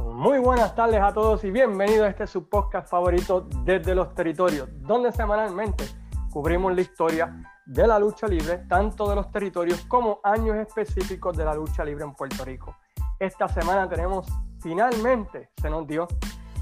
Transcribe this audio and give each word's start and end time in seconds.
Muy 0.00 0.40
buenas 0.40 0.74
tardes 0.74 1.00
a 1.00 1.12
todos 1.12 1.44
y 1.44 1.50
bienvenidos 1.52 2.06
a 2.06 2.08
este 2.08 2.26
su 2.26 2.48
podcast 2.48 2.88
favorito 2.88 3.46
desde 3.64 3.94
los 3.94 4.14
territorios, 4.14 4.68
donde 4.80 5.12
semanalmente 5.12 5.84
cubrimos 6.32 6.74
la 6.74 6.80
historia 6.80 7.44
de 7.64 7.86
la 7.86 8.00
lucha 8.00 8.26
libre, 8.26 8.58
tanto 8.68 9.08
de 9.08 9.14
los 9.14 9.30
territorios 9.30 9.82
como 9.82 10.18
años 10.24 10.56
específicos 10.56 11.36
de 11.36 11.44
la 11.44 11.54
lucha 11.54 11.84
libre 11.84 12.02
en 12.02 12.14
Puerto 12.14 12.44
Rico. 12.44 12.74
Esta 13.20 13.46
semana 13.46 13.88
tenemos 13.88 14.26
finalmente, 14.60 15.50
se 15.60 15.70
nos 15.70 15.86
dio 15.86 16.08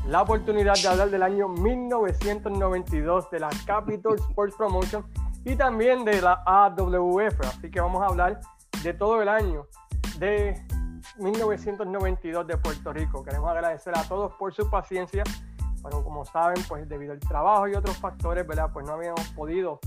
la 0.07 0.21
oportunidad 0.21 0.75
de 0.75 0.87
hablar 0.87 1.09
del 1.09 1.23
año 1.23 1.49
1992 1.49 3.31
de 3.31 3.41
la 3.41 3.49
Capital 3.65 4.17
Sports 4.17 4.55
Promotion 4.55 5.07
y 5.47 5.57
también 5.57 6.05
de 6.05 6.21
la 6.21 6.43
AWF. 6.45 7.41
Así 7.41 7.71
que 7.71 7.81
vamos 7.81 8.03
a 8.03 8.07
hablar 8.07 8.39
de 8.83 8.93
todo 8.93 9.23
el 9.23 9.31
año 9.31 9.67
de 10.19 10.63
1992 11.19 12.47
de 12.47 12.57
Puerto 12.57 12.93
Rico. 12.93 13.25
Queremos 13.25 13.51
agradecer 13.51 13.97
a 13.97 14.03
todos 14.05 14.33
por 14.35 14.55
su 14.55 14.69
paciencia, 14.69 15.25
pero 15.83 16.03
como 16.05 16.25
saben, 16.25 16.63
pues 16.69 16.89
debido 16.89 17.13
al 17.13 17.21
trabajo 17.21 17.69
y 17.69 17.75
otros 17.75 17.97
factores, 17.97 18.47
¿verdad? 18.47 18.71
Pues 18.73 18.87
no 18.87 18.93
habíamos 18.93 19.27
podido 19.29 19.81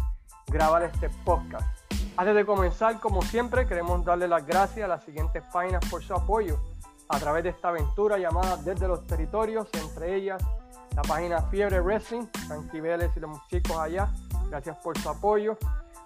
grabar 0.48 0.84
este 0.84 1.10
podcast. 1.24 1.68
Antes 2.16 2.36
de 2.36 2.46
comenzar, 2.46 3.00
como 3.00 3.22
siempre, 3.22 3.66
queremos 3.68 4.04
darle 4.06 4.28
las 4.28 4.46
gracias 4.46 4.86
a 4.86 4.88
las 4.88 5.04
siguientes 5.04 5.44
páginas 5.52 5.84
por 5.90 6.04
su 6.04 6.14
apoyo 6.14 6.60
a 7.10 7.20
través 7.20 7.44
de 7.44 7.50
esta 7.50 7.70
aventura 7.70 8.18
llamada 8.18 8.58
Desde 8.58 8.88
los 8.88 9.06
Territorios, 9.08 9.68
entre 9.74 10.16
ellas 10.16 10.44
la 10.96 11.02
página 11.02 11.42
Fiebre 11.44 11.82
Wrestling, 11.82 12.28
Frankie 12.48 12.82
Vélez 12.82 13.12
y 13.16 13.20
los 13.20 13.48
chicos 13.48 13.78
allá, 13.78 14.12
gracias 14.50 14.78
por 14.78 14.98
su 14.98 15.10
apoyo. 15.10 15.58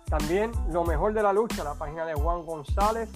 También 0.05 0.51
Lo 0.71 0.85
Mejor 0.85 1.13
de 1.13 1.21
la 1.21 1.33
Lucha, 1.33 1.63
la 1.63 1.75
página 1.75 2.05
de 2.05 2.13
Juan 2.13 2.45
González, 2.45 3.09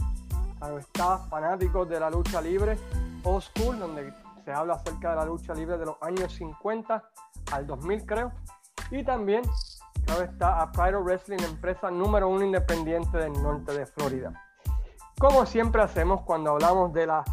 está 0.79 1.17
fanáticos 1.29 1.89
de 1.89 1.99
la 1.99 2.09
lucha 2.09 2.41
libre, 2.41 2.77
Old 3.23 3.43
School, 3.43 3.79
donde 3.79 4.13
se 4.45 4.51
habla 4.51 4.75
acerca 4.75 5.11
de 5.11 5.15
la 5.17 5.25
lucha 5.25 5.53
libre 5.53 5.77
de 5.77 5.85
los 5.85 5.95
años 6.01 6.33
50 6.33 7.03
al 7.51 7.67
2000 7.67 8.05
creo. 8.05 8.31
Y 8.91 9.03
también 9.03 9.43
está 10.23 10.61
a 10.61 10.71
Pride 10.71 10.97
Wrestling, 10.97 11.37
empresa 11.43 11.89
número 11.89 12.27
uno 12.27 12.43
independiente 12.43 13.17
del 13.17 13.33
norte 13.41 13.73
de 13.73 13.85
Florida. 13.85 14.33
Como 15.17 15.45
siempre 15.45 15.81
hacemos 15.81 16.21
cuando 16.21 16.51
hablamos 16.51 16.91
de 16.93 17.07
la 17.07 17.23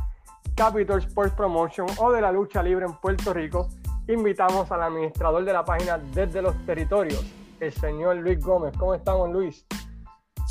Capital 0.55 0.99
Sports 0.99 1.35
Promotion 1.35 1.87
o 1.99 2.13
de 2.13 2.21
la 2.21 2.31
lucha 2.31 2.63
libre 2.63 2.87
en 2.87 2.93
Puerto 2.95 3.33
Rico, 3.33 3.69
invitamos 4.07 4.71
al 4.71 4.83
administrador 4.83 5.45
de 5.45 5.53
la 5.53 5.65
página 5.65 5.99
desde 5.99 6.43
los 6.43 6.55
territorios, 6.67 7.25
el 7.61 7.73
señor 7.73 8.17
Luis 8.17 8.41
Gómez. 8.41 8.77
¿Cómo 8.77 8.95
estamos, 8.95 9.31
Luis? 9.31 9.67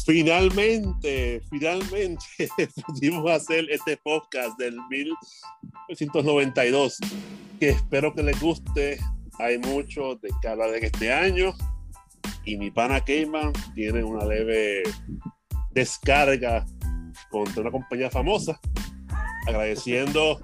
Finalmente, 0.06 1.42
finalmente 1.50 2.24
pudimos 2.88 3.30
hacer 3.30 3.70
este 3.70 3.98
podcast 3.98 4.58
del 4.58 4.78
1992, 4.90 6.98
que 7.60 7.70
espero 7.70 8.14
que 8.14 8.24
les 8.24 8.40
guste. 8.40 9.00
Hay 9.40 9.60
mucho 9.60 10.16
de 10.16 10.30
que 10.42 10.48
hablar 10.48 10.72
de 10.72 10.80
este 10.80 11.14
año 11.14 11.54
y 12.46 12.58
mi 12.58 12.72
pana 12.72 13.04
Cayman 13.04 13.54
tiene 13.76 14.04
una 14.04 14.26
leve 14.26 14.82
descarga 15.72 16.66
contra 17.30 17.62
una 17.62 17.72
compañía 17.72 18.10
famosa 18.10 18.60
agradeciendo, 19.48 20.40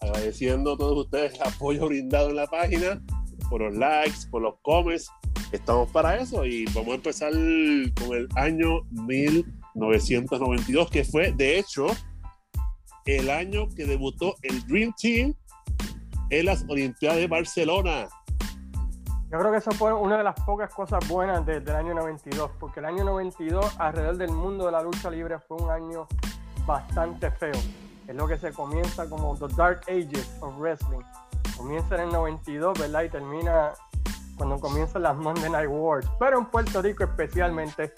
agradeciendo 0.00 0.72
a 0.72 0.78
todos 0.78 1.04
ustedes 1.04 1.34
el 1.34 1.42
apoyo 1.42 1.86
brindado 1.86 2.30
en 2.30 2.36
la 2.36 2.46
página, 2.46 3.02
por 3.50 3.60
los 3.60 3.74
likes, 3.74 4.26
por 4.30 4.42
los 4.42 4.54
comments. 4.62 5.10
Estamos 5.54 5.88
para 5.90 6.16
eso 6.16 6.44
y 6.44 6.64
vamos 6.74 6.88
a 6.88 6.94
empezar 6.96 7.32
con 7.32 8.16
el 8.16 8.28
año 8.34 8.82
1992, 8.90 10.90
que 10.90 11.04
fue, 11.04 11.30
de 11.30 11.60
hecho, 11.60 11.86
el 13.06 13.30
año 13.30 13.68
que 13.68 13.86
debutó 13.86 14.34
el 14.42 14.66
Dream 14.66 14.92
Team 15.00 15.32
en 16.30 16.46
las 16.46 16.64
Olimpiadas 16.68 17.18
de 17.18 17.28
Barcelona. 17.28 18.08
Yo 19.30 19.38
creo 19.38 19.52
que 19.52 19.58
eso 19.58 19.70
fue 19.70 19.92
una 19.92 20.18
de 20.18 20.24
las 20.24 20.34
pocas 20.40 20.74
cosas 20.74 21.06
buenas 21.06 21.46
del 21.46 21.70
año 21.70 21.94
92, 21.94 22.50
porque 22.58 22.80
el 22.80 22.86
año 22.86 23.04
92 23.04 23.76
alrededor 23.78 24.16
del 24.16 24.32
mundo 24.32 24.66
de 24.66 24.72
la 24.72 24.82
lucha 24.82 25.08
libre 25.08 25.38
fue 25.38 25.58
un 25.58 25.70
año 25.70 26.08
bastante 26.66 27.30
feo 27.30 27.54
es 28.06 28.14
lo 28.14 28.28
que 28.28 28.38
se 28.38 28.52
comienza 28.52 29.08
como 29.08 29.36
The 29.36 29.54
Dark 29.54 29.82
Ages 29.88 30.36
of 30.40 30.58
Wrestling. 30.58 31.00
Comienza 31.56 31.94
en 31.94 32.02
el 32.02 32.08
92, 32.10 32.78
¿verdad? 32.78 33.04
Y 33.04 33.08
termina 33.08 33.72
cuando 34.36 34.58
comienzan 34.58 35.02
las 35.02 35.16
Monday 35.16 35.50
Night 35.50 35.68
Wars. 35.70 36.08
Pero 36.18 36.38
en 36.38 36.46
Puerto 36.46 36.82
Rico 36.82 37.04
especialmente, 37.04 37.92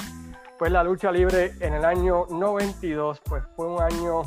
pues 0.58 0.72
la 0.72 0.82
lucha 0.82 1.10
libre 1.12 1.54
en 1.60 1.74
el 1.74 1.84
año 1.84 2.26
92, 2.30 3.20
pues 3.24 3.44
fue 3.54 3.66
un 3.66 3.82
año 3.82 4.22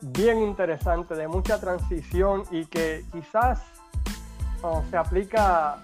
bien 0.00 0.42
interesante, 0.42 1.14
de 1.14 1.28
mucha 1.28 1.60
transición 1.60 2.44
y 2.50 2.66
que 2.66 3.04
quizás 3.12 3.62
se 4.90 4.96
aplica 4.96 5.78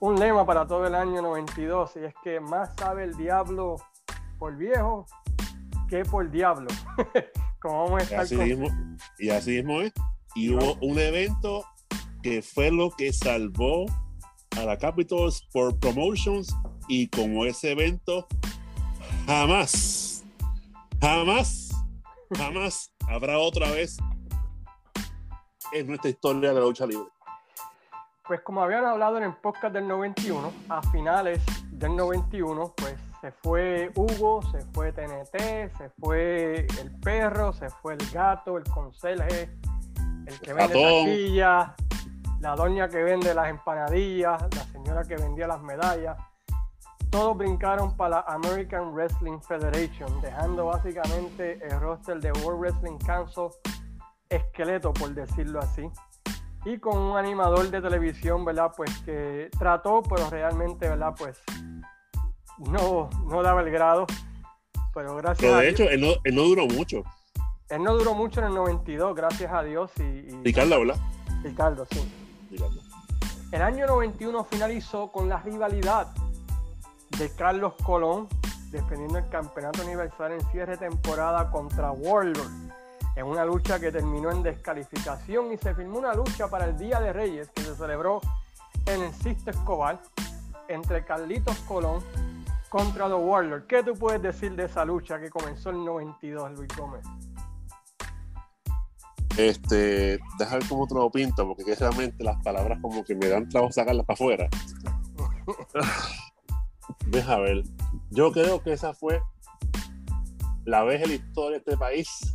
un 0.00 0.18
lema 0.18 0.44
para 0.44 0.66
todo 0.66 0.86
el 0.86 0.94
año 0.94 1.22
92 1.22 1.92
y 1.96 2.04
es 2.04 2.14
que 2.24 2.40
más 2.40 2.74
sabe 2.76 3.04
el 3.04 3.16
diablo 3.16 3.76
por 4.38 4.56
viejo 4.56 5.06
que 5.88 6.04
por 6.04 6.30
diablo. 6.30 6.68
y 8.10 8.14
así, 8.14 8.36
mismo, 8.36 8.68
y 9.18 9.30
así 9.30 9.50
mismo 9.56 9.82
es. 9.82 9.92
Y 10.34 10.54
hubo 10.54 10.76
un 10.80 10.98
evento 10.98 11.64
que 12.22 12.40
fue 12.40 12.70
lo 12.70 12.90
que 12.90 13.12
salvó 13.12 13.86
a 14.60 14.64
la 14.64 14.76
Capitol 14.76 15.28
Sport 15.28 15.78
Promotions 15.80 16.54
y 16.86 17.08
como 17.08 17.46
ese 17.46 17.72
evento 17.72 18.26
jamás, 19.26 20.22
jamás, 21.00 21.70
jamás 22.36 22.92
habrá 23.08 23.38
otra 23.38 23.70
vez 23.70 23.96
en 25.72 25.86
nuestra 25.86 26.10
historia 26.10 26.50
de 26.50 26.56
la 26.56 26.60
lucha 26.60 26.86
libre. 26.86 27.06
Pues 28.26 28.42
como 28.42 28.62
habían 28.62 28.84
hablado 28.84 29.16
en 29.16 29.24
el 29.24 29.34
podcast 29.34 29.72
del 29.72 29.88
91, 29.88 30.52
a 30.68 30.82
finales 30.90 31.40
del 31.72 31.96
91, 31.96 32.74
pues 32.76 32.94
se 33.22 33.32
fue 33.32 33.90
Hugo, 33.94 34.42
se 34.52 34.60
fue 34.72 34.92
TNT, 34.92 35.76
se 35.78 35.90
fue 35.98 36.66
el 36.80 37.00
perro, 37.00 37.52
se 37.54 37.70
fue 37.70 37.94
el 37.94 38.10
gato, 38.10 38.58
el 38.58 38.64
conserje, 38.64 39.50
el 40.26 40.40
que 40.40 40.52
vende 40.52 40.74
taquillas, 40.74 41.70
la 42.40 42.54
doña 42.56 42.88
que 42.88 43.02
vende 43.02 43.34
las 43.34 43.48
empanadillas, 43.48 44.42
la 44.54 44.64
señora 44.64 45.04
que 45.04 45.16
vendía 45.16 45.46
las 45.46 45.62
medallas. 45.62 46.16
Todos 47.10 47.36
brincaron 47.36 47.96
para 47.96 48.10
la 48.10 48.24
American 48.28 48.94
Wrestling 48.94 49.40
Federation, 49.40 50.20
dejando 50.20 50.66
básicamente 50.66 51.58
el 51.62 51.80
roster 51.80 52.20
de 52.20 52.32
World 52.32 52.60
Wrestling 52.60 52.98
Council 52.98 53.48
esqueleto, 54.28 54.92
por 54.92 55.12
decirlo 55.12 55.58
así. 55.58 55.90
Y 56.64 56.78
con 56.78 56.96
un 56.96 57.16
animador 57.16 57.68
de 57.70 57.80
televisión, 57.80 58.44
¿verdad? 58.44 58.72
Pues 58.76 58.96
que 58.98 59.50
trató, 59.58 60.02
pero 60.02 60.30
realmente, 60.30 60.88
¿verdad? 60.88 61.14
Pues 61.18 61.42
no, 62.58 63.10
no 63.26 63.42
daba 63.42 63.60
el 63.62 63.70
grado. 63.70 64.06
Pero 64.94 65.16
gracias 65.16 65.38
pero 65.40 65.56
de 65.56 65.68
hecho, 65.68 65.84
él 65.90 66.00
no, 66.34 66.42
duró 66.42 66.66
mucho. 66.66 67.02
Él 67.68 67.82
no 67.82 67.94
duró 67.94 68.14
mucho 68.14 68.40
en 68.40 68.46
el 68.46 68.54
92, 68.54 69.14
gracias 69.14 69.52
a 69.52 69.62
Dios. 69.62 69.90
Y, 69.98 70.02
y... 70.02 70.42
Ricardo, 70.44 70.78
¿verdad? 70.80 70.96
Ricardo, 71.42 71.86
sí. 71.90 72.29
El 73.52 73.62
año 73.62 73.86
91 73.86 74.44
finalizó 74.44 75.10
con 75.10 75.28
la 75.28 75.38
rivalidad 75.38 76.08
de 77.18 77.30
Carlos 77.34 77.74
Colón 77.84 78.28
defendiendo 78.70 79.18
el 79.18 79.28
campeonato 79.28 79.82
universal 79.82 80.32
en 80.32 80.40
cierre 80.50 80.76
temporada 80.76 81.50
contra 81.50 81.90
Warlord 81.90 82.50
en 83.16 83.26
una 83.26 83.44
lucha 83.44 83.80
que 83.80 83.90
terminó 83.90 84.30
en 84.30 84.42
descalificación 84.42 85.52
y 85.52 85.58
se 85.58 85.74
firmó 85.74 85.98
una 85.98 86.14
lucha 86.14 86.48
para 86.48 86.66
el 86.66 86.78
Día 86.78 87.00
de 87.00 87.12
Reyes 87.12 87.50
que 87.50 87.62
se 87.62 87.74
celebró 87.74 88.20
en 88.86 89.02
el 89.02 89.12
Sisto 89.14 89.50
Escobar 89.50 90.00
entre 90.68 91.04
Carlitos 91.04 91.58
Colón 91.60 92.02
contra 92.68 93.08
The 93.08 93.14
Warlord. 93.14 93.66
¿Qué 93.66 93.82
tú 93.82 93.94
puedes 93.94 94.22
decir 94.22 94.54
de 94.54 94.64
esa 94.64 94.84
lucha 94.84 95.18
que 95.18 95.28
comenzó 95.28 95.70
en 95.70 95.76
el 95.76 95.84
92, 95.84 96.52
Luis 96.52 96.76
Gómez? 96.76 97.04
Este, 99.36 100.18
dejar 100.38 100.66
como 100.68 100.84
otro 100.84 100.98
lo 101.00 101.10
pinto, 101.10 101.46
porque 101.46 101.74
realmente 101.74 102.24
las 102.24 102.42
palabras 102.42 102.78
como 102.82 103.04
que 103.04 103.14
me 103.14 103.28
dan 103.28 103.48
trabajo 103.48 103.72
sacarlas 103.72 104.04
para 104.04 104.14
afuera. 104.14 104.48
Deja 107.06 107.38
ver. 107.38 107.62
Yo 108.10 108.32
creo 108.32 108.62
que 108.62 108.72
esa 108.72 108.92
fue 108.92 109.22
la 110.64 110.82
vez 110.82 111.02
en 111.02 111.08
la 111.08 111.14
historia 111.14 111.50
de 111.52 111.56
este 111.58 111.76
país 111.76 112.32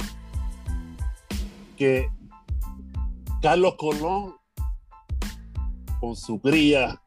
que 1.77 2.09
Carlos 3.41 3.75
Colón, 3.75 4.35
con 5.99 6.15
su 6.15 6.39
cría, 6.39 7.01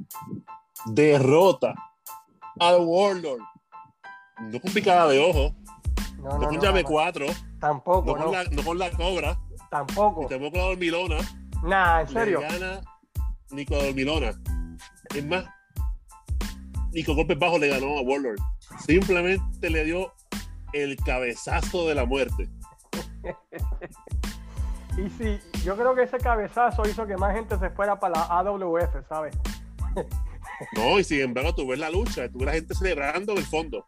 derrota 0.86 1.74
al 2.60 2.80
Warlord. 2.80 3.40
No 4.40 4.60
con 4.60 4.72
picada 4.72 5.08
de 5.08 5.18
ojo. 5.18 5.54
No, 6.18 6.38
con 6.38 6.60
llave 6.60 6.84
4. 6.84 7.26
Tampoco. 7.60 8.16
No, 8.16 8.32
Con 8.64 8.78
la, 8.78 8.90
cobra. 8.90 9.38
Tampoco. 9.70 10.22
Y 10.22 10.26
tampoco 10.26 10.56
la 10.56 10.64
dormilona. 10.64 11.16
Nah, 11.62 12.00
en 12.00 12.08
serio. 12.08 12.40
Gana 12.40 12.80
ni 13.50 13.64
con 13.64 13.78
la 13.78 13.84
dormilona. 13.84 14.40
Es 15.14 15.24
más, 15.24 15.44
ni 16.92 17.02
con 17.02 17.16
golpes 17.16 17.38
bajos 17.38 17.60
le 17.60 17.68
ganó 17.68 17.98
a 17.98 18.02
Warlord. 18.02 18.38
Simplemente 18.86 19.70
le 19.70 19.84
dio 19.84 20.12
el 20.72 20.96
cabezazo 20.96 21.88
de 21.88 21.94
la 21.94 22.04
muerte. 22.04 22.48
y 24.98 25.08
sí, 25.10 25.40
yo 25.64 25.76
creo 25.76 25.94
que 25.94 26.02
ese 26.02 26.18
cabezazo 26.18 26.82
hizo 26.88 27.06
que 27.06 27.16
más 27.16 27.34
gente 27.34 27.58
se 27.58 27.70
fuera 27.70 27.98
para 27.98 28.18
la 28.18 28.38
AWF, 28.38 29.06
¿sabes? 29.08 29.36
No, 30.74 30.98
y 30.98 31.04
sin 31.04 31.20
embargo, 31.20 31.54
tú 31.54 31.68
ves 31.68 31.78
la 31.78 31.88
lucha, 31.88 32.28
tú 32.28 32.38
ves 32.38 32.46
la 32.46 32.52
gente 32.54 32.74
celebrando 32.74 33.30
en 33.30 33.38
el 33.38 33.44
fondo. 33.44 33.86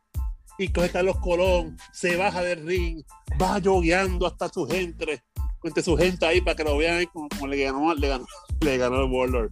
Y 0.56 0.68
coge 0.68 0.90
Carlos 0.90 1.18
Colón, 1.18 1.76
se 1.92 2.16
baja 2.16 2.42
del 2.42 2.64
ring, 2.64 3.02
va 3.40 3.58
yogueando 3.58 4.24
hasta 4.24 4.48
su 4.48 4.68
gente, 4.68 5.20
entre 5.62 5.82
su 5.82 5.96
gente 5.96 6.26
ahí 6.26 6.40
para 6.40 6.56
que 6.56 6.64
lo 6.64 6.76
vean 6.76 7.04
como, 7.06 7.46
le, 7.46 7.62
ganó, 7.62 7.94
le, 7.94 8.08
ganó, 8.08 8.26
le 8.60 8.76
ganó 8.78 9.04
el 9.04 9.10
Warlord. 9.10 9.50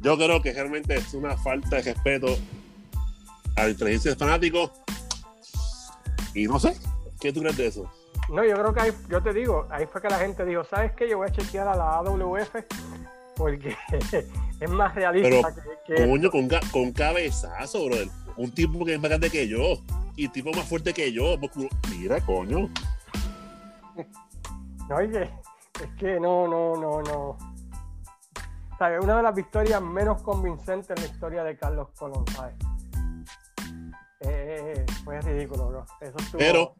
Yo 0.00 0.16
creo 0.16 0.40
que 0.42 0.52
realmente 0.52 0.94
es 0.94 1.14
una 1.14 1.36
falta 1.36 1.76
de 1.76 1.82
respeto 1.82 2.38
a 3.56 3.64
la 3.64 3.70
inteligencia 3.70 4.10
del 4.10 4.18
fanático. 4.18 4.70
Y 6.34 6.44
no 6.44 6.58
sé, 6.58 6.76
¿qué 7.20 7.32
tú 7.32 7.40
crees 7.40 7.56
de 7.56 7.66
eso? 7.68 7.90
No, 8.28 8.44
yo 8.44 8.54
creo 8.54 8.74
que 8.74 8.80
ahí, 8.80 8.92
yo 9.08 9.22
te 9.22 9.32
digo, 9.32 9.66
ahí 9.70 9.86
fue 9.86 10.00
que 10.00 10.08
la 10.08 10.18
gente 10.18 10.44
dijo, 10.44 10.64
¿sabes 10.64 10.92
qué? 10.92 11.08
Yo 11.08 11.18
voy 11.18 11.28
a 11.28 11.32
chequear 11.32 11.68
a 11.68 11.76
la 11.76 11.96
AWF 11.96 12.54
porque 13.36 13.76
es 14.60 14.70
más 14.70 14.94
realista 14.94 15.54
que, 15.54 15.94
que, 15.94 16.06
Coño, 16.06 16.30
con, 16.30 16.48
con 16.70 16.92
cabezazo, 16.92 17.86
brother. 17.86 18.08
Un 18.36 18.50
tipo 18.52 18.84
que 18.84 18.94
es 18.94 19.00
más 19.00 19.10
grande 19.10 19.30
que 19.30 19.46
yo 19.46 19.80
y 20.16 20.28
tipo 20.28 20.52
más 20.52 20.66
fuerte 20.66 20.92
que 20.92 21.12
yo. 21.12 21.36
Mira, 21.90 22.20
coño. 22.20 22.70
No, 24.88 24.96
oye, 24.96 25.30
es 25.82 25.90
que 25.98 26.20
no, 26.20 26.46
no, 26.46 26.76
no, 26.76 27.02
no. 27.02 27.36
¿Sabes? 28.78 29.02
Una 29.02 29.16
de 29.16 29.22
las 29.22 29.34
victorias 29.34 29.80
menos 29.80 30.22
convincentes 30.22 30.90
en 30.90 31.02
la 31.02 31.06
historia 31.06 31.44
de 31.44 31.56
Carlos 31.56 31.88
Colón, 31.96 32.24
¿sabes? 32.28 32.54
Eh, 34.20 34.84
fue 35.04 35.20
ridículo, 35.20 35.68
bro. 35.68 35.84
Eso 36.00 36.16
estuvo... 36.18 36.38
Pero, 36.38 36.74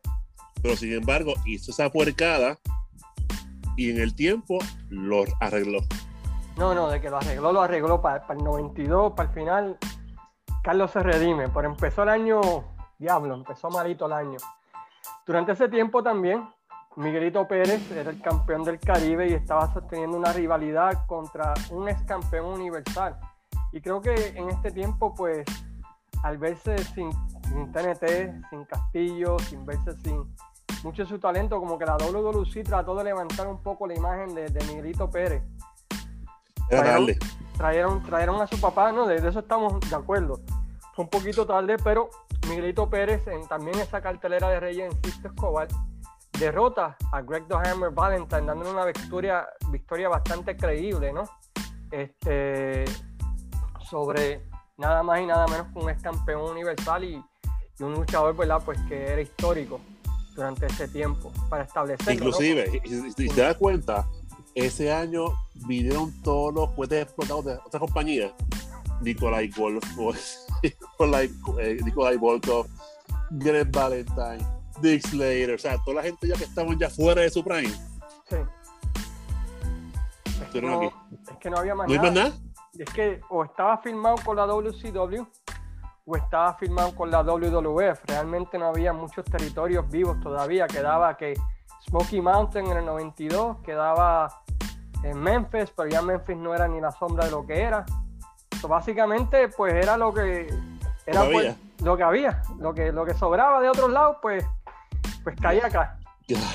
pero 0.63 0.77
sin 0.77 0.93
embargo, 0.93 1.35
hizo 1.45 1.71
esa 1.71 1.91
puercada 1.91 2.59
y 3.77 3.91
en 3.91 4.01
el 4.01 4.15
tiempo 4.15 4.59
lo 4.91 5.25
arregló. 5.41 5.81
No, 6.57 6.75
no, 6.75 6.89
de 6.89 7.01
que 7.01 7.11
lo 7.11 7.17
arregló, 7.17 7.53
lo 7.53 7.63
arregló 7.63 8.01
para, 8.01 8.25
el 8.29 8.39
92, 8.39 9.13
para 9.15 9.29
el 9.29 9.35
final. 9.35 9.79
Carlos 10.63 10.91
se 10.93 11.03
redime, 11.03 11.49
pero 11.49 11.69
empezó 11.69 12.05
el 12.05 12.09
año, 12.11 12.41
diablo, 12.99 13.35
empezó 13.35 13.71
malito 13.71 14.07
el 14.07 14.13
año. 14.13 14.39
Durante 15.27 15.53
ese 15.53 15.69
tiempo 15.69 16.03
también, 16.03 16.49
Miguelito 16.97 17.47
Pérez 17.49 17.91
era 17.91 18.11
el 18.11 18.21
campeón 18.21 18.63
del 18.65 18.79
Caribe 18.79 19.29
y 19.29 19.35
estaba 19.35 19.73
sosteniendo 19.73 20.17
una 20.17 20.33
rivalidad 20.33 21.07
contra 21.07 21.55
un 21.71 21.89
ex 21.89 22.03
campeón 22.03 22.47
universal. 22.47 23.19
Y 23.73 23.81
creo 23.81 24.01
que 24.01 24.15
en 24.37 24.49
este 24.49 24.71
tiempo, 24.71 25.15
pues, 25.15 25.45
al 26.23 26.39
verse 26.39 26.79
sin, 26.79 27.11
sin 27.49 27.73
TNT, 27.73 28.49
sin 28.51 28.65
Castillo, 28.65 29.39
sin 29.41 29.67
verse 29.67 29.93
sin 30.05 30.25
mucho 30.85 31.03
de 31.03 31.09
su 31.09 31.19
talento, 31.19 31.59
como 31.59 31.79
que 31.79 31.87
la 31.87 31.97
WWE 31.97 32.63
trató 32.63 32.95
de 32.95 33.05
levantar 33.05 33.49
un 33.49 33.63
poco 33.63 33.87
la 33.87 33.95
imagen 33.95 34.35
de, 34.35 34.49
de 34.49 34.65
Miguelito 34.67 35.11
Pérez 35.11 35.43
trajeron, 37.57 38.03
trajeron, 38.03 38.41
a 38.41 38.47
su 38.47 38.61
papá, 38.61 38.93
¿no? 38.93 39.07
De, 39.07 39.17
eso 39.17 39.39
estamos 39.39 39.79
de 39.89 39.97
acuerdo. 39.97 40.41
Fue 40.95 41.05
un 41.05 41.11
poquito 41.11 41.47
tarde, 41.47 41.77
pero 41.83 42.11
Miguelito 42.49 42.89
Pérez, 42.89 43.27
en 43.27 43.47
también 43.49 43.79
esa 43.79 44.01
cartelera 44.01 44.49
de 44.49 44.61
Reyes 44.61 44.93
en 44.93 45.03
Sisto 45.03 45.29
Escobar, 45.29 45.69
derrota 46.39 46.97
a 47.13 47.23
Greg 47.23 47.47
The 47.49 47.55
Valentine, 47.93 48.47
dándole 48.47 48.71
una 48.71 48.85
victoria, 48.85 49.47
victoria 49.71 50.09
bastante 50.09 50.57
creíble, 50.57 51.13
¿no? 51.13 51.25
Este, 51.91 52.85
sobre 53.89 54.43
nada 54.77 55.03
más 55.03 55.21
y 55.21 55.27
nada 55.27 55.47
menos 55.47 55.69
que 55.73 55.79
un 55.79 55.91
ex 55.91 56.03
campeón 56.03 56.51
universal 56.51 57.05
y, 57.05 57.23
un 57.81 57.95
luchador, 57.95 58.37
¿verdad? 58.37 58.63
Pues 58.65 58.79
que 58.89 59.05
era 59.05 59.21
histórico 59.21 59.81
durante 60.37 60.67
ese 60.67 60.87
tiempo 60.87 61.33
para 61.49 61.65
establecer. 61.65 62.15
Inclusive, 62.15 62.81
si, 63.17 63.29
te 63.29 63.41
das 63.41 63.57
cuenta, 63.57 64.07
ese 64.55 64.93
año 64.93 65.27
vinieron 65.67 66.13
todos 66.23 66.55
los 66.55 66.69
juguetes 66.71 67.03
explotados 67.03 67.45
de 67.47 67.53
otras 67.55 67.81
compañías. 67.81 68.33
Nikolai 69.01 69.49
Golf, 69.49 69.85
Nikolai, 70.63 71.31
eh, 71.59 71.79
Nikolai 71.85 72.17
Volkov, 72.17 72.69
Greg 73.33 73.69
Valentine, 73.73 74.47
Dick 74.81 75.07
Slater, 75.07 75.55
o 75.55 75.59
sea, 75.59 75.79
toda 75.85 75.97
la 75.97 76.03
gente 76.03 76.27
ya 76.27 76.37
que 76.37 76.45
estaban 76.45 76.79
ya 76.79 76.91
fuera 76.91 77.23
de 77.23 77.31
su 77.31 77.45
prime. 77.45 77.73
Sí. 78.29 78.37
Es 80.43 80.51
que, 80.51 80.63
no, 80.63 80.83
es 80.83 81.37
que 81.41 81.51
no 81.51 81.59
había 81.59 81.75
más 81.75 81.89
¿No 81.89 81.95
nada. 81.95 82.09
Hay 82.09 82.15
más 82.15 82.25
nada. 82.25 82.41
Es 82.79 82.93
que 82.93 83.21
o 83.29 83.45
estaba 83.45 83.79
firmado 83.79 84.17
con 84.25 84.37
la 84.37 84.47
WCW 84.47 85.25
o 86.07 86.17
estaba 86.17 86.55
firmado 86.55 86.95
con 86.95 87.11
la 87.11 87.23
WWF. 87.23 88.05
Realmente 88.07 88.59
no 88.59 88.67
había 88.67 88.93
muchos 88.93 89.25
territorios 89.25 89.89
vivos 89.91 90.21
todavía. 90.21 90.67
Quedaba 90.67 91.17
que 91.17 91.35
Smoky 91.89 92.21
Mountain 92.21 92.67
en 92.67 92.79
el 92.79 92.85
92, 92.87 93.59
quedaba 93.63 94.43
en 95.03 95.19
Memphis, 95.21 95.71
pero 95.77 95.89
ya 95.89 96.03
Memphis 96.03 96.37
no 96.37 96.55
era 96.55 96.67
ni 96.67 96.81
la 96.81 96.91
sombra 96.91 97.27
de 97.27 97.31
lo 97.31 97.47
que 97.47 97.61
era. 97.61 97.85
básicamente, 98.67 99.49
pues 99.49 99.75
era 99.75 99.97
lo 99.97 100.13
que 100.13 100.49
era 101.07 101.25
pues, 101.31 101.55
lo 101.83 101.97
que 101.97 102.03
había, 102.03 102.43
lo 102.59 102.73
que, 102.73 102.91
lo 102.91 103.05
que 103.05 103.13
sobraba 103.15 103.61
de 103.61 103.69
otros 103.69 103.91
lados, 103.91 104.17
pues, 104.23 104.45
pues 105.25 105.37
caía 105.41 105.67
acá. 105.67 105.99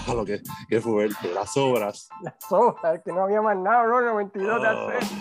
lo 0.08 0.26
que, 0.26 0.42
que 0.70 0.80
fuerte, 0.80 1.34
las 1.34 1.58
obras. 1.58 2.10
Las 2.22 2.36
obras, 2.50 3.02
que 3.04 3.12
no 3.12 3.24
había 3.24 3.42
más 3.42 3.58
nada, 3.58 3.86
¿no? 3.86 4.02
92 4.02 4.62
de 4.62 4.68
hacer. 4.68 5.18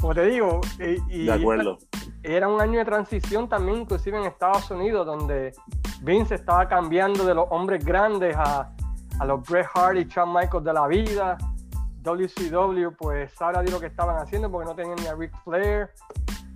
Como 0.00 0.14
te 0.14 0.24
digo, 0.26 0.60
y, 1.08 1.26
de 1.26 1.32
acuerdo. 1.32 1.78
Era 2.22 2.48
un 2.48 2.60
año 2.60 2.78
de 2.78 2.84
transición 2.84 3.48
también, 3.48 3.78
inclusive 3.78 4.18
en 4.18 4.24
Estados 4.24 4.70
Unidos, 4.70 5.06
donde 5.06 5.52
Vince 6.02 6.34
estaba 6.34 6.68
cambiando 6.68 7.24
de 7.24 7.34
los 7.34 7.46
hombres 7.50 7.84
grandes 7.84 8.36
a, 8.36 8.70
a 9.18 9.24
los 9.24 9.42
Bret 9.48 9.66
Hart 9.74 9.96
y 9.96 10.04
Shawn 10.04 10.32
Michaels 10.32 10.64
de 10.64 10.72
la 10.72 10.86
vida. 10.86 11.38
WCW, 12.02 12.92
pues 12.96 13.32
ahora 13.40 13.62
de 13.62 13.70
lo 13.70 13.78
que 13.78 13.86
estaban 13.86 14.16
haciendo 14.16 14.50
porque 14.50 14.68
no 14.68 14.74
tenían 14.74 14.96
ni 14.96 15.06
a 15.06 15.14
Ric 15.14 15.32
Flair, 15.44 15.90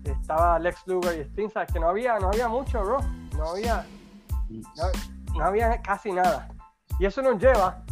estaba 0.04 0.58
Lex 0.58 0.86
Luger 0.86 1.18
y 1.18 1.20
Sting, 1.22 1.50
sabes 1.50 1.72
que 1.72 1.80
no 1.80 1.88
había, 1.88 2.18
no 2.18 2.28
había 2.28 2.48
mucho, 2.48 2.82
bro, 2.82 2.98
no 3.36 3.50
había, 3.50 3.86
no, 4.48 4.84
había 5.42 5.80
casi 5.82 6.12
nada. 6.12 6.48
Y 6.98 7.06
eso 7.06 7.22
nos 7.22 7.40
lleva 7.40 7.84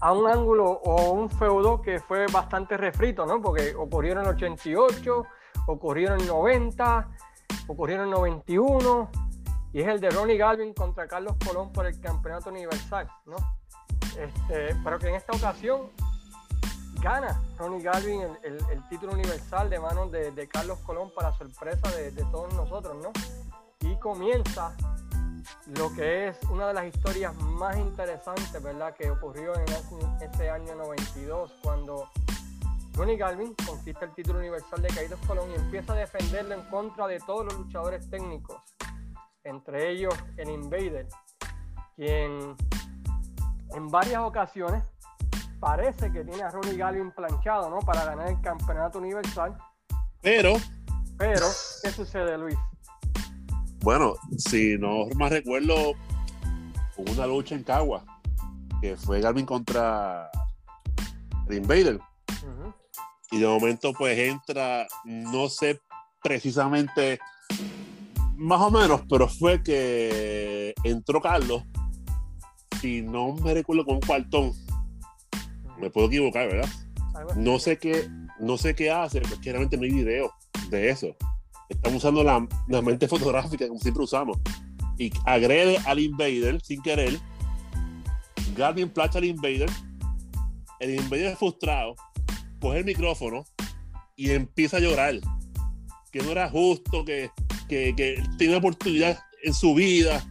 a 0.00 0.12
un 0.12 0.28
ángulo 0.28 0.70
o 0.70 1.12
un 1.12 1.30
feudo 1.30 1.80
que 1.80 2.00
fue 2.00 2.26
bastante 2.26 2.76
refrito, 2.76 3.26
¿no? 3.26 3.40
Porque 3.40 3.74
ocurrieron 3.74 4.24
en 4.24 4.30
el 4.30 4.36
88, 4.36 5.24
ocurrieron 5.66 6.16
en 6.16 6.22
el 6.22 6.28
90, 6.28 7.08
ocurrieron 7.68 8.06
en 8.06 8.12
el 8.12 8.18
91, 8.18 9.10
y 9.72 9.80
es 9.80 9.88
el 9.88 10.00
de 10.00 10.10
Ronnie 10.10 10.36
Galvin 10.36 10.72
contra 10.74 11.06
Carlos 11.06 11.36
Colón 11.44 11.72
por 11.72 11.86
el 11.86 12.00
campeonato 12.00 12.50
universal, 12.50 13.10
¿no? 13.26 13.36
Este, 14.18 14.74
pero 14.82 14.98
que 14.98 15.08
en 15.08 15.16
esta 15.16 15.32
ocasión 15.36 15.90
gana 17.02 17.40
Ronnie 17.58 17.82
Galvin 17.82 18.22
el, 18.42 18.88
título 18.88 19.12
universal 19.12 19.68
de 19.68 19.78
manos 19.78 20.10
de, 20.10 20.48
Carlos 20.48 20.78
Colón 20.78 21.12
para 21.14 21.32
sorpresa 21.32 21.90
de, 21.90 22.10
todos 22.30 22.52
nosotros, 22.54 22.96
¿no? 23.02 23.12
Y 23.80 23.96
comienza 23.96 24.74
lo 25.66 25.92
que 25.94 26.28
es 26.28 26.38
una 26.50 26.68
de 26.68 26.74
las 26.74 26.86
historias 26.86 27.34
más 27.36 27.76
interesantes, 27.76 28.62
¿verdad? 28.62 28.94
Que 28.94 29.10
ocurrió 29.10 29.54
en 29.54 29.64
ese, 30.22 30.50
año 30.50 30.74
92, 30.74 31.52
cuando 31.62 32.10
Ronnie 32.94 33.16
Galvin 33.16 33.54
conquista 33.66 34.04
el 34.04 34.14
título 34.14 34.38
universal 34.38 34.80
de 34.82 34.88
Carlos 34.88 35.20
Colón 35.26 35.50
y 35.50 35.54
empieza 35.54 35.92
a 35.92 35.96
defenderlo 35.96 36.54
en 36.54 36.62
contra 36.70 37.06
de 37.06 37.18
todos 37.20 37.44
los 37.46 37.54
luchadores 37.54 38.08
técnicos, 38.08 38.62
entre 39.44 39.90
ellos 39.90 40.14
el 40.36 40.50
Invader, 40.50 41.08
quien 41.94 42.56
en 43.74 43.88
varias 43.88 44.22
ocasiones 44.22 44.82
parece 45.60 46.12
que 46.12 46.24
tiene 46.24 46.42
a 46.42 46.50
Ronnie 46.50 46.76
Galvin 46.76 47.10
planchado, 47.10 47.70
¿no? 47.70 47.78
Para 47.80 48.04
ganar 48.04 48.28
el 48.28 48.40
campeonato 48.40 48.98
universal. 48.98 49.56
Pero. 50.22 50.54
Pero, 51.18 51.46
¿qué 51.82 51.90
sucede, 51.90 52.36
Luis? 52.36 52.58
Bueno, 53.86 54.16
si 54.36 54.76
no 54.78 55.06
más 55.14 55.30
recuerdo, 55.30 55.92
hubo 56.96 57.12
una 57.12 57.24
lucha 57.24 57.54
en 57.54 57.62
Cagua, 57.62 58.04
que 58.80 58.96
fue 58.96 59.20
Galvin 59.20 59.46
contra 59.46 60.28
el 61.48 61.58
Invader. 61.58 62.00
Y 63.30 63.38
de 63.38 63.46
momento, 63.46 63.92
pues 63.92 64.18
entra, 64.18 64.88
no 65.04 65.48
sé 65.48 65.78
precisamente, 66.20 67.20
más 68.34 68.60
o 68.60 68.72
menos, 68.72 69.02
pero 69.08 69.28
fue 69.28 69.62
que 69.62 70.74
entró 70.82 71.20
Carlos, 71.20 71.62
y 72.82 73.02
no 73.02 73.34
me 73.34 73.54
recuerdo 73.54 73.84
con 73.84 73.94
un 73.94 74.00
cuartón 74.00 74.52
me 75.78 75.90
puedo 75.90 76.08
equivocar, 76.08 76.48
¿verdad? 76.48 76.68
No 77.36 77.60
sé 77.60 77.78
qué, 77.78 78.10
no 78.40 78.58
sé 78.58 78.74
qué 78.74 78.90
hace, 78.90 79.20
porque 79.20 79.52
realmente 79.52 79.76
no 79.76 79.84
hay 79.84 79.92
video 79.92 80.32
de 80.70 80.90
eso. 80.90 81.14
Estamos 81.68 81.98
usando 81.98 82.22
la, 82.22 82.46
la 82.68 82.82
mente 82.82 83.08
fotográfica 83.08 83.68
como 83.68 83.80
siempre 83.80 84.04
usamos. 84.04 84.38
Y 84.98 85.10
agrede 85.24 85.78
al 85.86 85.98
Invader 85.98 86.60
sin 86.62 86.82
querer. 86.82 87.18
Guardian 88.56 88.88
placha 88.88 89.18
al 89.18 89.24
Invader. 89.24 89.70
El 90.80 90.94
Invader 90.94 91.32
es 91.32 91.38
frustrado. 91.38 91.94
Coge 92.60 92.78
el 92.78 92.84
micrófono 92.84 93.44
y 94.16 94.30
empieza 94.30 94.78
a 94.78 94.80
llorar. 94.80 95.14
Que 96.10 96.22
no 96.22 96.30
era 96.30 96.48
justo, 96.48 97.04
que, 97.04 97.30
que, 97.68 97.94
que 97.94 98.22
tiene 98.38 98.56
oportunidad 98.56 99.18
en 99.42 99.52
su 99.52 99.74
vida. 99.74 100.24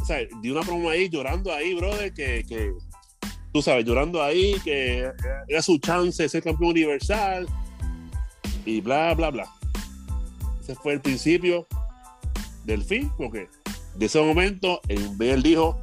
O 0.00 0.04
sea, 0.04 0.18
dio 0.40 0.52
una 0.52 0.62
promo 0.62 0.88
ahí 0.88 1.08
llorando 1.08 1.52
ahí, 1.52 1.74
brother, 1.74 2.14
que, 2.14 2.44
que 2.48 2.72
tú 3.52 3.62
sabes, 3.62 3.84
llorando 3.84 4.22
ahí, 4.22 4.54
que 4.62 5.10
era 5.48 5.62
su 5.62 5.78
chance 5.78 6.22
de 6.22 6.28
ser 6.28 6.42
campeón 6.42 6.70
universal 6.70 7.46
y 8.64 8.80
bla, 8.80 9.14
bla, 9.14 9.30
bla. 9.30 9.55
Ese 10.66 10.74
fue 10.74 10.94
el 10.94 11.00
principio 11.00 11.64
del 12.64 12.82
fin, 12.82 13.08
porque 13.16 13.48
de 13.94 14.06
ese 14.06 14.20
momento, 14.20 14.80
en 14.88 15.16
él 15.22 15.40
dijo, 15.40 15.78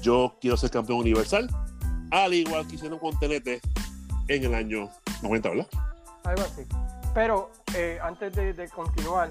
yo 0.00 0.34
quiero 0.40 0.56
ser 0.56 0.70
campeón 0.70 1.00
universal, 1.00 1.46
al 2.10 2.32
igual 2.32 2.66
que 2.66 2.76
hicieron 2.76 2.98
con 2.98 3.12
TNT 3.18 3.62
en 4.28 4.44
el 4.44 4.54
año 4.54 4.88
90, 5.22 5.50
¿verdad? 5.50 5.68
Algo 6.24 6.40
así. 6.40 6.62
Pero 7.12 7.50
eh, 7.74 7.98
antes 8.02 8.32
de, 8.32 8.66
continuar, 8.70 9.28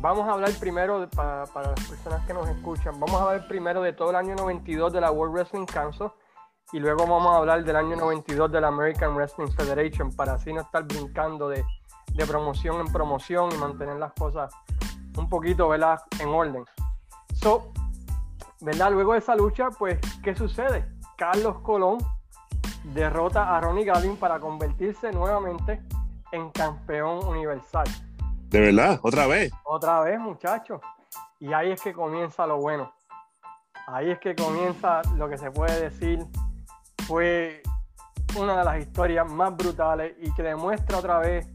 vamos 0.00 0.28
a 0.28 0.32
hablar 0.32 0.50
primero, 0.58 1.08
para, 1.10 1.46
las 1.46 1.88
personas 1.88 2.26
que 2.26 2.34
nos 2.34 2.48
escuchan, 2.48 2.98
vamos 2.98 3.20
a 3.20 3.26
hablar 3.26 3.46
primero 3.46 3.80
de 3.80 3.92
todo 3.92 4.10
el 4.10 4.16
año 4.16 4.34
92 4.34 4.92
de 4.92 5.00
la 5.02 5.12
World 5.12 5.34
Wrestling 5.34 5.66
Council 5.66 6.08
y 6.72 6.80
luego 6.80 7.06
vamos 7.06 7.32
a 7.32 7.36
hablar 7.36 7.62
del 7.64 7.76
año 7.76 7.94
92 7.94 8.50
de 8.50 8.60
la 8.60 8.66
American 8.66 9.14
Wrestling 9.14 9.52
Federation 9.52 10.10
para 10.10 10.32
así 10.32 10.52
no 10.52 10.62
estar 10.62 10.82
brincando 10.82 11.48
de, 11.48 11.64
de 12.14 12.26
promoción 12.26 12.80
en 12.80 12.92
promoción 12.92 13.50
y 13.52 13.56
mantener 13.56 13.96
las 13.96 14.12
cosas 14.12 14.54
un 15.16 15.28
poquito 15.28 15.68
¿verdad? 15.68 16.00
en 16.20 16.28
orden. 16.28 16.64
So, 17.34 17.72
¿verdad? 18.60 18.92
Luego 18.92 19.12
de 19.12 19.18
esa 19.18 19.34
lucha, 19.34 19.70
pues, 19.70 19.98
¿qué 20.22 20.34
sucede? 20.34 20.86
Carlos 21.16 21.58
Colón 21.60 21.98
derrota 22.84 23.56
a 23.56 23.60
Ronnie 23.60 23.84
Gavin 23.84 24.16
para 24.16 24.40
convertirse 24.40 25.12
nuevamente 25.12 25.82
en 26.32 26.50
campeón 26.50 27.24
universal. 27.24 27.86
De 28.48 28.60
verdad, 28.60 29.00
otra 29.02 29.26
vez. 29.26 29.52
Otra 29.64 30.00
vez, 30.00 30.18
muchachos. 30.18 30.80
Y 31.40 31.52
ahí 31.52 31.72
es 31.72 31.80
que 31.80 31.92
comienza 31.92 32.46
lo 32.46 32.58
bueno. 32.58 32.92
Ahí 33.86 34.10
es 34.10 34.18
que 34.18 34.34
comienza 34.34 35.02
lo 35.16 35.28
que 35.28 35.38
se 35.38 35.50
puede 35.50 35.80
decir 35.80 36.24
fue 37.06 37.62
una 38.38 38.58
de 38.58 38.64
las 38.64 38.78
historias 38.78 39.30
más 39.30 39.56
brutales 39.56 40.14
y 40.20 40.32
que 40.34 40.42
demuestra 40.42 40.98
otra 40.98 41.18
vez 41.18 41.51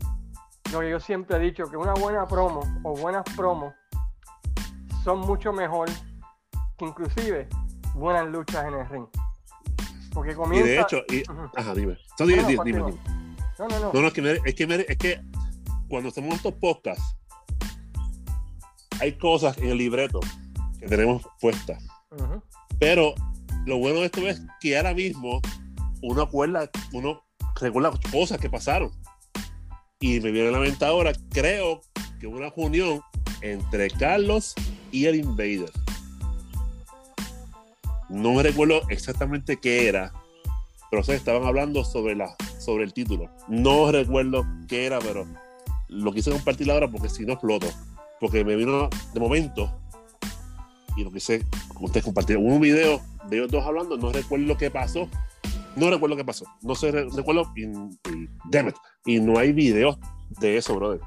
lo 0.71 0.79
que 0.79 0.89
yo 0.89 1.00
siempre 1.00 1.38
he 1.38 1.39
dicho, 1.39 1.69
que 1.69 1.77
una 1.77 1.93
buena 1.93 2.27
promo 2.27 2.62
o 2.83 2.95
buenas 2.95 3.24
promos 3.36 3.74
son 5.03 5.19
mucho 5.19 5.53
mejor 5.53 5.89
que 6.77 6.86
inclusive 6.86 7.47
buenas 7.95 8.27
luchas 8.27 8.65
en 8.65 8.74
el 8.74 8.89
ring. 8.89 9.05
Porque 10.13 10.36
comienza... 10.36 10.67
Y 10.67 10.71
de 10.71 10.81
hecho, 10.81 11.01
ajá, 11.55 11.74
dime. 11.74 11.97
No, 12.19 12.25
no, 12.25 12.25
dime, 12.25 12.63
dime, 12.63 12.79
no, 12.79 13.67
no, 13.67 13.79
no. 13.79 13.93
No, 13.93 14.07
es 14.07 14.13
que, 14.13 14.41
es, 14.45 14.55
que 14.55 14.86
es 14.88 14.97
que 14.97 15.21
cuando 15.88 16.09
hacemos 16.09 16.36
estos 16.36 16.53
podcasts, 16.53 17.17
hay 19.00 19.17
cosas 19.17 19.57
en 19.57 19.69
el 19.69 19.77
libreto 19.77 20.19
que 20.79 20.88
tenemos 20.88 21.27
puestas. 21.39 21.83
Pero 22.79 23.13
lo 23.65 23.77
bueno 23.77 24.00
de 24.00 24.05
esto 24.05 24.21
es 24.27 24.41
que 24.59 24.77
ahora 24.77 24.93
mismo 24.93 25.41
uno 26.01 26.21
acuerda, 26.21 26.69
uno 26.93 27.24
recuerda 27.59 27.91
cosas 28.12 28.39
que 28.39 28.50
pasaron. 28.50 28.91
Y 30.00 30.20
me 30.20 30.32
viene 30.32 30.50
a 30.50 30.51
la 30.51 30.60
mente 30.60 30.86
ahora, 30.86 31.12
creo 31.32 31.82
que 32.20 32.27
una 32.27 32.54
unión 32.56 33.01
entre 33.42 33.89
Carlos 33.89 34.54
y 34.92 35.06
el 35.06 35.16
Invader. 35.16 35.72
No 38.08 38.34
me 38.34 38.44
recuerdo 38.44 38.82
exactamente 38.89 39.58
qué 39.58 39.88
era, 39.88 40.13
pero 40.92 41.04
se 41.04 41.16
estaban 41.16 41.46
hablando 41.46 41.84
sobre, 41.84 42.16
la, 42.16 42.36
sobre 42.60 42.84
el 42.84 42.94
título. 42.94 43.30
No 43.48 43.92
recuerdo 43.92 44.46
qué 44.68 44.86
era, 44.86 45.00
pero 45.00 45.25
lo 45.88 46.13
quise 46.13 46.32
compartir 46.32 46.70
ahora 46.70 46.88
porque 46.88 47.10
si 47.10 47.25
no 47.25 47.34
exploto. 47.34 47.68
Porque 48.20 48.44
me 48.44 48.56
vino 48.56 48.89
de 49.13 49.20
momento 49.20 49.72
y 50.96 51.04
lo 51.04 51.12
quise 51.12 51.44
ustedes 51.80 52.04
compartir. 52.04 52.38
un 52.38 52.62
video 52.62 53.01
de 53.30 53.38
ellos 53.38 53.51
dos 53.51 53.66
hablando, 53.66 53.98
no 53.98 54.12
recuerdo 54.12 54.58
qué 54.58 54.70
pasó. 54.70 55.10
No 55.77 55.91
recuerdo 55.91 56.15
qué 56.15 56.25
pasó. 56.25 56.46
No 56.62 56.75
sé, 56.75 56.91
recuerdo. 56.91 57.51
Y, 57.55 57.65
y 59.05 59.19
no 59.19 59.38
hay 59.38 59.53
videos 59.53 59.98
de 60.39 60.57
eso, 60.57 60.75
brother. 60.75 61.00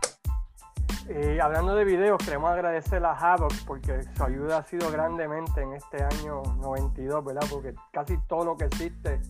Y 1.09 1.41
hablando 1.41 1.75
de 1.75 1.85
videos, 1.85 2.23
queremos 2.25 2.51
agradecer 2.51 3.05
a 3.05 3.13
Havoc 3.13 3.53
porque 3.67 4.01
su 4.17 4.23
ayuda 4.23 4.59
ha 4.59 4.63
sido 4.63 4.93
grandemente 4.93 5.61
en 5.61 5.73
este 5.73 6.05
año 6.05 6.43
92, 6.59 7.25
¿verdad? 7.25 7.43
Porque 7.51 7.75
casi 7.93 8.17
todo 8.29 8.45
lo 8.45 8.57
que 8.57 8.67
existe 8.67 9.21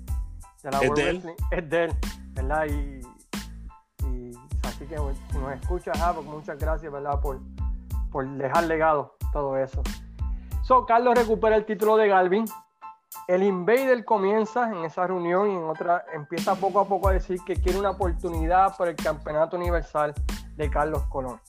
de 0.62 0.70
la 0.70 0.78
¿Es 0.80 0.94
de 0.94 1.08
él? 1.08 1.34
es 1.50 1.70
de 1.70 1.84
él, 1.84 1.92
¿verdad? 2.34 2.66
Y, 2.66 3.00
así 4.62 4.84
que 4.84 4.96
si 5.32 5.38
nos 5.38 5.54
escucha 5.54 5.92
Havoc, 5.92 6.26
muchas 6.26 6.58
gracias, 6.58 6.92
¿verdad? 6.92 7.18
Por, 7.18 7.40
por 8.12 8.28
dejar 8.28 8.64
legado 8.64 9.16
todo 9.32 9.56
eso. 9.56 9.82
So, 10.62 10.84
Carlos 10.84 11.14
recupera 11.14 11.56
el 11.56 11.64
título 11.64 11.96
de 11.96 12.08
Galvin. 12.08 12.44
El 13.30 13.44
Invader 13.44 14.04
comienza 14.04 14.68
en 14.70 14.84
esa 14.84 15.06
reunión 15.06 15.50
y 15.50 15.54
en 15.54 15.62
otra 15.62 16.04
empieza 16.12 16.54
poco 16.56 16.80
a 16.80 16.84
poco 16.84 17.08
a 17.08 17.12
decir 17.12 17.38
que 17.46 17.54
quiere 17.54 17.78
una 17.78 17.90
oportunidad 17.90 18.76
por 18.76 18.88
el 18.88 18.96
campeonato 18.96 19.56
universal 19.56 20.14
de 20.56 20.68
Carlos 20.68 21.04
Colón. 21.04 21.40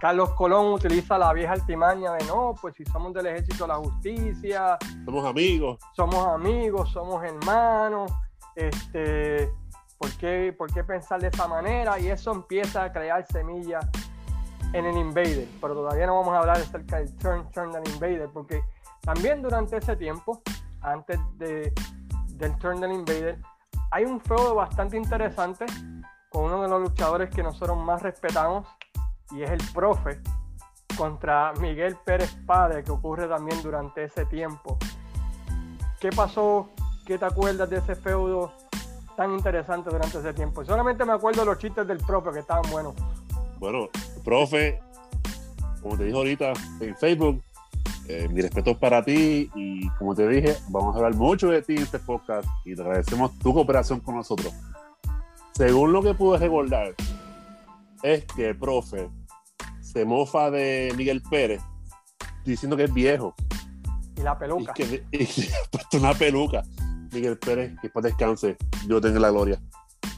Carlos 0.00 0.30
Colón 0.30 0.72
utiliza 0.72 1.18
la 1.18 1.32
vieja 1.32 1.52
altimaña 1.52 2.14
de 2.14 2.24
no, 2.24 2.54
pues 2.60 2.74
si 2.74 2.84
somos 2.84 3.12
del 3.12 3.26
ejército 3.26 3.64
de 3.64 3.68
la 3.68 3.76
justicia. 3.76 4.78
Somos 5.04 5.24
amigos. 5.24 5.78
Somos 5.94 6.26
amigos, 6.26 6.90
somos 6.90 7.22
hermanos. 7.22 8.10
Este, 8.56 9.52
¿por 9.98 10.10
qué, 10.12 10.54
¿Por 10.58 10.72
qué 10.72 10.82
pensar 10.82 11.20
de 11.20 11.28
esa 11.28 11.46
manera? 11.46 11.98
Y 12.00 12.08
eso 12.08 12.32
empieza 12.32 12.84
a 12.84 12.92
crear 12.92 13.26
semillas 13.26 13.86
en 14.72 14.86
el 14.86 14.96
Invader. 14.96 15.46
Pero 15.60 15.74
todavía 15.74 16.06
no 16.06 16.16
vamos 16.16 16.34
a 16.34 16.38
hablar 16.38 16.56
acerca 16.56 16.96
del 16.96 17.14
turn, 17.18 17.50
turn 17.50 17.70
del 17.70 17.86
Invader, 17.88 18.30
porque 18.32 18.64
también 19.02 19.42
durante 19.42 19.76
ese 19.76 19.96
tiempo, 19.96 20.42
antes 20.82 21.18
de, 21.36 21.72
del 22.28 22.56
turn 22.58 22.80
del 22.80 22.92
Invader, 22.92 23.38
hay 23.90 24.04
un 24.04 24.20
feudo 24.20 24.54
bastante 24.54 24.96
interesante 24.96 25.66
con 26.30 26.44
uno 26.44 26.62
de 26.62 26.68
los 26.68 26.80
luchadores 26.80 27.28
que 27.30 27.42
nosotros 27.42 27.76
más 27.76 28.02
respetamos, 28.02 28.66
y 29.32 29.42
es 29.42 29.50
el 29.50 29.60
profe 29.72 30.20
contra 30.96 31.52
Miguel 31.60 31.96
Pérez 32.04 32.34
Padre, 32.46 32.84
que 32.84 32.90
ocurre 32.90 33.26
también 33.26 33.60
durante 33.62 34.04
ese 34.04 34.24
tiempo. 34.26 34.78
¿Qué 36.00 36.10
pasó? 36.10 36.70
¿Qué 37.04 37.18
te 37.18 37.24
acuerdas 37.24 37.68
de 37.68 37.78
ese 37.78 37.94
feudo 37.94 38.52
tan 39.16 39.32
interesante 39.32 39.90
durante 39.90 40.18
ese 40.18 40.32
tiempo? 40.32 40.64
Solamente 40.64 41.04
me 41.04 41.12
acuerdo 41.12 41.40
de 41.40 41.46
los 41.46 41.58
chistes 41.58 41.86
del 41.86 41.98
profe 41.98 42.30
que 42.32 42.38
estaban 42.40 42.70
buenos. 42.70 42.94
Bueno, 43.58 43.88
profe, 44.24 44.80
como 45.82 45.96
te 45.96 46.04
dije 46.04 46.16
ahorita 46.16 46.52
en 46.80 46.96
Facebook, 46.96 47.42
eh, 48.12 48.28
mi 48.28 48.40
respeto 48.40 48.76
para 48.76 49.04
ti 49.04 49.48
y 49.54 49.88
como 49.90 50.16
te 50.16 50.26
dije, 50.26 50.56
vamos 50.68 50.94
a 50.94 50.98
hablar 50.98 51.14
mucho 51.14 51.46
de 51.46 51.62
ti 51.62 51.76
en 51.76 51.82
este 51.82 52.00
podcast 52.00 52.48
y 52.64 52.74
te 52.74 52.82
agradecemos 52.82 53.38
tu 53.38 53.54
cooperación 53.54 54.00
con 54.00 54.16
nosotros. 54.16 54.52
Según 55.52 55.92
lo 55.92 56.02
que 56.02 56.14
pude 56.14 56.38
recordar, 56.38 56.92
es 58.02 58.24
que 58.24 58.48
el 58.48 58.58
profe 58.58 59.08
se 59.80 60.04
mofa 60.04 60.50
de 60.50 60.92
Miguel 60.96 61.22
Pérez 61.30 61.62
diciendo 62.44 62.76
que 62.76 62.84
es 62.84 62.92
viejo. 62.92 63.32
Y 64.16 64.22
la 64.22 64.36
peluca. 64.36 64.72
Y 64.76 64.82
que, 64.82 65.04
y 65.12 65.22
ha 65.22 65.70
puesto 65.70 65.98
una 65.98 66.12
peluca. 66.14 66.64
Miguel 67.12 67.38
Pérez, 67.38 67.74
que 67.74 67.82
después 67.84 68.04
descanse, 68.04 68.56
Dios 68.88 69.00
tenga 69.02 69.20
la 69.20 69.30
gloria. 69.30 69.60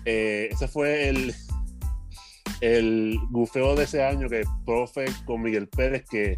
Eh, 0.06 0.48
ese 0.50 0.66
fue 0.66 1.10
el, 1.10 1.34
el 2.62 3.18
bufeo 3.28 3.74
de 3.76 3.84
ese 3.84 4.02
año 4.02 4.30
que 4.30 4.44
profe 4.64 5.04
con 5.26 5.42
Miguel 5.42 5.68
Pérez, 5.68 6.06
que 6.08 6.34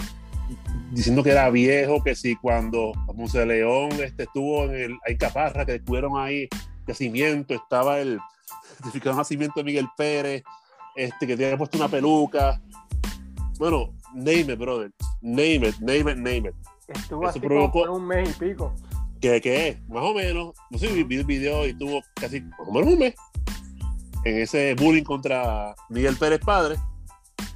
diciendo 0.90 1.22
que 1.22 1.30
era 1.30 1.50
viejo, 1.50 2.02
que 2.02 2.14
si 2.14 2.36
cuando 2.36 2.92
Monse 3.14 3.44
León 3.44 3.90
este, 4.02 4.24
estuvo 4.24 4.64
en 4.64 4.74
el 4.74 4.98
hay 5.06 5.16
caparra 5.16 5.64
que 5.64 5.72
descubrieron 5.72 6.18
ahí 6.18 6.48
nacimiento, 6.86 7.54
estaba 7.54 8.00
el 8.00 8.18
certificado 8.76 9.16
de 9.16 9.20
nacimiento 9.20 9.60
de 9.60 9.64
Miguel 9.64 9.88
Pérez, 9.96 10.42
este, 10.96 11.26
que 11.26 11.36
tenía 11.36 11.56
puesto 11.56 11.78
una 11.78 11.88
peluca, 11.88 12.60
bueno, 13.58 13.94
name 14.12 14.52
it, 14.52 14.58
brother. 14.58 14.90
Name 15.22 15.68
it, 15.68 15.78
name 15.78 16.10
it, 16.10 16.16
name 16.16 16.48
it. 16.48 16.54
Estuvo 16.88 17.26
así 17.26 17.40
por 17.40 17.52
un 17.90 18.06
mes 18.06 18.30
y 18.30 18.32
pico. 18.32 18.74
¿Qué, 19.20 19.40
qué? 19.40 19.80
Más 19.88 20.02
o 20.02 20.12
menos. 20.12 20.54
No 20.70 20.78
sé, 20.78 20.88
vi 20.88 21.16
el 21.16 21.24
video 21.24 21.66
y 21.66 21.72
tuvo 21.74 22.02
casi 22.14 22.40
más 22.40 22.68
o 22.68 22.72
menos 22.72 22.92
un 22.92 22.98
mes 22.98 23.14
en 24.24 24.38
ese 24.38 24.74
bullying 24.74 25.04
contra 25.04 25.74
Miguel 25.88 26.16
Pérez 26.16 26.40
Padre. 26.40 26.76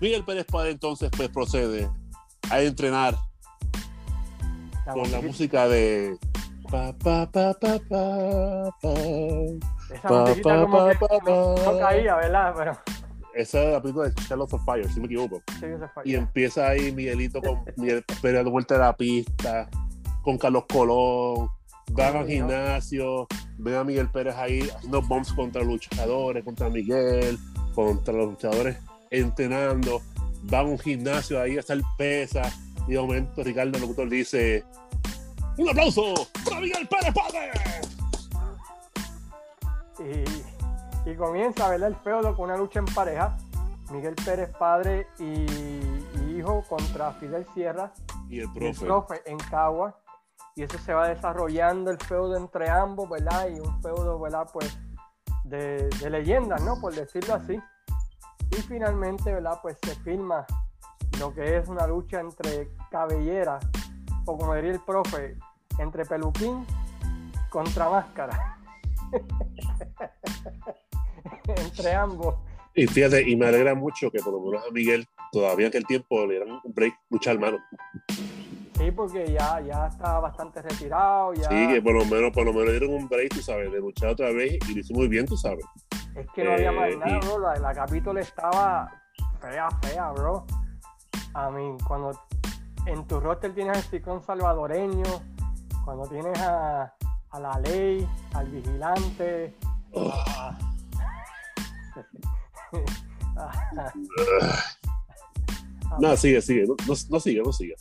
Miguel 0.01 0.25
Pérez 0.25 0.47
Padre 0.47 0.71
entonces 0.71 1.11
pues 1.17 1.29
procede 1.29 1.91
a 2.51 2.63
entrenar 2.63 3.17
con 4.93 5.11
la 5.11 5.21
música. 5.21 5.69
de 5.69 6.17
pa 6.71 6.93
pa 6.93 7.31
pa 7.31 7.55
pa 7.55 7.79
pa 7.89 8.71
pa. 8.81 8.95
Esa 9.95 10.09
pa, 10.09 10.35
como 10.43 10.89
que 10.89 11.31
no, 11.31 11.79
caía, 11.79 12.17
¿verdad? 12.17 12.55
Pero 12.57 12.79
esa 13.35 13.63
es 13.63 13.73
la 13.73 13.81
película 13.81 14.09
de 14.09 14.15
Charlotte 14.27 14.53
of 14.53 14.65
Fire, 14.65 14.89
si 14.89 15.01
me 15.01 15.07
equivoco. 15.07 15.43
y 16.05 16.15
empieza 16.15 16.69
ahí 16.69 16.93
Miguelito 16.93 17.41
con 17.41 17.65
Miguel 17.77 18.05
Pérez 18.21 18.39
dando 18.39 18.51
vuelta 18.51 18.75
de 18.75 18.81
la 18.81 18.97
pista, 18.97 19.69
con 20.23 20.37
Carlos 20.39 20.65
Colón, 20.71 21.49
van 21.93 22.17
al 22.17 22.27
gimnasio, 22.27 23.27
ven 23.59 23.75
a 23.77 23.85
Miguel 23.85 24.11
Pérez 24.11 24.35
ahí 24.37 24.69
haciendo 24.69 25.03
bombs 25.03 25.33
contra 25.33 25.63
luchadores, 25.63 26.45
contra 26.45 26.69
Miguel, 26.69 27.39
contra 27.75 28.13
los 28.13 28.31
luchadores 28.31 28.77
entrenando, 29.11 30.03
van 30.51 30.67
a 30.67 30.69
un 30.69 30.79
gimnasio 30.79 31.41
ahí 31.41 31.57
a 31.57 31.61
hacer 31.61 31.81
pesa, 31.97 32.43
y 32.87 32.93
de 32.93 33.01
momento 33.01 33.43
Ricardo 33.43 33.77
el 33.77 33.83
locutor 33.83 34.09
dice 34.09 34.65
un 35.57 35.69
aplauso 35.69 36.15
para 36.45 36.61
Miguel 36.61 36.89
Pérez 36.89 37.13
Padre 37.15 37.51
Y, 39.99 41.11
y 41.11 41.15
comienza 41.17 41.69
¿verdad? 41.69 41.89
el 41.89 41.97
feudo 41.97 42.37
con 42.37 42.47
una 42.47 42.57
lucha 42.57 42.79
en 42.79 42.87
pareja. 42.87 43.37
Miguel 43.91 44.15
Pérez, 44.23 44.51
padre 44.59 45.07
y, 45.19 45.23
y 45.25 46.37
hijo, 46.37 46.63
contra 46.69 47.11
Fidel 47.15 47.47
Sierra 47.55 47.91
Y 48.29 48.41
el 48.41 48.53
profe. 48.53 48.85
profe 48.85 49.23
en 49.25 49.39
Cagua. 49.39 49.99
Y 50.55 50.63
eso 50.63 50.79
se 50.79 50.93
va 50.93 51.09
desarrollando 51.09 51.91
el 51.91 51.99
feudo 51.99 52.37
entre 52.37 52.69
ambos, 52.69 53.09
¿verdad? 53.09 53.49
Y 53.49 53.59
un 53.61 53.81
feudo, 53.83 54.19
¿verdad? 54.21 54.47
Pues 54.53 54.77
de, 55.45 55.89
de 55.89 56.11
leyendas, 56.11 56.63
¿no? 56.63 56.79
Por 56.81 56.95
decirlo 56.95 57.35
así. 57.35 57.59
Y 58.51 58.57
finalmente, 58.57 59.33
¿verdad? 59.33 59.59
Pues 59.63 59.77
se 59.83 59.95
filma 59.97 60.47
lo 61.19 61.35
que 61.35 61.57
es 61.57 61.69
una 61.69 61.87
lucha 61.87 62.21
entre 62.21 62.69
cabellera, 62.91 63.59
o 64.25 64.37
como 64.37 64.55
diría 64.55 64.73
el 64.73 64.81
profe, 64.81 65.37
entre 65.79 66.05
peluquín 66.05 66.67
contra 67.51 67.89
máscara. 67.89 68.59
entre 71.47 71.95
ambos. 71.95 72.37
Y 72.75 72.87
fíjate, 72.87 73.29
y 73.29 73.37
me 73.37 73.47
alegra 73.47 73.75
mucho 73.75 74.11
que 74.11 74.21
por 74.21 74.33
lo 74.33 74.41
menos 74.41 74.65
a 74.67 74.71
Miguel 74.71 75.07
todavía 75.33 75.67
en 75.67 75.71
aquel 75.71 75.85
tiempo 75.85 76.27
le 76.27 76.35
dieran 76.35 76.61
un 76.63 76.73
break 76.73 76.95
luchar 77.11 77.39
mano. 77.39 77.59
Sí, 78.77 78.93
porque 78.93 79.33
ya, 79.33 79.61
ya 79.61 79.89
está 79.89 80.21
bastante 80.21 80.63
retirado. 80.63 81.35
Ya... 81.35 81.49
Sí, 81.49 81.69
que 81.69 81.83
por 81.83 81.95
lo 81.95 82.05
menos, 82.05 82.31
por 82.31 82.45
lo 82.45 82.53
menos 82.53 82.67
le 82.67 82.79
dieron 82.79 82.95
un 82.95 83.09
break, 83.09 83.35
tú 83.35 83.43
sabes, 83.43 83.73
de 83.73 83.81
luchar 83.81 84.11
otra 84.11 84.31
vez 84.31 84.59
y 84.69 84.75
lo 84.75 84.81
hizo 84.81 84.95
muy 84.95 85.09
bien, 85.09 85.27
tú 85.27 85.37
sabes. 85.37 85.65
Es 86.15 86.27
que 86.35 86.45
no 86.45 86.53
había 86.53 86.73
más 86.73 86.89
Eh, 86.91 86.97
nada, 86.97 87.13
y- 87.13 87.19
bro. 87.21 87.39
La, 87.39 87.55
la 87.57 87.73
capítulo 87.75 88.21
estaba 88.21 88.91
fea, 89.41 89.69
fea, 89.83 90.11
bro. 90.13 90.45
A 91.35 91.51
mí, 91.51 91.77
cuando 91.87 92.19
en 92.87 93.07
tu 93.07 93.21
roster 93.21 93.55
tienes 93.55 93.77
al 93.77 93.83
ciclón 93.85 94.23
salvadoreño, 94.23 95.05
cuando 95.85 96.07
tienes 96.09 96.39
a, 96.41 96.93
a 97.31 97.41
la 97.41 97.59
ley, 97.61 98.09
al 98.35 98.49
vigilante, 98.49 99.57
a- 99.97 100.57
a- 103.37 103.93
no, 106.01 106.17
sigue, 106.17 106.41
sigue, 106.43 106.65
no, 106.67 106.75
no, 106.87 106.95
no 107.11 107.21
sigue, 107.21 107.43
no 107.43 107.53
sigue. 107.53 107.75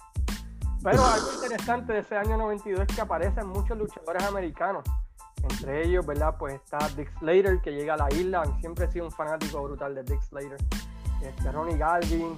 Pero 0.83 1.03
algo 1.05 1.33
interesante 1.33 1.93
de 1.93 1.99
ese 1.99 2.15
año 2.15 2.37
92 2.37 2.85
es 2.87 2.95
que 2.95 3.01
aparecen 3.01 3.47
muchos 3.47 3.77
luchadores 3.77 4.23
americanos. 4.23 4.83
Entre 5.43 5.85
ellos, 5.85 6.05
¿verdad? 6.05 6.35
Pues 6.37 6.55
está 6.55 6.77
Dick 6.95 7.11
Slater 7.19 7.61
que 7.61 7.71
llega 7.71 7.93
a 7.93 7.97
la 7.97 8.13
isla. 8.13 8.43
Siempre 8.59 8.85
he 8.85 8.91
sido 8.91 9.05
un 9.05 9.11
fanático 9.11 9.61
brutal 9.63 9.95
de 9.95 10.03
Dick 10.03 10.21
Slater. 10.21 10.57
Este, 11.21 11.51
Ronnie 11.51 11.77
Galvin, 11.77 12.37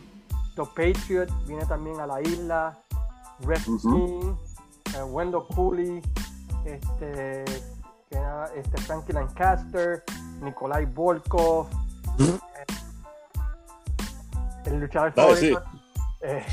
The 0.55 0.63
Patriot 0.75 1.27
viene 1.45 1.65
también 1.65 1.99
a 1.99 2.07
la 2.07 2.21
isla. 2.21 2.77
Red 3.41 3.67
Ujú. 3.67 3.79
King, 3.95 4.35
eh, 4.95 5.03
Wendell 5.03 5.41
Cooley, 5.55 6.01
este, 6.65 7.43
este 8.55 8.77
Frankie 8.81 9.13
Lancaster, 9.13 10.03
Nikolai 10.41 10.85
Volkov, 10.85 11.67
eh, 12.19 12.65
el 14.65 14.79
luchador 14.81 15.13
favorito. 15.13 15.63
eh, 16.21 16.45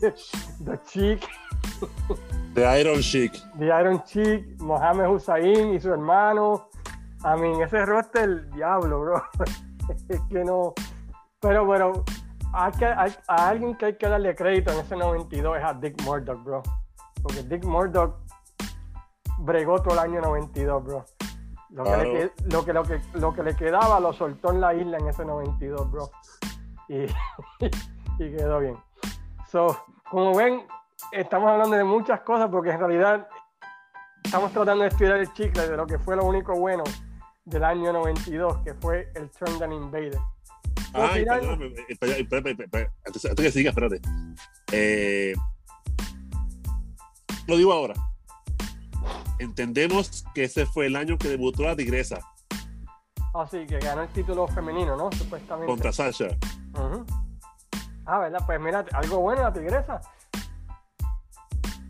The 0.64 0.80
Chick, 0.86 1.28
The 2.54 2.80
Iron 2.80 3.00
Chic. 3.00 3.32
The 3.58 3.66
Iron 3.66 4.02
Chick, 4.04 4.60
Mohamed 4.60 5.08
Hussein 5.08 5.74
y 5.74 5.80
su 5.80 5.92
hermano. 5.92 6.68
A 7.24 7.36
mí, 7.36 7.62
ese 7.62 7.84
roster, 7.86 8.24
el 8.24 8.50
diablo, 8.50 9.00
bro. 9.00 9.22
es 10.08 10.20
que 10.28 10.44
no. 10.44 10.74
Pero, 11.40 11.68
pero, 11.68 12.04
hay 12.52 12.72
que, 12.72 12.86
hay- 12.86 13.14
a 13.28 13.48
alguien 13.48 13.74
que 13.76 13.86
hay 13.86 13.96
que 13.96 14.08
darle 14.08 14.34
crédito 14.34 14.72
en 14.72 14.78
ese 14.80 14.96
92 14.96 15.58
es 15.58 15.64
a 15.64 15.74
Dick 15.74 16.02
Murdoch, 16.02 16.42
bro. 16.44 16.62
Porque 17.22 17.42
Dick 17.44 17.64
Murdoch 17.64 18.14
bregó 19.38 19.80
todo 19.80 19.94
el 19.94 20.00
año 20.00 20.20
92, 20.20 20.84
bro. 20.84 21.04
Lo 21.70 21.84
que, 21.84 21.96
le, 21.96 22.12
que, 22.64 22.72
lo, 22.74 22.82
que, 22.84 23.00
lo 23.14 23.32
que 23.32 23.42
le 23.42 23.56
quedaba 23.56 23.98
lo 23.98 24.12
soltó 24.12 24.50
en 24.50 24.60
la 24.60 24.74
isla 24.74 24.98
en 24.98 25.08
ese 25.08 25.24
92, 25.24 25.90
bro. 25.90 26.10
Y, 26.88 27.04
y 28.18 28.36
quedó 28.36 28.60
bien. 28.60 28.76
So, 29.50 29.76
como 30.10 30.34
ven, 30.36 30.66
estamos 31.10 31.50
hablando 31.50 31.76
de 31.76 31.84
muchas 31.84 32.20
cosas 32.20 32.48
porque 32.50 32.70
en 32.70 32.78
realidad 32.78 33.28
estamos 34.22 34.52
tratando 34.52 34.82
de 34.82 34.88
estudiar 34.88 35.18
el 35.18 35.32
chicle 35.32 35.68
de 35.68 35.76
lo 35.76 35.86
que 35.86 35.98
fue 35.98 36.16
lo 36.16 36.24
único 36.24 36.54
bueno 36.54 36.84
del 37.44 37.64
año 37.64 37.92
92, 37.92 38.58
que 38.64 38.74
fue 38.74 39.10
el 39.14 39.30
Turn 39.30 39.58
Down 39.58 39.72
Invader. 39.72 40.18
Ay, 40.94 41.24
espera, 41.88 42.16
espera, 42.16 42.50
espera, 42.50 42.64
espera, 42.64 42.92
antes, 43.04 43.24
antes 43.24 43.44
que 43.44 43.52
siga, 43.52 43.70
espérate. 43.70 44.00
Eh, 44.72 45.34
lo 47.46 47.56
digo 47.56 47.72
ahora. 47.72 47.94
Entendemos 49.38 50.24
que 50.34 50.44
ese 50.44 50.66
fue 50.66 50.86
el 50.86 50.94
año 50.94 51.18
que 51.18 51.28
debutó 51.28 51.64
la 51.64 51.74
Tigresa 51.74 52.20
Así 53.34 53.66
que 53.66 53.78
ganó 53.78 54.02
el 54.02 54.08
título 54.10 54.46
femenino, 54.46 54.96
¿no? 54.96 55.10
Supuestamente. 55.12 55.66
contra 55.66 55.92
Sasha. 55.92 56.28
Ah, 58.04 58.18
¿verdad? 58.18 58.40
Pues 58.44 58.60
mira, 58.60 58.84
algo 58.92 59.20
bueno 59.20 59.42
la 59.42 59.52
tigresa. 59.52 60.00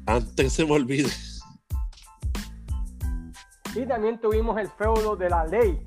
Antes 0.07 0.53
se 0.53 0.65
me 0.65 0.73
olvide. 0.73 1.11
Y 3.75 3.87
también 3.87 4.21
tuvimos 4.21 4.59
el 4.59 4.69
feudo 4.71 5.17
de 5.17 5.31
la 5.31 5.47
ley, 5.47 5.83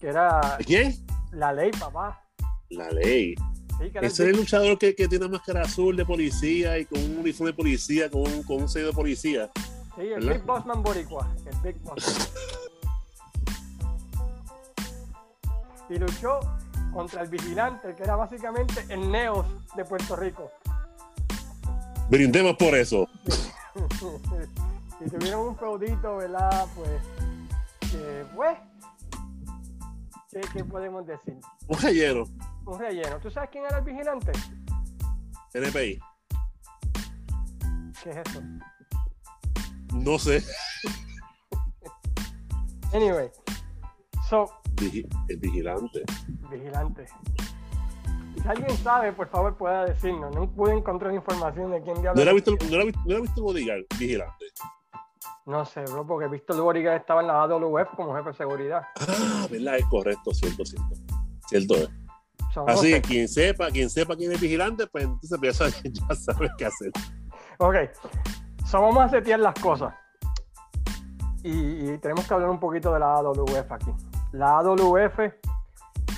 que 0.00 0.08
era 0.08 0.58
¿Quién? 0.66 0.94
la 1.32 1.52
ley, 1.52 1.70
papá. 1.78 2.20
La 2.70 2.90
ley. 2.90 3.34
Sí, 3.80 3.90
que 3.92 3.98
Ese 4.00 4.24
es 4.24 4.30
el 4.30 4.36
luchador 4.36 4.76
que, 4.76 4.94
que 4.96 5.06
tiene 5.06 5.28
máscara 5.28 5.62
azul 5.62 5.96
de 5.96 6.04
policía 6.04 6.78
y 6.78 6.84
con 6.86 6.98
un 7.00 7.18
uniforme 7.18 7.52
de 7.52 7.56
policía, 7.56 8.10
con 8.10 8.22
un, 8.22 8.42
con 8.42 8.62
un 8.62 8.68
sello 8.68 8.88
de 8.88 8.92
policía. 8.92 9.50
sí, 9.94 10.00
el 10.02 10.14
¿verdad? 10.14 10.32
Big 10.34 10.42
Bossman 10.44 10.82
Boricua. 10.82 11.28
El 11.46 11.56
Big 11.62 11.80
Boss. 11.82 12.32
y 15.90 15.96
luchó 15.98 16.40
contra 16.92 17.22
el 17.22 17.28
vigilante, 17.28 17.94
que 17.94 18.02
era 18.02 18.16
básicamente 18.16 18.84
el 18.88 19.08
Neos 19.12 19.46
de 19.76 19.84
Puerto 19.84 20.16
Rico. 20.16 20.50
Brindemos 22.08 22.56
por 22.56 22.74
eso. 22.74 23.08
y 25.04 25.10
tuvieron 25.10 25.48
un 25.48 25.56
feudito, 25.58 26.16
¿verdad? 26.16 26.66
Pues, 26.74 26.90
pues, 28.34 28.58
¿qué, 30.30 30.40
qué 30.52 30.64
podemos 30.64 31.06
decir? 31.06 31.36
Un 31.66 31.78
relleno. 31.78 32.24
Un 32.66 32.78
relleno. 32.78 33.18
¿Tú 33.20 33.30
sabes 33.30 33.50
quién 33.50 33.64
era 33.64 33.78
el 33.78 33.84
vigilante? 33.84 34.32
NPI. 35.54 35.98
¿Qué 38.02 38.10
es 38.10 38.16
eso? 38.16 38.42
No 39.94 40.18
sé. 40.18 40.42
Anyway, 42.94 43.28
so, 44.30 44.46
Vigi- 44.76 45.06
el 45.28 45.36
vigilante. 45.38 46.02
vigilante. 46.50 47.06
Si 48.48 48.52
alguien 48.52 48.78
sabe, 48.78 49.12
por 49.12 49.28
favor, 49.28 49.54
pueda 49.58 49.84
decirnos. 49.84 50.34
No 50.34 50.50
pude 50.50 50.72
encontrar 50.72 51.12
información 51.12 51.70
de 51.70 51.82
quién 51.82 51.96
¿No 51.96 52.00
diablos. 52.00 52.22
era 52.22 52.32
visto, 52.32 52.52
no 52.52 52.74
era 52.76 52.84
visto, 52.84 53.00
no 53.04 53.10
era 53.10 53.20
visto 53.20 53.42
Bodyguard? 53.42 53.82
Vigilante. 53.98 54.46
No 55.44 55.66
sé, 55.66 55.82
bro, 55.82 56.06
porque 56.06 56.28
Víctor 56.28 56.58
Boriga 56.62 56.96
estaba 56.96 57.20
en 57.20 57.26
la 57.26 57.42
AWF 57.42 57.94
como 57.94 58.16
jefe 58.16 58.30
de 58.30 58.34
seguridad. 58.34 58.84
Ah, 59.06 59.46
¿verdad? 59.50 59.76
Es 59.76 59.84
correcto, 59.90 60.32
cierto, 60.32 60.64
cierto. 60.64 60.94
Cierto 61.46 61.74
es. 61.74 61.90
Así 62.66 62.90
que 62.92 63.02
quien 63.02 63.28
sepa, 63.28 63.70
quien 63.70 63.90
sepa 63.90 64.16
quién 64.16 64.32
es 64.32 64.40
vigilante, 64.40 64.86
pues 64.86 65.04
entonces 65.04 65.38
ya 65.42 65.52
sabe, 65.52 65.72
ya 65.92 66.14
sabe 66.14 66.50
qué 66.56 66.64
hacer. 66.64 66.90
Ok, 67.58 67.74
so 68.64 68.80
vamos 68.80 69.04
a 69.04 69.08
setear 69.10 69.40
las 69.40 69.60
cosas. 69.60 69.92
Y, 71.42 71.90
y 71.90 71.98
tenemos 71.98 72.26
que 72.26 72.32
hablar 72.32 72.48
un 72.48 72.60
poquito 72.60 72.94
de 72.94 73.00
la 73.00 73.12
AWF 73.12 73.72
aquí. 73.72 73.92
La 74.32 74.56
AWF 74.60 75.18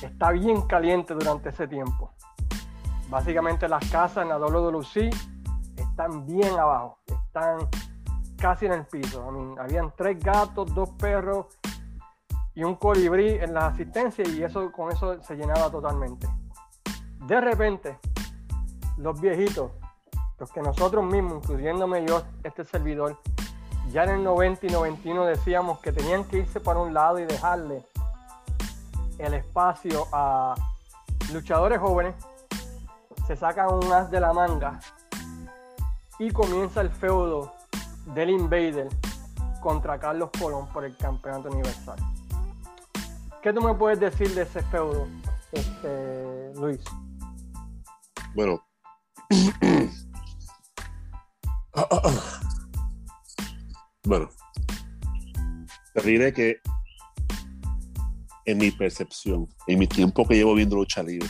está 0.01 0.31
bien 0.31 0.63
caliente 0.63 1.13
durante 1.13 1.49
ese 1.49 1.67
tiempo. 1.67 2.13
Básicamente 3.11 3.69
las 3.69 3.91
casas 3.91 4.23
en 4.23 4.29
la 4.29 4.39
WWC 4.39 5.11
están 5.77 6.25
bien 6.27 6.59
abajo, 6.59 6.99
están 7.07 7.69
casi 8.39 8.67
en 8.67 8.73
el 8.73 8.87
piso. 8.87 9.29
Habían 9.59 9.93
tres 9.97 10.19
gatos, 10.21 10.73
dos 10.75 10.91
perros 10.91 11.47
y 12.55 12.63
un 12.63 12.77
colibrí 12.77 13.31
en 13.31 13.53
las 13.53 13.75
asistencias 13.75 14.29
y 14.29 14.43
eso 14.43 14.71
con 14.73 14.93
eso 14.93 15.21
se 15.23 15.35
llenaba 15.35 15.71
totalmente. 15.71 16.29
De 17.27 17.41
repente, 17.41 17.99
los 18.97 19.21
viejitos 19.21 19.73
los 20.41 20.51
que 20.51 20.63
nosotros 20.63 21.05
mismos, 21.05 21.35
incluyéndome 21.45 22.07
yo, 22.07 22.23
este 22.43 22.65
servidor, 22.65 23.19
ya 23.93 24.05
en 24.05 24.11
el 24.11 24.25
90 24.25 24.67
y 24.67 24.71
91 24.71 25.27
decíamos 25.27 25.81
que 25.81 25.93
tenían 25.93 26.25
que 26.25 26.39
irse 26.39 26.61
para 26.61 26.81
un 26.81 26.95
lado 26.95 27.19
y 27.19 27.27
dejarle 27.27 27.85
el 29.19 29.35
espacio 29.35 30.07
a 30.13 30.55
luchadores 31.33 31.79
jóvenes, 31.79 32.15
se 33.31 33.37
sacan 33.37 33.73
un 33.73 33.93
as 33.93 34.11
de 34.11 34.19
la 34.19 34.33
manga 34.33 34.81
y 36.19 36.33
comienza 36.33 36.81
el 36.81 36.91
feudo 36.91 37.55
del 38.13 38.31
Invader 38.31 38.89
contra 39.61 40.01
Carlos 40.01 40.31
Colón 40.37 40.67
por 40.73 40.85
el 40.85 40.97
campeonato 40.97 41.49
universal. 41.49 41.95
¿Qué 43.41 43.53
tú 43.53 43.61
me 43.61 43.73
puedes 43.75 44.01
decir 44.01 44.35
de 44.35 44.43
ese 44.43 44.63
feudo, 44.63 45.07
este, 45.53 46.53
Luis? 46.57 46.81
Bueno. 48.35 48.61
bueno. 54.03 54.29
Te 55.95 56.03
diré 56.03 56.33
que 56.33 56.57
en 58.47 58.59
mi 58.59 58.73
percepción, 58.73 59.49
en 59.69 59.79
mi 59.79 59.87
tiempo 59.87 60.27
que 60.27 60.35
llevo 60.35 60.57
viendo 60.57 60.75
lucha 60.75 61.05
libre, 61.05 61.29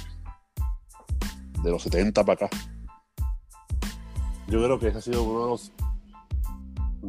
de 1.63 1.71
los 1.71 1.83
70 1.83 2.25
para 2.25 2.47
acá, 2.47 2.57
yo 4.47 4.63
creo 4.63 4.79
que 4.79 4.89
ese 4.89 4.99
ha 4.99 5.01
sido 5.01 5.23
uno 5.23 5.43
de 5.45 5.51
los 5.51 5.73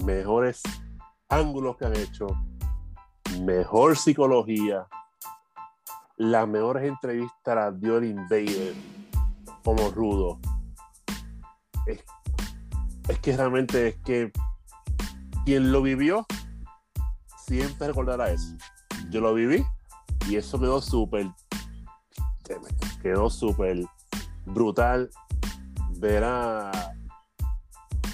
mejores 0.06 0.62
ángulos 1.30 1.78
que 1.78 1.86
han 1.86 1.96
hecho, 1.96 2.28
mejor 3.42 3.98
psicología, 3.98 4.88
las 6.18 6.48
mejores 6.48 6.88
entrevistas 6.88 7.56
las 7.56 7.82
dio 7.82 7.98
el 7.98 8.06
Invader 8.06 8.76
como 9.64 9.90
rudo. 9.90 10.40
Es, 11.88 12.04
es 13.08 13.20
que 13.20 13.36
realmente 13.36 13.88
es 13.88 13.96
que 14.04 14.32
quien 15.46 15.72
lo 15.72 15.82
vivió 15.82 16.26
siempre 17.48 17.88
recordará 17.88 18.30
eso. 18.30 18.56
Yo 19.10 19.20
lo 19.20 19.34
viví 19.34 19.66
y 20.30 20.36
eso 20.36 20.60
quedó 20.60 20.82
súper 20.82 21.28
quedó 23.02 23.30
súper 23.30 23.86
brutal 24.46 25.10
ver 25.98 26.24
a, 26.24 26.72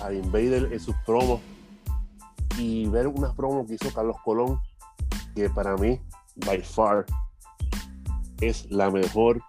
a 0.01 0.13
Invader 0.13 0.71
en 0.71 0.79
sus 0.79 0.95
promos 1.05 1.41
y 2.57 2.87
ver 2.87 3.07
unas 3.07 3.33
promos 3.35 3.67
que 3.67 3.75
hizo 3.75 3.93
Carlos 3.93 4.17
Colón 4.23 4.59
que 5.35 5.49
para 5.49 5.75
mí 5.77 6.01
by 6.45 6.61
far 6.61 7.05
es 8.41 8.69
la 8.71 8.89
mejor 8.89 9.41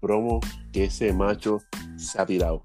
promo 0.00 0.40
que 0.72 0.84
ese 0.84 1.12
macho 1.12 1.58
se 1.96 2.20
ha 2.20 2.26
tirado. 2.26 2.64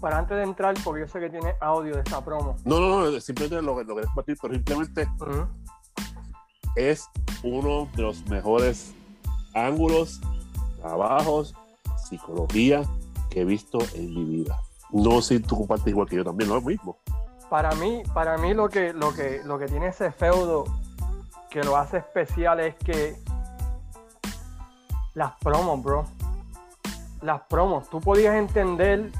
Para 0.00 0.18
antes 0.18 0.36
de 0.36 0.44
entrar, 0.44 0.74
porque 0.84 1.00
yo 1.00 1.08
sé 1.08 1.18
que 1.18 1.28
tiene 1.28 1.54
audio 1.60 1.96
de 1.96 2.02
esa 2.02 2.24
promo. 2.24 2.56
No, 2.64 2.78
no, 2.78 3.10
no, 3.10 3.20
simplemente 3.20 3.60
lo, 3.60 3.82
lo 3.82 3.96
que 3.96 4.02
compartir, 4.02 4.36
pero 4.40 4.54
simplemente 4.54 5.08
es 6.76 7.08
uno 7.42 7.88
de 7.96 8.02
los 8.02 8.24
mejores 8.26 8.94
ángulos, 9.54 10.20
trabajos, 10.80 11.54
psicología 12.08 12.82
que 13.30 13.42
he 13.42 13.44
visto 13.44 13.78
en 13.94 14.14
mi 14.14 14.24
vida. 14.24 14.58
No 14.90 15.20
sé 15.20 15.38
si 15.38 15.42
tú 15.42 15.58
compartes 15.58 15.88
igual 15.88 16.08
que 16.08 16.16
yo 16.16 16.24
también, 16.24 16.50
lo 16.50 16.60
mismo. 16.60 16.98
Para 17.50 17.74
mí, 17.76 18.02
para 18.14 18.38
mí 18.38 18.54
lo 18.54 18.68
que, 18.68 18.92
lo 18.92 19.12
que, 19.14 19.42
lo 19.44 19.58
que 19.58 19.66
tiene 19.66 19.88
ese 19.88 20.10
feudo 20.12 20.64
que 21.50 21.62
lo 21.62 21.76
hace 21.76 21.98
especial 21.98 22.60
es 22.60 22.74
que 22.76 23.16
las 25.14 25.32
promos, 25.40 25.82
bro. 25.82 26.04
Las 27.22 27.40
promos. 27.42 27.88
Tú 27.90 28.00
podías 28.00 28.36
entender 28.36 29.10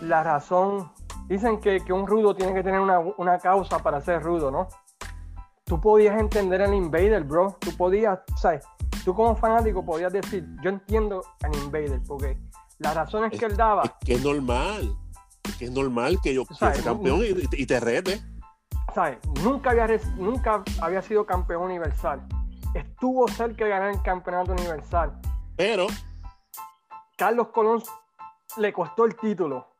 la 0.00 0.22
razón. 0.22 0.90
Dicen 1.28 1.60
que, 1.60 1.80
un 1.92 2.06
rudo 2.06 2.34
tiene 2.34 2.54
que 2.54 2.62
tener 2.62 2.80
una, 2.80 3.38
causa 3.38 3.78
para 3.78 4.00
ser 4.00 4.22
rudo, 4.22 4.50
¿no? 4.50 4.68
Tú 5.64 5.80
podías 5.80 6.18
entender 6.18 6.62
al 6.62 6.74
Invader, 6.74 7.24
bro. 7.24 7.56
Tú 7.60 7.76
podías, 7.76 8.20
¿sabes? 8.36 8.64
Tú 9.04 9.14
como 9.14 9.34
fanático 9.36 9.84
podías 9.84 10.12
decir, 10.12 10.46
yo 10.62 10.70
entiendo 10.70 11.22
al 11.42 11.54
Invader, 11.56 12.00
porque 12.06 12.38
las 12.78 12.94
razones 12.94 13.38
que 13.38 13.44
él 13.44 13.56
daba... 13.56 13.82
Es 13.82 13.92
que 14.04 14.14
es 14.14 14.24
normal. 14.24 14.96
Es 15.44 15.56
que 15.56 15.64
es 15.64 15.70
normal 15.70 16.18
que 16.22 16.34
yo 16.34 16.44
sea 16.56 16.72
campeón 16.72 17.20
y, 17.24 17.66
te 17.66 17.80
rete. 17.80 18.22
¿Sabes? 18.94 19.18
Nunca 19.42 19.70
había, 19.70 19.88
nunca 20.16 20.62
había 20.80 21.02
sido 21.02 21.26
campeón 21.26 21.62
universal. 21.62 22.26
Estuvo 22.74 23.26
cerca 23.28 23.64
de 23.64 23.70
ganar 23.70 23.90
el 23.90 24.02
campeonato 24.02 24.52
universal 24.52 25.20
pero. 25.56 25.86
Carlos 27.16 27.48
Colón 27.48 27.82
le 28.56 28.72
costó 28.72 29.04
el 29.04 29.16
título. 29.16 29.76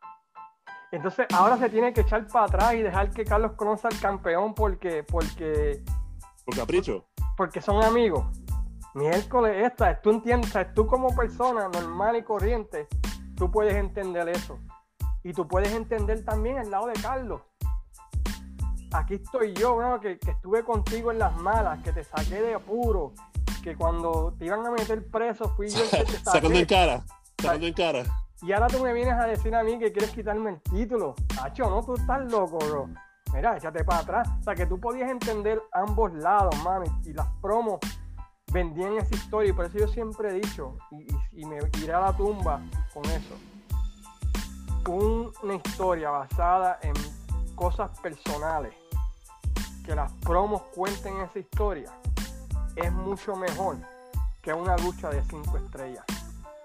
Entonces 0.93 1.27
ahora 1.35 1.57
se 1.57 1.71
tiene 1.71 1.93
que 1.93 2.03
echar 2.03 2.27
para 2.29 2.45
atrás 2.45 2.75
y 2.75 2.83
dejar 2.83 3.11
que 3.11 3.25
Carlos 3.25 3.53
Colón 3.57 3.79
sea 3.79 3.91
el 3.91 3.99
campeón 3.99 4.55
porque. 4.55 5.03
porque 5.03 5.83
por 6.45 6.57
capricho. 6.57 7.07
Porque 7.37 7.61
son 7.61 7.83
amigos. 7.83 8.27
Miércoles, 8.95 9.65
esta, 9.65 10.01
tú 10.03 10.11
entiendes, 10.11 10.53
tú 10.75 10.87
como 10.87 11.15
persona 11.17 11.69
normal 11.69 12.17
y 12.17 12.23
corriente, 12.23 12.89
tú 13.37 13.51
puedes 13.51 13.75
entender 13.75 14.29
eso. 14.29 14.59
Y 15.25 15.33
tú 15.33 15.49
puedes 15.49 15.73
entender 15.73 16.25
también 16.25 16.59
el 16.59 16.71
lado 16.71 16.89
de 16.89 16.95
Carlos. 16.95 17.41
Aquí 18.93 19.15
estoy 19.15 19.55
yo, 19.55 19.79
que, 20.01 20.19
que 20.19 20.33
estuve 20.33 20.63
contigo 20.63 21.11
en 21.11 21.19
las 21.19 21.35
malas, 21.39 21.83
que 21.83 21.93
te 21.93 22.05
saqué 22.05 22.43
de 22.43 22.55
apuro, 22.55 23.15
que 23.63 23.77
cuando 23.77 24.35
te 24.39 24.45
iban 24.45 24.67
a 24.67 24.71
meter 24.71 25.07
preso 25.11 25.49
fui 25.57 25.69
yo 25.69 25.83
el 25.85 25.91
que 25.91 26.05
te 26.05 26.19
Sacando 26.25 26.59
en 26.59 26.67
cara, 26.67 27.03
sacando 27.41 27.67
en 27.67 27.73
cara. 27.73 28.03
Y 28.43 28.53
ahora 28.53 28.67
tú 28.67 28.83
me 28.83 28.93
vienes 28.93 29.15
a 29.15 29.27
decir 29.27 29.55
a 29.55 29.63
mí 29.63 29.79
que 29.79 29.93
quieres 29.93 30.11
quitarme 30.11 30.51
el 30.51 30.61
título. 30.63 31.15
Hacho, 31.41 31.71
no, 31.71 31.83
tú 31.83 31.95
estás 31.95 32.31
loco, 32.31 32.59
bro. 32.59 32.89
Mira, 33.33 33.57
échate 33.57 33.85
para 33.85 34.01
atrás. 34.01 34.29
O 34.41 34.43
sea, 34.43 34.55
que 34.55 34.67
tú 34.67 34.79
podías 34.79 35.09
entender 35.11 35.63
ambos 35.73 36.13
lados, 36.13 36.55
mami. 36.63 36.89
Y 37.05 37.13
las 37.13 37.29
promos 37.41 37.79
vendían 38.53 38.99
esa 38.99 39.15
historia. 39.15 39.51
Y 39.51 39.53
por 39.53 39.67
eso 39.67 39.79
yo 39.79 39.89
siempre 39.89 40.31
he 40.31 40.35
dicho, 40.35 40.77
y, 41.33 41.45
me 41.45 41.59
iré 41.83 41.93
a 41.93 42.01
la 42.01 42.17
tumba 42.17 42.61
con 42.93 43.05
eso. 43.07 43.37
una 45.41 45.55
historia 45.55 46.11
basada 46.11 46.79
en 46.83 46.95
cosas 47.55 47.99
personales. 48.01 48.75
Que 49.85 49.95
las 49.97 50.13
promos 50.13 50.63
cuenten 50.75 51.21
esa 51.21 51.41
historia 51.41 51.93
es 52.77 52.93
mucho 52.93 53.35
mejor 53.37 53.77
que 54.43 54.53
una 54.53 54.77
lucha 54.79 55.11
de 55.11 55.23
cinco 55.23 55.57
estrellas. 55.57 56.05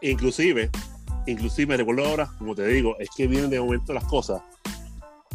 Inclusive, 0.01 0.69
inclusive 1.25 1.77
recuerdo 1.77 2.05
ahora, 2.05 2.29
como 2.37 2.55
te 2.55 2.65
digo, 2.67 2.95
es 2.99 3.09
que 3.15 3.27
vienen 3.27 3.49
de 3.49 3.59
momento 3.59 3.93
las 3.93 4.03
cosas. 4.05 4.41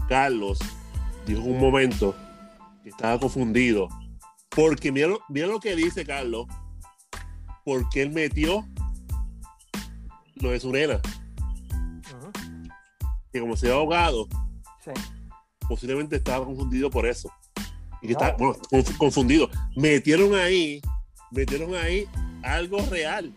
Carlos 0.08 0.58
dijo 1.26 1.42
un 1.42 1.60
momento 1.60 2.14
que 2.82 2.90
estaba 2.90 3.18
confundido. 3.18 3.88
Porque 4.54 4.92
mira, 4.92 5.08
lo 5.08 5.60
que 5.60 5.74
dice 5.74 6.04
Carlos. 6.04 6.46
Porque 7.64 8.02
él 8.02 8.10
metió 8.10 8.64
lo 10.36 10.50
de 10.50 10.60
su 10.60 10.72
nena. 10.72 11.00
Que 13.32 13.40
como 13.40 13.56
se 13.56 13.70
ha 13.70 13.74
ahogado, 13.74 14.28
posiblemente 15.68 16.16
estaba 16.16 16.44
confundido 16.44 16.90
por 16.90 17.06
eso 17.06 17.32
y 18.02 18.08
que 18.08 18.12
está 18.12 18.36
confundido. 18.98 19.48
Metieron 19.76 20.34
ahí, 20.34 20.82
metieron 21.30 21.74
ahí 21.74 22.06
algo 22.42 22.78
real. 22.90 23.32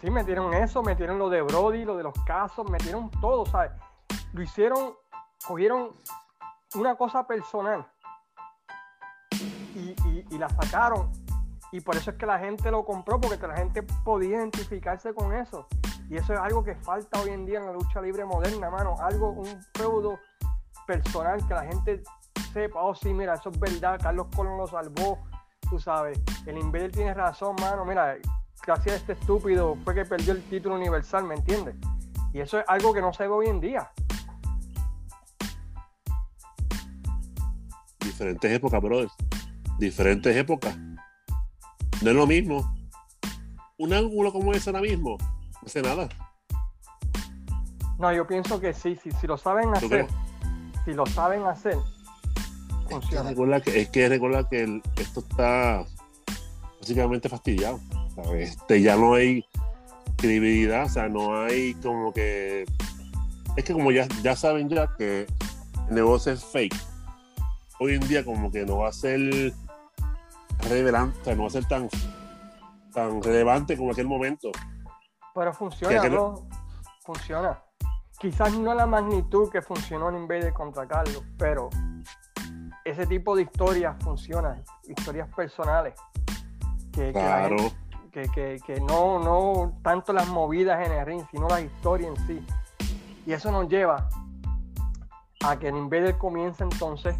Sí, 0.00 0.10
metieron 0.10 0.52
eso, 0.54 0.82
metieron 0.82 1.18
lo 1.18 1.30
de 1.30 1.42
Brody, 1.42 1.84
lo 1.84 1.96
de 1.96 2.04
los 2.04 2.14
casos, 2.26 2.68
metieron 2.70 3.10
todo, 3.20 3.46
¿sabes? 3.46 3.72
Lo 4.32 4.42
hicieron, 4.42 4.94
cogieron 5.44 5.90
una 6.74 6.94
cosa 6.96 7.26
personal 7.26 7.86
y, 9.74 10.38
la 10.38 10.48
sacaron. 10.48 11.10
Y 11.70 11.80
por 11.80 11.96
eso 11.96 12.10
es 12.10 12.16
que 12.16 12.26
la 12.26 12.38
gente 12.38 12.70
lo 12.70 12.84
compró, 12.84 13.20
porque 13.20 13.46
la 13.46 13.56
gente 13.56 13.82
podía 13.82 14.36
identificarse 14.36 15.14
con 15.14 15.34
eso. 15.34 15.66
Y 16.10 16.16
eso 16.16 16.34
es 16.34 16.38
algo 16.38 16.62
que 16.62 16.74
falta 16.74 17.20
hoy 17.20 17.30
en 17.30 17.46
día 17.46 17.58
en 17.58 17.66
la 17.66 17.72
lucha 17.72 18.00
libre 18.00 18.24
moderna, 18.24 18.68
mano. 18.68 18.96
Algo, 19.00 19.30
un 19.30 19.62
feudo 19.74 20.18
personal 20.86 21.46
que 21.46 21.54
la 21.54 21.64
gente 21.64 22.02
sepa, 22.52 22.82
oh 22.82 22.94
sí, 22.94 23.12
mira, 23.14 23.34
eso 23.34 23.50
es 23.50 23.58
verdad, 23.58 23.98
Carlos 24.02 24.26
Colón 24.34 24.58
lo 24.58 24.66
salvó, 24.66 25.18
tú 25.70 25.78
sabes, 25.78 26.20
el 26.46 26.58
Invader 26.58 26.92
tiene 26.92 27.14
razón, 27.14 27.56
mano, 27.60 27.84
mira, 27.84 28.16
gracias 28.66 28.94
a 28.94 28.96
este 28.96 29.12
estúpido 29.14 29.76
fue 29.84 29.94
que 29.94 30.04
perdió 30.04 30.34
el 30.34 30.42
título 30.44 30.74
universal, 30.74 31.24
¿me 31.24 31.34
entiendes? 31.34 31.74
Y 32.32 32.40
eso 32.40 32.58
es 32.58 32.64
algo 32.68 32.92
que 32.92 33.00
no 33.00 33.12
se 33.12 33.24
ve 33.24 33.28
hoy 33.28 33.46
en 33.46 33.60
día. 33.60 33.90
Diferentes 38.00 38.50
épocas, 38.52 38.82
brother. 38.82 39.08
Diferentes 39.78 40.36
épocas. 40.36 40.76
No 42.02 42.10
es 42.10 42.16
lo 42.16 42.26
mismo. 42.26 42.74
Un 43.78 43.92
ángulo 43.92 44.32
como 44.32 44.52
ese 44.52 44.70
ahora 44.70 44.82
mismo, 44.82 45.16
no 45.18 45.66
hace 45.66 45.82
nada. 45.82 46.08
No, 47.98 48.12
yo 48.12 48.26
pienso 48.26 48.60
que 48.60 48.72
sí, 48.72 48.96
sí 49.02 49.10
si 49.20 49.26
lo 49.26 49.36
saben 49.36 49.74
hacer, 49.74 50.06
si 50.84 50.92
lo 50.92 51.06
saben 51.06 51.44
hacer, 51.44 51.76
es 53.00 53.06
que, 53.08 53.22
recuerda 53.22 53.60
que, 53.60 53.80
es 53.80 53.88
que 53.88 54.08
recuerda 54.08 54.48
que 54.48 54.82
esto 54.96 55.20
está 55.20 55.84
básicamente 56.80 57.28
fastidiado. 57.28 57.80
Este, 58.34 58.82
ya 58.82 58.96
no 58.96 59.14
hay 59.14 59.44
credibilidad, 60.16 60.84
o 60.84 60.88
sea, 60.88 61.08
no 61.08 61.42
hay 61.42 61.74
como 61.74 62.12
que. 62.12 62.66
Es 63.56 63.64
que 63.64 63.72
como 63.72 63.90
ya, 63.92 64.06
ya 64.22 64.36
saben 64.36 64.68
ya 64.68 64.94
que 64.96 65.26
el 65.88 65.94
negocio 65.94 66.32
es 66.32 66.44
fake, 66.44 66.76
hoy 67.82 67.94
en 67.94 68.06
día 68.06 68.24
como 68.24 68.50
que 68.50 68.64
no 68.64 68.78
va 68.78 68.88
a 68.88 68.92
ser 68.92 69.52
relevante, 70.68 71.18
o 71.20 71.24
sea, 71.24 71.34
no 71.34 71.42
va 71.42 71.48
a 71.48 71.50
ser 71.50 71.64
tan, 71.66 71.88
tan 72.92 73.22
relevante 73.22 73.76
como 73.76 73.90
aquel 73.90 74.06
momento. 74.06 74.50
Pero 75.34 75.52
funciona, 75.52 76.08
¿no? 76.08 76.46
Funciona. 77.00 77.60
Quizás 78.18 78.56
no 78.56 78.72
la 78.74 78.86
magnitud 78.86 79.50
que 79.50 79.60
funcionó 79.62 80.08
en 80.10 80.16
Invader 80.18 80.52
contra 80.52 80.86
Carlos, 80.86 81.24
pero 81.36 81.70
ese 82.84 83.06
tipo 83.06 83.34
de 83.34 83.42
historias 83.42 83.96
funcionan, 84.02 84.62
historias 84.86 85.28
personales. 85.34 85.94
Que, 86.92 87.12
que, 88.12 88.80
no, 88.80 89.18
no 89.18 89.80
tanto 89.82 90.12
las 90.12 90.28
movidas 90.28 90.86
en 90.86 90.92
el 90.92 91.06
ring, 91.06 91.22
sino 91.30 91.48
la 91.48 91.62
historia 91.62 92.08
en 92.08 92.16
sí. 92.26 92.46
Y 93.26 93.32
eso 93.32 93.50
nos 93.50 93.68
lleva 93.68 94.08
a 95.42 95.58
que 95.58 95.68
el 95.68 95.76
Invader 95.76 96.18
comienza 96.18 96.62
entonces 96.62 97.16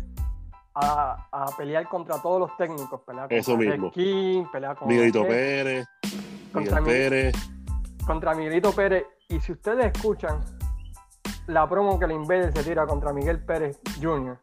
a, 0.75 1.29
a 1.31 1.47
pelear 1.57 1.89
contra 1.89 2.21
todos 2.21 2.41
los 2.41 2.57
técnicos. 2.57 3.01
Pelear 3.03 3.25
contra 3.25 3.39
Eso 3.39 3.57
mismo. 3.57 3.91
King, 3.93 4.45
pelear 4.53 4.77
con 4.77 4.89
Miguelito 4.89 5.23
Pérez, 5.27 5.87
contra 6.53 6.81
Miguel 6.81 7.11
Pérez. 7.11 7.35
contra 8.07 8.35
Miguelito 8.35 8.73
Pérez. 8.73 9.05
Y 9.29 9.41
si 9.41 9.53
ustedes 9.53 9.93
escuchan 9.95 10.41
la 11.47 11.69
promo 11.69 11.99
que 11.99 12.05
el 12.07 12.13
Invader 12.13 12.53
se 12.53 12.63
tira 12.63 12.87
contra 12.87 13.13
Miguel 13.13 13.39
Pérez 13.45 13.79
Jr., 14.01 14.39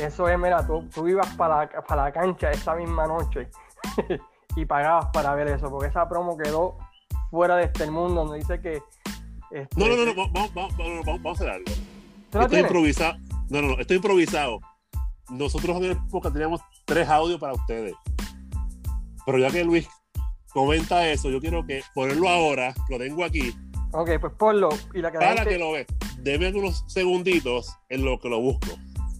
eso 0.00 0.28
es, 0.28 0.38
mira, 0.38 0.64
tú, 0.66 0.88
tú 0.94 1.08
ibas 1.08 1.26
para, 1.36 1.58
la- 1.66 1.82
para 1.82 2.04
la 2.04 2.12
cancha 2.12 2.50
esa 2.50 2.74
misma 2.74 3.06
noche 3.06 3.48
y 4.56 4.64
pagabas 4.64 5.06
para 5.12 5.34
ver 5.34 5.48
eso, 5.48 5.68
porque 5.70 5.88
esa 5.88 6.08
promo 6.08 6.36
quedó 6.38 6.76
fuera 7.30 7.56
de 7.56 7.64
este 7.64 7.90
mundo, 7.90 8.22
donde 8.24 8.38
dice 8.38 8.60
que... 8.60 8.80
este, 9.50 9.68
No, 9.76 9.88
no, 9.88 9.96
no, 9.96 10.04
no, 10.06 10.14
vamos, 10.14 10.54
vamos, 10.54 10.76
vamos, 10.76 11.06
vamos, 11.06 11.26
a 11.26 11.30
hacer 11.32 11.48
algo. 11.50 11.64
¿tú 12.30 12.38
la 12.38 12.44
Estoy 12.44 12.60
improvisado. 12.60 13.18
No, 13.50 13.62
no, 13.62 13.68
no, 13.68 13.80
estoy 13.80 13.96
improvisado. 13.96 14.60
Nosotros 15.30 15.76
en 15.78 15.92
época 15.92 16.30
teníamos 16.30 16.60
tres 16.84 17.08
audios 17.08 17.38
para 17.40 17.52
ustedes. 17.54 17.94
Pero 19.26 19.38
ya 19.38 19.50
que 19.50 19.64
Luis 19.64 19.88
comenta 20.52 21.06
eso, 21.08 21.30
yo 21.30 21.40
quiero 21.40 21.66
que 21.66 21.82
ponerlo 21.94 22.28
ahora, 22.28 22.74
lo 22.88 22.98
tengo 22.98 23.24
aquí, 23.24 23.54
Ok, 23.92 24.10
pues 24.20 24.34
ponlo. 24.34 24.68
Y 24.92 24.98
la 25.00 25.10
que 25.10 25.16
para 25.16 25.34
gente- 25.36 25.48
que 25.48 25.58
lo 25.58 25.72
ve. 25.72 25.86
Deme 26.18 26.50
unos 26.52 26.84
segunditos 26.88 27.74
en 27.88 28.04
lo 28.04 28.18
que 28.20 28.28
lo 28.28 28.38
busco. 28.38 28.66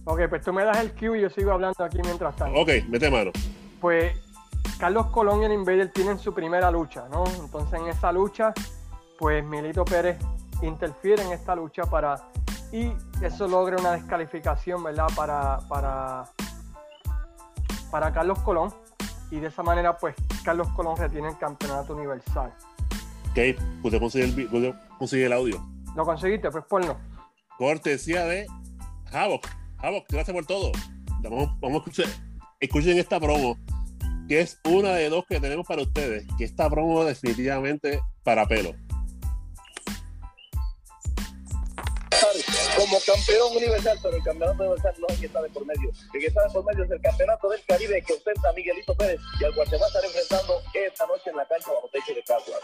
Ok, 0.05 0.21
pues 0.29 0.43
tú 0.43 0.53
me 0.53 0.63
das 0.63 0.77
el 0.79 0.91
cue 0.93 1.17
y 1.17 1.21
yo 1.23 1.29
sigo 1.31 1.51
hablando 1.51 1.83
aquí 1.83 1.97
mientras 2.03 2.35
tanto. 2.35 2.59
Ok, 2.59 2.69
mete 2.87 3.09
mano. 3.09 3.31
Pues 3.81 4.13
Carlos 4.77 5.07
Colón 5.07 5.41
y 5.41 5.45
el 5.45 5.53
Invader 5.53 5.91
tienen 5.91 6.19
su 6.19 6.35
primera 6.35 6.69
lucha, 6.69 7.07
¿no? 7.11 7.23
Entonces 7.43 7.79
en 7.79 7.87
esa 7.87 8.11
lucha, 8.11 8.53
pues 9.17 9.43
Milito 9.43 9.83
Pérez 9.85 10.19
interfiere 10.61 11.23
en 11.23 11.31
esta 11.31 11.55
lucha 11.55 11.83
para 11.89 12.29
y 12.71 12.93
eso 13.21 13.47
logra 13.47 13.77
una 13.77 13.91
descalificación, 13.91 14.83
¿verdad? 14.83 15.07
Para, 15.15 15.59
para, 15.67 16.25
para 17.91 18.13
Carlos 18.13 18.39
Colón 18.39 18.73
y 19.31 19.39
de 19.39 19.47
esa 19.47 19.63
manera, 19.63 19.97
pues 19.97 20.15
Carlos 20.43 20.67
Colón 20.69 20.97
retiene 20.97 21.29
el 21.29 21.37
campeonato 21.37 21.95
universal. 21.95 22.53
Ok, 23.31 23.59
pude 23.81 23.99
conseguir 23.99 24.39
el, 24.39 24.47
pude 24.47 24.73
conseguir 24.97 25.25
el 25.27 25.33
audio. 25.33 25.63
¿Lo 25.95 26.05
conseguiste? 26.05 26.49
Pues 26.51 26.63
ponlo. 26.65 26.97
Cortesía 27.57 28.25
de 28.25 28.47
Havok. 29.11 29.45
Havok, 29.79 30.05
gracias 30.09 30.35
por 30.35 30.45
todo. 30.45 30.71
Vamos, 31.21 31.59
vamos 31.59 31.75
a 31.75 31.89
escuchar. 31.89 32.07
Escuchen 32.59 32.97
esta 32.97 33.19
promo, 33.19 33.57
que 34.27 34.41
es 34.41 34.59
una 34.65 34.89
de 34.93 35.09
dos 35.09 35.25
que 35.27 35.39
tenemos 35.39 35.65
para 35.67 35.81
ustedes. 35.81 36.25
Que 36.37 36.43
esta 36.43 36.69
promo 36.69 37.03
definitivamente 37.03 38.01
para 38.23 38.47
pelo. 38.47 38.73
Como 42.79 42.97
campeón 43.03 43.57
universal, 43.57 43.99
pero 44.01 44.15
el 44.15 44.23
campeonato 44.23 44.63
universal 44.63 44.95
no 44.99 45.07
es 45.09 45.19
que 45.19 45.25
está 45.25 45.41
de 45.41 45.49
por 45.49 45.65
medio. 45.65 45.91
El 46.13 46.19
que 46.21 46.27
está 46.27 46.43
de 46.43 46.49
por 46.49 46.63
medio 46.63 46.85
es 46.85 46.91
el 46.91 47.01
campeonato 47.01 47.49
del 47.49 47.65
Caribe 47.65 48.01
que 48.07 48.13
ostenta 48.13 48.53
Miguelito 48.53 48.95
Pérez 48.95 49.19
y 49.39 49.43
al 49.43 49.53
cual 49.53 49.67
se 49.67 49.77
va 49.77 49.83
a 49.83 49.87
estar 49.87 50.05
enfrentando 50.05 50.61
esta 50.73 51.05
noche 51.07 51.29
en 51.29 51.35
la 51.35 51.45
cancha 51.45 51.71
bajo 51.71 51.89
techo 51.91 52.13
de 52.15 52.23
Caguas. 52.23 52.63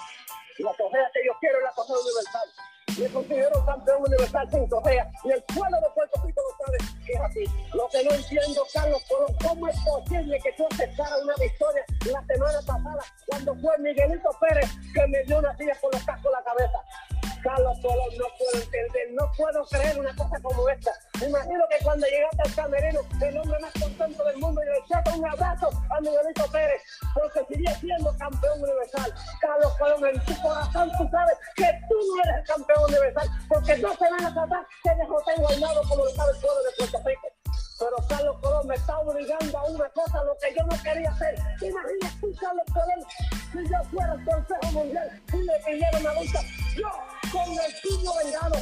La 0.60 0.72
correa 0.72 1.12
que 1.12 1.20
yo 1.26 1.34
quiero 1.42 1.58
es 1.58 1.64
la 1.64 1.72
correa 1.72 2.00
universal. 2.00 2.48
Me 2.96 3.10
considero 3.12 3.66
campeón 3.66 4.04
universal 4.08 4.48
sin 4.52 4.68
correa 4.70 5.12
y 5.26 5.32
el 5.32 5.44
pueblo 5.44 5.78
de 5.84 5.90
Puerto 5.94 6.22
Rico 6.24 6.42
lo 6.48 6.66
sabe 6.66 6.78
que 7.06 7.12
es 7.12 7.20
así. 7.20 7.44
Lo 7.74 7.90
que 7.90 8.04
no 8.06 8.12
entiendo, 8.16 8.68
Carlos 8.72 9.04
Colón, 9.10 9.36
¿cómo 9.44 9.68
es 9.68 9.76
posible 9.84 10.40
que 10.40 10.52
tú 10.54 10.66
aceptaras 10.72 11.22
una 11.24 11.36
victoria 11.36 11.84
la 12.08 12.24
semana 12.24 12.60
pasada 12.66 13.04
cuando 13.28 13.54
fue 13.56 13.78
Miguelito 13.80 14.30
Pérez 14.40 14.70
que 14.94 15.08
me 15.08 15.24
dio 15.24 15.40
una 15.40 15.58
silla 15.58 15.76
con 15.82 15.92
los 15.92 16.04
cascos 16.06 16.32
en 16.32 16.32
la 16.32 16.44
cabeza? 16.44 16.80
Carlos 17.46 17.78
Colón, 17.80 18.10
no 18.18 18.26
puedo 18.40 18.66
entender, 18.66 19.12
no 19.14 19.32
puedo 19.38 19.64
creer 19.66 20.00
una 20.00 20.16
cosa 20.16 20.42
como 20.42 20.68
esta. 20.68 20.92
Me 21.20 21.28
imagino 21.28 21.64
que 21.70 21.84
cuando 21.86 22.08
llegaste 22.08 22.42
al 22.42 22.56
camerino, 22.56 23.02
el 23.22 23.38
hombre 23.38 23.60
más 23.60 23.72
contento 23.80 24.24
del 24.26 24.38
mundo 24.38 24.62
y 24.64 24.66
le 24.66 24.78
echaste 24.80 25.12
un 25.12 25.26
abrazo 25.30 25.70
a 25.96 26.02
Miguelito 26.02 26.52
Pérez, 26.52 26.82
porque 27.14 27.46
sigue 27.54 27.76
siendo 27.76 28.18
campeón 28.18 28.64
universal. 28.64 29.14
Carlos 29.40 29.74
Colón, 29.78 30.08
en 30.08 30.26
tu 30.26 30.42
corazón 30.42 30.92
tú 30.98 31.08
sabes 31.12 31.38
que 31.56 31.70
tú 31.88 31.96
no 31.96 32.24
eres 32.24 32.36
el 32.42 32.48
campeón 32.48 32.84
universal, 32.90 33.30
porque 33.48 33.76
dos 33.76 33.96
semanas 33.96 34.36
atrás 34.36 34.66
te 34.84 34.96
dejó 34.96 35.22
tan 35.22 35.38
guardado 35.38 35.82
como 35.88 36.04
lo 36.04 36.12
sabe 36.16 36.32
el 36.32 36.42
pueblo 36.42 36.64
de 36.64 36.72
Puerto 36.80 36.98
Rico. 37.06 37.35
Pero 37.78 37.96
Carlos 38.08 38.38
Colón 38.42 38.68
me 38.68 38.76
está 38.76 39.00
obligando 39.00 39.58
a 39.58 39.64
una 39.66 39.90
cosa, 39.90 40.24
lo 40.24 40.38
que 40.38 40.56
yo 40.58 40.64
no 40.66 40.84
quería 40.84 41.12
hacer. 41.12 41.36
¿Te 41.60 41.68
imaginas 41.68 42.20
tú, 42.22 42.34
Carlos 42.40 42.66
Colón, 42.74 43.06
si 43.52 43.70
yo 43.70 43.90
fuera 43.92 44.14
el 44.14 44.26
Consejo 44.26 44.72
Mundial 44.72 45.22
y 45.34 45.38
le 45.38 45.54
pidiera 45.66 46.00
una 46.00 46.14
lucha? 46.14 46.40
Yo, 46.78 46.90
con 47.32 47.52
el 47.52 47.74
puño 47.84 48.12
vengado, 48.24 48.56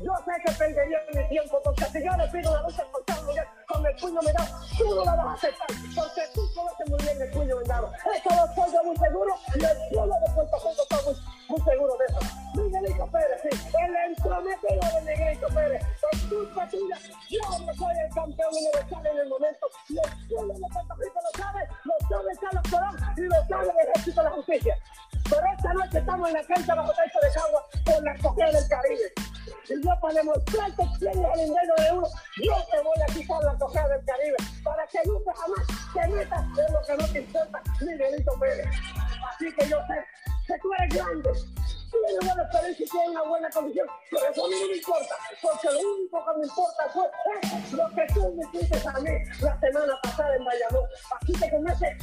yo 0.00 0.12
sé 0.24 0.32
que 0.44 0.52
perdería 0.52 0.98
mi 1.12 1.28
tiempo, 1.28 1.60
porque 1.64 1.84
si 1.86 2.04
yo 2.04 2.12
le 2.16 2.28
pido 2.28 2.50
una 2.52 2.62
lucha 2.62 2.82
al 2.82 2.90
Consejo 2.90 3.22
Mundial 3.24 3.48
con 3.66 3.86
el 3.86 3.96
puño 3.96 4.20
vengado, 4.24 4.48
tú 4.78 4.94
no 4.94 5.04
la 5.04 5.14
vas 5.16 5.26
a 5.26 5.32
aceptar, 5.34 5.66
porque 5.94 6.22
tú 6.34 6.40
conoces 6.54 6.88
muy 6.88 6.98
bien 7.02 7.22
el 7.22 7.30
puño 7.30 7.56
vengado. 7.58 7.92
Eso 7.98 8.30
lo 8.30 8.44
estoy 8.46 8.72
yo 8.72 8.84
muy 8.84 8.96
seguro 8.96 9.34
y 9.54 9.64
el 9.64 9.76
pueblo 9.90 10.14
de 10.14 10.34
Puerto 10.34 10.56
Rico 10.56 10.82
está 10.82 10.96
muy, 11.02 11.14
muy 11.48 11.60
seguro 11.60 11.96
de 11.98 12.04
eso. 12.06 12.20
Miguelito 12.54 13.06
Pérez, 13.06 13.40
sí, 13.42 13.50
el 13.78 13.96
entrometido 13.96 14.80
de 14.94 15.00
Miguelito 15.02 15.48
Pérez, 15.48 15.82
por 16.00 16.28
culpa 16.28 16.68
tuya, 16.68 16.98
yo 17.28 17.58
no 17.58 17.74
soy 17.74 17.94
el 17.98 18.14
campeón 18.14 18.54
universal 18.54 19.06
en 19.06 19.18
el 19.18 19.28
momento, 19.28 19.66
y 19.88 19.98
el 19.98 20.28
pueblo 20.28 20.54
de 20.54 20.60
Puerto 20.60 20.94
Rico 20.94 21.20
lo 21.26 21.42
sabe, 21.42 21.68
lo 21.84 21.94
sabe 22.08 22.36
Carlos 22.40 22.64
Colón 22.70 22.96
y 23.16 23.20
lo 23.22 23.46
sabe 23.48 23.70
el 23.70 23.88
Ejército 23.88 24.22
de 24.22 24.28
la 24.28 24.30
Justicia. 24.30 24.78
Pero 25.24 25.42
esta 25.56 25.72
noche 25.74 25.98
estamos 25.98 26.28
en 26.28 26.34
la 26.34 26.44
cancha 26.44 26.74
bajo 26.74 26.92
techo 26.92 27.18
de 27.22 27.32
Cagua 27.32 27.64
por 27.84 28.02
la 28.04 28.12
escogida 28.12 28.50
del 28.52 28.68
Caribe. 28.68 29.12
Y 29.68 29.84
yo 29.84 30.00
para 30.00 30.14
demostrarte 30.14 30.82
quién 30.98 31.12
es 31.12 31.30
el 31.34 31.48
invento 31.48 31.74
de 31.78 31.92
uno, 31.92 32.08
yo 32.42 32.54
te 32.70 32.82
voy 32.82 33.02
a 33.02 33.12
quitar 33.12 33.44
la 33.44 33.58
cogida 33.58 33.88
del 33.88 34.04
Caribe 34.04 34.36
para 34.64 34.86
que 34.86 34.98
nunca 35.04 35.32
jamás 35.34 35.66
te 35.92 36.08
metas 36.08 36.40
en 36.40 36.72
lo 36.72 36.82
que 36.82 36.96
no 36.96 37.12
te 37.12 37.18
importa, 37.18 37.62
Miguelito 37.80 38.32
Pérez. 38.40 38.66
Así 39.28 39.52
que 39.54 39.68
yo 39.68 39.78
sé 39.86 40.04
que 40.46 40.58
tú 40.60 40.72
eres 40.78 40.94
grande, 40.94 41.30
tienes 41.90 42.24
buena 42.24 42.42
experiencia 42.42 42.86
y 42.86 42.88
tienes 42.88 43.08
una 43.10 43.22
buena 43.22 43.50
condición, 43.50 43.86
pero 44.10 44.30
eso 44.30 44.44
a 44.44 44.48
mí 44.48 44.54
no 44.60 44.66
me 44.68 44.76
importa, 44.76 45.14
porque 45.42 45.68
lo 45.68 45.80
único 45.80 46.24
que 46.24 46.38
me 46.38 46.46
importa 46.46 46.88
fue 46.92 47.06
eh, 47.06 47.62
lo 47.72 47.88
que 47.94 48.14
tú 48.14 48.34
me 48.34 48.58
hiciste 48.58 48.88
a 48.88 49.00
mí 49.00 49.10
la 49.40 49.60
semana 49.60 50.00
pasada 50.02 50.36
en 50.36 50.44
Bayamón. 50.44 50.88
Así 51.20 51.32
que 51.32 51.50
con 51.50 51.68
ese 51.68 51.96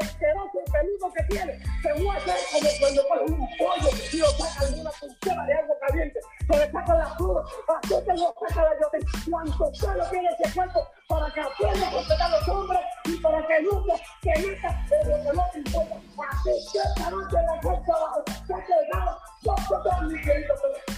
asqueroso 0.00 0.58
y 0.66 0.70
peludo 0.70 1.12
que 1.12 1.22
tienes, 1.24 1.62
te 1.82 1.92
voy 1.92 2.16
como 2.52 2.68
cuando 2.80 3.08
coges 3.08 3.30
un 3.30 3.48
pollo 3.58 3.90
y 4.12 4.16
lo 4.16 4.26
sacan 4.26 4.74
de 4.74 4.80
una 4.80 4.90
cuchara 4.90 5.44
de 5.44 5.54
algo 5.54 5.74
caliente, 5.86 6.20
que 6.50 6.56
le 6.56 6.72
sacan 6.72 6.98
la 6.98 7.14
cruda, 7.16 7.44
así 7.68 7.94
te 8.04 8.16
lo 8.16 8.34
saca 8.40 8.62
la 8.62 8.80
yote. 8.80 8.98
Cuanto 9.30 9.72
pelo 9.80 10.04
tiene 10.10 10.28
ese 10.28 10.54
cuerpo 10.54 10.88
para 11.08 11.32
que 11.32 11.40
aprenda 11.40 11.88
a 11.88 11.90
respetar 11.90 12.22
a 12.22 12.38
los 12.38 12.48
hombres 12.48 12.80
y 13.04 13.16
para 13.18 13.46
que 13.46 13.62
nunca 13.62 13.94
te 14.22 14.38
metas 14.40 14.92
en 14.92 15.10
lo 15.10 15.16
que 15.16 15.36
no 15.36 15.50
te 15.52 15.58
importa. 15.58 15.94
Así 16.30 16.50
que 16.72 16.78
esta 16.78 17.10
noche 17.10 17.36
la 17.46 17.60
puerta 17.60 17.92
abajo, 17.92 18.24
se 18.46 18.54
ha 18.54 18.64
quedado, 18.64 19.18
yo 19.42 19.54
te 19.54 19.74
doy 19.74 20.14
mi 20.14 20.20
querido, 20.22 20.54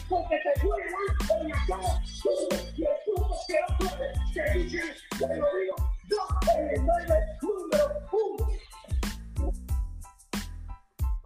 porque 0.09 0.37
te 0.37 0.61
duele 0.63 0.85
en 1.41 1.49
la 1.49 1.57
cara, 1.67 2.03
tú 2.23 2.31
y 2.77 2.85
el 2.85 2.91
tubo 3.05 3.37
que 3.47 3.61
no 3.61 3.89
que 4.33 4.43
tú 4.53 4.69
tienes, 4.69 5.03
te 5.19 5.27
lo 5.27 5.47
digo, 5.57 5.77
yo 6.09 6.53
en 6.55 6.71
el 6.71 6.87
número 7.43 7.93
uno. 8.13 8.66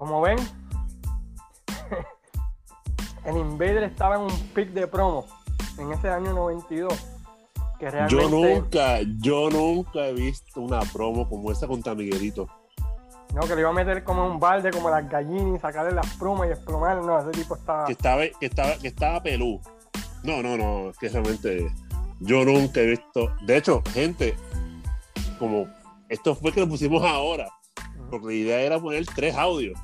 Como 0.00 0.20
ven, 0.22 0.38
el 3.26 3.36
Invader 3.36 3.82
estaba 3.82 4.14
en 4.14 4.22
un 4.22 4.48
pick 4.54 4.70
de 4.70 4.86
promo 4.86 5.26
en 5.76 5.92
ese 5.92 6.08
año 6.08 6.32
92. 6.32 6.90
Que 7.78 7.90
realmente, 7.90 8.16
Yo 8.16 8.30
nunca, 8.30 9.00
yo 9.18 9.50
nunca 9.50 10.06
he 10.06 10.14
visto 10.14 10.62
una 10.62 10.80
promo 10.80 11.28
como 11.28 11.52
esa 11.52 11.66
contra 11.66 11.94
Miguelito. 11.94 12.48
No, 13.34 13.42
que 13.42 13.54
le 13.54 13.60
iba 13.60 13.68
a 13.68 13.74
meter 13.74 14.02
como 14.02 14.24
en 14.24 14.32
un 14.32 14.40
balde, 14.40 14.70
como 14.70 14.88
las 14.88 15.06
gallinas, 15.06 15.56
y 15.56 15.58
sacarle 15.60 15.92
las 15.92 16.14
plumas 16.14 16.46
y 16.46 16.48
desplomar. 16.48 16.96
No, 17.02 17.18
ese 17.18 17.32
tipo 17.32 17.56
estaba. 17.56 17.84
Que 17.84 17.92
estaba, 17.92 18.22
que 18.26 18.46
estaba, 18.46 18.76
que 18.76 18.88
estaba 18.88 19.22
pelú. 19.22 19.60
No, 20.22 20.42
no, 20.42 20.56
no, 20.56 20.88
es 20.88 20.96
que 20.96 21.10
realmente 21.10 21.70
yo 22.20 22.42
nunca 22.46 22.80
he 22.80 22.86
visto. 22.86 23.34
De 23.42 23.58
hecho, 23.58 23.82
gente, 23.92 24.34
como 25.38 25.66
esto 26.08 26.34
fue 26.34 26.52
que 26.52 26.60
lo 26.60 26.68
pusimos 26.70 27.04
ahora, 27.04 27.48
porque 28.10 28.28
la 28.28 28.32
idea 28.32 28.60
era 28.60 28.80
poner 28.80 29.04
tres 29.04 29.36
audios, 29.36 29.78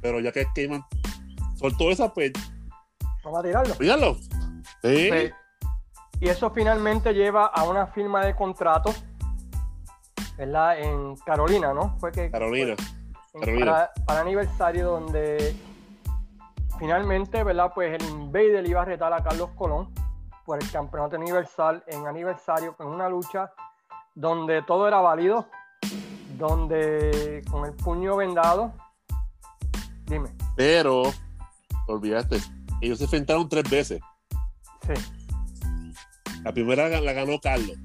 Pero 0.00 0.20
ya 0.20 0.32
que 0.32 0.46
Cayman 0.54 0.84
soltó 1.56 1.90
esa, 1.90 2.12
pues, 2.12 2.32
Vamos 3.24 3.40
a 3.40 3.42
tirarlo. 3.42 3.74
Sí. 4.82 5.10
Sí. 5.10 5.30
Y 6.20 6.28
eso 6.28 6.50
finalmente 6.50 7.12
lleva 7.12 7.46
a 7.46 7.64
una 7.64 7.86
firma 7.88 8.24
de 8.24 8.34
contrato, 8.36 8.94
¿verdad? 10.38 10.78
En 10.78 11.16
Carolina, 11.16 11.74
¿no? 11.74 11.96
Fue 11.98 12.12
que 12.12 12.30
Carolina. 12.30 12.74
en- 13.34 13.40
Carolina. 13.40 13.66
Para, 13.72 13.92
para 14.06 14.20
aniversario 14.20 14.86
donde 14.92 15.54
finalmente, 16.78 17.42
¿verdad? 17.42 17.72
Pues 17.74 18.00
el 18.00 18.08
Invader 18.08 18.66
iba 18.66 18.82
a 18.82 18.84
retar 18.84 19.12
a 19.12 19.22
Carlos 19.22 19.50
Colón 19.56 19.92
por 20.44 20.62
el 20.62 20.70
campeonato 20.70 21.16
universal 21.16 21.82
en 21.88 22.06
aniversario 22.06 22.76
con 22.76 22.86
una 22.86 23.08
lucha 23.08 23.50
donde 24.14 24.62
todo 24.62 24.86
era 24.88 25.00
válido, 25.00 25.46
donde 26.38 27.42
con 27.50 27.64
el 27.66 27.72
puño 27.74 28.16
vendado, 28.16 28.72
dime, 30.06 30.30
Pero, 30.56 31.12
olvidaste, 31.86 32.40
ellos 32.80 32.98
se 32.98 33.04
enfrentaron 33.04 33.48
tres 33.48 33.68
veces. 33.68 34.00
sí, 34.82 34.92
La 36.42 36.52
primera 36.52 36.88
la 36.88 37.12
ganó 37.12 37.40
Carlos. 37.40 37.76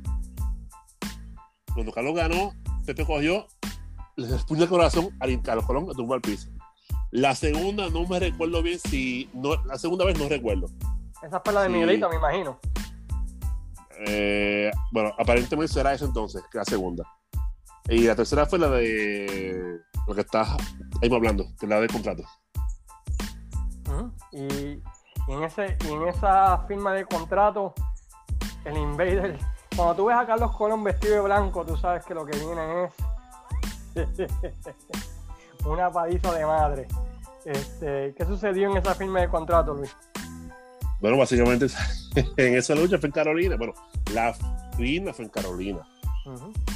Cuando 1.73 1.91
Carlos 1.91 2.15
ganó, 2.15 2.53
Pepe 2.85 3.05
cogió, 3.05 3.47
le 4.15 4.27
puso 4.47 4.63
el 4.63 4.69
corazón 4.69 5.09
a 5.19 5.41
Carlos 5.41 5.65
Colón, 5.65 5.87
lo 5.87 5.93
tumbó 5.93 6.13
al 6.15 6.21
piso. 6.21 6.49
La 7.11 7.35
segunda 7.35 7.89
no 7.89 8.07
me 8.07 8.19
recuerdo 8.19 8.63
bien 8.63 8.79
si. 8.79 9.29
No, 9.33 9.61
la 9.65 9.77
segunda 9.77 10.05
vez 10.05 10.17
no 10.17 10.29
recuerdo. 10.29 10.67
Esa 11.21 11.41
fue 11.43 11.53
la 11.53 11.63
de 11.63 11.67
Sí. 11.67 11.73
Miguelito, 11.73 12.09
me 12.09 12.15
imagino. 12.15 12.59
Eh, 14.07 14.71
bueno, 14.91 15.13
aparentemente 15.19 15.73
será 15.73 15.93
esa 15.93 16.05
entonces, 16.05 16.41
que 16.51 16.57
la 16.57 16.65
segunda. 16.65 17.05
Y 17.89 17.99
la 18.03 18.15
tercera 18.15 18.45
fue 18.45 18.59
la 18.59 18.69
de 18.69 19.79
lo 20.07 20.15
que 20.15 20.21
está 20.21 20.57
ahí 21.01 21.13
hablando, 21.13 21.45
que 21.59 21.67
la 21.67 21.79
de 21.79 21.87
contrato. 21.87 22.23
Y, 24.31 24.41
y 24.41 24.81
en 25.27 25.43
ese, 25.43 25.77
y 25.85 25.91
en 25.91 26.07
esa 26.07 26.57
firma 26.67 26.93
de 26.93 27.05
contrato, 27.05 27.73
el 28.65 28.77
Invader, 28.77 29.37
cuando 29.75 29.95
tú 29.95 30.05
ves 30.05 30.17
a 30.17 30.25
Carlos 30.25 30.55
Colón 30.55 30.83
vestido 30.83 31.15
de 31.15 31.21
blanco, 31.21 31.65
tú 31.65 31.75
sabes 31.77 32.05
que 32.05 32.13
lo 32.13 32.25
que 32.25 32.37
viene 32.37 32.85
es 32.85 32.93
una 35.65 35.89
paliza 35.89 36.33
de 36.33 36.45
madre. 36.45 36.87
Este, 37.45 38.13
¿Qué 38.15 38.25
sucedió 38.25 38.69
en 38.69 38.77
esa 38.77 38.93
firma 38.93 39.21
de 39.21 39.29
contrato, 39.29 39.73
Luis? 39.73 39.95
Bueno, 40.99 41.17
básicamente 41.17 41.67
en 42.37 42.55
esa 42.55 42.75
lucha 42.75 42.99
fue 42.99 43.07
en 43.07 43.13
Carolina. 43.13 43.55
Bueno, 43.57 43.73
la 44.13 44.35
firma 44.77 45.13
fue 45.13 45.25
en 45.25 45.31
Carolina. 45.31 45.79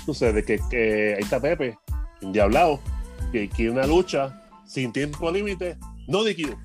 Sucede 0.05 0.43
que, 0.43 0.59
que 0.69 1.13
ahí 1.15 1.21
está 1.21 1.39
Pepe, 1.39 1.77
endiablado, 2.21 2.79
que 3.31 3.49
quiere 3.49 3.71
una 3.71 3.85
lucha 3.85 4.41
sin 4.65 4.91
tiempo 4.91 5.31
límite, 5.31 5.77
no 6.07 6.23
de 6.23 6.33
DQ. 6.33 6.57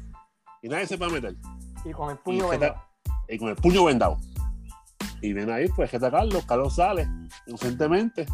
Y 0.63 0.69
nadie 0.69 0.87
se 0.87 0.97
va 0.97 1.07
a 1.07 1.11
meter. 1.11 1.35
Y 1.85 1.93
con 1.93 2.11
el 2.11 2.17
Y, 2.17 2.19
puño 2.25 2.49
jeta- 2.51 2.59
vendado. 2.59 2.83
y 3.29 3.39
con 3.39 3.49
el 3.49 3.57
puño 3.57 3.85
vendado. 3.85 4.19
Y 5.23 5.33
ven 5.33 5.51
ahí, 5.51 5.69
pues, 5.69 5.91
Jeta 5.91 6.11
Carlos, 6.11 6.45
Carlos 6.47 6.75
sale 6.75 7.07
inocentemente. 7.47 8.27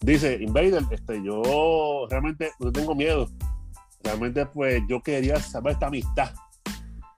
Dice, 0.00 0.38
Invader, 0.40 0.82
este, 0.90 1.22
yo 1.22 2.06
realmente 2.10 2.50
no 2.58 2.72
tengo 2.72 2.94
miedo. 2.94 3.28
Realmente, 4.02 4.44
pues, 4.46 4.82
yo 4.88 5.00
quería 5.00 5.36
saber 5.40 5.74
esta 5.74 5.86
amistad. 5.86 6.32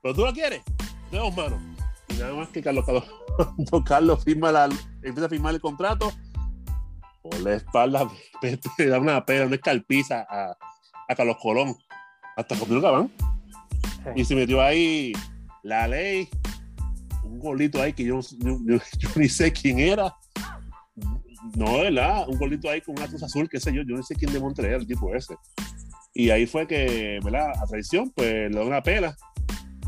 Pero 0.03 0.13
tú 0.13 0.23
la 0.25 0.31
quieres, 0.33 0.61
de 1.11 1.17
dos 1.17 1.35
manos. 1.35 1.59
Y 2.09 2.13
nada 2.13 2.35
más 2.35 2.49
que 2.49 2.61
Carlos, 2.61 2.85
Carlos, 2.85 3.05
Carlos 3.85 4.23
firma 4.23 4.51
la, 4.51 4.65
empieza 5.01 5.25
a 5.25 5.29
firmar 5.29 5.55
el 5.55 5.61
contrato, 5.61 6.11
por 7.29 7.39
la 7.41 7.55
espalda, 7.55 8.07
le 8.77 8.85
da 8.87 8.99
una 8.99 9.25
pera, 9.25 9.45
una 9.47 9.55
escarpiza 9.55 10.25
a, 10.29 10.55
a 11.07 11.15
Carlos 11.15 11.37
Colón. 11.41 11.75
Hasta 12.37 12.55
comió 12.57 12.81
cabrón. 12.81 13.11
Sí. 14.03 14.09
Y 14.15 14.25
se 14.25 14.35
metió 14.35 14.61
ahí 14.61 15.13
la 15.63 15.87
ley, 15.87 16.29
un 17.23 17.39
golito 17.39 17.81
ahí 17.81 17.93
que 17.93 18.03
yo, 18.03 18.19
yo, 18.39 18.57
yo- 18.65 18.77
yo 18.99 19.09
ni 19.15 19.27
sé 19.29 19.51
quién 19.51 19.79
era. 19.79 20.13
No, 21.55 21.77
¿verdad? 21.77 22.27
Un 22.27 22.37
golito 22.37 22.69
ahí 22.69 22.81
con 22.81 22.97
una 22.97 23.07
cruz 23.07 23.23
azul, 23.23 23.47
qué 23.49 23.59
sé 23.59 23.71
yo, 23.73 23.83
yo 23.83 23.95
no 23.95 24.03
sé 24.03 24.15
quién 24.15 24.33
de 24.33 24.39
Montreal 24.39 24.81
el 24.81 24.87
tipo 24.87 25.13
ese. 25.15 25.35
Y 26.13 26.29
ahí 26.29 26.45
fue 26.45 26.67
que, 26.67 27.19
¿verdad? 27.23 27.51
A 27.61 27.65
traición, 27.67 28.11
pues 28.11 28.51
le 28.51 28.55
da 28.59 28.63
una 28.65 28.81
pela 28.83 29.15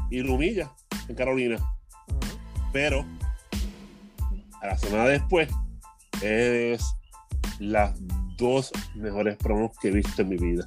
y 0.10 0.20
lo 0.22 0.34
humilla 0.36 0.72
en 1.08 1.16
Carolina. 1.16 1.58
Pero 2.72 3.06
a 4.62 4.68
la 4.68 4.78
semana 4.78 5.06
después 5.06 5.50
es 6.22 6.84
las 7.60 7.94
dos 8.38 8.72
mejores 8.96 9.38
promos 9.38 9.72
que 9.80 9.88
he 9.90 9.92
visto 9.92 10.22
en 10.22 10.30
mi 10.30 10.38
vida. 10.38 10.66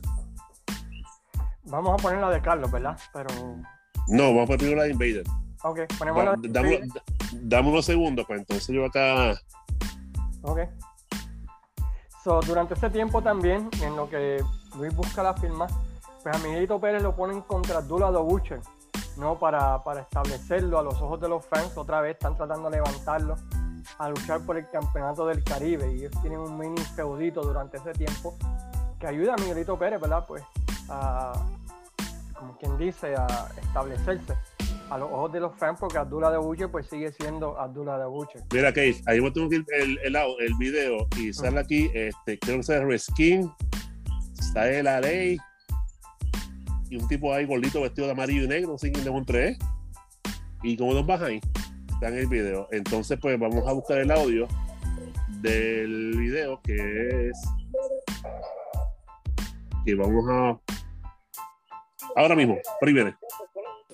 Vamos 1.64 1.94
a 1.94 1.96
poner 2.02 2.20
la 2.20 2.30
de 2.30 2.40
Carlos, 2.42 2.70
¿verdad? 2.70 2.98
Pero. 3.12 3.28
No, 4.08 4.34
vamos 4.34 4.50
a 4.50 4.56
poner 4.58 4.76
la 4.76 4.82
de 4.84 4.90
Invader. 4.90 5.24
Ok, 5.62 5.80
ponemos 5.98 6.24
la 6.24 6.30
Va- 6.32 6.36
de 6.40 6.48
dame, 6.48 6.80
dame 7.32 7.68
unos 7.68 7.84
segundos, 7.84 8.24
pues 8.26 8.40
entonces 8.40 8.74
yo 8.74 8.86
acá. 8.86 9.34
Ok. 10.42 10.60
So, 12.24 12.40
durante 12.40 12.74
ese 12.74 12.90
tiempo 12.90 13.22
también, 13.22 13.68
en 13.82 13.96
lo 13.96 14.08
que 14.08 14.42
Luis 14.76 14.94
busca 14.94 15.22
la 15.22 15.34
firma, 15.34 15.66
pues 16.22 16.34
a 16.34 16.38
Miguelito 16.40 16.80
Pérez 16.80 17.02
lo 17.02 17.14
ponen 17.14 17.40
contra 17.42 17.78
Abdullah 17.78 18.10
Butcher, 18.10 18.60
¿no? 19.16 19.38
Para, 19.38 19.82
para 19.84 20.00
establecerlo 20.00 20.78
a 20.78 20.82
los 20.82 21.00
ojos 21.00 21.20
de 21.20 21.28
los 21.28 21.44
fans. 21.46 21.76
Otra 21.76 22.00
vez 22.00 22.12
están 22.14 22.36
tratando 22.36 22.68
de 22.68 22.76
levantarlo 22.76 23.36
a 24.00 24.08
luchar 24.08 24.40
por 24.46 24.56
el 24.56 24.68
campeonato 24.70 25.26
del 25.26 25.44
Caribe. 25.44 25.92
Y 25.92 25.98
ellos 25.98 26.12
tienen 26.22 26.40
un 26.40 26.58
mini 26.58 26.80
feudito 26.96 27.42
durante 27.42 27.76
ese 27.76 27.92
tiempo 27.92 28.36
que 28.98 29.06
ayuda 29.06 29.34
a 29.34 29.36
Miguelito 29.36 29.78
Pérez, 29.78 30.00
¿verdad? 30.00 30.24
Pues 30.26 30.42
a, 30.88 31.32
como 32.34 32.56
quien 32.56 32.78
dice, 32.78 33.14
a 33.14 33.26
establecerse 33.60 34.34
a 34.88 34.98
los 34.98 35.10
ojos 35.12 35.32
de 35.32 35.40
los 35.40 35.54
fans, 35.56 35.78
porque 35.78 35.98
Abdullah 35.98 36.30
de 36.30 36.38
Butcher 36.38 36.68
pues 36.68 36.88
sigue 36.88 37.12
siendo 37.12 37.58
Abdullah 37.60 37.98
de 37.98 38.06
Butcher. 38.06 38.42
Mira, 38.52 38.72
Case, 38.72 39.02
ahí 39.06 39.20
me 39.20 39.30
tengo 39.30 39.48
que 39.48 39.56
ir 39.56 39.66
el, 39.78 39.98
el, 40.02 40.16
el 40.16 40.54
video 40.58 41.06
y 41.16 41.32
sale 41.32 41.60
aquí, 41.60 41.90
este, 41.94 42.38
creo 42.40 42.56
que 42.56 42.60
es 42.60 42.82
Reskin, 42.82 43.52
sale 44.52 44.82
la 44.82 45.00
ley 45.00 45.38
y 46.88 46.96
un 46.96 47.06
tipo 47.06 47.32
ahí 47.32 47.46
gordito 47.46 47.82
vestido 47.82 48.06
de 48.06 48.14
amarillo 48.14 48.44
y 48.44 48.48
negro, 48.48 48.76
sin 48.78 48.92
de 48.92 49.10
Montreal. 49.10 49.56
Y 50.62 50.76
como 50.76 50.92
dos 50.92 51.06
bajan 51.06 51.28
ahí, 51.28 51.40
está 52.00 52.08
en 52.08 52.18
el 52.18 52.26
video. 52.28 52.66
Entonces, 52.72 53.18
pues 53.20 53.38
vamos 53.38 53.66
a 53.68 53.72
buscar 53.72 53.98
el 53.98 54.10
audio 54.10 54.48
del 55.42 56.16
video 56.16 56.58
que 56.62 57.28
es. 57.28 57.38
Que 59.84 59.94
vamos 59.94 60.24
a. 60.30 60.58
Ahora 62.16 62.34
mismo, 62.34 62.56
primero. 62.80 63.14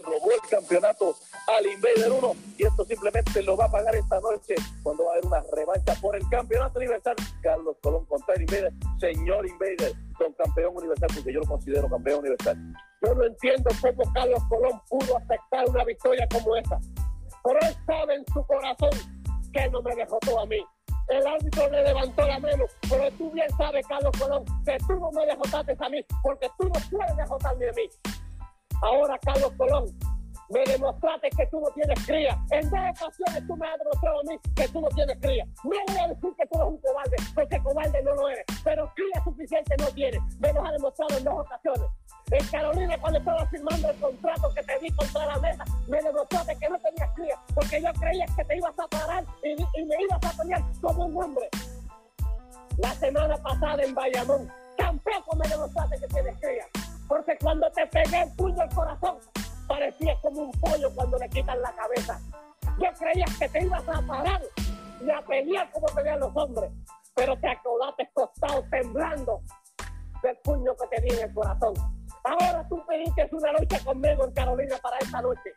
robó 0.05 0.31
el 0.33 0.49
campeonato 0.49 1.16
al 1.49 1.66
Invader 1.66 2.12
1 2.12 2.33
y 2.59 2.64
esto 2.64 2.85
simplemente 2.85 3.42
lo 3.42 3.57
va 3.57 3.66
a 3.66 3.71
pagar 3.71 3.95
esta 3.97 4.21
noche 4.21 4.55
cuando 4.83 5.05
va 5.05 5.11
a 5.11 5.12
haber 5.14 5.27
una 5.27 5.42
revancha 5.53 5.95
por 6.01 6.14
el 6.14 6.27
campeonato 6.29 6.79
universal. 6.79 7.16
Carlos 7.42 7.77
Colón 7.83 8.07
contra 8.07 8.37
el 8.37 8.42
Invader, 8.42 8.73
señor 9.01 9.47
Invader, 9.47 9.92
don 10.19 10.33
campeón 10.33 10.77
universal, 10.77 11.09
porque 11.12 11.33
yo 11.33 11.40
lo 11.40 11.47
considero 11.47 11.88
campeón 11.88 12.21
universal. 12.21 12.57
Yo 13.03 13.14
no 13.14 13.25
entiendo 13.25 13.69
cómo 13.81 14.12
Carlos 14.14 14.42
Colón 14.49 14.81
pudo 14.88 15.19
aceptar 15.19 15.69
una 15.69 15.85
victoria 15.85 16.27
como 16.33 16.57
esta, 16.57 16.81
pero 17.47 17.61
él 17.61 17.77
sabe 17.87 18.15
en 18.17 18.25
su 18.33 18.45
corazón 18.45 18.91
que 19.53 19.71
no 19.71 19.81
me 19.81 19.95
dejó 19.95 20.19
todo 20.21 20.41
a 20.41 20.47
mí. 20.47 20.59
El 21.09 21.25
árbitro 21.25 21.71
le 21.71 21.85
levantó 21.85 22.27
la 22.27 22.41
mano, 22.41 22.65
pero 22.91 23.11
tú 23.13 23.31
bien 23.31 23.47
sabes, 23.57 23.87
Carlos 23.87 24.11
Colón, 24.19 24.45
que 24.65 24.77
tú 24.89 24.95
no 24.99 25.11
me 25.13 25.25
dejotaste 25.25 25.77
a 25.79 25.89
mí, 25.89 26.05
porque 26.23 26.49
tú 26.59 26.65
no 26.65 26.81
puedes 26.91 27.17
dejotarme 27.17 27.69
a 27.69 27.73
mí. 27.73 27.89
Ahora, 28.83 29.17
Carlos 29.23 29.53
Colón, 29.57 29.85
me 30.51 30.65
demostraste 30.65 31.31
que 31.31 31.47
tú 31.47 31.61
no 31.61 31.69
tienes 31.71 32.07
cría. 32.07 32.37
En 32.51 32.69
dos 32.69 32.81
ocasiones 32.91 33.47
tú 33.47 33.57
me 33.57 33.69
has 33.69 33.79
demostrado 33.79 34.21
a 34.21 34.23
mí 34.25 34.39
que 34.57 34.69
tú 34.69 34.81
no 34.81 34.89
tienes 34.89 35.19
cría. 35.21 35.45
No 35.63 35.71
voy 35.87 35.99
a 35.99 36.09
decir 36.09 36.31
que 36.37 36.47
tú 36.51 36.59
eres 36.59 36.69
un 36.69 36.79
cobarde, 36.79 37.17
porque 37.35 37.63
cobarde 37.63 38.03
no 38.03 38.15
lo 38.15 38.29
eres, 38.29 38.45
pero 38.65 38.93
cría 38.95 39.25
suficiente 39.25 39.75
no 39.79 39.87
tienes. 39.87 40.21
Me 40.41 40.53
lo 40.53 40.65
has 40.65 40.73
demostrado 40.73 41.19
en 41.19 41.25
dos 41.25 41.35
ocasiones. 41.35 41.91
En 42.33 42.45
Carolina, 42.49 42.99
cuando 43.01 43.21
estaba 43.21 43.47
firmando 43.47 43.89
el 43.89 43.97
contrato 44.01 44.53
que 44.53 44.62
te 44.65 44.79
di 44.81 44.91
contra 44.91 45.27
la 45.27 45.39
mesa, 45.39 45.65
me 45.87 46.03
demostraste 46.03 46.57
que 46.57 46.69
no 46.69 46.79
tenías 46.81 47.15
cría, 47.15 47.41
porque 47.55 47.81
yo 47.81 47.93
creía 48.01 48.27
que 48.37 48.45
te 48.45 48.57
ibas 48.57 48.77
a 48.79 48.89
parar 48.89 49.25
y, 49.45 49.85
me 49.85 49.95
ibas 50.03 50.25
a 50.25 50.37
pelear 50.37 50.62
como 50.81 51.07
un 51.07 51.23
hombre. 51.23 51.49
La 52.79 52.93
semana 52.95 53.37
pasada 53.37 53.81
en 53.85 53.95
Bayamón, 53.95 54.51
tampoco 54.77 55.37
me 55.37 55.49
demostraste 55.49 56.01
que 56.01 56.07
tienes 56.09 56.41
cría, 56.41 56.65
porque 57.07 57.39
cuando 57.41 57.71
te 57.71 57.87
pegué 57.87 58.23
el 58.23 58.33
puño 58.33 58.61
al 58.61 58.75
corazón, 58.75 59.19
parecías 59.69 60.19
como 60.21 60.43
un 60.43 60.53
pollo 60.53 60.93
cuando 60.97 61.19
le 61.19 61.29
quitan 61.29 61.62
la 61.62 61.73
cabeza. 61.77 62.21
Yo 62.79 62.89
creía 62.99 63.27
que 63.39 63.49
te 63.49 63.65
ibas 63.65 63.89
a 63.89 64.03
parar 64.03 64.43
y 65.01 65.11
a 65.11 65.23
pelear 65.23 65.71
como 65.71 65.87
pelean 65.95 66.19
los 66.19 66.35
hombres, 66.35 66.73
pero 67.15 67.39
te 67.39 67.49
acordaste 67.49 68.11
costado 68.12 68.65
temblando 68.69 69.43
del 70.25 70.37
puño 70.39 70.73
que 70.75 70.97
te 70.97 71.03
di 71.03 71.11
en 71.11 71.29
el 71.29 71.33
corazón. 71.33 71.96
Ahora 72.27 72.67
tú 72.69 72.85
pediste 72.89 73.29
una 73.31 73.53
lucha 73.53 73.79
conmigo 73.85 74.25
en 74.25 74.33
Carolina 74.33 74.77
para 74.83 74.98
esta 74.98 75.23
noche. 75.23 75.55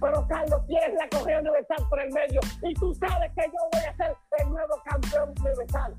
Pero 0.00 0.26
Carlos, 0.26 0.66
tienes 0.66 0.94
la 0.94 1.08
correa 1.08 1.40
universal 1.40 1.86
por 1.90 2.00
el 2.00 2.12
medio 2.12 2.40
y 2.62 2.74
tú 2.74 2.94
sabes 2.94 3.30
que 3.34 3.42
yo 3.46 3.58
voy 3.72 3.82
a 3.84 3.96
ser 3.96 4.16
el 4.38 4.50
nuevo 4.50 4.74
campeón 4.84 5.34
universal. 5.40 5.94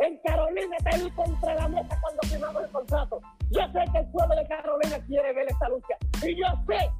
En 0.00 0.18
Carolina 0.24 0.76
te 0.90 0.98
vi 0.98 1.10
contra 1.10 1.54
la 1.54 1.68
mesa 1.68 1.98
cuando 2.00 2.20
firmamos 2.24 2.64
el 2.64 2.70
contrato. 2.70 3.20
Yo 3.50 3.60
sé 3.72 3.84
que 3.92 3.98
el 3.98 4.10
pueblo 4.10 4.36
de 4.36 4.46
Carolina 4.46 4.98
quiere 5.06 5.32
ver 5.34 5.46
esta 5.50 5.68
lucha. 5.68 5.96
Y 6.22 6.40
yo 6.40 6.46
sé 6.66 6.90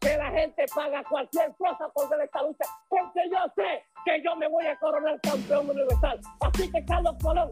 que 0.00 0.16
la 0.16 0.30
gente 0.32 0.64
paga 0.74 1.02
cualquier 1.08 1.54
cosa 1.56 1.88
por 1.94 2.08
ver 2.10 2.22
esta 2.22 2.42
lucha. 2.42 2.64
Porque 2.88 3.20
yo 3.30 3.38
sé 3.54 3.84
que 4.04 4.22
yo 4.22 4.34
me 4.36 4.48
voy 4.48 4.66
a 4.66 4.76
coronar 4.78 5.20
campeón 5.20 5.70
universal. 5.70 6.20
Así 6.40 6.70
que 6.70 6.84
Carlos 6.84 7.14
Colón, 7.22 7.50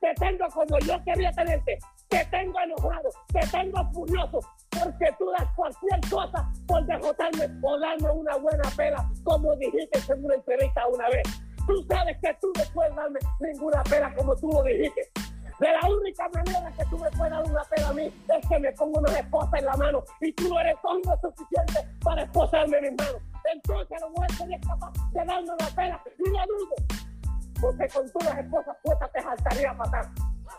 te 0.00 0.14
tengo 0.14 0.46
como 0.48 0.78
yo 0.78 1.02
quería 1.04 1.30
tenerte. 1.32 1.78
Te 2.08 2.24
tengo 2.26 2.58
enojado, 2.60 3.10
te 3.32 3.40
tengo 3.48 3.92
furioso, 3.92 4.40
porque 4.70 5.14
tú 5.18 5.30
das 5.38 5.46
cualquier 5.54 6.00
cosa 6.10 6.50
por 6.66 6.84
dejotarme 6.86 7.48
o 7.62 7.78
darme 7.78 8.10
una 8.10 8.36
buena 8.36 8.70
pela, 8.76 9.10
como 9.24 9.54
dijiste 9.56 10.00
en 10.12 10.24
una 10.24 10.34
entrevista 10.34 10.86
una 10.86 11.08
vez. 11.10 11.22
Tú 11.66 11.84
sabes 11.86 12.16
que 12.22 12.34
tú 12.40 12.50
no 12.56 12.62
puedes 12.72 12.96
darme 12.96 13.20
ninguna 13.40 13.82
pela 13.84 14.14
como 14.14 14.34
tú 14.36 14.48
lo 14.48 14.62
dijiste. 14.62 15.10
De 15.60 15.72
la 15.72 15.80
única 15.86 16.28
manera 16.28 16.72
que 16.78 16.84
tú 16.86 16.98
me 16.98 17.10
puedes 17.10 17.32
dar 17.32 17.44
una 17.44 17.64
pela 17.64 17.88
a 17.88 17.92
mí 17.92 18.04
es 18.04 18.48
que 18.48 18.58
me 18.58 18.72
ponga 18.72 19.00
una 19.00 19.18
esposa 19.18 19.58
en 19.58 19.64
la 19.66 19.76
mano 19.76 20.04
y 20.20 20.32
tú 20.32 20.48
no 20.48 20.60
eres 20.60 20.76
hombre 20.84 21.12
suficiente 21.20 21.96
para 22.02 22.22
esposarme 22.22 22.78
en 22.78 22.82
mis 22.84 22.92
manos. 22.92 23.22
Entonces 23.52 23.98
no 24.00 24.10
voy 24.12 24.26
a 24.30 24.34
ser 24.34 24.60
capaz 24.60 24.92
de 25.12 25.24
darme 25.24 25.50
una 25.50 25.66
pela 25.74 26.02
y 26.18 26.30
no 26.30 26.46
dudo 26.46 26.74
porque 27.60 27.88
con 27.88 28.08
todas 28.10 28.38
esposas 28.38 28.76
puestas 28.82 29.12
te 29.12 29.20
saltaría 29.20 29.70
a 29.70 29.74
matar. 29.74 30.08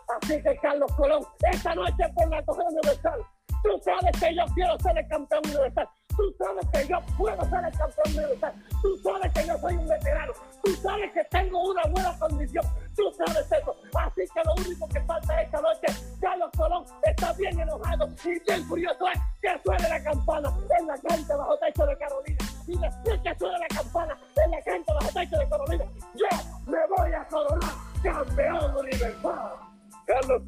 Así 0.09 0.41
que 0.41 0.57
Carlos 0.57 0.91
Colón, 0.93 1.23
esta 1.51 1.75
noche 1.75 2.03
por 2.15 2.29
la 2.29 2.43
coger 2.43 2.65
universal, 2.65 3.19
tú 3.63 3.69
sabes 3.83 4.19
que 4.19 4.35
yo 4.35 4.43
quiero 4.55 4.79
ser 4.79 4.97
el 4.97 5.07
campeón 5.07 5.41
universal. 5.45 5.87
Tú 6.17 6.35
sabes 6.37 6.65
que 6.73 6.87
yo 6.87 6.99
puedo 7.17 7.41
ser 7.45 7.63
el 7.63 7.77
campeón 7.77 8.17
universal. 8.17 8.53
Tú 8.81 8.97
sabes 8.97 9.31
que 9.33 9.47
yo 9.47 9.57
soy 9.59 9.75
un 9.75 9.87
veterano. 9.87 10.33
Tú 10.63 10.75
sabes 10.75 11.11
que 11.13 11.23
tengo 11.25 11.69
una 11.69 11.83
buena 11.83 12.19
condición. 12.19 12.65
Tú 12.95 13.03
sabes 13.17 13.51
eso. 13.51 13.75
Así 13.93 14.21
que 14.33 14.41
lo 14.43 14.53
único 14.55 14.89
que 14.89 15.01
falta 15.01 15.41
esta 15.41 15.61
noche, 15.61 15.87
Carlos 16.19 16.49
Colón 16.57 16.83
está 17.03 17.31
bien 17.33 17.59
enojado 17.59 18.09
y 18.25 18.39
bien 18.39 18.67
curioso 18.67 19.07
es 19.13 19.19
que 19.41 19.61
suene 19.63 19.89
la 19.89 20.03
campana 20.03 20.53
en 20.79 20.87
la 20.87 20.97
cancha 20.97 21.35
bajo 21.37 21.57
techo 21.59 21.85
de 21.85 21.97
Carolina. 21.97 22.37
Y 22.67 22.77
después 22.77 23.21
que 23.21 23.35
suene 23.37 23.59
la 23.59 23.67
campana 23.67 24.17
en 24.43 24.51
la 24.51 24.61
cancha 24.63 24.93
bajo 24.93 25.07
techo 25.13 25.37
de 25.37 25.49
Carolina, 25.49 25.85
yo 26.15 26.27
me 26.65 26.79
voy 26.97 27.13
a 27.13 27.25
coronar 27.27 27.71
campeón 28.03 28.75
universal. 28.75 29.68
Carlos. 30.09 30.41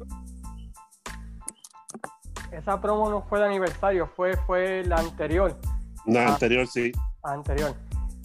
Esa 2.50 2.80
promo 2.80 3.08
no 3.08 3.22
fue 3.22 3.38
de 3.40 3.46
aniversario, 3.46 4.06
fue, 4.14 4.36
fue 4.36 4.82
la 4.84 4.96
anterior. 4.96 5.56
La 6.06 6.26
Ah. 6.26 6.32
anterior, 6.34 6.66
sí. 6.66 6.92
anterior. 7.22 7.74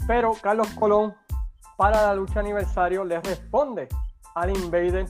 Pero 0.07 0.33
Carlos 0.41 0.67
Colón, 0.79 1.15
para 1.77 2.01
la 2.01 2.15
lucha 2.15 2.39
aniversario, 2.39 3.05
le 3.05 3.21
responde 3.21 3.88
al 4.35 4.49
Invader 4.57 5.05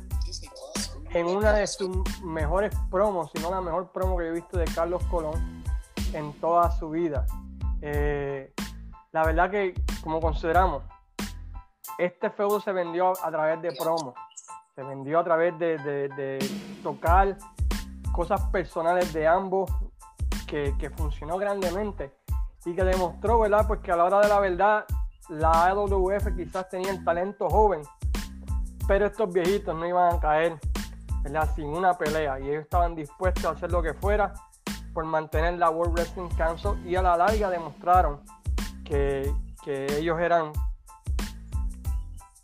en 1.11 1.25
una 1.28 1.53
de 1.53 1.65
sus 1.65 2.21
mejores 2.21 2.75
promos, 2.91 3.32
si 3.34 3.41
no 3.41 3.49
la 3.49 3.61
mejor 3.61 3.91
promo 3.93 4.17
que 4.17 4.25
yo 4.25 4.32
he 4.32 4.34
visto 4.34 4.57
de 4.57 4.65
Carlos 4.65 5.01
Colón 5.05 5.63
en 6.13 6.34
toda 6.41 6.69
su 6.71 6.89
vida. 6.89 7.25
Eh, 7.82 8.53
la 9.13 9.25
verdad 9.25 9.49
que, 9.49 9.73
como 10.03 10.19
consideramos, 10.19 10.84
este 11.97 12.30
feudo 12.32 12.59
se 12.59 12.73
vendió 12.73 13.13
a 13.23 13.32
través 13.32 13.61
de 13.61 13.71
promos, 13.71 14.13
se 14.78 14.84
vendió 14.84 15.17
a 15.17 15.23
través 15.23 15.57
de, 15.57 16.38
tocar 16.84 17.36
cosas 18.11 18.39
personales 18.51 19.11
de 19.11 19.25
ambos 19.25 19.71
que, 20.45 20.75
que 20.78 20.91
funcionó 20.91 21.39
grandemente 21.39 22.13
y 22.63 22.75
que 22.75 22.84
demostró, 22.84 23.39
¿verdad? 23.39 23.65
Pues 23.67 23.80
que 23.80 23.91
a 23.91 23.95
la 23.95 24.03
hora 24.03 24.19
de 24.19 24.28
la 24.28 24.39
verdad, 24.39 24.86
la 25.30 25.69
AWF 25.69 26.28
quizás 26.36 26.69
tenía 26.69 26.91
el 26.91 27.03
talento 27.03 27.49
joven, 27.49 27.82
pero 28.88 29.07
estos 29.07 29.34
viejitos 29.34 29.75
no 29.75 29.84
iban 29.88 30.13
a 30.13 30.19
caer, 30.19 30.59
¿verdad? 31.23 31.49
Sin 31.55 31.69
una 31.69 31.97
pelea 31.97 32.39
y 32.39 32.49
ellos 32.49 32.61
estaban 32.61 32.93
dispuestos 32.93 33.45
a 33.45 33.49
hacer 33.49 33.71
lo 33.71 33.82
que 33.82 33.95
fuera 33.95 34.32
por 34.93 35.05
mantener 35.05 35.57
la 35.57 35.71
World 35.71 35.93
Wrestling 35.95 36.30
Council 36.38 36.73
y 36.86 36.95
a 36.95 37.01
la 37.01 37.17
larga 37.17 37.49
demostraron 37.49 38.21
que, 38.86 39.34
que 39.63 39.88
ellos 39.97 40.19
eran 40.19 40.51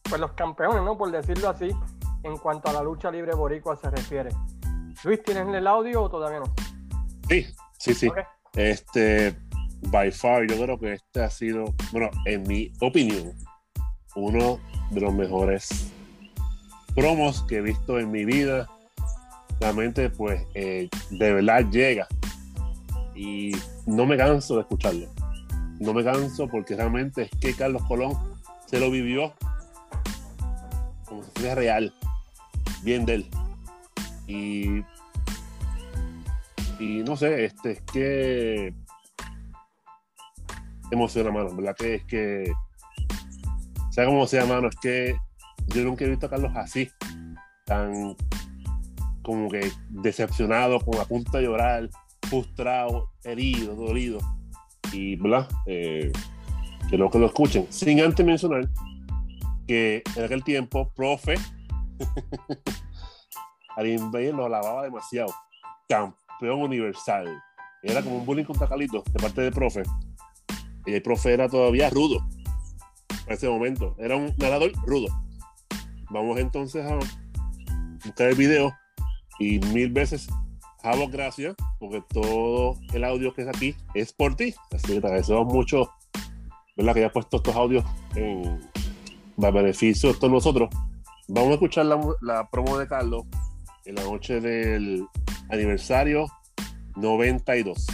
pues 0.10 0.20
los 0.20 0.32
campeones, 0.32 0.82
¿no? 0.82 0.98
Por 0.98 1.12
decirlo 1.12 1.50
así, 1.50 1.70
en 2.24 2.38
cuanto 2.38 2.70
a 2.70 2.74
la 2.74 2.82
lucha 2.82 3.12
libre 3.12 3.34
boricua 3.36 3.76
se 3.76 3.90
refiere. 3.90 4.30
Luis, 5.04 5.24
¿tienes 5.24 5.48
el 5.48 5.68
audio 5.68 6.04
o 6.04 6.10
todavía 6.10 6.40
no? 6.40 6.54
Sí, 7.30 7.46
sí, 7.78 7.94
sí. 7.94 8.10
Este, 8.56 9.36
by 9.90 10.12
far, 10.12 10.48
yo 10.48 10.56
creo 10.62 10.80
que 10.80 10.94
este 10.94 11.24
ha 11.24 11.30
sido, 11.30 11.66
bueno, 11.92 12.10
en 12.26 12.44
mi 12.44 12.72
opinión, 12.80 13.34
uno 14.16 14.60
de 14.92 15.02
los 15.02 15.14
mejores 15.14 15.92
promos 16.96 17.44
que 17.44 17.58
he 17.58 17.62
visto 17.62 18.00
en 18.00 18.12
mi 18.12 18.26
vida. 18.26 18.70
Realmente, 19.60 20.10
pues, 20.10 20.46
eh, 20.54 20.90
de 21.10 21.34
verdad 21.34 21.66
llega. 21.70 22.08
Y 23.16 23.52
no 23.86 24.06
me 24.06 24.18
canso 24.18 24.56
de 24.56 24.62
escucharlo. 24.62 25.08
No 25.80 25.94
me 25.94 26.04
canso 26.04 26.48
porque 26.48 26.76
realmente 26.76 27.24
es 27.24 27.32
que 27.40 27.56
Carlos 27.56 27.84
Colón 27.88 28.18
se 28.68 28.80
lo 28.80 28.90
vivió 28.90 29.34
como 31.06 31.24
si 31.24 31.30
fuera 31.36 31.56
real. 31.56 31.94
Bien 32.84 33.06
de 33.06 33.16
él. 33.16 33.28
Y 34.28 34.84
y 36.84 37.04
no 37.04 37.16
sé, 37.16 37.46
este 37.46 37.72
es 37.72 37.82
que 37.82 38.74
emociona, 40.92 41.32
mano, 41.32 41.56
¿verdad? 41.56 41.76
Que 41.78 41.96
es 41.96 42.04
que, 42.06 42.52
sea 43.90 44.06
como 44.06 44.28
sea, 44.28 44.46
mano, 44.46 44.68
es 44.68 44.76
que 44.76 45.16
yo 45.68 45.84
nunca 45.84 46.04
he 46.06 46.10
visto 46.10 46.26
a 46.26 46.30
Carlos 46.30 46.52
así, 46.56 46.90
tan 47.66 48.16
como 49.22 49.50
que 49.50 49.72
decepcionado, 49.90 50.80
con 50.82 51.00
a 51.00 51.06
punto 51.06 51.38
de 51.38 51.44
llorar, 51.44 51.90
frustrado, 52.24 53.10
herido, 53.24 53.76
dolido. 53.76 54.20
Y, 54.92 55.16
¿verdad? 55.16 55.48
Eh, 55.66 56.12
que 56.90 56.98
lo 56.98 57.10
que 57.10 57.20
lo 57.20 57.28
escuchen, 57.28 57.66
sin 57.70 58.02
antes 58.02 58.26
mencionar 58.26 58.68
que 59.68 60.04
en 60.18 60.24
aquel 60.26 60.44
tiempo, 60.44 60.92
profe, 60.94 61.36
al 63.76 63.88
Invader 63.88 64.34
lo 64.34 64.46
alababa 64.46 64.84
demasiado. 64.84 65.34
Campeón 65.88 66.62
universal. 66.62 67.42
Era 67.82 68.02
como 68.02 68.18
un 68.18 68.26
bullying 68.26 68.46
contra 68.46 68.68
Calito 68.68 69.04
de 69.12 69.20
parte 69.20 69.42
del 69.42 69.54
profe. 69.54 69.84
Y 70.86 70.94
el 70.94 71.02
profe 71.02 71.34
era 71.34 71.50
todavía 71.50 71.90
rudo. 71.90 72.26
En 73.28 73.34
ese 73.34 73.50
momento. 73.50 73.96
Era 73.98 74.16
un 74.16 74.34
nadador 74.38 74.72
rudo. 74.86 75.08
Vamos 76.10 76.40
entonces 76.40 76.86
a 76.86 76.98
buscar 78.06 78.30
el 78.30 78.36
video. 78.36 78.74
Y 79.40 79.60
mil 79.60 79.92
veces, 79.92 80.28
Javo, 80.82 81.10
gracias. 81.10 81.56
Porque 81.80 82.02
todo 82.10 82.78
el 82.94 83.04
audio 83.04 83.34
que 83.34 83.42
es 83.42 83.48
aquí 83.48 83.76
es 83.94 84.14
por 84.14 84.36
ti. 84.36 84.54
Así 84.72 84.88
que 84.88 85.02
te 85.02 85.08
agradecemos 85.08 85.46
mucho. 85.46 85.90
¿Verdad? 86.76 86.94
Que 86.94 87.00
hayas 87.02 87.12
puesto 87.12 87.38
estos 87.38 87.56
audios 87.56 87.86
en 88.16 88.60
beneficio 89.38 90.14
de 90.14 90.20
todos 90.20 90.32
nosotros. 90.32 90.70
Vamos 91.34 91.50
a 91.50 91.54
escuchar 91.54 91.88
la, 91.88 92.00
la 92.22 92.48
promo 92.48 92.78
de 92.78 92.88
Carlos 92.88 93.24
en 93.86 93.96
la 93.96 94.04
noche 94.04 94.40
del 94.40 95.04
aniversario 95.50 96.28
92. 96.96 97.88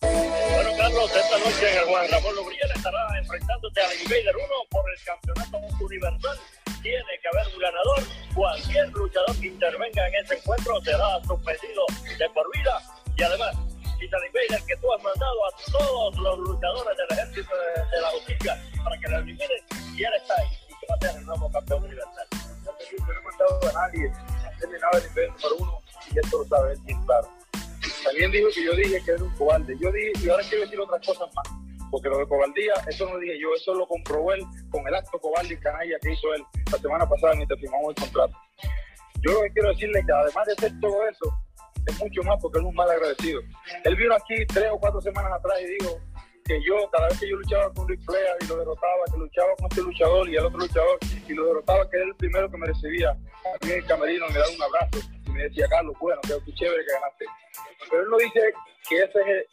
Bueno, 0.00 0.70
Carlos, 0.76 1.10
esta 1.14 1.38
noche 1.38 1.66
Juan 1.88 2.10
Ramón 2.10 2.34
Lobriel 2.34 2.70
estará 2.74 2.98
enfrentándose 3.16 3.80
al 3.80 3.92
Invader 4.02 4.36
1 4.36 4.46
por 4.70 4.84
el 4.90 5.04
campeonato 5.04 5.84
universal. 5.84 6.36
Tiene 6.82 7.12
que 7.22 7.28
haber 7.28 7.54
un 7.54 7.60
ganador. 7.60 8.02
Cualquier 8.34 8.88
luchador 8.88 9.40
que 9.40 9.46
intervenga 9.46 10.08
en 10.08 10.14
este 10.16 10.34
encuentro 10.34 10.80
será 10.82 11.22
suspendido 11.22 11.86
de 12.18 12.28
por 12.30 12.44
vida. 12.58 12.82
Y 13.16 13.22
además, 13.22 13.54
Titan 14.00 14.20
Invader, 14.26 14.66
que 14.66 14.76
tú 14.78 14.92
has 14.92 15.02
mandado 15.04 15.46
a 15.46 15.50
todos 15.70 16.16
los 16.16 16.38
luchadores 16.40 16.98
del 16.98 17.18
ejército 17.18 17.54
de, 17.54 17.96
de 17.96 18.02
la 18.02 18.08
justicia 18.10 18.64
para 18.82 18.98
que 18.98 19.08
lo 19.08 19.18
eliminen, 19.18 19.62
y 19.96 20.02
él 20.02 20.12
está 20.20 20.34
ahí. 20.34 20.67
Campeón 21.52 21.84
universal. 21.84 22.26
No 22.32 23.12
he 23.12 23.22
mandado 23.22 23.60
a 23.68 23.86
nadie 23.86 24.10
a 24.10 24.58
terminar 24.58 24.90
el 24.94 25.30
número 25.30 25.56
uno, 25.58 25.82
y 26.10 26.18
esto 26.18 26.38
lo 26.38 26.44
sabe 26.44 26.74
bien 26.84 27.04
claro. 27.04 27.28
También 28.04 28.30
dijo 28.30 28.48
que 28.54 28.64
yo 28.64 28.72
dije 28.72 29.02
que 29.04 29.10
era 29.12 29.22
un 29.22 29.34
cobarde. 29.36 29.76
Yo 29.78 29.92
dije, 29.92 30.12
y 30.22 30.28
ahora 30.28 30.42
quiero 30.48 30.64
decir 30.64 30.80
otras 30.80 31.06
cosas 31.06 31.28
más. 31.34 31.46
Porque 31.90 32.08
lo 32.08 32.18
de 32.18 32.28
cobardía, 32.28 32.74
eso 32.86 33.08
no 33.08 33.18
dije 33.18 33.38
yo, 33.40 33.48
eso 33.54 33.74
lo 33.74 33.86
comprobó 33.86 34.32
él 34.32 34.44
con 34.70 34.86
el 34.86 34.94
acto 34.94 35.18
cobarde 35.18 35.54
y 35.54 35.56
canalla 35.58 35.98
que 36.00 36.12
hizo 36.12 36.34
él 36.34 36.42
la 36.70 36.78
semana 36.78 37.08
pasada 37.08 37.34
mientras 37.34 37.58
firmamos 37.60 37.90
el 37.90 38.02
contrato. 38.02 38.36
Yo 39.20 39.32
lo 39.32 39.42
que 39.42 39.52
quiero 39.52 39.68
decirle 39.70 40.00
es 40.00 40.06
que 40.06 40.12
además 40.12 40.46
de 40.46 40.52
hacer 40.52 40.80
todo 40.80 41.08
eso, 41.08 41.32
es 41.86 41.98
mucho 41.98 42.22
más 42.24 42.38
porque 42.42 42.58
él 42.58 42.64
es 42.66 42.68
un 42.68 42.74
mal 42.74 42.90
agradecido. 42.90 43.40
Él 43.84 43.96
vino 43.96 44.14
aquí 44.14 44.34
tres 44.46 44.68
o 44.70 44.78
cuatro 44.78 45.00
semanas 45.00 45.32
atrás 45.32 45.58
y 45.62 45.66
dijo 45.66 45.98
que 46.48 46.62
yo, 46.62 46.90
cada 46.90 47.08
vez 47.08 47.20
que 47.20 47.28
yo 47.28 47.36
luchaba 47.36 47.70
con 47.74 47.86
Ric 47.86 48.00
Flair 48.06 48.24
y 48.40 48.46
lo 48.46 48.56
derrotaba, 48.56 49.04
que 49.12 49.18
luchaba 49.18 49.54
con 49.56 49.66
este 49.68 49.82
luchador 49.82 50.28
y 50.30 50.36
el 50.36 50.46
otro 50.46 50.58
luchador, 50.58 50.98
y 51.28 51.32
lo 51.34 51.44
derrotaba, 51.44 51.90
que 51.90 51.96
era 51.98 52.06
el 52.06 52.14
primero 52.16 52.50
que 52.50 52.56
me 52.56 52.66
recibía 52.66 53.10
a 53.10 53.66
mí 53.66 53.70
en 53.70 53.78
el 53.78 53.86
camerino, 53.86 54.26
me 54.28 54.38
daba 54.38 54.50
un 54.50 54.62
abrazo 54.62 54.98
y 55.26 55.30
me 55.30 55.42
decía, 55.42 55.66
Carlos, 55.68 55.94
bueno, 56.00 56.20
qué 56.22 56.54
chévere 56.54 56.84
que 56.86 56.92
ganaste. 56.92 57.26
Pero 57.90 58.02
él 58.02 58.08
no 58.10 58.16
dice 58.16 58.40
que 58.88 58.96
ese 58.96 59.20
es 59.20 59.46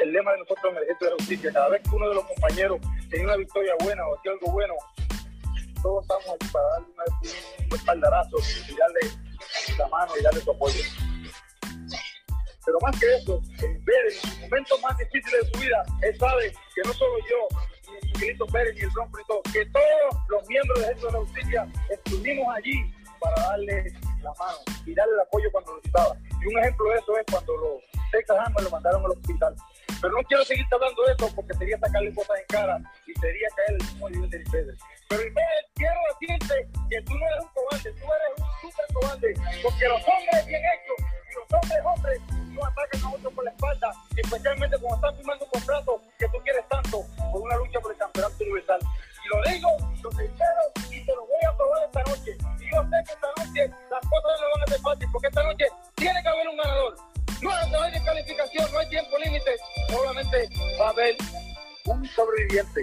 el, 0.00 0.12
lema 0.12 0.32
de 0.32 0.38
nosotros 0.38 0.64
en 0.70 0.76
el 0.76 0.82
ejército 0.84 1.04
de 1.04 1.10
la 1.10 1.16
justicia. 1.16 1.52
Cada 1.52 1.68
vez 1.70 1.82
que 1.82 1.96
uno 1.96 2.08
de 2.08 2.14
los 2.14 2.24
compañeros 2.24 2.80
tenía 3.10 3.26
una 3.26 3.36
victoria 3.36 3.72
buena 3.80 4.06
o 4.06 4.16
hacía 4.16 4.32
algo 4.32 4.52
bueno, 4.52 4.74
todos 5.82 6.02
estamos 6.02 6.24
aquí 6.36 6.46
para 6.52 6.68
darle 6.68 6.86
una, 6.94 7.04
un 7.68 7.76
espaldarazo 7.76 8.36
y 8.68 8.76
darle 8.76 9.00
la 9.76 9.88
mano 9.88 10.12
y 10.18 10.22
darle 10.22 10.40
su 10.40 10.50
apoyo. 10.52 10.82
Pero 12.64 12.78
más 12.80 12.98
que 12.98 13.06
eso, 13.16 13.42
en 13.62 13.84
ver 13.84 14.06
en 14.08 14.14
los 14.14 14.40
momentos 14.40 14.80
más 14.82 14.96
difíciles 14.98 15.44
de 15.44 15.50
su 15.50 15.60
vida, 15.60 15.82
él 16.02 16.18
sabe 16.18 16.52
que 16.74 16.82
no 16.84 16.92
solo 16.94 17.14
yo, 17.28 17.48
ni 17.90 18.12
Miguelito 18.12 18.46
Pérez, 18.46 18.74
ni 18.74 18.80
el 18.82 18.90
Bronco, 18.90 19.18
ni 19.18 19.24
todo, 19.24 19.42
que 19.52 19.66
todos 19.66 20.16
los 20.28 20.48
miembros 20.48 20.78
del 20.78 20.84
Ejército 20.84 21.06
de 21.06 21.12
la 21.12 21.18
Justicia 21.18 21.68
estuvimos 21.90 22.54
allí 22.54 22.94
para 23.18 23.42
darle 23.42 23.92
la 24.22 24.32
mano 24.38 24.58
y 24.86 24.94
darle 24.94 25.14
el 25.14 25.20
apoyo 25.20 25.48
cuando 25.52 25.72
lo 25.72 25.76
necesitaba. 25.78 26.16
Y 26.40 26.46
un 26.46 26.58
ejemplo 26.58 26.90
de 26.90 26.98
eso 26.98 27.18
es 27.18 27.24
cuando 27.30 27.56
los 27.56 28.02
Texas 28.10 28.36
Hammers 28.38 28.64
lo 28.64 28.70
mandaron 28.70 29.04
al 29.04 29.10
hospital. 29.10 29.54
Pero 30.00 30.14
no 30.14 30.22
quiero 30.24 30.44
seguir 30.44 30.66
hablando 30.70 31.02
de 31.04 31.12
eso 31.12 31.34
porque 31.34 31.54
sería 31.54 31.78
sacarle 31.78 32.14
cosas 32.14 32.38
en 32.38 32.46
cara 32.48 32.78
y 33.06 33.12
sería 33.20 33.48
caer 33.54 33.78
el 33.78 33.86
mismo 33.86 34.10
nivel 34.10 34.30
de 34.30 34.36
Invader. 34.38 34.76
Pero 35.08 35.22
Invader, 35.22 35.64
quiero 35.74 36.00
decirte 36.10 36.68
que 36.90 37.02
tú 37.02 37.14
no 37.14 37.26
eres 37.26 37.42
un 37.42 37.50
cobarde, 37.54 37.92
tú 37.92 38.06
eres 38.06 38.30
un 38.38 38.70
super 38.70 38.86
cobarde, 38.94 39.34
porque 39.62 39.88
los 39.88 40.02
hombres 40.02 40.46
bien 40.46 40.62
hechos 40.62 41.11
hombres, 41.52 41.80
hombres, 41.84 42.20
no 42.50 42.64
ataquen 42.64 43.04
a 43.04 43.10
otros 43.10 43.32
por 43.32 43.44
la 43.44 43.50
espalda, 43.50 43.92
especialmente 44.16 44.78
cuando 44.78 44.96
están 44.96 45.16
firmando 45.16 45.44
un 45.44 45.50
contrato 45.50 46.02
que 46.18 46.28
tú 46.28 46.38
quieres 46.44 46.68
tanto 46.68 47.04
por 47.32 47.42
una 47.42 47.56
lucha 47.56 47.80
por 47.80 47.92
el 47.92 47.98
campeonato 47.98 48.36
universal. 48.40 48.80
Y 49.24 49.28
lo 49.28 49.52
digo, 49.52 49.68
lo 50.02 50.10
sincero, 50.10 50.62
y 50.90 51.04
te 51.04 51.14
lo 51.14 51.22
voy 51.22 51.44
a 51.46 51.56
probar 51.56 51.84
esta 51.84 52.02
noche. 52.02 52.36
Y 52.60 52.70
yo 52.70 52.82
sé 52.82 52.96
que 53.06 53.12
esta 53.12 53.28
noche 53.38 53.74
las 53.90 54.02
cosas 54.08 54.32
no 54.40 54.46
van 54.54 54.62
a 54.62 54.66
ser 54.66 54.80
fáciles, 54.80 55.08
porque 55.12 55.28
esta 55.28 55.42
noche 55.42 55.64
tiene 55.94 56.22
que 56.22 56.28
haber 56.28 56.48
un 56.48 56.56
ganador. 56.56 56.96
No 57.42 57.50
hay 57.82 57.92
calificación, 58.04 58.72
no 58.72 58.78
hay 58.78 58.88
tiempo 58.88 59.18
límite, 59.18 59.56
solamente 59.88 60.48
va 60.80 60.86
a 60.86 60.90
haber 60.90 61.16
un 61.86 62.06
sobreviviente. 62.06 62.82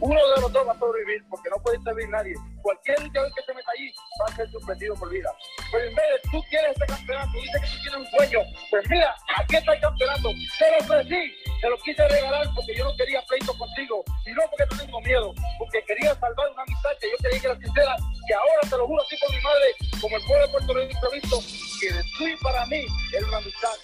Uno 0.00 0.14
de 0.14 0.40
los 0.40 0.52
dos 0.52 0.68
va 0.68 0.72
a 0.72 0.78
sobrevivir 0.78 1.24
porque 1.28 1.50
no 1.50 1.60
puede 1.62 1.76
intervenir 1.78 2.10
nadie. 2.10 2.34
Cualquier 2.62 3.02
luchador 3.02 3.32
que 3.34 3.42
se 3.42 3.54
meta 3.54 3.70
allí 3.74 3.92
va 4.20 4.26
a 4.26 4.36
ser 4.36 4.50
suspendido 4.50 4.94
por 4.94 5.10
vida. 5.10 5.30
Pero 5.72 5.84
en 5.84 5.94
vez 5.94 6.06
de 6.06 6.30
tú 6.30 6.42
quieres 6.50 6.70
este 6.70 6.86
campeonato, 6.86 7.32
dices 7.34 7.60
que 7.60 7.66
tú 7.66 7.82
tienes 7.82 7.98
un 7.98 8.10
sueño, 8.14 8.38
pues 8.70 8.90
mira, 8.90 9.16
aquí 9.36 9.56
está 9.56 9.74
el 9.74 9.80
campeonato. 9.80 10.28
Te 10.58 10.70
lo 10.70 10.78
ofrecí, 10.78 11.22
te 11.60 11.68
lo 11.68 11.76
quise 11.78 12.08
regalar 12.08 12.46
porque 12.54 12.76
yo 12.76 12.84
no 12.84 12.96
quería 12.96 13.22
pleito 13.26 13.58
contigo, 13.58 14.04
y 14.24 14.30
no 14.32 14.42
porque 14.50 14.66
no 14.70 14.82
tengo 14.82 15.00
miedo, 15.00 15.34
porque 15.58 15.82
quería 15.82 16.14
salvar 16.14 16.46
una 16.52 16.62
amistad 16.62 16.90
que 17.00 17.10
yo 17.10 17.16
quería 17.18 17.40
que 17.40 17.46
era 17.46 17.56
sincera, 17.58 17.96
que 18.26 18.34
ahora 18.34 18.62
te 18.70 18.76
lo 18.76 18.86
juro 18.86 19.02
así 19.02 19.16
por 19.18 19.34
mi 19.34 19.40
madre, 19.42 19.66
como 20.00 20.16
el 20.16 20.22
pueblo 20.22 20.46
de 20.46 20.52
Puerto 20.52 20.74
Rico 20.74 21.10
visto, 21.10 21.36
que 21.80 21.92
de 21.92 22.02
tú 22.16 22.28
y 22.28 22.36
para 22.36 22.66
mí 22.66 22.86
era 23.12 23.26
una 23.26 23.38
amistad 23.38 23.74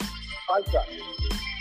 falsa. 0.46 0.84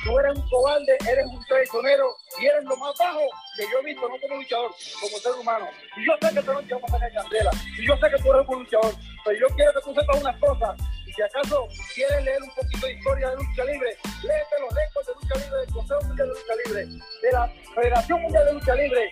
Tú 0.04 0.20
eres 0.20 0.36
un 0.36 0.50
cobarde, 0.50 0.98
eres 1.10 1.26
un 1.28 1.40
traicionero 1.46 2.18
y 2.38 2.46
eres 2.46 2.64
lo 2.66 2.76
más 2.76 2.94
bajo 3.00 3.22
que 3.56 3.64
yo 3.72 3.80
he 3.80 3.86
visto, 3.86 4.10
no 4.10 4.20
como 4.20 4.36
luchador, 4.36 4.72
como 5.00 5.18
ser 5.18 5.32
humano. 5.40 5.68
Y 5.96 6.06
yo 6.06 6.14
sé 6.20 6.36
que 6.36 6.42
te 6.42 6.48
no 6.48 6.54
vamos 6.54 6.90
a 6.90 6.94
sacar 6.94 7.14
candela, 7.14 7.52
y 7.80 7.88
yo 7.88 7.96
sé 7.96 8.10
que 8.10 8.22
tú 8.22 8.34
eres 8.34 8.48
un 8.50 8.60
luchador, 8.60 8.94
pero 9.24 9.40
yo 9.40 9.56
quiero 9.56 9.74
que 9.74 9.82
tú 9.82 9.94
sepas 9.94 10.22
unas 10.22 10.38
cosas. 10.40 10.76
Y 11.08 11.14
si 11.14 11.22
acaso 11.22 11.68
quieres 11.96 12.26
leer 12.26 12.44
un 12.44 12.50
poquito 12.50 12.86
de 12.86 12.94
historia 12.94 13.30
de 13.30 13.36
lucha 13.38 13.64
libre, 13.64 13.98
léete 14.24 14.56
los 14.60 14.74
récords 14.76 15.08
de 15.08 15.14
lucha 15.14 15.36
libre 15.40 15.60
del 15.60 15.74
Consejo 15.74 16.02
Mundial 16.04 16.28
de 16.28 16.34
Lucha 16.34 16.56
Libre, 16.66 16.86
de 17.22 17.32
la 17.32 17.54
Federación 17.76 18.22
Mundial 18.24 18.46
de 18.46 18.54
Lucha 18.54 18.76
Libre, 18.76 19.12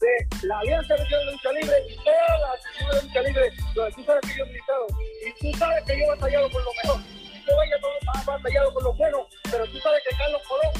de 0.00 0.46
la 0.46 0.58
Alianza 0.58 0.96
Mundial 0.96 1.26
de 1.26 1.32
Lucha 1.32 1.52
Libre 1.52 1.76
y 1.88 1.96
todas 2.02 2.40
las 2.40 2.50
asociaciones 2.50 2.94
de 2.94 3.02
lucha 3.06 3.22
libre, 3.22 3.52
donde 3.74 3.92
tú 3.94 4.04
sabes 4.04 4.20
que 4.22 4.38
yo 4.38 4.44
he 4.44 4.46
militado. 4.48 4.86
Y 5.24 5.32
tú 5.52 5.58
sabes 5.58 5.84
que 5.84 5.98
yo 5.98 6.04
he 6.04 6.08
batallado 6.08 6.50
por 6.50 6.64
lo 6.64 6.70
mejor 6.82 7.17
yo 7.48 7.56
vaya 7.56 7.76
más 8.04 8.26
batallado 8.26 8.74
con 8.74 8.84
lo 8.84 8.92
bueno, 8.94 9.26
pero 9.50 9.64
tú 9.66 9.78
sabes 9.80 10.02
que 10.08 10.16
Carlos 10.16 10.42
Colón 10.48 10.72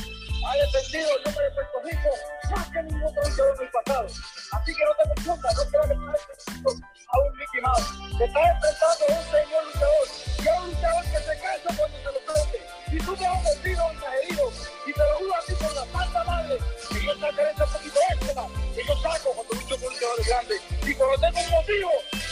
ha 0.47 0.57
defendido 0.57 1.17
el 1.17 1.25
nombre 1.25 1.45
de 1.45 1.51
Puerto 1.53 1.81
Rico 1.85 2.09
más 2.55 2.69
que 2.71 2.83
ningún 2.83 3.05
otro 3.05 3.23
luchador 3.23 3.57
en 3.57 3.63
el 3.63 3.71
pasado. 3.71 4.07
Así 4.53 4.75
que 4.75 4.85
no 4.85 4.93
te 4.95 5.09
confundas, 5.15 5.57
no 5.57 5.65
creas 5.65 5.87
que 5.87 5.93
tú 5.97 6.09
eres 6.09 6.83
a 7.09 7.19
un 7.19 7.37
Mickey 7.39 7.61
Mouse. 7.61 8.19
Te 8.19 8.25
estás 8.25 8.45
enfrentando 8.53 9.05
a 9.09 9.19
un 9.19 9.25
señor 9.33 9.65
luchador 9.65 10.07
y 10.39 10.49
a 10.49 10.61
un 10.61 10.69
luchador 10.69 11.05
que 11.05 11.19
se 11.19 11.35
cansa 11.41 11.69
cuando 11.77 11.97
se 11.99 12.05
lo 12.05 12.21
prende. 12.29 12.59
Y 12.93 12.99
tú 12.99 13.17
te 13.17 13.27
has 13.27 13.45
vencido 13.45 13.87
un 13.87 13.97
herido 14.13 14.53
y 14.87 14.93
te 14.93 15.01
lo 15.01 15.15
juro 15.19 15.35
a 15.35 15.41
ti 15.41 15.53
por 15.55 15.75
la 15.75 15.85
santa 15.87 16.25
madre 16.25 16.59
que 16.89 17.05
yo 17.05 17.15
sacaré 17.15 17.51
ese 17.51 17.65
poquito 17.65 18.01
extra 18.13 18.47
que 18.75 18.85
yo 18.85 18.97
saco 19.01 19.29
cuando 19.33 19.55
lucho 19.55 19.77
con 19.81 19.89
luchadores 19.93 20.27
grandes. 20.27 20.61
Y 20.85 20.95
cuando 20.95 21.17
tengo 21.17 21.41
un 21.41 21.51
motivo 21.51 21.91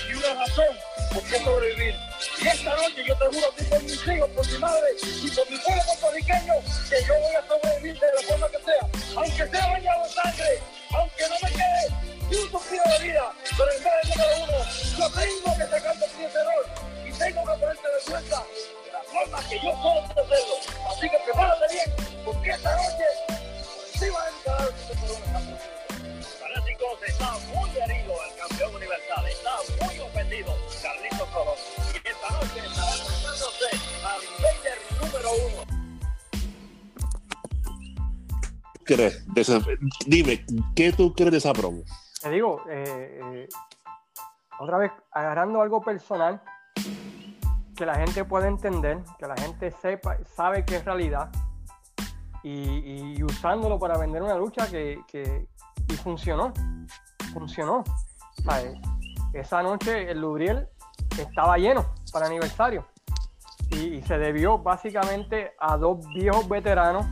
y 0.08 0.14
una 0.14 0.34
razón 0.44 0.95
por 1.16 1.24
qué 1.24 1.38
sobrevivir. 1.38 1.94
Y 2.42 2.48
esta 2.48 2.76
noche 2.76 3.04
yo 3.06 3.16
te 3.16 3.24
juro 3.26 3.52
ti 3.56 3.64
por 3.64 3.82
mis 3.82 4.06
hijos, 4.06 4.30
por 4.30 4.52
mi 4.52 4.58
madre 4.58 4.88
y 5.00 5.30
por 5.30 5.50
mi 5.50 5.58
pueblo 5.58 5.82
puertorriqueño 5.86 6.54
que 6.90 7.04
yo 7.06 7.14
voy 7.14 7.34
a 7.34 7.46
sobrevivir 7.48 7.98
de 7.98 8.06
la 8.14 8.22
forma 8.28 8.48
que 8.48 8.58
sea, 8.58 9.16
aunque 9.16 9.48
sea 9.48 9.66
bañado 9.66 10.04
en 10.04 10.10
sangre, 10.12 10.62
aunque 10.92 11.22
no 11.28 11.34
me 11.42 11.50
quede 11.56 11.84
ni 12.28 12.36
un 12.36 12.50
suspiro 12.50 12.82
de 12.84 13.04
vida, 13.04 13.32
pero 13.56 13.72
en 13.72 13.84
vez 13.84 13.92
de 13.96 14.08
número 14.10 14.44
uno, 14.44 14.58
yo 14.98 15.10
tengo 15.10 15.56
que 15.56 15.64
sacar 15.64 15.96
de 15.96 16.06
mi 16.18 16.24
error 16.24 16.66
y 17.06 17.12
tengo 17.12 17.40
que 17.40 17.58
ponerte 17.60 17.88
de 17.88 18.10
cuenta 18.10 18.44
de 18.84 18.92
la 18.92 19.02
forma 19.04 19.48
que 19.48 19.56
yo 19.56 19.72
puedo 19.80 20.00
hacerlo. 20.02 20.56
Así 20.90 21.08
que 21.08 21.18
prepárate 21.24 21.72
bien, 21.72 22.22
porque 22.24 22.50
esta 22.50 22.76
noche 22.76 23.06
sí 23.98 24.08
va 24.10 24.22
a 24.22 24.28
entrar 24.28 24.68
Fanáticos, 26.40 27.02
está 27.06 27.32
muy 27.54 27.70
herido 27.70 28.14
el 28.28 28.36
campeón 28.36 28.74
universal, 28.74 29.26
está 29.26 29.84
muy 29.84 29.95
Y 31.36 32.08
esta 32.08 32.40
crees 38.84 39.24
dime, 40.06 40.44
¿qué 40.74 40.92
tú 40.92 41.12
crees 41.14 41.32
de 41.32 41.38
esa 41.38 41.52
promo? 41.52 41.82
Te 42.22 42.30
digo, 42.30 42.62
eh, 42.70 43.20
eh, 43.34 43.48
otra 44.60 44.78
vez 44.78 44.92
agarrando 45.12 45.60
algo 45.60 45.80
personal 45.80 46.40
que 47.76 47.84
la 47.84 47.96
gente 47.96 48.24
pueda 48.24 48.46
entender, 48.48 48.98
que 49.18 49.26
la 49.26 49.36
gente 49.36 49.70
sepa, 49.70 50.16
sabe 50.24 50.64
que 50.64 50.76
es 50.76 50.84
realidad 50.84 51.30
y, 52.42 53.14
y 53.18 53.22
usándolo 53.22 53.78
para 53.78 53.98
vender 53.98 54.22
una 54.22 54.36
lucha 54.36 54.68
que, 54.70 55.00
que- 55.08 55.46
funcionó, 56.02 56.52
funcionó. 57.32 57.82
¿Sabes? 58.44 58.78
Esa 59.32 59.62
noche 59.62 60.10
el 60.10 60.20
Lubriel 60.20 60.68
estaba 61.22 61.56
lleno 61.58 61.86
para 62.12 62.26
aniversario 62.26 62.86
y, 63.70 64.02
se 64.02 64.18
debió 64.18 64.58
básicamente 64.58 65.52
a 65.58 65.76
dos 65.76 66.06
viejos 66.14 66.48
veteranos 66.48 67.06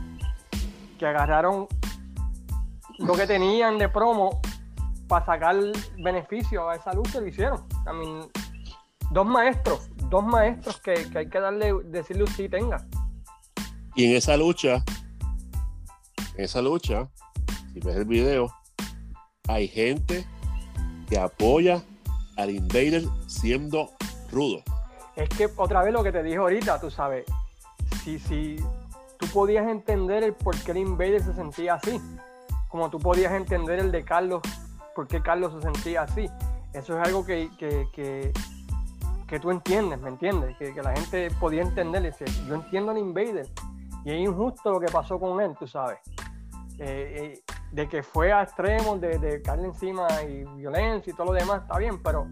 que 0.97 1.05
agarraron 1.05 1.67
lo 2.99 3.13
que 3.13 3.27
tenían 3.27 3.77
de 3.77 3.89
promo 3.89 4.41
para 5.07 5.25
sacar 5.25 5.55
beneficio 5.97 6.69
a 6.69 6.75
esa 6.75 6.93
lucha 6.93 7.17
y 7.17 7.21
lo 7.21 7.27
hicieron. 7.27 7.65
Mean, 7.85 8.29
dos 9.11 9.25
maestros, 9.25 9.89
dos 10.09 10.23
maestros 10.23 10.79
que, 10.79 10.93
que 11.09 11.17
hay 11.19 11.29
que 11.29 11.39
darle, 11.39 11.73
decirle 11.85 12.25
sí 12.27 12.47
tenga. 12.47 12.85
Y 13.95 14.05
en 14.05 14.15
esa 14.15 14.37
lucha, 14.37 14.83
en 16.35 16.45
esa 16.45 16.61
lucha, 16.61 17.09
si 17.73 17.79
ves 17.79 17.97
el 17.97 18.05
video, 18.05 18.51
hay 19.47 19.67
gente 19.67 20.25
que 21.09 21.19
apoya 21.19 21.83
al 22.37 22.49
Invader 22.51 23.03
siendo 23.27 23.91
rudo. 24.31 24.61
Es 25.15 25.29
que 25.29 25.49
otra 25.55 25.83
vez 25.83 25.93
lo 25.93 26.03
que 26.03 26.11
te 26.11 26.23
dije 26.23 26.37
ahorita, 26.37 26.79
tú 26.79 26.91
sabes, 26.91 27.25
si, 28.03 28.19
si 28.19 28.57
tú 29.17 29.27
podías 29.27 29.67
entender 29.67 30.23
el 30.23 30.33
por 30.33 30.57
qué 30.63 30.71
el 30.71 30.77
Invader 30.77 31.23
se 31.23 31.33
sentía 31.33 31.75
así, 31.75 32.01
como 32.69 32.89
tú 32.89 32.99
podías 32.99 33.33
entender 33.33 33.79
el 33.79 33.91
de 33.91 34.03
Carlos, 34.03 34.41
por 34.93 35.07
qué 35.07 35.21
Carlos 35.21 35.53
se 35.53 35.61
sentía 35.61 36.01
así. 36.01 36.29
Eso 36.73 36.99
es 36.99 37.07
algo 37.07 37.25
que, 37.25 37.49
que, 37.57 37.87
que, 37.93 38.33
que 39.27 39.39
tú 39.39 39.49
entiendes, 39.51 39.99
¿me 40.01 40.09
entiendes? 40.09 40.57
Que, 40.57 40.73
que 40.73 40.81
la 40.81 40.93
gente 40.93 41.29
podía 41.39 41.61
entender, 41.61 42.13
yo 42.47 42.55
entiendo 42.55 42.91
al 42.91 42.97
Invader 42.97 43.47
y 44.03 44.11
es 44.11 44.19
injusto 44.19 44.71
lo 44.71 44.79
que 44.79 44.91
pasó 44.91 45.19
con 45.19 45.41
él, 45.41 45.55
tú 45.57 45.67
sabes. 45.67 45.97
Eh, 46.77 47.33
eh, 47.47 47.54
de 47.71 47.87
que 47.87 48.03
fue 48.03 48.31
a 48.31 48.43
extremos, 48.43 48.99
de, 49.01 49.17
de 49.19 49.41
caerle 49.41 49.67
encima 49.67 50.07
y 50.23 50.43
violencia 50.55 51.11
y 51.11 51.15
todo 51.15 51.27
lo 51.27 51.33
demás, 51.33 51.63
está 51.63 51.77
bien, 51.77 52.01
pero 52.01 52.27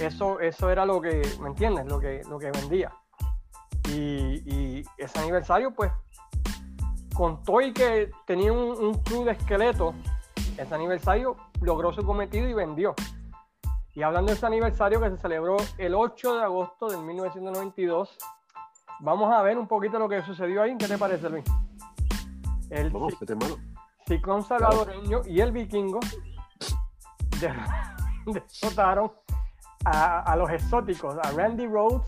eso, 0.00 0.40
eso 0.40 0.70
era 0.70 0.84
lo 0.84 1.00
que, 1.00 1.22
¿me 1.40 1.48
entiendes? 1.48 1.86
Lo 1.86 2.00
que, 2.00 2.22
lo 2.28 2.38
que 2.38 2.50
vendía. 2.50 2.92
Y, 3.88 4.42
y 4.44 4.84
ese 4.96 5.18
aniversario, 5.18 5.72
pues, 5.72 5.92
contó 7.14 7.60
y 7.60 7.72
que 7.72 8.10
tenía 8.26 8.52
un, 8.52 8.78
un 8.78 8.94
club 9.02 9.24
de 9.24 9.32
esqueletos, 9.32 9.94
ese 10.56 10.74
aniversario 10.74 11.36
logró 11.60 11.92
su 11.92 12.04
cometido 12.04 12.48
y 12.48 12.54
vendió. 12.54 12.94
Y 13.94 14.02
hablando 14.02 14.30
de 14.30 14.36
ese 14.36 14.46
aniversario 14.46 15.00
que 15.00 15.10
se 15.10 15.16
celebró 15.16 15.56
el 15.76 15.94
8 15.94 16.36
de 16.36 16.42
agosto 16.44 16.88
de 16.88 16.98
1992, 16.98 18.16
vamos 19.00 19.32
a 19.32 19.42
ver 19.42 19.58
un 19.58 19.66
poquito 19.66 19.98
lo 19.98 20.08
que 20.08 20.22
sucedió 20.22 20.62
ahí. 20.62 20.76
¿Qué 20.78 20.86
te 20.86 20.96
parece, 20.96 21.28
Luis? 21.28 21.44
El 22.70 22.90
Vamos, 22.90 23.18
vete, 23.18 23.32
hermano. 23.32 23.56
Ciclón 24.08 24.42
salvadoreño 24.42 25.20
y 25.26 25.40
el 25.40 25.52
vikingo 25.52 26.00
der- 27.40 27.54
derrotaron 28.26 29.12
a, 29.84 30.20
a 30.20 30.36
los 30.36 30.50
exóticos, 30.50 31.16
a 31.22 31.30
Randy 31.32 31.66
Rhodes 31.66 32.02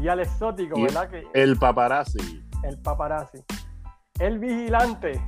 y 0.00 0.08
al 0.08 0.20
exótico, 0.20 0.78
Y- 0.78 0.82
¿verdad? 0.82 1.08
Que, 1.10 1.26
El 1.34 1.58
paparazzi. 1.58 2.42
el 2.64 2.78
paparazzi. 2.80 3.38
El 4.18 4.38
vigilante 4.38 5.22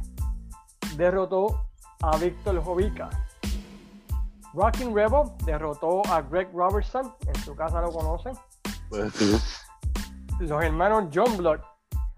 derrotó 0.96 1.66
a 2.02 2.16
Víctor 2.16 2.62
Jovica. 2.62 3.08
Rocking 4.52 4.94
Rebel 4.94 5.30
derrotó 5.44 6.02
a 6.06 6.22
Greg 6.22 6.48
Robertson, 6.54 7.12
en 7.26 7.34
su 7.42 7.56
casa 7.56 7.80
lo 7.80 7.90
conocen. 7.90 8.34
Pues, 8.88 9.12
Los 10.38 10.62
hermanos 10.62 11.06
John 11.12 11.36
Blood. 11.36 11.58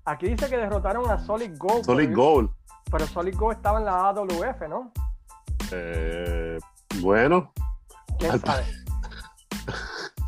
Aquí 0.05 0.29
dice 0.29 0.49
que 0.49 0.57
derrotaron 0.59 1.11
a 1.11 1.19
Solid 1.19 1.53
Gold. 1.59 1.85
Solid 1.85 2.15
Gold. 2.15 2.51
Pero 2.91 3.07
Solid 3.07 3.37
Gold 3.37 3.57
estaba 3.57 3.79
en 3.79 3.85
la 3.85 4.09
AWF, 4.09 4.69
¿no? 4.69 4.93
Eh, 5.73 6.59
bueno, 7.01 7.53
¿Quién 8.19 8.41
sabe? 8.41 8.65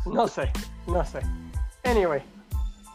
No 0.05 0.27
sé, 0.27 0.51
no 0.87 1.03
sé. 1.05 1.19
Anyway, 1.83 2.21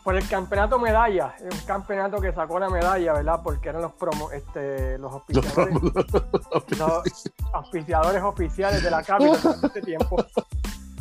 por 0.05 0.17
el 0.17 0.29
campeonato 0.29 0.79
medalla, 0.79 1.35
un 1.41 1.59
campeonato 1.67 2.21
que 2.21 2.33
sacó 2.33 2.59
la 2.59 2.69
medalla, 2.69 3.15
¿verdad? 3.15 3.41
Porque 3.43 3.71
eran 3.71 3.83
los 3.83 3.93
promo, 3.93 4.31
este, 4.31 4.99
los 4.99 5.13
los 5.29 5.45
auspiciadores, 6.53 6.79
los 6.79 7.03
auspiciadores 7.53 8.23
oficiales 8.23 8.83
de 8.83 8.91
la 8.91 9.03
Capital 9.03 9.41
durante 9.43 9.67
este 9.69 9.83
tiempo. 9.83 10.17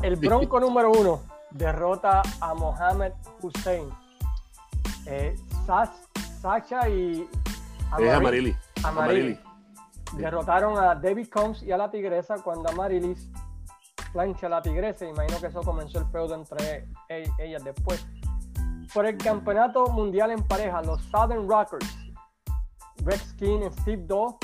El 0.01 0.15
Bronco 0.15 0.59
número 0.59 0.91
uno 0.91 1.21
derrota 1.51 2.21
a 2.39 2.53
Mohamed 2.53 3.11
Hussein. 3.41 3.89
Eh, 5.05 5.35
Sas- 5.65 6.07
Sacha 6.41 6.87
y 6.89 7.27
es 7.99 8.13
Amarili. 8.13 8.55
Amarili 8.83 9.21
Amarili. 9.33 9.39
derrotaron 10.17 10.77
a 10.77 10.95
David 10.95 11.27
Combs 11.29 11.63
y 11.63 11.71
a 11.71 11.77
la 11.77 11.89
Tigresa 11.89 12.35
cuando 12.43 12.69
Amarilis 12.69 13.29
plancha 14.11 14.47
a 14.47 14.49
la 14.49 14.61
Tigresa. 14.61 15.05
Imagino 15.05 15.39
que 15.39 15.47
eso 15.47 15.61
comenzó 15.61 15.99
el 15.99 16.05
feudo 16.07 16.35
entre 16.35 16.87
e- 17.09 17.29
ellas 17.39 17.63
después. 17.63 18.05
Por 18.93 19.05
el 19.07 19.17
campeonato 19.17 19.87
mundial 19.87 20.31
en 20.31 20.43
pareja, 20.43 20.81
los 20.83 21.01
Southern 21.05 21.49
Rockers, 21.49 21.97
Rex 23.03 23.33
King 23.33 23.61
y 23.67 23.71
Steve 23.81 24.03
Doe 24.05 24.35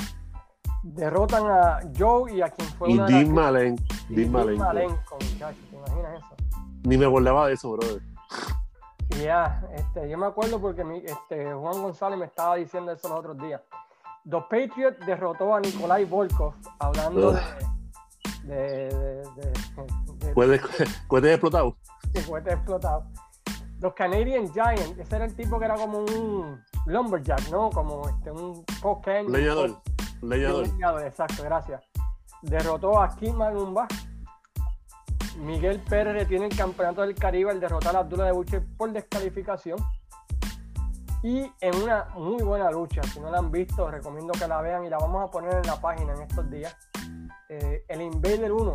derrotan 0.82 1.46
a 1.46 1.78
Joe 1.96 2.32
y 2.34 2.42
a 2.42 2.48
quien 2.48 2.68
fue 2.70 2.90
Y 2.90 2.94
una 2.94 3.06
de 3.06 3.12
Dean 3.12 3.24
las- 3.26 3.34
Malen. 3.34 3.76
Dean 4.08 4.32
Malenko. 4.32 4.64
Malenko, 4.64 5.18
muchachos, 5.20 5.64
¿te 5.70 5.76
imaginas 5.76 6.14
eso? 6.18 6.36
Ni 6.82 6.96
me 6.98 7.06
acordaba 7.06 7.46
de 7.46 7.52
eso, 7.54 7.70
brother. 7.72 8.00
Ya, 9.18 9.62
este, 9.74 10.08
yo 10.08 10.16
me 10.16 10.26
acuerdo 10.26 10.60
porque 10.60 10.84
mi, 10.84 10.98
este, 10.98 11.52
Juan 11.52 11.82
González 11.82 12.18
me 12.18 12.26
estaba 12.26 12.56
diciendo 12.56 12.92
eso 12.92 13.08
los 13.08 13.18
otros 13.18 13.38
días. 13.38 13.60
Los 14.24 14.44
Patriots 14.44 15.04
derrotó 15.04 15.54
a 15.54 15.60
Nikolai 15.60 16.04
Volkov, 16.04 16.54
hablando 16.78 17.32
de, 17.32 17.40
de, 18.44 18.56
de, 18.56 18.90
de- 18.90 20.26
de- 20.26 20.32
Puedes, 20.34 20.60
puedes 21.08 21.30
explotar. 21.32 21.64
de 22.12 22.22
cohetes 22.24 22.52
explotados. 22.54 23.04
Los 23.80 23.94
Canadian 23.94 24.52
Giants, 24.52 24.98
ese 24.98 25.16
era 25.16 25.24
el 25.24 25.34
tipo 25.34 25.58
que 25.58 25.64
era 25.64 25.74
como 25.74 26.00
un 26.00 26.62
lumberjack, 26.86 27.48
¿no? 27.50 27.70
Como 27.70 28.08
este, 28.08 28.30
un 28.30 28.64
post 28.82 29.06
Leñador. 29.06 29.80
Leñador. 30.22 30.66
Leñador, 30.68 31.02
exacto, 31.06 31.42
gracias. 31.42 31.82
Derrotó 32.42 33.00
a 33.00 33.14
Kim 33.16 33.34
Malumba. 33.36 33.86
Miguel 35.38 35.80
Pérez 35.80 36.14
retiene 36.14 36.46
el 36.46 36.56
campeonato 36.56 37.02
del 37.02 37.14
Caribe 37.14 37.50
al 37.50 37.60
derrotar 37.60 37.96
a 37.96 38.00
Abdullah 38.00 38.26
de 38.26 38.32
Buche 38.32 38.60
por 38.60 38.92
descalificación. 38.92 39.78
Y 41.22 41.50
en 41.60 41.74
una 41.76 42.06
muy 42.16 42.42
buena 42.42 42.70
lucha, 42.70 43.02
si 43.02 43.20
no 43.20 43.30
la 43.30 43.38
han 43.38 43.50
visto, 43.50 43.90
recomiendo 43.90 44.32
que 44.32 44.48
la 44.48 44.62
vean 44.62 44.84
y 44.84 44.88
la 44.88 44.98
vamos 44.98 45.22
a 45.22 45.30
poner 45.30 45.54
en 45.54 45.66
la 45.66 45.80
página 45.80 46.14
en 46.14 46.22
estos 46.22 46.50
días. 46.50 46.74
Eh, 47.48 47.84
el 47.88 48.00
Invader 48.00 48.52
1 48.52 48.74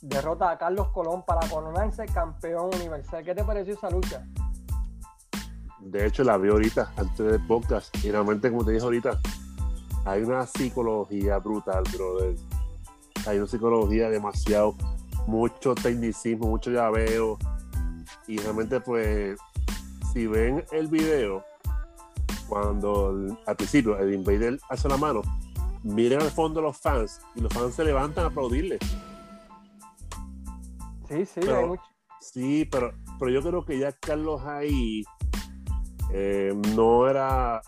derrota 0.00 0.50
a 0.50 0.58
Carlos 0.58 0.88
Colón 0.88 1.22
para 1.26 1.46
coronarse 1.48 2.06
campeón 2.06 2.70
universal. 2.74 3.24
¿Qué 3.24 3.34
te 3.34 3.44
pareció 3.44 3.74
esa 3.74 3.90
lucha? 3.90 4.24
De 5.80 6.06
hecho, 6.06 6.24
la 6.24 6.36
vi 6.36 6.48
ahorita, 6.48 6.92
antes 6.96 7.26
del 7.26 7.46
podcast. 7.46 7.94
Y 8.04 8.10
realmente, 8.10 8.50
como 8.50 8.64
te 8.64 8.72
dije 8.72 8.84
ahorita, 8.84 9.20
hay 10.04 10.22
una 10.22 10.46
psicología 10.46 11.38
brutal, 11.38 11.84
brother. 11.92 12.36
Hay 13.26 13.38
una 13.38 13.46
psicología 13.46 14.08
demasiado, 14.08 14.76
mucho 15.26 15.74
tecnicismo, 15.74 16.48
mucho 16.48 16.70
llaveo. 16.70 17.38
Y 18.26 18.38
realmente, 18.38 18.80
pues, 18.80 19.38
si 20.12 20.26
ven 20.26 20.64
el 20.72 20.88
video, 20.88 21.44
cuando 22.48 23.10
el- 23.10 23.36
al 23.46 23.56
principio 23.56 23.98
el 23.98 24.14
Invader 24.14 24.58
hace 24.68 24.88
la 24.88 24.96
mano, 24.96 25.22
miren 25.82 26.20
al 26.22 26.30
fondo 26.30 26.60
los 26.60 26.78
fans 26.78 27.20
y 27.34 27.40
los 27.40 27.52
fans 27.52 27.74
se 27.74 27.84
levantan 27.84 28.24
a 28.24 28.28
aplaudirle. 28.28 28.78
Sí, 31.08 31.24
sí, 31.24 31.40
Pero- 31.40 31.56
hay 31.58 31.66
mucho. 31.66 31.82
Sí, 32.20 32.68
pero, 32.70 32.92
pero 33.20 33.30
yo 33.30 33.40
creo 33.42 33.64
que 33.64 33.78
ya 33.78 33.92
Carlos 33.92 34.42
ahí 34.44 35.02
eh, 36.12 36.52
no 36.74 37.08
era 37.08 37.60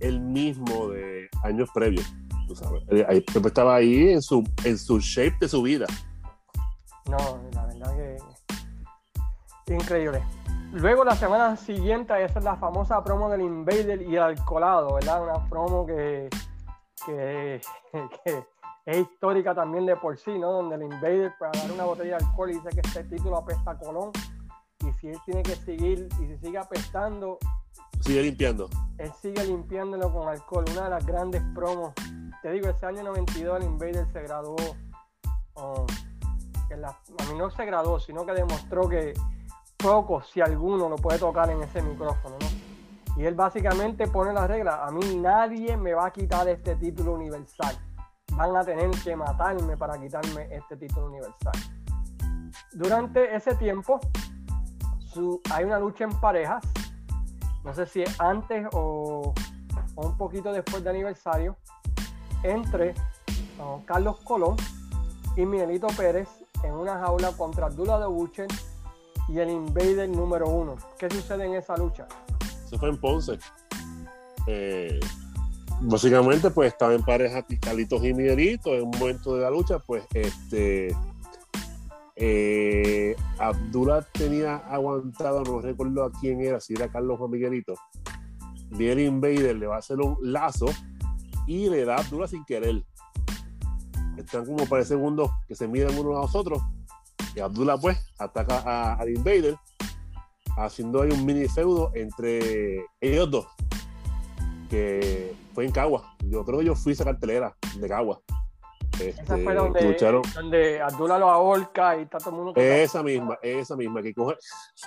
el 0.00 0.20
mismo 0.20 0.88
de 0.88 1.28
años 1.44 1.68
previos. 1.74 2.06
Tú 2.46 2.54
sabes. 2.54 2.82
Eh, 2.90 3.04
ahí- 3.08 3.20
Pepe 3.22 3.48
estaba 3.48 3.74
ahí 3.76 4.08
en 4.10 4.22
su, 4.22 4.42
en 4.64 4.78
su 4.78 4.98
shape 5.00 5.36
de 5.40 5.48
su 5.48 5.62
vida. 5.62 5.86
No, 7.08 7.16
la 7.52 7.66
verdad 7.66 7.96
que 7.96 9.74
increíble. 9.74 10.22
Luego 10.72 11.04
la 11.04 11.14
semana 11.16 11.56
siguiente, 11.56 12.12
esa 12.22 12.38
es 12.38 12.44
la 12.44 12.56
famosa 12.56 13.02
promo 13.02 13.30
del 13.30 13.40
Invader 13.40 14.02
y 14.02 14.16
el 14.16 14.22
alcoholado, 14.22 14.94
¿verdad? 14.94 15.22
Una 15.22 15.48
promo 15.48 15.86
que, 15.86 16.28
que, 17.06 17.60
que 18.24 18.44
es 18.86 18.98
histórica 18.98 19.54
también 19.54 19.86
de 19.86 19.96
por 19.96 20.18
sí, 20.18 20.38
¿no? 20.38 20.52
Donde 20.52 20.76
el 20.76 20.82
Invader 20.82 21.32
para 21.38 21.58
dar 21.58 21.72
una 21.72 21.84
botella 21.84 22.18
de 22.18 22.24
alcohol 22.24 22.50
y 22.50 22.54
dice 22.54 22.68
que 22.70 22.80
este 22.80 23.04
título 23.04 23.38
apesta 23.38 23.72
a 23.72 23.78
Colón. 23.78 24.10
Y 24.86 24.92
si 24.92 25.08
él 25.08 25.18
tiene 25.24 25.42
que 25.42 25.56
seguir, 25.56 26.08
y 26.20 26.26
si 26.26 26.36
sigue 26.38 26.58
apestando, 26.58 27.38
Sigue 28.00 28.22
limpiando. 28.22 28.68
él 28.98 29.12
sigue 29.20 29.44
limpiándolo 29.44 30.12
con 30.12 30.28
alcohol. 30.28 30.64
Una 30.72 30.84
de 30.84 30.90
las 30.90 31.04
grandes 31.06 31.42
promos. 31.54 31.92
Te 32.42 32.52
digo, 32.52 32.68
ese 32.68 32.86
año 32.86 33.02
92 33.02 33.58
el 33.58 33.64
Invader 33.64 34.06
se 34.12 34.22
graduó. 34.22 34.56
um, 35.56 35.86
la- 36.76 36.88
a 36.88 37.32
mí 37.32 37.38
no 37.38 37.50
se 37.50 37.64
graduó, 37.64 37.98
sino 37.98 38.24
que 38.24 38.32
demostró 38.32 38.88
que 38.88 39.14
poco, 39.76 40.22
si 40.22 40.40
alguno, 40.40 40.88
lo 40.88 40.96
puede 40.96 41.18
tocar 41.18 41.50
en 41.50 41.62
ese 41.62 41.82
micrófono, 41.82 42.36
¿no? 42.40 43.20
Y 43.20 43.24
él 43.24 43.34
básicamente 43.34 44.06
pone 44.06 44.32
la 44.32 44.46
regla. 44.46 44.84
A 44.84 44.90
mí 44.90 45.16
nadie 45.16 45.76
me 45.76 45.94
va 45.94 46.06
a 46.06 46.12
quitar 46.12 46.48
este 46.48 46.76
título 46.76 47.14
universal. 47.14 47.76
Van 48.32 48.54
a 48.56 48.64
tener 48.64 48.90
que 48.90 49.16
matarme 49.16 49.76
para 49.76 49.98
quitarme 49.98 50.48
este 50.54 50.76
título 50.76 51.06
universal. 51.06 51.52
Durante 52.72 53.34
ese 53.34 53.54
tiempo, 53.56 53.98
hay 55.50 55.64
una 55.64 55.80
lucha 55.80 56.04
en 56.04 56.10
parejas 56.20 56.62
no 57.68 57.74
sé 57.74 57.84
si 57.84 58.02
es 58.02 58.20
antes 58.20 58.66
o, 58.72 59.34
un 59.96 60.16
poquito 60.16 60.52
después 60.52 60.82
de 60.82 60.88
aniversario, 60.88 61.56
entre 62.42 62.94
uh, 63.58 63.84
Carlos 63.84 64.20
Colón 64.20 64.56
y 65.36 65.44
Miguelito 65.44 65.88
Pérez 65.88 66.28
en 66.62 66.72
una 66.72 66.98
jaula 66.98 67.32
contra 67.32 67.66
Abdullah 67.66 67.98
de 67.98 68.06
Buchen 68.06 68.48
y 69.28 69.38
el 69.38 69.50
Invader 69.50 70.08
número 70.08 70.48
uno. 70.48 70.76
¿Qué 70.98 71.08
sucede 71.10 71.46
en 71.46 71.54
esa 71.54 71.76
lucha? 71.76 72.06
Se 72.68 72.78
fue 72.78 72.88
en 72.88 73.00
Ponce. 73.00 73.38
Eh, 74.46 74.98
básicamente, 75.82 76.50
pues 76.50 76.72
estaba 76.72 76.94
en 76.94 77.02
pareja 77.02 77.44
Carlitos 77.60 78.02
y 78.04 78.14
Miguelito. 78.14 78.74
En 78.74 78.84
un 78.84 78.90
momento 78.98 79.36
de 79.36 79.42
la 79.42 79.50
lucha, 79.50 79.78
pues 79.78 80.04
este. 80.14 80.94
eh, 82.16 83.14
Abdullah 83.38 84.02
tenía 84.12 84.56
aguantado, 84.56 85.44
no 85.44 85.60
recuerdo 85.60 86.04
a 86.04 86.10
quién 86.10 86.40
era, 86.40 86.60
si 86.60 86.74
era 86.74 86.88
Carlos 86.88 87.18
o 87.20 87.28
Miguelito. 87.28 87.74
Viene 88.70 89.04
Invader, 89.04 89.56
le 89.56 89.66
va 89.66 89.76
a 89.76 89.78
hacer 89.78 89.98
un 89.98 90.16
lazo 90.20 90.66
y 91.46 91.70
le 91.70 91.84
da 91.84 91.96
a 91.96 92.00
Abdullah 92.00 92.28
sin 92.28 92.44
querer. 92.44 92.84
Están 94.18 94.44
como 94.44 94.66
para 94.66 94.84
segundos 94.84 95.30
que 95.46 95.54
se 95.54 95.66
miran 95.68 95.96
unos 95.98 96.16
a 96.16 96.20
los 96.22 96.34
otros. 96.34 96.60
Y 97.34 97.40
Abdullah, 97.40 97.76
pues, 97.78 97.98
ataca 98.18 98.58
a- 98.58 98.94
al 98.94 99.10
Invader 99.10 99.56
haciendo 100.56 101.02
ahí 101.02 101.10
un 101.10 101.24
mini 101.24 101.46
feudo 101.48 101.92
entre 101.94 102.84
ellos 103.00 103.30
dos, 103.30 103.46
que 104.68 105.34
fue 105.54 105.64
en 105.66 105.72
Cagua. 105.72 106.14
Yo 106.24 106.44
creo 106.44 106.58
que 106.60 106.64
yo 106.66 106.74
fui 106.74 106.90
a 106.90 106.94
esa 106.94 107.04
cartelera 107.04 107.56
de 107.78 107.88
Cagua. 107.88 108.20
Esa 109.00 109.22
Este, 109.22 109.44
fue 109.44 109.54
donde, 109.54 109.80
lucharon. 109.82 110.22
donde 110.34 110.80
Abdullah 110.82 111.18
lo 111.18 111.30
ahorca 111.30 111.96
y 111.98 112.02
está 112.02 112.18
todo 112.18 112.30
el 112.30 112.36
mundo. 112.36 112.52
Esa 112.60 113.02
misma, 113.04 113.38
esa 113.42 113.76
misma, 113.76 114.02
que 114.02 114.12
coge, 114.12 114.34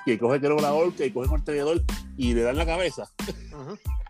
que 0.06 0.20
coge 0.20 0.40
creo 0.42 0.58
la 0.58 0.74
horca 0.74 1.06
y 1.06 1.12
coge 1.14 1.30
con 1.30 1.40
el 1.40 1.46
tenedor 1.46 1.82
y 2.18 2.34
le 2.34 2.42
dan 2.42 2.58
la 2.58 2.66
cabeza. 2.66 3.06
Ujú. 3.54 3.78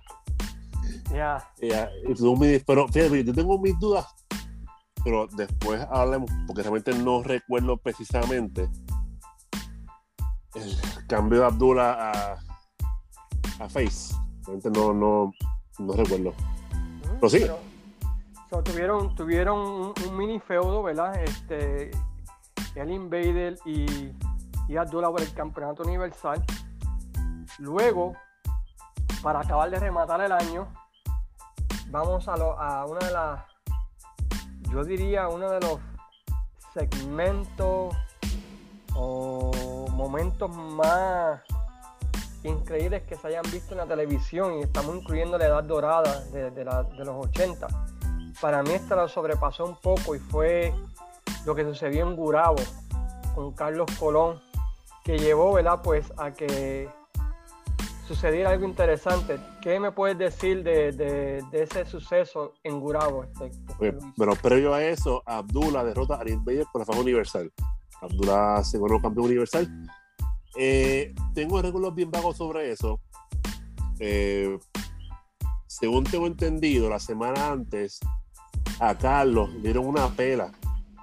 Ya, 1.14 1.46
Ya, 1.62 1.90
y 2.08 2.16
fue 2.16 2.30
un 2.30 2.40
mini- 2.40 2.64
pero 2.66 2.88
fíjate, 2.88 3.22
yo 3.26 3.34
tengo 3.34 3.60
mis 3.60 3.78
dudas, 3.78 4.06
pero 5.04 5.28
después 5.28 5.86
hablemos, 5.92 6.30
porque 6.48 6.62
realmente 6.62 6.94
no 6.94 7.24
recuerdo 7.24 7.78
precisamente 7.78 8.70
el 10.56 10.78
cambio 11.08 11.40
de 11.42 11.46
Abdullah 11.46 12.12
a, 12.12 12.34
a 13.60 13.70
Face. 13.70 14.14
Realmente 14.46 14.70
no, 14.72 14.94
no, 14.94 15.34
no 15.80 15.94
recuerdo. 15.94 16.34
Sí. 17.30 17.40
pero, 17.42 17.60
so, 18.50 18.64
tuvieron, 18.64 19.16
tuvieron 19.16 19.60
un, 19.60 19.94
un 20.08 20.18
mini 20.18 20.40
feudo, 20.40 20.84
¿verdad? 20.84 21.16
Este, 21.24 21.92
el 22.76 22.92
Invader 22.92 23.58
y, 23.66 24.12
y 24.68 24.78
Abdullah 24.78 25.10
por 25.10 25.22
el 25.22 25.34
campeonato 25.34 25.84
universal. 25.84 26.44
Luego, 27.60 28.14
para 29.22 29.42
acabar 29.42 29.70
de 29.70 29.80
rematar 29.80 30.22
el 30.22 30.32
año, 30.32 30.68
vamos 31.90 32.28
a, 32.28 32.36
lo- 32.38 32.60
a 32.60 32.86
una 32.86 33.06
de 33.06 33.14
las, 33.14 33.46
yo 34.72 34.84
diría, 34.84 35.28
uno 35.28 35.50
de 35.50 35.60
los 35.60 35.80
segmentos 36.74 37.96
o 38.96 39.88
momentos 39.92 40.50
más 40.56 41.42
increíbles 42.44 43.04
que 43.04 43.16
se 43.16 43.28
hayan 43.28 43.44
visto 43.52 43.74
en 43.74 43.78
la 43.80 43.86
televisión 43.86 44.56
y 44.58 44.62
estamos 44.62 44.96
incluyendo 44.96 45.38
la 45.38 45.46
edad 45.46 45.64
dorada 45.64 46.22
de, 46.32 46.64
la- 46.66 46.84
de 46.84 47.06
los 47.06 47.26
80. 47.28 47.68
Para 48.40 48.64
mí 48.64 48.72
esta 48.72 48.96
lo 48.96 49.08
sobrepasó 49.08 49.66
un 49.66 49.76
poco 49.76 50.16
y 50.16 50.20
fue 50.20 50.74
lo 51.46 51.54
que 51.54 51.64
sucedió 51.64 52.08
en 52.08 52.16
Gurabo 52.16 52.56
con 53.36 53.52
Carlos 53.54 53.90
Colón, 54.00 54.42
que 55.04 55.20
llevó. 55.20 55.58
Pues 55.84 56.12
a 56.18 56.32
que 56.32 56.90
sucediera 58.14 58.50
algo 58.52 58.66
interesante. 58.66 59.40
¿Qué 59.62 59.80
me 59.80 59.92
puedes 59.92 60.18
decir 60.18 60.64
de, 60.64 60.92
de- 60.92 61.42
de 61.52 61.64
ese 61.64 61.86
suceso 61.86 62.54
en 62.64 62.80
Gurabo? 62.80 63.24
Este, 63.24 63.52
Oye, 63.80 63.94
pero 64.18 64.36
previo 64.36 64.74
a 64.74 64.84
eso, 64.84 65.24
Abdullah 65.26 65.84
derrota 65.84 66.20
a 66.22 66.30
Invader 66.30 66.66
por 66.72 66.82
la 66.82 66.86
faja 66.86 67.00
universal. 67.00 67.52
Abdullah 68.02 68.64
se 68.64 68.80
ganó 68.80 69.02
campeón 69.02 69.28
universal. 69.28 69.70
Eh, 70.58 71.14
tengo 71.34 71.62
recuerdos 71.62 71.96
bien 71.96 72.12
vagos 72.12 72.38
sobre 72.38 72.72
eso. 72.72 73.00
Eh, 74.00 74.58
según 75.68 76.04
tengo 76.04 76.28
entendido, 76.28 76.90
la 76.90 77.00
semana 77.00 77.52
antes 77.52 78.00
a 78.80 78.98
Carlos 78.98 79.50
le 79.54 79.62
dieron 79.62 79.86
una 79.88 80.08
pela 80.10 80.52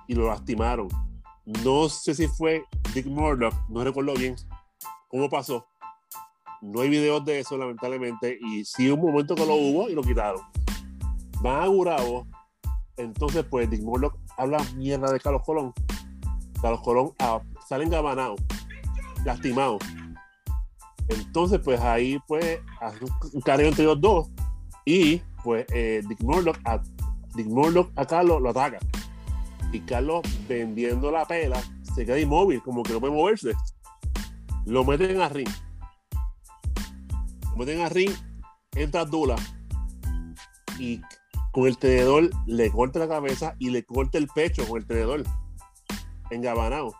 y 0.06 0.14
lo 0.14 0.26
lastimaron. 0.26 0.88
No 1.64 1.88
sé 1.88 2.14
si 2.14 2.26
fue 2.28 2.64
Dick 2.92 3.06
Murdoch, 3.06 3.54
no 3.68 3.82
recuerdo 3.82 4.12
bien 4.14 4.36
cómo 5.08 5.30
pasó. 5.30 5.66
No 6.60 6.80
hay 6.80 6.88
videos 6.88 7.24
de 7.24 7.40
eso, 7.40 7.56
lamentablemente, 7.56 8.38
y 8.40 8.64
sí 8.64 8.90
un 8.90 9.00
momento 9.00 9.34
que 9.34 9.46
lo 9.46 9.54
hubo 9.54 9.88
y 9.88 9.94
lo 9.94 10.02
quitaron. 10.02 10.40
Van 11.40 11.62
a 11.62 11.66
Gurabo 11.66 12.26
entonces 12.98 13.44
pues 13.48 13.70
Dick 13.70 13.82
Murdoch 13.82 14.14
habla 14.36 14.58
mierda 14.76 15.12
de 15.12 15.20
Carlos 15.20 15.42
Colón. 15.44 15.72
Carlos 16.60 16.80
Colón 16.82 17.12
ah, 17.20 17.40
sale 17.66 17.84
engabanado, 17.84 18.34
lastimado. 19.24 19.78
Entonces 21.08 21.60
pues 21.64 21.80
ahí 21.80 22.18
pues 22.26 22.60
hace 22.80 22.98
un 23.32 23.40
careo 23.40 23.68
entre 23.68 23.84
los 23.84 24.00
dos 24.00 24.28
y 24.84 25.22
pues 25.44 25.64
eh, 25.72 26.02
Dick 26.08 26.20
Murdoch 26.22 26.58
a, 26.64 26.82
Dick 27.34 27.46
Murdoch 27.46 27.90
a 27.96 28.04
Carlos 28.04 28.42
lo 28.42 28.50
ataca. 28.50 28.78
Y 29.72 29.80
Carlos 29.80 30.22
vendiendo 30.48 31.10
la 31.10 31.24
pela 31.24 31.60
se 31.94 32.04
queda 32.04 32.18
inmóvil, 32.18 32.60
como 32.62 32.82
que 32.82 32.92
no 32.92 33.00
puede 33.00 33.14
moverse. 33.14 33.52
Lo 34.66 34.84
meten 34.84 35.20
a 35.20 35.28
ring. 35.28 35.48
Meten 37.58 37.80
a 37.80 37.88
ring, 37.88 38.12
entra 38.76 39.04
Dula 39.04 39.34
y 40.78 41.00
con 41.50 41.66
el 41.66 41.76
tenedor 41.76 42.30
le 42.46 42.70
corta 42.70 43.00
la 43.00 43.08
cabeza 43.08 43.56
y 43.58 43.70
le 43.70 43.84
corta 43.84 44.16
el 44.16 44.28
pecho 44.28 44.64
con 44.68 44.78
el 44.78 44.86
tenedor 44.86 45.24
engabanado. 46.30 46.94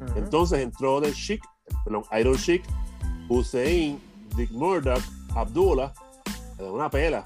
Ujú. 0.00 0.18
Entonces 0.18 0.60
entró 0.60 1.00
del 1.00 1.14
Chic, 1.14 1.42
perdón, 1.84 2.04
Iron 2.20 2.36
Chic, 2.36 2.62
Hussein, 3.30 3.98
Dick 4.36 4.50
Murdoch, 4.50 5.02
Abdullah, 5.34 5.94
le 6.58 6.64
da 6.64 6.72
una 6.72 6.90
pela. 6.90 7.24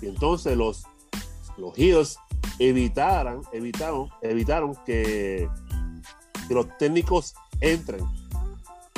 Y 0.00 0.06
entonces 0.06 0.56
los, 0.56 0.84
los 1.56 1.76
Heels 1.76 2.20
evitaran, 2.60 3.42
evitaron, 3.52 4.10
evitaron 4.22 4.76
que, 4.86 5.48
que 6.46 6.54
los 6.54 6.68
técnicos 6.78 7.34
entren. 7.60 8.04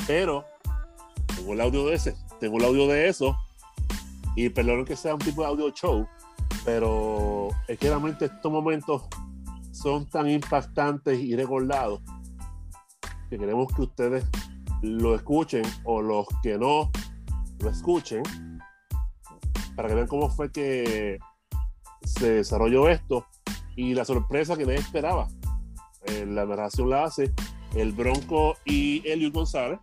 Pero 0.05 0.45
tengo 1.35 1.53
el 1.53 1.61
audio 1.61 1.87
de 1.87 1.95
ese, 1.95 2.15
tengo 2.41 2.57
el 2.57 2.65
audio 2.65 2.87
de 2.87 3.07
eso. 3.07 3.37
Y 4.35 4.49
perdón 4.49 4.83
que 4.83 4.95
sea 4.95 5.13
un 5.13 5.19
tipo 5.19 5.41
de 5.41 5.47
audio 5.47 5.69
show, 5.69 6.07
pero 6.65 7.49
es 7.67 7.77
que 7.77 7.87
realmente 7.87 8.25
estos 8.25 8.51
momentos 8.51 9.03
son 9.71 10.09
tan 10.09 10.29
impactantes 10.29 11.19
y 11.19 11.35
recordados 11.35 12.01
que 13.29 13.37
queremos 13.37 13.71
que 13.73 13.83
ustedes 13.83 14.25
lo 14.81 15.15
escuchen 15.15 15.63
o 15.83 16.01
los 16.01 16.27
que 16.41 16.57
no 16.57 16.91
lo 17.59 17.69
escuchen 17.69 18.23
para 19.75 19.87
que 19.87 19.95
vean 19.95 20.07
cómo 20.07 20.29
fue 20.29 20.51
que 20.51 21.19
se 22.03 22.31
desarrolló 22.31 22.89
esto 22.89 23.25
y 23.75 23.93
la 23.93 24.03
sorpresa 24.03 24.57
que 24.57 24.65
nadie 24.65 24.79
esperaba. 24.79 25.27
Eh, 26.05 26.25
la 26.25 26.45
narración 26.45 26.89
la 26.89 27.03
hace 27.03 27.31
el 27.75 27.91
Bronco 27.91 28.57
y 28.65 29.07
Elio 29.07 29.31
González. 29.31 29.79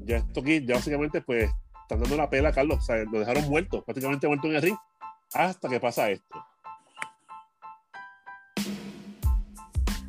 Ya 0.00 0.18
esto 0.18 0.40
aquí, 0.40 0.64
ya 0.64 0.74
básicamente, 0.74 1.20
pues 1.20 1.50
están 1.86 2.00
dando 2.00 2.16
la 2.16 2.28
pela 2.28 2.48
a 2.48 2.52
Carlos, 2.52 2.78
o 2.78 2.82
sea, 2.82 2.96
lo 2.96 3.20
dejaron 3.20 3.48
muerto, 3.48 3.82
prácticamente 3.84 4.26
muerto 4.26 4.48
en 4.48 4.56
el 4.56 4.62
ring, 4.62 4.76
hasta 5.32 5.68
que 5.68 5.78
pasa 5.78 6.10
esto. 6.10 6.44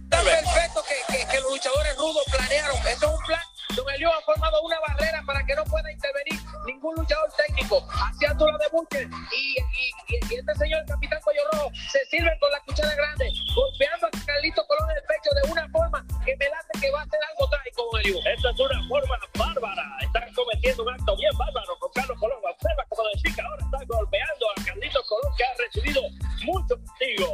Perfecto 0.10 0.82
que, 0.88 1.14
que- 1.18 1.28
que 1.28 1.40
los 1.42 1.52
luchadores 1.52 1.96
rudos 1.98 2.24
planearon. 2.32 2.76
Esto 2.88 3.06
es 3.08 3.12
un 3.20 3.26
plan. 3.26 3.42
Don 3.78 3.86
Elio 3.94 4.10
ha 4.12 4.22
formado 4.22 4.60
una 4.64 4.80
barrera 4.80 5.22
para 5.26 5.46
que 5.46 5.54
no 5.56 5.64
pueda 5.66 5.92
intervenir 5.92 6.40
ningún 6.66 6.96
luchador 6.96 7.30
técnico 7.38 7.86
hacia 7.94 8.34
Dura 8.34 8.58
de 8.58 8.68
Butcher. 8.72 9.08
Y, 9.32 9.54
y, 9.54 9.92
y- 10.18 10.36
este 10.36 10.56
señor, 10.56 10.82
el 10.82 10.88
capitán 10.88 11.20
Cuello 11.24 11.42
Rojo, 11.54 11.72
se 11.92 12.04
sirve 12.08 12.32
con 12.40 12.50
la 12.52 12.60
cuchara 12.62 12.96
grande, 12.96 13.30
golpeando 13.54 14.08
a 14.08 14.10
Carlito 14.26 14.66
Colón 14.66 14.90
en 14.90 14.98
el 14.98 15.04
pecho 15.04 15.30
de 15.36 15.52
una 15.52 15.70
forma 15.70 16.04
que 16.26 16.36
me 16.38 16.46
late 16.50 16.74
que 16.82 16.90
va 16.92 17.02
a 17.02 17.06
ser 17.06 17.20
algo 17.30 17.50
trágico, 17.50 17.86
Don 17.92 18.02
Elio. 18.02 18.18
Esto 18.26 18.50
es 18.50 18.60
una 18.60 18.88
forma 18.90 19.16
bárbara. 19.38 19.84
Están 20.02 20.34
cometiendo 20.34 20.84
un 20.84 20.94
acto 20.94 21.16
bien 21.16 21.38
bárbaro 21.38 21.78
con 21.80 21.92
Carlos 21.94 22.18
Colón. 22.20 22.38
Observa 22.50 22.84
como 22.90 23.04
decía 23.14 23.46
ahora 23.46 23.62
está 23.64 23.78
golpeando 23.88 24.46
a 24.50 24.64
Carlito 24.66 25.04
Colón, 25.06 25.32
que 25.38 25.44
ha 25.46 25.54
recibido 25.62 26.02
mucho 26.46 26.74
castigo. 26.82 27.30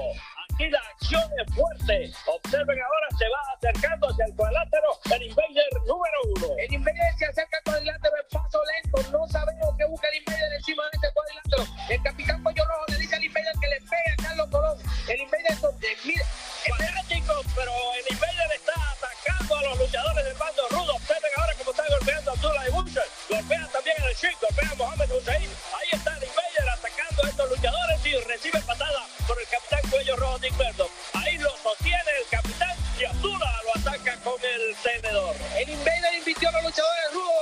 Aquí 0.53 0.69
la 0.69 0.77
acción 0.77 1.23
es 1.41 1.55
fuerte. 1.55 2.13
Observen 2.27 2.77
ahora, 2.77 3.07
se 3.17 3.25
va 3.27 3.41
acercando 3.57 4.07
hacia 4.07 4.25
el 4.25 4.35
cuadrilátero 4.35 4.89
el 5.09 5.23
Invader 5.23 5.73
número 5.87 6.17
uno. 6.35 6.47
El 6.59 6.73
Invader 6.73 7.13
se 7.17 7.25
acerca 7.25 7.57
al 7.57 7.63
cuadrilátero 7.63 8.13
en 8.21 8.27
paso 8.29 8.61
lento. 8.69 9.11
No 9.11 9.27
sabemos 9.29 9.75
qué 9.77 9.85
busca 9.85 10.07
el 10.09 10.17
Invader 10.21 10.53
encima 10.53 10.83
de 10.83 10.89
este 10.93 11.09
cuadrilátero. 11.13 11.63
El 11.89 12.03
capitán 12.03 12.43
Pollo 12.43 12.65
Rojo 12.65 12.85
le 12.89 12.97
dice 12.97 13.15
al 13.15 13.23
Invader 13.23 13.53
que 13.59 13.67
le 13.67 13.79
pegue 13.81 14.09
a 14.13 14.15
Carlos 14.21 14.47
Colón. 14.51 14.77
El 15.09 15.21
Invader, 15.21 15.57
eh, 15.57 15.97
mire, 16.05 16.25
fanáticos, 16.69 17.45
pero 17.55 17.73
el 17.97 18.13
Invader 18.13 18.51
está 18.53 18.77
atacando 18.93 19.55
a 19.55 19.61
los 19.63 19.79
luchadores 19.79 20.23
del 20.23 20.37
bando 20.37 20.63
rudo. 20.69 20.95
Observen 20.95 21.31
ahora 21.37 21.53
cómo 21.57 21.71
está 21.71 21.83
golpeando 21.89 22.29
a 22.29 22.33
Abdullah 22.35 22.67
y 22.67 22.71
Butcher. 22.71 23.09
Golpea 23.27 23.67
también 23.73 23.97
a 23.97 24.05
El 24.05 24.15
Sheik, 24.15 24.37
golpea 24.37 24.69
a 24.69 24.75
Mohamed 24.75 25.11
Hussein. 25.17 25.49
Ahí 25.49 25.89
está 25.93 26.13
el 26.13 26.23
Invader 26.29 26.69
atacando 26.69 27.23
a 27.25 27.29
estos 27.29 27.49
luchadores 27.49 28.05
y 28.05 28.13
recibe 28.29 28.61
patada 28.61 29.01
el 29.39 29.47
capitán 29.47 29.89
Cuello 29.89 30.15
Rojo 30.15 30.39
Dick 30.39 30.53
Murdoch. 30.53 30.91
Ahí 31.13 31.37
lo 31.37 31.49
sostiene 31.57 32.11
el 32.19 32.27
capitán 32.29 32.75
y 32.99 33.05
Abdullah 33.05 33.59
lo 33.65 33.81
ataca 33.81 34.17
con 34.23 34.39
el 34.43 34.75
tenedor. 34.83 35.35
El 35.55 35.69
Invader 35.69 36.13
invirtió 36.17 36.49
a 36.49 36.51
los 36.53 36.63
luchadores 36.63 37.13
rudos 37.13 37.32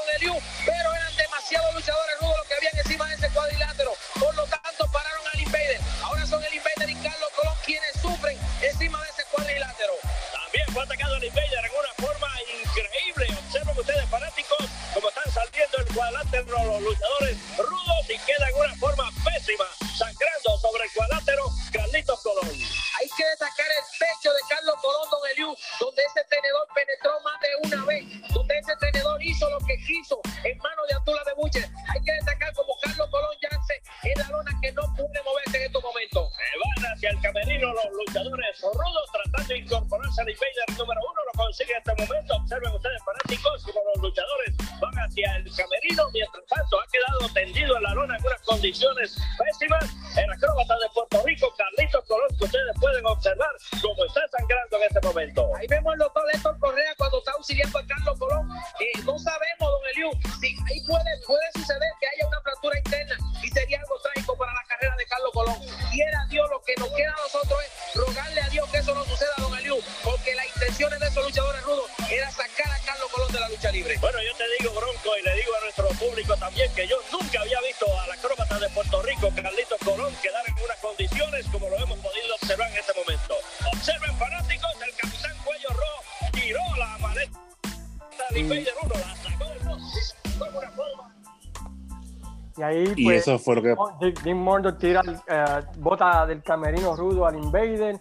eso 93.21 93.39
fue 93.39 93.55
lo 93.55 93.61
que 93.61 93.75
Dick, 93.99 94.21
Dick 94.23 94.77
tira, 94.79 95.01
eh, 95.27 95.45
bota 95.77 96.25
del 96.25 96.41
camerino 96.43 96.95
rudo 96.95 97.25
al 97.25 97.35
Invader. 97.35 97.99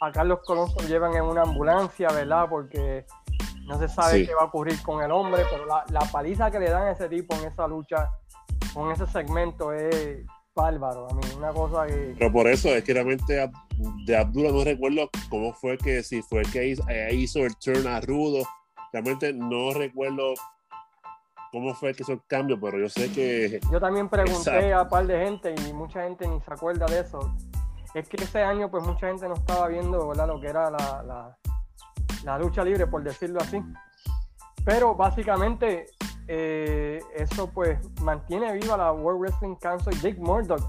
A 0.00 0.10
Carlos 0.10 0.40
Colón 0.44 0.68
lo 0.80 0.88
llevan 0.88 1.14
en 1.14 1.22
una 1.24 1.42
ambulancia, 1.42 2.08
¿verdad? 2.08 2.46
Porque 2.50 3.04
no 3.66 3.78
se 3.78 3.88
sabe 3.88 4.20
Sí. 4.20 4.26
qué 4.26 4.34
va 4.34 4.42
a 4.42 4.46
ocurrir 4.46 4.82
con 4.82 5.02
el 5.02 5.12
hombre, 5.12 5.44
pero 5.50 5.64
la, 5.66 5.84
la 5.90 6.00
paliza 6.10 6.50
que 6.50 6.58
le 6.58 6.70
dan 6.70 6.88
a 6.88 6.90
ese 6.92 7.08
tipo 7.08 7.36
en 7.36 7.44
esa 7.46 7.68
lucha, 7.68 8.08
con 8.74 8.90
ese 8.90 9.06
segmento, 9.06 9.72
es 9.72 10.24
bárbaro. 10.54 11.08
A 11.08 11.14
mí, 11.14 11.20
una 11.36 11.52
cosa 11.52 11.86
que. 11.86 12.14
Pero 12.18 12.32
por 12.32 12.48
eso 12.48 12.68
es 12.70 12.82
que 12.84 12.92
realmente 12.94 13.48
de 14.04 14.16
Abdullah 14.16 14.50
no 14.52 14.64
recuerdo 14.64 15.08
cómo 15.30 15.52
fue 15.54 15.78
que, 15.78 16.02
si 16.02 16.22
fue 16.22 16.42
que 16.42 16.68
hizo, 16.68 16.82
eh, 16.88 17.14
hizo 17.14 17.40
el 17.40 17.56
turn 17.56 17.86
a 17.86 18.00
Rudo. 18.00 18.44
Realmente 18.92 19.32
no 19.32 19.72
recuerdo 19.72 20.34
cómo 21.52 21.74
fue 21.74 21.94
que 21.94 22.02
hizo 22.02 22.12
el 22.12 22.24
cambio, 22.26 22.58
pero 22.58 22.78
yo 22.78 22.88
sé 22.88 23.12
que 23.12 23.60
Yo 23.70 23.78
también 23.78 24.08
pregunté 24.08 24.72
a 24.72 24.82
un 24.82 24.88
par 24.88 25.06
de 25.06 25.24
gente 25.24 25.54
y 25.68 25.72
mucha 25.74 26.02
gente 26.02 26.26
ni 26.26 26.40
se 26.40 26.52
acuerda 26.52 26.86
de 26.86 27.00
eso. 27.00 27.32
Es 27.94 28.08
que 28.08 28.16
ese 28.24 28.42
año, 28.42 28.70
pues 28.70 28.82
mucha 28.86 29.06
gente 29.08 29.28
no 29.28 29.34
estaba 29.34 29.68
viendo 29.68 30.08
¿verdad? 30.08 30.26
lo 30.26 30.40
que 30.40 30.48
era 30.48 30.70
la, 30.70 31.02
la- 31.02 31.38
la 32.24 32.38
lucha 32.38 32.64
libre, 32.64 32.86
por 32.86 33.02
decirlo 33.02 33.40
así. 33.40 33.62
Pero 34.64 34.94
básicamente, 34.94 35.86
eh, 36.28 37.00
eso 37.14 37.48
pues 37.50 37.78
mantiene 38.00 38.52
viva 38.54 38.76
la 38.76 38.92
World 38.92 39.20
Wrestling 39.20 39.56
Council. 39.56 40.00
Dick 40.00 40.18
Murdoch, 40.18 40.62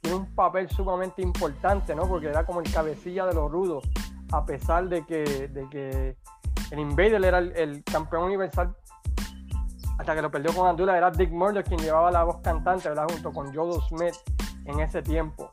tiene 0.00 0.16
un 0.18 0.34
papel 0.34 0.68
sumamente 0.70 1.22
importante, 1.22 1.94
¿no? 1.94 2.08
Porque 2.08 2.28
era 2.28 2.44
como 2.44 2.60
el 2.60 2.72
cabecilla 2.72 3.26
de 3.26 3.34
los 3.34 3.50
rudos, 3.50 3.84
a 4.32 4.44
pesar 4.44 4.88
de 4.88 5.04
que, 5.06 5.22
de 5.48 5.68
que 5.68 6.16
el 6.70 6.78
Invader 6.80 7.22
era 7.24 7.38
el, 7.38 7.52
el 7.56 7.84
campeón 7.84 8.24
universal 8.24 8.74
hasta 9.98 10.14
que 10.14 10.22
lo 10.22 10.30
perdió 10.30 10.52
con 10.54 10.68
Andula, 10.68 10.96
era 10.96 11.10
Dick 11.10 11.30
Murdoch 11.30 11.66
quien 11.66 11.80
llevaba 11.80 12.10
la 12.10 12.24
voz 12.24 12.40
cantante, 12.42 12.88
¿verdad? 12.88 13.06
Junto 13.10 13.32
con 13.32 13.54
Joe 13.54 13.80
Smith 13.88 14.14
en 14.64 14.80
ese 14.80 15.02
tiempo. 15.02 15.52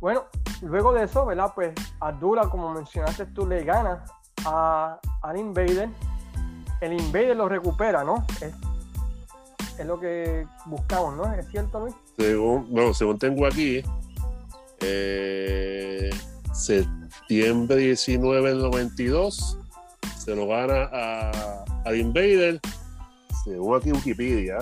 Bueno, 0.00 0.24
luego 0.62 0.92
de 0.92 1.04
eso, 1.04 1.26
¿verdad? 1.26 1.52
Pues 1.54 1.74
Abdullah, 2.00 2.48
como 2.48 2.72
mencionaste 2.72 3.26
tú, 3.26 3.46
le 3.46 3.64
gana 3.64 4.04
a, 4.44 4.98
al 5.22 5.36
Invader. 5.36 5.88
El 6.80 6.92
Invader 6.94 7.36
lo 7.36 7.48
recupera, 7.48 8.02
¿no? 8.04 8.24
Es, 8.40 8.54
es 9.78 9.86
lo 9.86 10.00
que 10.00 10.46
buscamos, 10.66 11.16
¿no? 11.16 11.32
¿Es 11.34 11.48
cierto, 11.48 11.80
Luis? 11.80 11.94
Según, 12.18 12.66
bueno, 12.70 12.94
según 12.94 13.18
tengo 13.18 13.46
aquí, 13.46 13.82
eh, 14.80 16.10
septiembre 16.52 17.76
19 17.76 18.48
del 18.48 18.58
92, 18.58 19.58
se 20.18 20.34
lo 20.34 20.46
gana 20.46 20.88
a, 20.92 21.64
al 21.84 21.96
Invader. 21.96 22.60
Según 23.50 23.76
aquí 23.76 23.90
Wikipedia, 23.90 24.58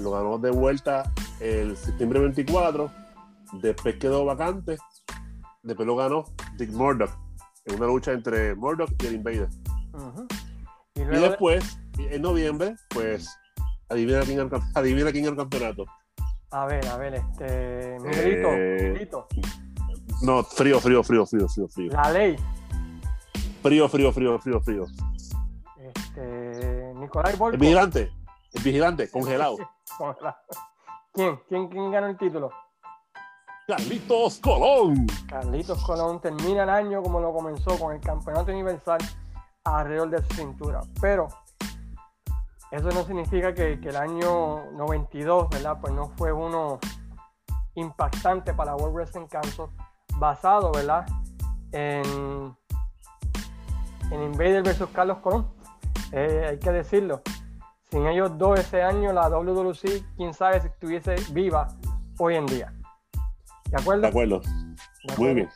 lo 0.00 0.10
ganó 0.10 0.38
de 0.38 0.50
vuelta 0.50 1.10
el 1.40 1.76
septiembre 1.78 2.20
24. 2.20 2.90
Después 3.62 3.96
quedó 3.96 4.26
vacante. 4.26 4.76
Después 5.62 5.86
lo 5.86 5.96
ganó 5.96 6.24
Dick 6.58 6.70
Murdoch 6.72 7.10
en 7.64 7.76
una 7.76 7.86
lucha 7.86 8.12
entre 8.12 8.54
Murdoch 8.54 8.90
y 9.02 9.06
el 9.06 9.14
Invader. 9.14 9.48
Y 10.94 11.00
Y 11.00 11.04
luego 11.04 11.22
de- 11.22 11.28
después, 11.30 11.78
en 11.98 12.20
noviembre, 12.22 12.76
pues 12.90 13.28
adivina 13.88 14.20
quién, 14.20 14.40
era 14.40 14.44
el 14.44 14.62
adivina 14.74 15.10
quién 15.10 15.24
el 15.24 15.36
campeonato. 15.36 15.86
a 16.50 16.66
ver, 16.66 16.86
a 16.88 16.96
ver, 16.98 17.14
este. 17.14 17.98
Miguelito, 18.00 18.48
Eh, 18.52 18.78
Miguelito, 18.90 19.26
No, 20.22 20.44
frío, 20.44 20.80
frío, 20.80 21.02
frío, 21.02 21.24
frío, 21.24 21.48
frío, 21.48 21.68
frío. 21.68 21.92
la 21.92 22.12
ley. 22.12 22.36
Frío, 23.62 23.88
frío, 23.88 24.12
frío, 24.12 24.38
frío, 24.38 24.60
frío. 24.60 24.86
Nicolai 27.02 27.36
Volkov. 27.36 27.54
El 27.54 27.60
vigilante, 27.60 28.12
el 28.52 28.62
vigilante, 28.62 29.10
congelado. 29.10 29.56
Congelado. 29.98 30.36
¿Quién? 31.12 31.40
¿Quién, 31.48 31.68
quién 31.68 31.90
ganó 31.90 32.06
el 32.06 32.16
título? 32.16 32.50
Carlitos 33.66 34.38
Colón. 34.38 35.06
Carlitos 35.28 35.82
Colón 35.84 36.20
termina 36.20 36.62
el 36.62 36.70
año 36.70 37.02
como 37.02 37.20
lo 37.20 37.32
comenzó 37.32 37.78
con 37.78 37.94
el 37.94 38.00
campeonato 38.00 38.52
universal 38.52 38.98
alrededor 39.64 40.10
de 40.10 40.22
su 40.24 40.34
cintura. 40.34 40.80
Pero 41.00 41.28
eso 42.70 42.88
no 42.90 43.04
significa 43.04 43.52
que, 43.52 43.80
que 43.80 43.88
el 43.88 43.96
año 43.96 44.70
92, 44.72 45.50
¿verdad? 45.50 45.78
Pues 45.80 45.92
no 45.92 46.08
fue 46.16 46.32
uno 46.32 46.78
impactante 47.74 48.54
para 48.54 48.76
World 48.76 48.94
Wrestling 48.94 49.26
Council, 49.26 49.66
basado, 50.16 50.72
¿verdad? 50.72 51.06
En, 51.72 52.56
en 54.10 54.22
Invader 54.22 54.62
versus 54.62 54.88
Carlos 54.90 55.18
Colón. 55.18 55.61
Eh, 56.12 56.46
hay 56.50 56.58
que 56.58 56.70
decirlo. 56.70 57.22
Sin 57.90 58.06
ellos 58.06 58.36
dos 58.38 58.58
ese 58.58 58.82
año, 58.82 59.12
la 59.12 59.28
WWC, 59.28 60.16
quién 60.16 60.32
sabe 60.32 60.60
si 60.60 60.68
estuviese 60.68 61.16
viva 61.32 61.68
hoy 62.18 62.36
en 62.36 62.46
día. 62.46 62.72
¿De 63.70 63.80
acuerdo? 63.80 64.02
De 64.02 64.08
acuerdo. 64.08 64.40
¿De 64.40 65.16
Muy 65.18 65.34
bien. 65.34 65.48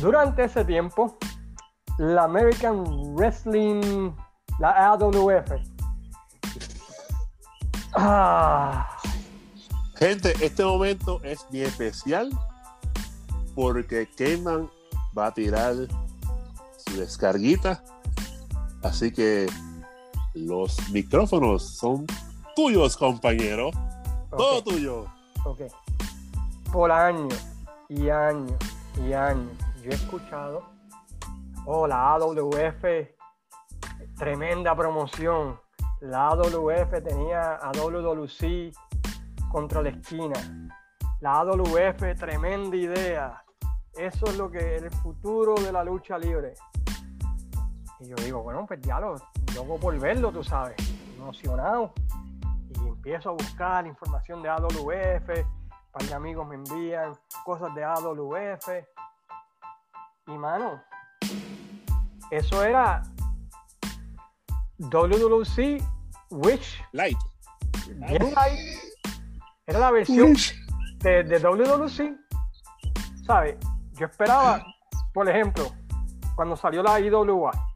Durante 0.00 0.44
ese 0.44 0.64
tiempo, 0.64 1.16
la 1.98 2.24
American 2.24 2.84
Wrestling, 3.14 4.12
la 4.58 4.92
AWF. 4.92 5.52
Ah, 7.96 8.94
Gente, 9.96 10.34
este 10.44 10.64
momento 10.64 11.20
es 11.22 11.46
bien 11.50 11.66
especial 11.66 12.28
porque 13.54 14.08
Cayman 14.16 14.68
va 15.16 15.26
a 15.26 15.34
tirar 15.34 15.74
su 16.84 16.96
descarguita. 16.98 17.82
Así 18.84 19.10
que 19.10 19.46
los 20.34 20.90
micrófonos 20.90 21.62
son 21.62 22.06
tuyos, 22.54 22.98
compañero. 22.98 23.70
Todo 24.28 24.62
tuyo. 24.62 25.06
ok. 25.46 25.62
Por 26.70 26.92
años 26.92 27.34
y 27.88 28.10
años 28.10 28.52
y 29.02 29.14
años, 29.14 29.50
yo 29.82 29.90
he 29.90 29.94
escuchado, 29.94 30.62
oh, 31.64 31.86
la 31.86 32.12
AWF, 32.12 32.84
tremenda 34.18 34.76
promoción. 34.76 35.58
La 36.02 36.28
AWF 36.28 37.02
tenía 37.02 37.54
a 37.54 37.72
WWC 37.72 38.70
contra 39.50 39.80
la 39.80 39.88
esquina. 39.88 40.68
La 41.20 41.38
AWF, 41.40 42.18
tremenda 42.18 42.76
idea. 42.76 43.42
Eso 43.96 44.26
es 44.26 44.36
lo 44.36 44.50
que 44.50 44.76
el 44.76 44.90
futuro 44.90 45.54
de 45.54 45.72
la 45.72 45.82
lucha 45.82 46.18
libre. 46.18 46.52
Y 48.04 48.08
yo 48.08 48.16
digo, 48.16 48.42
bueno, 48.42 48.66
pues 48.66 48.80
ya 48.82 49.00
lo, 49.00 49.16
loco 49.54 49.80
por 49.80 49.98
verlo, 49.98 50.30
tú 50.30 50.44
sabes, 50.44 50.76
emocionado. 51.16 51.94
Y 52.74 52.88
empiezo 52.88 53.30
a 53.30 53.32
buscar 53.32 53.86
información 53.86 54.42
de 54.42 54.50
AWF, 54.50 55.28
un 55.28 55.90
par 55.90 56.02
de 56.02 56.14
amigos 56.14 56.46
me 56.46 56.56
envían 56.56 57.14
cosas 57.44 57.74
de 57.74 57.82
AWF. 57.82 58.68
Y 60.26 60.32
mano, 60.32 60.82
eso 62.30 62.62
era 62.62 63.02
WWC 64.78 65.82
Witch 66.30 66.84
Light. 66.92 67.18
Bien 67.88 68.34
light. 68.34 68.80
Era 69.66 69.78
la 69.78 69.90
versión 69.90 70.34
de, 70.98 71.22
de 71.22 71.38
WWC. 71.38 72.18
¿Sabes? 73.24 73.56
Yo 73.92 74.04
esperaba, 74.04 74.62
por 75.14 75.26
ejemplo, 75.26 75.72
cuando 76.36 76.54
salió 76.54 76.82
la 76.82 77.00
IWA, 77.00 77.73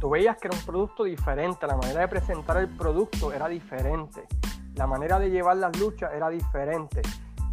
tú 0.00 0.10
veías 0.10 0.36
que 0.38 0.48
era 0.48 0.56
un 0.56 0.64
producto 0.64 1.04
diferente, 1.04 1.66
la 1.66 1.76
manera 1.76 2.00
de 2.00 2.08
presentar 2.08 2.56
el 2.58 2.68
producto 2.68 3.32
era 3.32 3.48
diferente, 3.48 4.26
la 4.74 4.86
manera 4.86 5.18
de 5.18 5.30
llevar 5.30 5.56
las 5.56 5.76
luchas 5.78 6.12
era 6.14 6.28
diferente. 6.28 7.02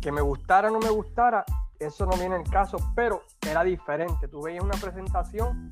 Que 0.02 0.12
me 0.12 0.22
gustara 0.22 0.70
o 0.70 0.72
no 0.72 0.80
me 0.80 0.90
gustara, 0.90 1.44
eso 1.80 2.06
no 2.06 2.16
viene 2.18 2.36
el 2.36 2.50
caso, 2.50 2.78
pero 2.96 3.24
era 3.42 3.64
diferente. 3.64 4.28
Tú 4.28 4.44
veías 4.44 4.64
una 4.64 4.78
presentación, 4.78 5.72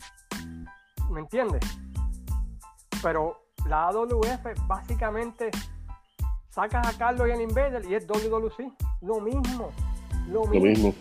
¿me 1.11 1.19
entiendes? 1.19 1.61
Pero 3.01 3.43
la 3.67 3.87
AWF 3.89 4.67
básicamente 4.67 5.51
sacas 6.49 6.87
a 6.87 6.97
Carlos 6.97 7.27
y 7.27 7.31
el 7.31 7.41
Invader 7.41 7.85
y 7.85 7.95
es 7.95 8.07
WWC. 8.07 8.73
Lo 9.01 9.19
mismo, 9.19 9.69
lo 10.27 10.45
Lo 10.45 10.45
mismo, 10.47 10.87
mismo. 10.87 10.93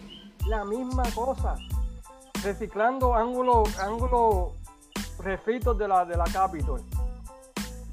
la 0.47 0.65
misma 0.65 1.05
cosa. 1.15 1.57
Reciclando 2.43 3.15
ángulos 3.15 3.79
ángulo 3.79 4.55
refritos 5.23 5.77
de 5.79 5.89
la, 5.89 6.05
de 6.05 6.17
la 6.17 6.25
Capitol. 6.25 6.83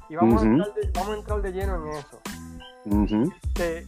Y 0.08 0.16
vamos, 0.16 0.42
a 0.42 0.46
entrar 0.46 0.74
de, 0.74 0.90
vamos 0.92 1.10
a 1.10 1.18
entrar 1.18 1.42
de 1.42 1.52
lleno 1.52 1.76
en 1.76 1.92
eso. 1.92 2.20
Este, 3.44 3.86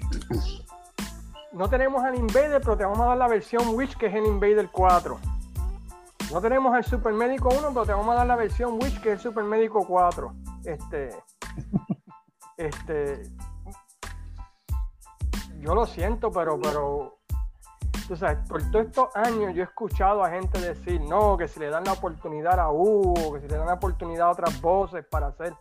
no 1.53 1.69
tenemos 1.69 2.03
al 2.05 2.15
Invader, 2.15 2.61
pero 2.61 2.77
te 2.77 2.85
vamos 2.85 3.01
a 3.01 3.07
dar 3.07 3.17
la 3.17 3.29
versión 3.29 3.75
Witch, 3.75 3.97
que 3.97 4.07
es 4.07 4.15
el 4.15 4.27
Invader 4.27 4.69
4. 4.71 5.19
No 6.33 6.41
tenemos 6.41 6.75
al 6.75 6.85
Super 6.85 7.13
Médico 7.13 7.49
1, 7.51 7.69
pero 7.75 7.85
te 7.85 7.93
vamos 7.93 8.15
a 8.15 8.19
dar 8.19 8.27
la 8.27 8.37
versión 8.37 8.75
Witch, 8.75 9.01
que 9.01 9.13
es 9.13 9.15
el 9.17 9.21
Super 9.21 9.45
Médico 9.45 9.85
4. 9.87 10.33
Este. 10.65 11.11
Este. 12.57 13.23
Yo 15.59 15.75
lo 15.75 15.87
siento, 15.87 16.31
pero, 16.31 16.59
pero. 16.61 17.19
Tú 18.13 18.19
sabes, 18.19 18.47
por 18.47 18.63
todos 18.71 18.85
estos 18.89 19.17
años 19.17 19.55
yo 19.55 19.63
he 19.63 19.65
escuchado 19.65 20.23
a 20.23 20.29
gente 20.29 20.61
decir, 20.61 21.01
no, 21.01 21.39
que 21.39 21.49
si 21.49 21.59
le 21.59 21.71
dan 21.71 21.83
la 21.85 21.95
oportunidad 21.95 22.61
a 22.61 22.71
Hugo, 22.71 23.33
que 23.33 23.41
si 23.41 23.49
le 23.49 23.57
dan 23.57 23.69
la 23.69 23.73
oportunidad 23.73 24.27
a 24.27 24.33
otras 24.33 24.61
voces 24.61 25.03
para 25.07 25.29
hacer, 25.29 25.55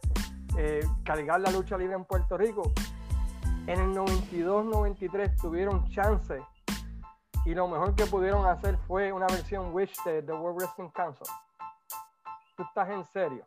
eh, 0.57 0.81
cargar 1.05 1.39
la 1.39 1.49
lucha 1.49 1.77
libre 1.77 1.95
en 1.95 2.03
Puerto 2.03 2.37
Rico 2.37 2.63
en 3.67 3.79
el 3.79 3.95
92-93 3.95 5.37
tuvieron 5.39 5.89
chance 5.91 6.43
y 7.45 7.53
lo 7.53 7.69
mejor 7.69 7.95
que 7.95 8.05
pudieron 8.05 8.45
hacer 8.45 8.77
fue 8.85 9.13
una 9.13 9.27
versión 9.27 9.73
Wish 9.73 9.95
de 10.03 10.21
The 10.21 10.33
World 10.33 10.59
Wrestling 10.59 10.89
Council. 10.89 11.27
Tú 12.57 12.63
estás 12.63 12.89
en 12.89 13.05
serio. 13.13 13.45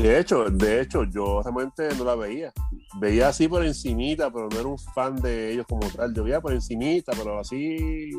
De 0.00 0.18
hecho, 0.18 0.44
de 0.48 0.80
hecho, 0.80 1.04
yo 1.04 1.42
realmente 1.42 1.88
no 1.96 2.04
la 2.04 2.14
veía. 2.14 2.52
Veía 2.98 3.28
así 3.28 3.46
por 3.48 3.64
encimita, 3.64 4.30
pero 4.32 4.48
no 4.48 4.58
era 4.58 4.68
un 4.68 4.78
fan 4.78 5.16
de 5.16 5.52
ellos 5.52 5.66
como 5.68 5.86
tal. 5.90 6.14
Yo 6.14 6.24
veía 6.24 6.40
por 6.40 6.52
encimita, 6.54 7.12
pero 7.16 7.38
así 7.38 8.10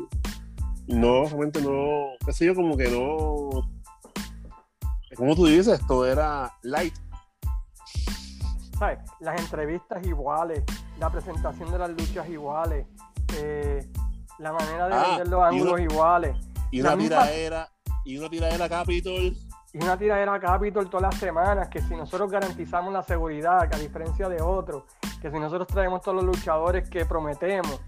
no, 0.86 1.24
realmente 1.24 1.60
no, 1.60 2.12
qué 2.24 2.32
sé 2.32 2.46
yo, 2.46 2.54
como 2.54 2.76
que 2.76 2.88
no. 2.88 3.68
Como 5.16 5.34
tú 5.34 5.46
dices, 5.46 5.80
todo 5.88 6.06
era 6.06 6.52
light. 6.62 6.94
¿Sabes? 8.78 8.98
Las 9.20 9.40
entrevistas 9.40 10.06
iguales, 10.06 10.62
la 11.00 11.10
presentación 11.10 11.70
de 11.72 11.78
las 11.78 11.90
luchas 11.90 12.28
iguales, 12.28 12.86
eh, 13.36 13.84
la 14.38 14.52
manera 14.52 14.86
de 14.88 14.94
Ah, 14.94 15.04
vender 15.08 15.28
los 15.28 15.42
ángulos 15.42 15.72
una- 15.74 15.82
iguales. 15.82 16.36
Y 16.70 16.80
La 16.80 16.94
una 16.94 16.96
misma- 16.96 17.68
y 18.04 18.16
una 18.18 18.28
tiraera 18.30 18.68
Capitol 18.68 19.36
y 19.72 19.82
una 19.82 19.96
tiradera 19.96 20.34
a 20.34 20.40
Capitol 20.40 20.90
todas 20.90 21.12
las 21.12 21.20
semanas, 21.20 21.68
que 21.68 21.80
si 21.80 21.96
nosotros 21.96 22.30
garantizamos 22.30 22.92
la 22.92 23.02
seguridad, 23.02 23.68
que 23.68 23.76
a 23.76 23.78
diferencia 23.78 24.28
de 24.28 24.42
otros, 24.42 24.84
que 25.20 25.30
si 25.30 25.38
nosotros 25.38 25.66
traemos 25.66 26.02
todos 26.02 26.16
los 26.16 26.24
luchadores 26.24 26.90
que 26.90 27.06
prometemos, 27.06 27.80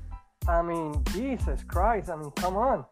I 0.47 0.63
mean, 0.63 1.05
Jesus 1.07 1.65
Christ, 1.67 2.09
I 2.09 2.17
mean, 2.17 2.31
come 2.41 2.57
on. 2.57 2.87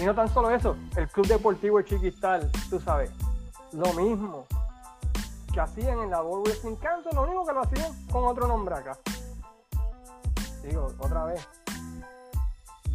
Y 0.00 0.04
no 0.04 0.14
tan 0.14 0.28
solo 0.28 0.50
eso, 0.50 0.76
el 0.96 1.08
Club 1.08 1.26
Deportivo 1.26 1.80
Chiquistal, 1.82 2.50
tú 2.68 2.80
sabes, 2.80 3.12
lo 3.72 3.92
mismo 3.92 4.46
que 5.52 5.60
hacían 5.60 5.98
en 6.00 6.10
la 6.10 6.22
World 6.22 6.46
Wrestling 6.46 6.76
Council, 6.76 7.10
lo 7.14 7.22
único 7.22 7.46
que 7.46 7.52
lo 7.52 7.60
hacían 7.60 8.06
con 8.06 8.24
otro 8.24 8.48
nombre 8.48 8.74
acá. 8.74 8.98
Digo, 10.62 10.88
otra 10.98 11.24
vez. 11.24 11.46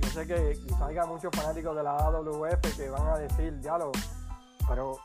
Yo 0.01 0.09
sé 0.09 0.27
que 0.27 0.57
haya 0.83 1.05
muchos 1.05 1.35
fanáticos 1.35 1.75
de 1.75 1.83
la 1.83 1.97
AWF 1.97 2.77
que 2.77 2.89
van 2.89 3.07
a 3.07 3.17
decir, 3.17 3.59
diálogo, 3.59 3.91
pero 4.67 4.97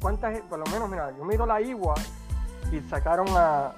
¿cuántas? 0.00 0.40
Por 0.42 0.58
lo 0.58 0.66
menos, 0.66 0.88
mira, 0.88 1.10
yo 1.16 1.24
miro 1.24 1.46
la 1.46 1.60
Igua 1.60 1.94
y 2.72 2.80
sacaron 2.88 3.26
a 3.30 3.72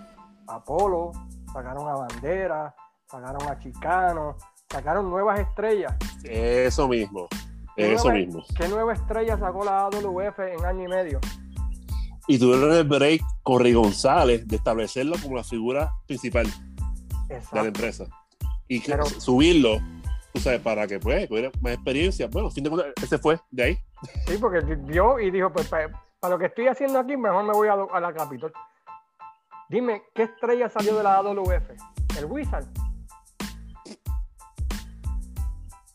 Apolo, 0.47 1.13
sacaron 1.53 1.89
a 1.89 1.95
Bandera, 1.95 2.75
sacaron 3.11 3.43
a 3.49 3.59
Chicano, 3.59 4.37
sacaron 4.71 5.11
nuevas 5.11 5.41
estrellas. 5.41 5.95
Eso 6.25 6.89
mismo. 6.89 7.29
¿Qué 7.77 7.93
Eso 7.95 8.05
nueva- 8.09 8.19
mismo. 8.19 8.43
¿Qué 8.57 8.69
nueva 8.69 8.93
estrella 8.95 9.39
sacó 9.39 9.65
la 9.65 9.83
AWF 9.87 10.39
en 10.41 10.65
año 10.65 10.85
y 10.85 10.89
medio? 10.89 11.21
Y 12.27 12.39
tuvieron 12.39 12.73
el 12.73 12.85
break 12.85 13.23
con 13.43 13.63
Rey 13.63 13.73
González 13.73 14.47
de 14.47 14.57
establecerlo 14.57 15.17
como 15.23 15.37
la 15.37 15.45
figura 15.45 15.93
principal 16.07 16.47
de 17.29 17.41
la 17.53 17.63
empresa. 17.65 18.05
Y 18.67 18.81
Pero- 18.81 19.07
subirlo, 19.07 19.79
tú 20.33 20.41
sabes, 20.41 20.61
para 20.61 20.87
que 20.87 20.99
pues 20.99 21.29
tuviera 21.29 21.51
más 21.61 21.75
experiencia. 21.75 22.29
Bueno, 22.31 22.51
fin 22.51 22.65
de 22.65 22.71
cuentas, 22.71 22.93
ese 23.03 23.19
fue 23.19 23.39
de 23.51 23.63
ahí. 23.63 23.79
Sí, 24.27 24.37
porque 24.39 24.61
vio 24.61 25.19
y 25.19 25.31
dijo, 25.31 25.53
pues 25.53 25.67
pa- 25.69 25.89
para, 26.21 26.35
lo 26.35 26.39
que 26.39 26.47
estoy 26.47 26.69
haciendo 26.69 26.99
aquí, 26.99 27.17
mejor 27.17 27.45
me 27.45 27.53
voy 27.53 27.69
a, 27.69 27.73
a 27.75 28.01
la 28.01 28.13
Capitol. 28.13 28.53
Dime, 29.69 30.03
¿qué 30.15 30.25
estrella 30.25 30.69
salió 30.71 30.97
de 30.97 31.03
la 31.03 31.17
AWF? 31.17 31.71
El 32.19 32.25
Wizard. 32.27 32.65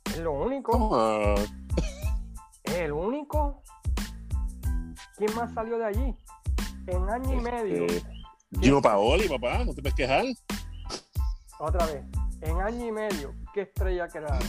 Es 0.06 0.20
lo 0.20 0.32
único. 0.34 1.36
Es 2.64 2.74
el 2.76 2.92
único. 2.92 3.62
¿Quién 5.18 5.34
más 5.36 5.54
salió 5.54 5.78
de 5.78 5.86
allí? 5.86 6.16
En 6.88 7.10
año 7.10 7.34
y 7.34 7.42
medio. 7.42 7.86
este, 7.86 8.12
Gino 8.60 8.82
Paoli, 8.82 9.28
papá, 9.28 9.64
no 9.66 9.74
te 9.74 9.82
puedes 9.82 9.96
quejar. 9.96 10.26
Otra 11.60 11.86
vez. 11.88 12.04
En 12.42 12.60
año 12.62 12.88
y 12.88 12.92
medio, 12.92 13.34
¿qué 13.54 13.62
estrella 13.62 14.08
crearon? 14.08 14.40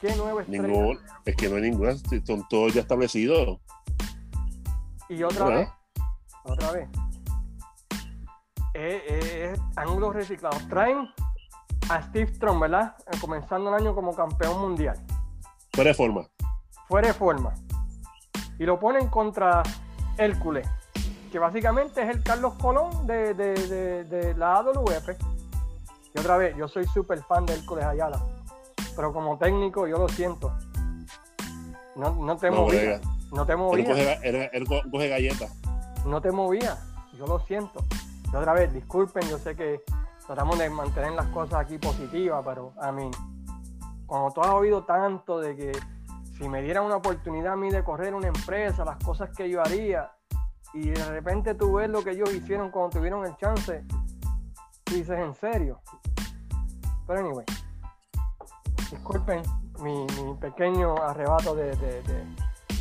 ¿Qué 0.00 0.14
nueva 0.16 0.42
estrella? 0.42 0.62
Ningún, 0.66 0.98
es 1.24 1.36
que 1.36 1.48
no 1.48 1.56
hay 1.56 1.62
ninguna, 1.62 1.92
son 2.24 2.46
todos 2.48 2.72
ya 2.74 2.80
establecidos. 2.80 3.58
Y 5.08 5.22
otra 5.22 5.44
¿Verdad? 5.46 5.58
vez, 5.60 5.68
otra 6.44 6.72
vez. 6.72 6.88
Eh, 8.74 9.02
eh, 9.08 9.52
es 9.54 9.60
ángulos 9.76 10.14
reciclados. 10.14 10.66
Traen 10.68 11.08
a 11.90 12.02
Steve 12.02 12.32
Strong, 12.34 12.60
¿verdad? 12.60 12.96
Eh, 13.12 13.18
Comenzando 13.20 13.68
el 13.74 13.82
año 13.82 13.94
como 13.94 14.14
campeón 14.14 14.60
mundial. 14.60 14.96
Fuera 15.72 15.88
de 15.90 15.94
forma. 15.94 16.26
Fuera 16.88 17.08
de 17.08 17.14
forma. 17.14 17.52
Y 18.58 18.64
lo 18.64 18.78
ponen 18.78 19.08
contra 19.08 19.62
Hércules, 20.16 20.68
que 21.32 21.38
básicamente 21.38 22.02
es 22.02 22.08
el 22.08 22.22
Carlos 22.22 22.54
Colón 22.54 23.06
de, 23.06 23.34
de- 23.34 23.54
de- 23.54 24.04
de 24.04 24.34
la 24.34 24.56
AWF. 24.58 25.08
Y 26.14 26.18
otra 26.20 26.36
vez, 26.36 26.56
yo 26.56 26.66
soy 26.68 26.86
súper 26.86 27.22
fan 27.24 27.46
de 27.46 27.54
Hércules 27.54 27.84
Ayala. 27.84 28.20
Pero 28.96 29.12
como 29.12 29.38
técnico, 29.38 29.86
yo 29.86 29.98
lo 29.98 30.08
siento. 30.08 30.52
No, 31.96 32.14
no 32.14 32.36
te 32.36 32.50
No, 32.50 32.56
movía. 32.62 32.80
brega. 32.80 33.00
No 33.32 33.46
te 33.46 33.52
Él 33.52 33.58
movía. 33.58 33.84
coge, 33.86 34.18
él- 34.28 34.50
él 34.52 34.66
co- 34.66 34.82
coge 34.90 35.08
galletas. 35.08 35.52
no 36.06 36.20
te 36.20 36.32
movía. 36.32 36.76
Yo 37.16 37.26
lo 37.26 37.38
siento. 37.40 37.84
Y 38.32 38.34
otra 38.36 38.52
vez, 38.54 38.72
disculpen, 38.72 39.28
yo 39.28 39.38
sé 39.38 39.54
que 39.54 39.82
tratamos 40.26 40.58
de 40.58 40.70
mantener 40.70 41.12
las 41.12 41.26
cosas 41.26 41.60
aquí 41.60 41.76
positivas, 41.78 42.42
pero 42.44 42.72
a 42.80 42.90
mí, 42.92 43.10
cuando 44.06 44.30
tú 44.32 44.40
has 44.40 44.50
oído 44.50 44.84
tanto 44.84 45.38
de 45.40 45.54
que 45.56 45.72
si 46.38 46.48
me 46.48 46.62
dieran 46.62 46.84
una 46.84 46.96
oportunidad 46.96 47.52
a 47.52 47.56
mí 47.56 47.70
de 47.70 47.84
correr 47.84 48.14
una 48.14 48.28
empresa, 48.28 48.84
las 48.84 48.96
cosas 49.04 49.30
que 49.36 49.48
yo 49.50 49.60
haría, 49.60 50.10
y 50.72 50.88
de 50.90 51.04
repente 51.04 51.54
tú 51.54 51.74
ves 51.74 51.90
lo 51.90 52.02
que 52.02 52.10
ellos 52.12 52.32
hicieron 52.32 52.70
cuando 52.70 52.98
tuvieron 52.98 53.26
el 53.26 53.36
chance, 53.36 53.84
tú 54.84 54.94
dices, 54.94 55.18
¿en 55.18 55.34
serio? 55.34 55.80
Pero 57.10 57.26
anyway, 57.26 57.44
disculpen 58.88 59.42
mi, 59.80 60.06
mi 60.22 60.34
pequeño 60.40 60.94
arrebato 60.96 61.56
de, 61.56 61.74
de- 61.74 62.02
de- 62.02 62.24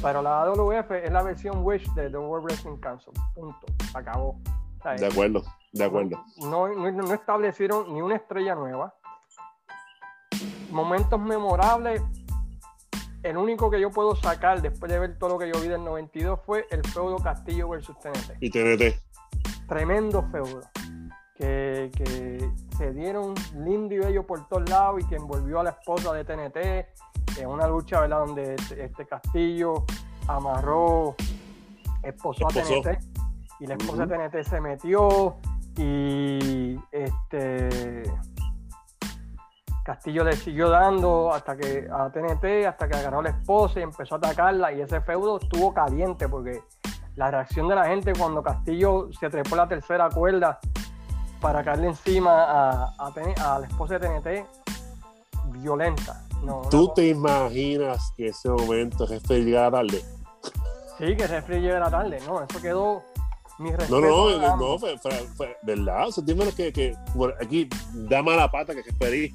Pero 0.04 0.22
la 0.22 0.44
AWF 0.44 0.92
es 0.92 1.12
la 1.12 1.24
versión 1.24 1.66
Wish 1.66 1.92
de 1.96 2.12
The 2.12 2.18
World 2.20 2.46
Wrestling 2.46 2.78
Council. 2.78 3.12
Punto. 3.34 3.66
Acabó. 3.96 4.40
¿Sabes? 4.84 5.02
De 5.02 5.08
acuerdo, 5.08 5.44
de 5.74 5.84
acuerdo. 5.84 6.24
No, 6.44 6.68
no, 6.68 6.92
no 6.92 7.12
establecieron 7.16 7.92
ni 7.92 8.04
una 8.04 8.18
estrella 8.18 8.54
nueva. 8.54 8.94
Momentos 10.70 11.20
memorables. 11.20 12.00
El 13.24 13.36
único 13.36 13.72
que 13.72 13.82
yo 13.82 13.90
puedo 13.90 14.16
sacar 14.16 14.62
después 14.62 14.92
de 14.92 15.00
ver 15.00 15.18
todo 15.18 15.32
lo 15.32 15.40
que 15.40 15.52
yo 15.52 15.60
vi 15.60 15.70
del 15.70 15.84
92 15.84 16.40
fue 16.46 16.68
el 16.70 16.84
feudo 16.84 17.18
Castillo 17.18 17.68
versus 17.68 17.98
TNT. 18.00 18.38
Y 18.42 18.52
TNT. 18.52 18.96
Tremendo 19.68 20.22
feudo. 20.32 20.62
Que, 21.40 21.90
que 21.96 22.52
se 22.78 22.92
dieron 22.92 23.34
lindo 23.56 23.96
y 23.96 24.00
bello 24.00 24.28
por 24.28 24.46
todos 24.50 24.70
lados 24.70 25.02
y 25.02 25.08
que 25.08 25.16
envolvió 25.16 25.62
a 25.62 25.64
la 25.64 25.70
esposa 25.70 26.12
de 26.12 26.26
TNT 26.26 27.40
en 27.40 27.48
una 27.48 27.66
lucha 27.66 28.02
¿verdad? 28.02 28.26
donde 28.26 28.56
este, 28.56 28.84
este 28.84 29.06
Castillo 29.08 29.86
amarró, 30.28 31.16
esposó 32.04 32.46
a 32.46 32.50
Esposó. 32.50 32.82
TNT 32.82 33.00
y 33.62 33.68
la 33.68 33.76
esposa 33.76 34.06
de 34.06 34.18
TNT 34.18 34.50
se 34.50 34.60
metió 34.60 35.36
y 35.78 36.78
este 36.92 38.04
Castillo 39.86 40.24
le 40.24 40.34
siguió 40.34 40.70
dando 40.70 41.34
hasta 41.34 41.56
que 41.56 41.88
a 41.92 42.12
TNT 42.12 42.68
hasta 42.68 42.88
que 42.88 42.98
agarró 42.98 43.20
a 43.20 43.24
la 43.24 43.30
esposa 43.30 43.80
y 43.80 43.84
empezó 43.84 44.16
a 44.16 44.18
atacarla 44.18 44.74
y 44.74 44.82
ese 44.82 45.00
feudo 45.02 45.40
estuvo 45.40 45.74
caliente 45.74 46.28
porque 46.28 46.62
la 47.16 47.32
reacción 47.32 47.68
de 47.68 47.76
la 47.76 47.86
gente 47.86 48.14
cuando 48.18 48.44
Castillo 48.44 49.10
se 49.18 49.30
trepó 49.30 49.56
la 49.56 49.68
tercera 49.68 50.10
cuerda 50.10 50.60
para 51.42 51.64
caerle 51.64 51.88
encima 51.88 52.44
a, 52.44 52.94
a 52.98 53.12
TN 53.14 53.34
a 53.42 53.60
la 53.60 53.68
esposa 53.68 53.98
de 53.98 54.08
TNT 54.08 54.46
violenta 55.52 56.22
no, 56.44 56.62
¿Tú 56.70 56.92
te 56.94 57.08
imaginas 57.10 58.14
que 58.16 58.28
ese 58.28 58.50
momento 58.50 59.04
el 59.04 59.10
jefe 59.10 59.44
llegara 59.44 59.72
tarde? 59.72 60.04
sí 60.98 61.16
que 61.18 61.24
ese 61.24 61.42
frío 61.42 61.60
llega 61.60 61.90
tarde 61.90 62.20
no 62.26 62.42
eso 62.44 62.62
quedó 62.62 63.04
mi 63.58 63.72
No, 63.72 63.78
respeto 63.78 64.00
no, 64.02 64.38
no, 64.38 64.48
ambos. 64.54 64.80
fue, 64.80 64.98
fue- 65.00 65.28
fue- 65.36 65.58
¿verdad? 65.64 66.08
O 66.08 66.12
sea, 66.14 66.24
dime 66.26 66.50
que, 66.54 66.72
que 66.72 66.96
bueno, 67.14 67.34
aquí 67.42 67.68
da 67.94 68.24
mala 68.24 68.50
pata 68.50 68.74
que 68.74 68.84
Jesperi 68.84 69.34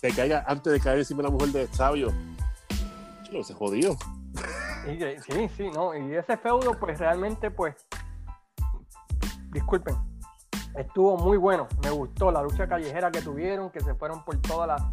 se 0.00 0.10
caiga 0.12 0.42
antes 0.46 0.72
de 0.72 0.80
caer 0.80 0.98
encima 1.00 1.18
de 1.18 1.24
la 1.24 1.30
mujer 1.30 1.48
de 1.48 1.66
Sabio. 1.68 2.12
Chulo, 3.24 3.44
se 3.44 3.52
jodió. 3.52 3.94
Y 4.86 4.98
sí, 5.20 5.50
sí, 5.54 5.70
no. 5.70 5.94
Y 5.94 6.14
ese 6.14 6.38
feudo, 6.38 6.78
pues 6.80 6.98
realmente, 6.98 7.50
pues, 7.50 7.74
disculpen, 9.52 9.94
estuvo 10.76 11.16
muy 11.16 11.36
bueno. 11.36 11.66
Me 11.82 11.90
gustó 11.90 12.30
la 12.30 12.42
lucha 12.42 12.66
callejera 12.68 13.10
que 13.10 13.20
tuvieron, 13.22 13.70
que 13.70 13.80
se 13.80 13.94
fueron 13.94 14.24
por 14.24 14.36
toda 14.40 14.66
la, 14.66 14.92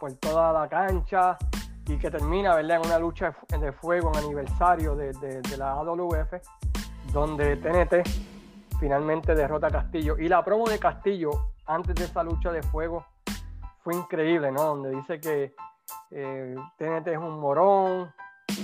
por 0.00 0.12
toda 0.14 0.52
la 0.52 0.68
cancha 0.68 1.36
y 1.86 1.98
que 1.98 2.10
termina, 2.10 2.54
¿verdad? 2.54 2.78
En 2.82 2.86
una 2.86 2.98
lucha 2.98 3.26
de 3.26 3.32
fu- 3.32 3.60
de 3.60 3.72
fuego 3.72 4.10
en 4.14 4.24
aniversario 4.24 4.94
de, 4.96 5.12
de- 5.12 5.40
de 5.42 5.56
la 5.56 5.72
AWF, 5.72 6.32
donde 7.12 7.56
TNT 7.56 8.08
finalmente 8.78 9.34
derrota 9.34 9.66
a 9.68 9.70
Castillo. 9.70 10.18
Y 10.18 10.28
la 10.28 10.44
promo 10.44 10.66
de 10.68 10.78
Castillo 10.78 11.30
antes 11.66 11.94
de 11.94 12.04
esa 12.04 12.22
lucha 12.22 12.50
de 12.52 12.62
fuego 12.62 13.04
fue 13.82 13.94
increíble, 13.94 14.50
¿no? 14.50 14.62
Donde 14.62 14.90
dice 14.90 15.20
que 15.20 15.54
eh, 16.10 16.54
TNT 16.78 17.08
es 17.08 17.18
un 17.18 17.38
morón, 17.38 18.10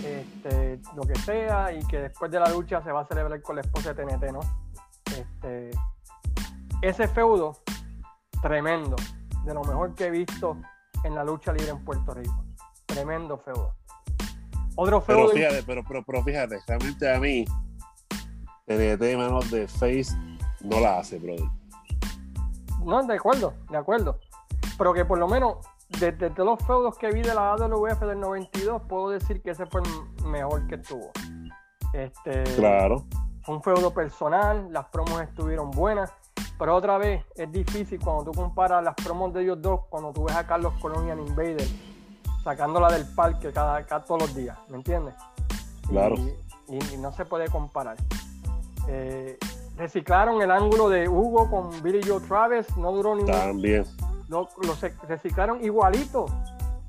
este, 0.04 0.80
lo 0.96 1.02
que 1.02 1.14
sea, 1.16 1.72
y 1.72 1.84
que 1.86 1.98
después 2.00 2.30
de 2.30 2.40
la 2.40 2.48
lucha 2.48 2.82
se 2.82 2.90
va 2.90 3.00
a 3.02 3.06
celebrar 3.06 3.40
con 3.42 3.56
la 3.56 3.62
esposa 3.62 3.92
de 3.92 4.02
TNT, 4.04 4.32
¿no? 4.32 4.40
Este, 5.06 5.70
ese 6.82 7.08
feudo, 7.08 7.56
tremendo, 8.42 8.96
de 9.44 9.54
lo 9.54 9.62
mejor 9.64 9.94
que 9.94 10.06
he 10.06 10.10
visto 10.10 10.56
en 11.04 11.14
la 11.14 11.24
lucha 11.24 11.52
libre 11.52 11.70
en 11.70 11.84
Puerto 11.84 12.14
Rico. 12.14 12.44
Tremendo 12.86 13.38
feudo. 13.38 13.74
Otro 14.76 15.02
Pero 15.02 15.20
feudo. 15.20 15.32
fíjate, 15.32 15.62
pero, 15.64 15.82
pero, 15.86 16.02
pero 16.04 16.22
fíjate, 16.22 16.58
realmente 16.66 17.12
a 17.12 17.20
mí, 17.20 17.44
TNT 18.66 19.16
manos 19.16 19.50
de 19.50 19.68
Face 19.68 20.16
no 20.64 20.80
la 20.80 20.98
hace, 20.98 21.18
brother. 21.18 21.46
No, 22.84 23.02
de 23.02 23.14
acuerdo, 23.14 23.54
de 23.70 23.76
acuerdo. 23.76 24.18
Pero 24.78 24.94
que 24.94 25.04
por 25.04 25.18
lo 25.18 25.28
menos, 25.28 25.56
desde 25.98 26.30
los 26.42 26.58
feudos 26.66 26.96
que 26.96 27.10
vi 27.10 27.20
de 27.20 27.34
la 27.34 27.52
AWF 27.52 28.00
del 28.00 28.20
92, 28.20 28.82
puedo 28.88 29.10
decir 29.10 29.42
que 29.42 29.50
ese 29.50 29.66
fue 29.66 29.82
el 29.82 30.26
mejor 30.26 30.66
que 30.66 30.78
tuvo. 30.78 31.10
Este, 31.92 32.44
Claro. 32.56 33.04
Fue 33.42 33.56
un 33.56 33.62
feudo 33.62 33.92
personal, 33.92 34.68
las 34.70 34.86
promos 34.86 35.20
estuvieron 35.22 35.70
buenas, 35.70 36.12
pero 36.60 36.76
otra 36.76 36.96
vez 36.98 37.24
es 37.34 37.50
difícil 37.50 37.98
cuando 37.98 38.22
tú 38.30 38.32
comparas 38.32 38.84
las 38.84 38.94
promos 38.94 39.32
de 39.34 39.42
ellos 39.42 39.60
dos, 39.60 39.80
cuando 39.88 40.12
tú 40.12 40.24
ves 40.24 40.36
a 40.36 40.46
Carlos 40.46 40.74
Colón 40.80 41.08
y 41.08 41.10
a 41.10 41.14
Invader 41.14 41.66
sacándola 42.44 42.88
del 42.92 43.04
parque 43.14 43.50
cada, 43.52 43.84
cada- 43.84 44.04
todos 44.04 44.20
los 44.22 44.34
días, 44.36 44.56
¿me 44.68 44.76
entiendes? 44.76 45.14
Claro. 45.88 46.14
Y, 46.16 46.76
y, 46.76 46.94
y 46.94 46.96
no 46.98 47.12
se 47.12 47.24
puede 47.24 47.48
comparar. 47.48 47.96
Eh, 48.88 49.36
reciclaron 49.76 50.40
el 50.42 50.50
ángulo 50.50 50.88
de 50.88 51.08
Hugo 51.08 51.50
con 51.50 51.82
Billy 51.82 52.00
Joe 52.06 52.20
Travis, 52.20 52.76
no 52.76 52.92
duró 52.92 53.14
ni 53.16 53.22
un 53.22 53.26
También. 53.26 53.84
lo, 54.28 54.48
lo 54.62 54.74
reciclaron 55.08 55.64
igualito. 55.64 56.26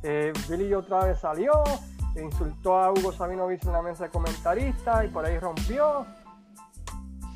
Eh, 0.03 0.33
Billy 0.49 0.71
Joe 0.71 0.83
Travis 0.83 1.17
salió, 1.19 1.51
insultó 2.21 2.77
a 2.77 2.91
Hugo 2.91 3.11
Sabinovich 3.13 3.63
en 3.65 3.71
la 3.71 3.81
mesa 3.81 4.03
de 4.05 4.09
comentaristas 4.09 5.05
y 5.05 5.07
por 5.07 5.25
ahí 5.25 5.39
rompió. 5.39 6.05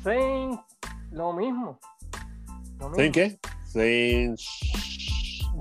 Zayn, 0.02 0.60
lo 1.12 1.32
mismo. 1.32 1.78
¿Saben 2.78 2.96
mismo. 2.96 3.12
qué? 3.12 3.38
Saben- 3.66 4.36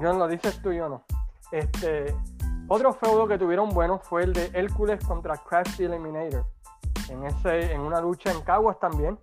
Yo 0.02 0.14
lo 0.14 0.28
dices 0.28 0.62
tú 0.62 0.72
yo 0.74 0.90
no. 0.90 1.04
Este, 1.52 2.14
otro 2.68 2.94
feudo 2.94 3.28
que 3.28 3.38
tuvieron 3.38 3.70
bueno 3.70 4.00
fue 4.00 4.24
el 4.24 4.34
de 4.34 4.50
Hércules 4.54 5.04
contra 5.06 5.38
Crash 5.38 5.76
the 5.78 5.86
Eliminator. 5.86 6.46
En, 7.10 7.24
ese, 7.26 7.72
en 7.74 7.82
una 7.82 8.02
lucha 8.02 8.32
en 8.32 8.42
Caguas 8.42 8.80
también. 8.80 9.18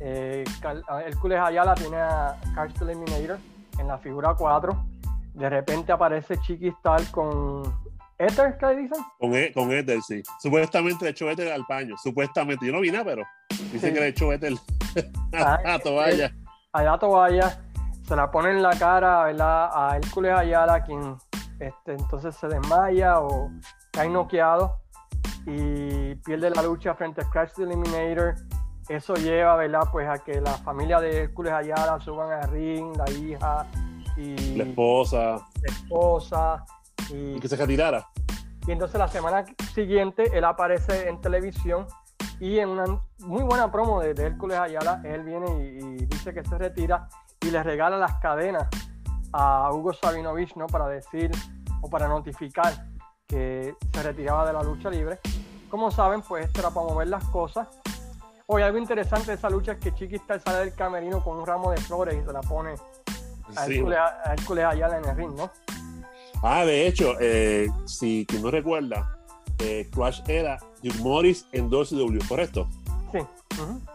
Eh, 0.00 0.44
Cal- 0.60 0.84
a 0.88 1.02
Hércules 1.02 1.38
Ayala 1.40 1.74
tiene 1.74 1.96
a 1.96 2.36
Crash 2.54 2.72
the 2.74 2.84
Eliminator 2.84 3.38
en 3.78 3.88
la 3.88 3.98
figura 3.98 4.34
4. 4.34 4.76
De 5.34 5.48
repente 5.50 5.92
aparece 5.92 6.38
Chiquistal 6.40 7.10
con 7.10 7.62
Ether, 8.18 8.56
¿qué 8.58 8.66
le 8.66 8.76
dicen? 8.82 8.98
Con, 9.18 9.34
E- 9.34 9.52
con 9.52 9.72
Ethel, 9.72 10.02
sí. 10.02 10.22
Supuestamente 10.40 11.04
le 11.04 11.10
echó 11.10 11.28
Ethel 11.30 11.50
al 11.52 11.64
paño. 11.66 11.96
Supuestamente. 12.02 12.66
Yo 12.66 12.72
no 12.72 12.80
vi 12.80 12.90
nada, 12.90 13.04
pero 13.04 13.22
dice 13.72 13.88
Sí. 13.88 13.94
que 13.94 14.00
le 14.00 14.08
echó 14.08 14.32
Ethel 14.32 14.58
Ah, 15.32 15.58
a 15.64 15.78
toalla. 15.78 16.32
Allá 16.74 16.98
toalla, 16.98 17.58
se 18.06 18.14
la 18.16 18.30
pone 18.30 18.50
en 18.50 18.62
la 18.62 18.76
cara 18.78 19.24
¿verdad? 19.24 19.70
a 19.72 19.96
Hércules 19.96 20.36
Ayala, 20.36 20.82
quien 20.84 21.16
este, 21.58 21.92
entonces 21.92 22.34
se 22.34 22.48
desmaya 22.48 23.20
o 23.20 23.50
cae 23.92 24.08
noqueado 24.10 24.76
y 25.46 26.14
pierde 26.16 26.50
la 26.50 26.62
lucha 26.62 26.94
frente 26.94 27.22
a 27.22 27.30
Crash 27.30 27.52
the 27.56 27.62
Eliminator. 27.62 28.34
Eso 28.88 29.14
lleva 29.14 29.56
¿verdad? 29.56 29.88
Pues 29.90 30.08
a 30.08 30.18
que 30.18 30.40
la 30.40 30.52
familia 30.52 31.00
de 31.00 31.22
Hércules 31.22 31.52
Ayala 31.52 31.98
suban 32.00 32.32
al 32.32 32.50
ring, 32.50 32.94
la 32.96 33.10
hija 33.10 33.66
y 34.16 34.56
La 34.56 34.64
esposa. 34.64 35.20
la 35.62 35.72
esposa. 35.72 36.64
Y, 37.10 37.36
Y 37.36 37.40
que 37.40 37.48
se 37.48 37.56
retirara. 37.56 38.06
y 38.66 38.72
entonces 38.72 38.98
la 38.98 39.08
semana 39.08 39.44
siguiente 39.74 40.24
él 40.36 40.44
aparece 40.44 41.08
en 41.08 41.20
televisión 41.20 41.86
y 42.44 42.58
en 42.58 42.68
una 42.68 42.84
muy 43.20 43.42
buena 43.42 43.72
promo 43.72 44.02
de, 44.02 44.12
de 44.12 44.26
Hércules 44.26 44.58
Ayala, 44.58 45.00
él 45.02 45.22
viene 45.22 45.46
y, 45.62 46.02
y 46.02 46.04
dice 46.04 46.34
que 46.34 46.44
se 46.44 46.58
retira 46.58 47.08
y 47.40 47.50
le 47.50 47.62
regala 47.62 47.96
las 47.96 48.16
cadenas 48.16 48.68
a 49.32 49.70
Hugo 49.72 49.94
Sabinovich, 49.94 50.54
¿no? 50.54 50.66
Para 50.66 50.86
decir 50.88 51.30
o 51.80 51.88
para 51.88 52.06
notificar 52.06 52.86
que 53.26 53.74
se 53.90 54.02
retiraba 54.02 54.46
de 54.46 54.52
la 54.52 54.62
lucha 54.62 54.90
libre. 54.90 55.20
Como 55.70 55.90
saben, 55.90 56.20
pues 56.20 56.44
esto 56.44 56.60
era 56.60 56.68
para 56.68 56.86
mover 56.86 57.08
las 57.08 57.24
cosas. 57.24 57.66
Hoy 58.46 58.60
algo 58.60 58.76
interesante 58.76 59.28
de 59.28 59.38
esa 59.38 59.48
lucha 59.48 59.72
es 59.72 59.78
que 59.78 59.94
Chiquistar 59.94 60.38
sale 60.38 60.66
del 60.66 60.74
camerino 60.74 61.24
con 61.24 61.38
un 61.38 61.46
ramo 61.46 61.70
de 61.70 61.78
flores 61.78 62.14
y 62.14 62.26
se 62.26 62.30
la 62.30 62.42
pone 62.42 62.74
a. 63.56 63.66
Hércules, 63.66 63.98
a 63.98 64.34
Hércules 64.34 64.64
Ayala 64.66 64.98
en 64.98 65.04
el 65.06 65.16
ring, 65.16 65.34
¿no? 65.34 65.50
Ah, 66.42 66.66
de 66.66 66.86
hecho, 66.86 67.14
eh, 67.20 67.70
si 67.86 68.26
quien 68.26 68.42
no 68.42 68.50
recuerda, 68.50 69.16
eh, 69.58 69.88
Crash 69.92 70.22
era 70.28 70.58
Hugh 70.82 71.00
Morris 71.00 71.46
en 71.52 71.70
WCW, 71.70 72.18
¿correcto? 72.28 72.68
Sí, 73.12 73.18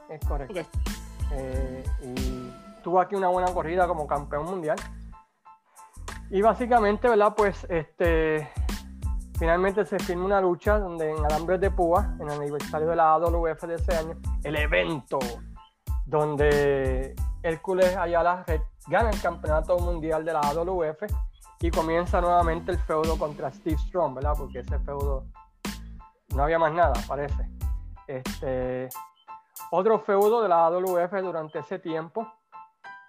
es 0.10 0.26
correcto. 0.26 0.60
Eh, 1.32 1.84
y 2.04 2.52
tuvo 2.84 3.00
aquí 3.00 3.16
una 3.16 3.28
buena 3.28 3.54
corrida 3.54 3.88
como 3.88 4.08
campeón 4.08 4.46
mundial. 4.46 4.78
Y 6.32 6.42
básicamente, 6.42 7.08
¿verdad? 7.08 7.34
Pues 7.36 7.66
este 7.70 8.50
finalmente 9.38 9.86
se 9.86 9.98
firma 10.00 10.26
una 10.26 10.42
lucha 10.42 10.78
donde 10.78 11.12
en 11.12 11.26
Alambres 11.26 11.62
de 11.62 11.72
Púa, 11.72 12.16
en 12.20 12.30
el 12.30 12.42
aniversario 12.42 12.88
de 12.88 12.96
la 12.98 13.14
AWF 13.14 13.64
de 13.64 13.76
ese 13.76 13.96
año, 13.96 14.18
el 14.44 14.56
evento 14.58 15.18
donde 16.06 17.16
Hércules 17.42 17.96
Ayala 17.96 18.44
gana 18.88 19.10
el 19.10 19.22
campeonato 19.22 19.80
mundial 19.80 20.26
de 20.26 20.34
la 20.34 20.42
AWF 20.42 21.04
y 21.62 21.72
comienza 21.72 22.20
nuevamente 22.20 22.72
el 22.72 22.80
feudo 22.80 23.18
contra 23.18 23.52
Steve 23.52 23.78
Strong, 23.78 24.16
¿verdad? 24.16 24.34
Porque 24.38 24.60
ese 24.60 24.78
feudo 24.80 25.26
no 26.36 26.44
había 26.44 26.60
más 26.60 26.74
nada, 26.74 26.94
parece. 27.08 27.50
Este, 28.08 28.90
otro 29.72 30.00
feudo 30.00 30.42
de 30.42 30.50
la 30.50 30.66
AWF 30.66 31.12
durante 31.22 31.60
ese 31.60 31.80
tiempo 31.80 32.28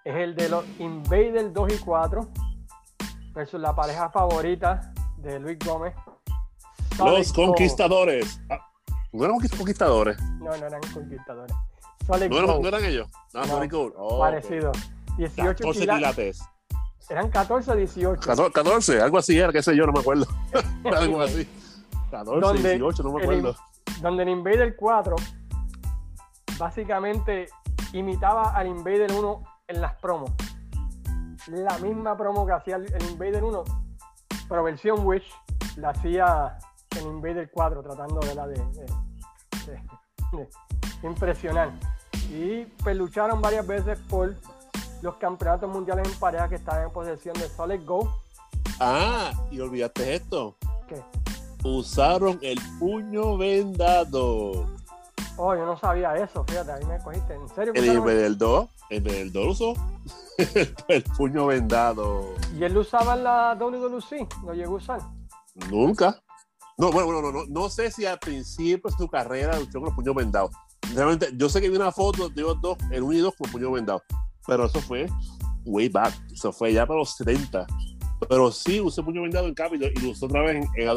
es 0.03 0.15
el 0.15 0.35
de 0.35 0.49
los 0.49 0.65
Invader 0.79 1.51
2 1.53 1.73
y 1.73 1.77
4 1.79 2.27
versus 3.33 3.59
la 3.59 3.75
pareja 3.75 4.09
favorita 4.09 4.91
de 5.17 5.39
Luis 5.39 5.57
Gómez. 5.65 5.93
Solid 6.97 7.17
Los 7.19 7.33
conquistadores. 7.33 8.41
Ah, 8.49 8.59
no 9.13 9.25
eran 9.25 9.37
conquist- 9.37 9.57
conquistadores. 9.57 10.21
No, 10.39 10.45
no 10.57 10.65
eran 10.67 10.81
conquistadores. 10.93 11.55
Solid 12.05 12.29
No 12.29 12.37
eran, 12.39 12.61
no 12.61 12.67
eran 12.67 12.85
ellos. 12.85 13.07
No, 13.33 13.41
No, 13.41 13.47
Solid 13.47 13.71
Gold. 13.71 13.93
Oh, 13.97 14.19
parecido. 14.19 14.71
18 15.17 15.63
14 15.63 15.79
quila- 15.81 15.95
quilates. 15.95 16.41
Eran 17.09 17.29
14 17.29 17.71
o 17.71 17.75
18. 17.75 18.21
14, 18.21 18.51
14, 18.53 19.01
algo 19.01 19.17
así 19.17 19.37
era, 19.37 19.51
qué 19.51 19.61
sé 19.61 19.75
yo, 19.75 19.85
no 19.85 19.91
me 19.93 19.99
acuerdo. 19.99 20.25
algo 20.95 21.21
así. 21.21 21.47
14, 22.11 22.39
Donde 22.39 22.69
18, 22.69 23.03
no 23.03 23.11
me 23.13 23.23
el- 23.23 23.23
acuerdo. 23.39 23.55
donde 24.01 24.23
el 24.23 24.29
Invader 24.29 24.75
4 24.75 25.15
básicamente 26.59 27.47
imitaba 27.93 28.55
al 28.55 28.67
Invader 28.67 29.11
1 29.11 29.43
en 29.67 29.81
las 29.81 29.95
promos. 29.99 30.31
La 31.47 31.77
misma 31.79 32.15
promo 32.17 32.45
que 32.45 32.53
hacía 32.53 32.75
el, 32.75 32.93
el 32.93 33.03
Invader 33.09 33.43
1, 33.43 33.63
pero 34.47 34.63
versión 34.63 35.05
Wish, 35.05 35.25
la 35.77 35.89
hacía 35.89 36.57
el 36.97 37.03
Invader 37.07 37.49
4 37.51 37.81
tratando 37.81 38.19
de 38.19 38.35
la 38.35 38.47
de, 38.47 38.55
de- 38.55 38.85
de- 39.67 40.49
de 41.01 41.07
impresionar. 41.07 41.71
Y 42.29 42.65
pues 42.83 42.95
lucharon 42.95 43.41
varias 43.41 43.65
veces 43.65 43.97
por 44.07 44.35
los 45.01 45.15
campeonatos 45.17 45.69
mundiales 45.69 46.07
en 46.07 46.19
pareja 46.19 46.47
que 46.47 46.55
estaban 46.55 46.83
en 46.83 46.91
posesión 46.91 47.33
de 47.35 47.49
Solid 47.49 47.83
Gold. 47.85 48.09
Ah, 48.79 49.31
y 49.49 49.59
olvidaste 49.59 50.15
esto. 50.15 50.57
Que, 50.87 51.03
Usaron 51.63 52.39
el 52.41 52.59
puño 52.79 53.37
vendado. 53.37 54.67
oh, 55.37 55.55
yo 55.55 55.65
no 55.65 55.77
sabía 55.77 56.15
eso, 56.15 56.43
fíjate, 56.45 56.71
ahí 56.71 56.85
me 56.85 56.97
cogiste. 56.99 57.35
¿En 57.35 57.47
serio? 57.49 57.73
El 57.73 58.37
2, 58.37 58.69
el 58.89 59.31
2 59.31 59.47
usó 59.47 59.73
el 60.87 61.03
puño 61.17 61.45
vendado. 61.47 62.33
¿Y 62.57 62.63
él 62.63 62.73
lo 62.73 62.81
usaba 62.81 63.13
en 63.13 63.23
la 63.23 63.55
WWC? 63.59 64.43
¿Lo 64.45 64.53
llegó 64.53 64.73
a 64.73 64.77
usar? 64.77 65.01
Nunca. 65.69 66.19
No, 66.77 66.91
bueno, 66.91 67.11
bueno, 67.11 67.21
no, 67.21 67.31
no, 67.31 67.45
no 67.47 67.69
sé 67.69 67.91
si 67.91 68.05
al 68.05 68.17
principio 68.17 68.89
de 68.89 68.97
su 68.97 69.07
carrera 69.07 69.59
luchó 69.59 69.73
con 69.73 69.85
los 69.85 69.93
puños 69.93 70.15
vendados. 70.15 70.51
Realmente, 70.95 71.29
yo 71.35 71.47
sé 71.47 71.61
que 71.61 71.69
vi 71.69 71.75
una 71.75 71.91
foto 71.91 72.27
de 72.29 72.41
ellos 72.41 72.59
dos, 72.59 72.77
el 72.91 73.03
1 73.03 73.13
y 73.13 73.19
2 73.19 73.35
con 73.35 73.45
los 73.45 73.51
puños 73.51 73.71
vendados. 73.71 74.01
Pero 74.47 74.65
eso 74.65 74.81
fue 74.81 75.07
way 75.65 75.89
back. 75.89 76.13
Eso 76.31 76.51
fue 76.51 76.73
ya 76.73 76.85
para 76.85 76.99
los 76.99 77.15
70. 77.15 77.67
Pero 78.31 78.49
sí 78.49 78.79
usé 78.79 79.03
puño 79.03 79.23
vendado 79.23 79.45
en 79.45 79.53
Capitol 79.53 79.91
y 79.93 79.99
lo 79.99 80.11
usé 80.11 80.23
otra 80.25 80.41
vez 80.43 80.55
en, 80.55 80.81
en 80.81 80.87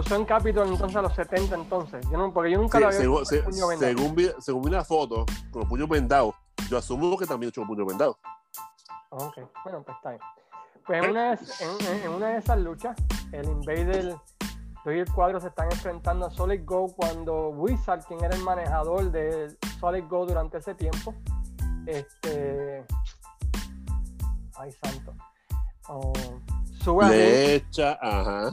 usó 0.00 0.14
en 0.14 0.26
Capitol 0.26 0.68
entonces 0.68 0.94
a 0.94 1.00
los 1.00 1.14
70 1.14 1.54
entonces. 1.54 2.04
Yo 2.12 2.18
no, 2.18 2.34
porque 2.34 2.50
yo 2.50 2.58
nunca 2.58 2.76
Sí, 2.76 2.82
lo 2.82 2.88
había 2.88 3.00
según, 3.00 3.18
visto 3.20 3.34
se- 3.34 3.42
puño 3.44 3.66
vendado. 3.66 3.92
según, 3.96 4.14
vi, 4.14 4.30
según 4.40 4.62
vi 4.64 4.68
una 4.68 4.84
foto 4.84 5.24
con 5.50 5.60
los 5.60 5.68
puños 5.70 5.88
vendados, 5.88 6.34
yo 6.68 6.76
asumo 6.76 7.16
que 7.16 7.24
también 7.24 7.48
echó 7.48 7.66
puños 7.66 7.86
vendados. 7.86 8.14
Ok, 9.08 9.38
bueno, 9.64 9.82
pues 9.82 9.96
está 9.96 10.10
bien. 10.10 10.20
Pues 10.86 11.02
en 11.02 11.10
una, 11.12 11.30
de, 11.30 11.38
en- 11.60 11.86
en- 11.96 12.02
en 12.02 12.10
una 12.10 12.28
de 12.28 12.38
esas 12.40 12.58
luchas, 12.58 12.94
el 13.32 13.46
Invader 13.46 14.16
2 14.84 14.94
y 14.94 14.98
el 14.98 15.10
cuadro 15.14 15.40
se 15.40 15.48
están 15.48 15.72
enfrentando 15.72 16.26
a 16.26 16.30
Solid 16.30 16.60
Go 16.66 16.88
cuando 16.94 17.48
Wizard, 17.48 18.04
quien 18.04 18.22
era 18.22 18.36
el 18.36 18.42
manejador 18.42 19.10
de 19.10 19.56
Solid 19.80 20.04
Go 20.10 20.26
durante 20.26 20.58
ese 20.58 20.74
tiempo, 20.74 21.14
este. 21.86 22.84
Ay, 24.58 24.72
santo. 24.72 25.14
Sube, 26.82 27.04
al 27.04 27.10
ring, 27.10 27.20
Le 27.20 27.54
echa, 27.56 27.98
ajá. 28.00 28.50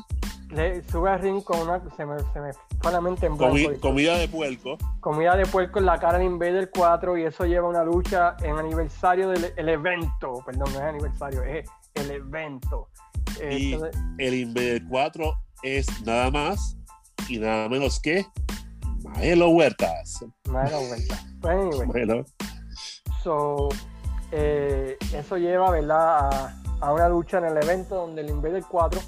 le- 0.49 0.83
sube 0.89 1.09
al 1.09 1.19
ring 1.21 1.43
con 1.43 1.59
una. 1.61 1.81
Se 1.95 2.05
me, 2.05 2.17
se 2.33 2.39
me 2.41 2.51
fue 2.81 2.91
la 2.91 2.99
mente 3.01 3.25
en 3.25 3.37
blanco. 3.37 3.55
Comi- 3.55 3.79
comida 3.79 4.17
de 4.17 4.27
puerco. 4.27 4.77
comida 4.99 5.35
de 5.35 5.45
puerco 5.45 5.79
en 5.79 5.85
la 5.85 5.97
cara 5.99 6.17
de 6.17 6.25
Invader 6.25 6.69
4 6.73 7.17
y 7.17 7.23
eso 7.23 7.45
lleva 7.45 7.67
una 7.69 7.83
lucha 7.83 8.35
en 8.41 8.57
aniversario 8.57 9.29
del 9.29 9.53
el 9.55 9.69
evento, 9.69 10.43
perdón, 10.45 10.71
no 10.73 10.79
es 10.79 10.85
aniversario, 10.85 11.43
es 11.43 11.69
el 11.95 12.11
evento. 12.11 12.89
Y- 13.49 13.73
entonces, 13.73 14.01
El 14.17 14.33
Invader 14.33 14.81
4 14.89 15.33
es 15.63 15.87
nada 16.05 16.29
más 16.31 16.77
y 17.29 17.39
nada 17.39 17.69
menos 17.69 17.99
que 17.99 18.25
Maelo 19.03 19.49
Huertas. 19.49 20.23
era 20.45 20.77
vuelta. 20.79 21.23
Pues 21.41 21.55
anyway, 21.55 21.87
Maelo. 21.87 22.25
so, 23.23 23.69
eh, 24.31 24.97
eso 25.13 25.37
lleva, 25.37 25.71
¿verdad? 25.71 26.19
A, 26.33 26.63
a 26.79 26.93
una 26.93 27.09
lucha 27.09 27.39
en 27.39 27.45
el 27.45 27.57
evento 27.57 27.95
donde 27.95 28.21
el 28.21 28.29
Invader 28.29 28.63
4 28.69 28.99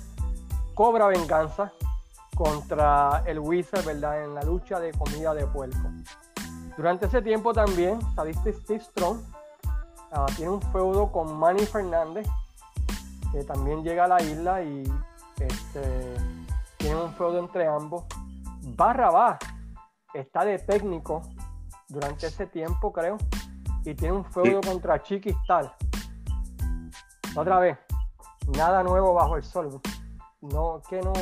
cobra 0.74 1.08
venganza 1.08 1.72
contra 2.36 3.24
el 3.26 3.40
Wizard, 3.40 3.84
¿verdad? 3.86 4.24
En 4.24 4.34
la 4.34 4.44
lucha 4.44 4.80
de 4.80 4.91
comida 4.94 5.34
de 5.34 5.46
puerco. 5.46 5.90
Durante 6.78 7.08
ese 7.08 7.22
tiempo 7.22 7.54
también, 7.54 8.00
Sadistic 8.16 8.56
Steve 8.62 8.80
Strong 8.80 9.20
ah, 10.14 10.26
tiene 10.36 10.52
un 10.52 10.62
feudo 10.62 11.12
con 11.12 11.38
Manny 11.38 11.66
Fernández, 11.66 12.28
que 13.34 13.44
también 13.44 13.84
llega 13.84 14.06
a 14.06 14.08
la 14.08 14.22
isla 14.22 14.64
y 14.64 14.84
este, 15.40 16.16
tiene 16.78 16.96
un 16.96 17.14
feudo 17.14 17.40
entre 17.40 17.68
ambos. 17.68 18.06
Barrabás 18.62 19.38
está 20.14 20.46
de 20.46 20.60
técnico 20.60 21.22
durante 21.90 22.28
ese 22.28 22.48
tiempo, 22.48 22.94
creo, 22.94 23.18
y 23.84 23.94
tiene 23.94 24.16
un 24.16 24.26
feudo 24.26 24.62
contra 24.62 25.04
Chiquistal. 25.04 25.74
Otra 27.36 27.60
vez, 27.60 27.78
nada 28.56 28.84
nuevo 28.84 29.14
bajo 29.14 29.36
el 29.38 29.44
sol. 29.44 29.80
No, 30.42 30.82
que 30.90 31.02
no. 31.02 31.14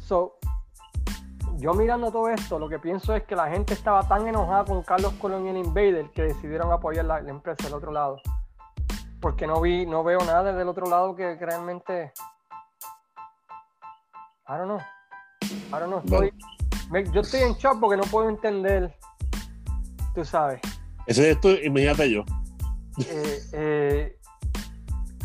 So, 0.00 0.36
yo 1.58 1.72
mirando 1.74 2.10
todo 2.10 2.28
esto, 2.28 2.58
lo 2.58 2.68
que 2.68 2.78
pienso 2.78 3.14
es 3.14 3.22
que 3.24 3.36
la 3.36 3.48
gente 3.48 3.74
estaba 3.74 4.06
tan 4.06 4.26
enojada 4.26 4.64
con 4.64 4.82
Carlos 4.82 5.12
Colón 5.20 5.46
y 5.46 5.50
el 5.50 5.56
Invader 5.58 6.10
que 6.10 6.22
decidieron 6.22 6.72
apoyar 6.72 7.04
la, 7.04 7.20
la 7.20 7.30
empresa 7.30 7.64
del 7.64 7.74
otro 7.74 7.92
lado. 7.92 8.16
Porque 9.20 9.46
no 9.46 9.60
vi, 9.60 9.86
no 9.86 10.02
veo 10.02 10.18
nada 10.20 10.52
del 10.52 10.68
otro 10.68 10.86
lado 10.86 11.14
que 11.14 11.36
realmente. 11.36 12.12
I 14.48 14.52
don't 14.56 14.64
know. 14.64 14.80
I 15.68 15.70
don't 15.80 15.86
know. 15.88 16.00
Estoy- 16.00 16.32
me- 16.90 17.04
yo 17.12 17.20
estoy 17.20 17.40
en 17.42 17.52
shock 17.54 17.78
porque 17.80 17.96
no 17.96 18.04
puedo 18.04 18.28
entender. 18.28 18.96
Tú 20.14 20.24
sabes. 20.24 20.60
Ese 21.06 21.30
es 21.30 21.36
esto, 21.36 21.50
imagínate 21.50 22.10
yo. 22.10 22.24
eh, 23.06 23.40
eh, 23.52 24.18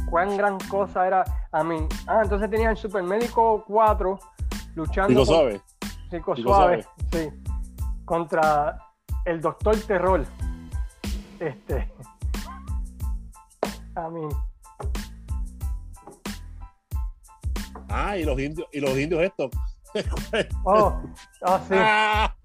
cuán 0.10 0.38
gran 0.38 0.58
cosa 0.70 1.06
era. 1.08 1.24
A 1.52 1.64
mí. 1.64 1.88
ah, 2.08 2.22
entonces 2.24 2.50
tenían 2.50 2.72
el 2.72 2.78
Supermédico 2.78 3.64
4 3.68 4.18
luchando. 4.76 5.10
Digo 5.10 5.26
con- 5.26 5.36
suave. 5.36 5.62
Rico 6.12 6.34
Rico 6.36 6.50
Suave, 6.50 6.86
sí. 7.12 7.30
Contra 8.06 8.78
el 9.26 9.42
Doctor 9.42 9.76
Terror. 9.82 10.26
Este. 11.40 11.92
A 13.96 14.10
mí. 14.10 14.28
Ah, 17.90 18.18
y 18.18 18.24
los 18.26 18.40
indios, 18.40 18.68
y 18.72 18.80
los 18.80 18.98
indios 18.98 19.22
estos. 19.24 19.52
Oh, 20.66 21.02
oh, 21.44 21.60
sí. 21.70 21.76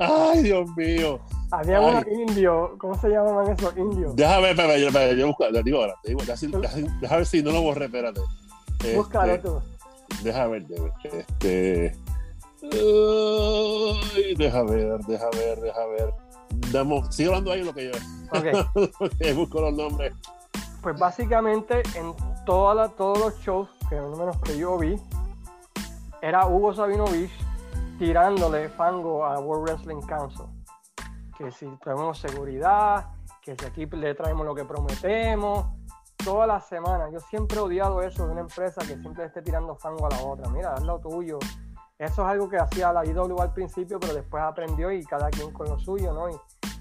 Ay, 0.00 0.42
Dios 0.42 0.68
mío. 0.76 1.20
Había 1.58 1.78
ay. 1.78 1.84
unos 1.86 2.06
indios. 2.06 2.70
¿Cómo 2.78 2.94
se 3.00 3.08
llamaban 3.08 3.50
esos 3.52 3.76
indios? 3.76 4.14
Déjame, 4.16 4.50
espera, 4.50 4.76
yo, 4.78 4.88
espera, 4.88 5.12
yo 5.12 5.26
busco, 5.28 5.44
digo 5.64 5.78
ahora, 5.78 5.94
te 6.02 6.08
digo, 6.10 6.20
déjame, 6.24 6.58
déjame- 6.58 6.98
déjame 7.00 7.16
ver 7.18 7.26
si 7.26 7.42
no 7.42 7.52
lo 7.52 7.62
borré, 7.62 7.84
espérate. 7.86 8.20
Este, 8.80 8.96
Búscalo 8.96 9.40
tú. 9.40 9.60
Deja 10.22 10.46
ver, 10.46 10.64
este. 11.02 11.96
Deja 14.36 14.62
ver, 14.62 14.98
deja 15.06 15.30
ver, 15.30 15.60
deja 15.60 15.86
ver. 15.86 16.14
Damos, 16.72 17.14
sigue 17.14 17.28
hablando 17.28 17.52
ahí 17.52 17.62
lo 17.62 17.72
que 17.74 17.86
yo, 17.86 17.92
Ok. 18.38 18.90
lo 19.00 19.10
que 19.10 19.32
busco 19.32 19.60
los 19.60 19.74
nombres. 19.74 20.12
Pues 20.82 20.98
básicamente 20.98 21.82
en 21.94 22.14
toda 22.46 22.74
la- 22.74 22.88
todos 22.88 23.18
los 23.18 23.38
shows, 23.40 23.68
que 23.88 23.96
al 23.96 24.10
menos 24.10 24.36
que 24.42 24.56
yo 24.58 24.78
vi, 24.78 24.96
era 26.22 26.46
Hugo 26.46 26.74
Sabinovich 26.74 27.30
tirándole 27.98 28.68
fango 28.70 29.24
a 29.24 29.38
World 29.40 29.68
Wrestling 29.68 30.00
Council. 30.06 30.46
Que 31.36 31.50
si 31.50 31.66
traemos 31.82 32.18
seguridad, 32.18 33.06
que 33.42 33.56
si 33.56 33.64
aquí 33.64 33.86
le 33.86 34.14
traemos 34.14 34.46
lo 34.46 34.54
que 34.54 34.64
prometemos, 34.64 35.66
toda 36.24 36.46
la 36.46 36.60
semana. 36.60 37.10
Yo 37.10 37.20
siempre 37.20 37.58
he 37.58 37.60
odiado 37.60 38.00
eso 38.02 38.26
de 38.26 38.32
una 38.32 38.42
empresa 38.42 38.80
que 38.82 38.96
siempre 38.98 39.24
esté 39.26 39.42
tirando 39.42 39.74
fango 39.76 40.06
a 40.06 40.10
la 40.10 40.22
otra. 40.22 40.48
Mira, 40.50 40.72
haz 40.74 40.82
lo 40.82 40.98
tuyo. 41.00 41.38
Eso 41.98 42.22
es 42.22 42.28
algo 42.28 42.48
que 42.48 42.56
hacía 42.56 42.92
la 42.92 43.04
IW 43.04 43.40
al 43.40 43.52
principio, 43.52 43.98
pero 44.00 44.14
después 44.14 44.42
aprendió 44.42 44.90
y 44.90 45.04
cada 45.04 45.28
quien 45.30 45.52
con 45.52 45.68
lo 45.68 45.78
suyo, 45.78 46.12
¿no? 46.12 46.28
Y, 46.30 46.34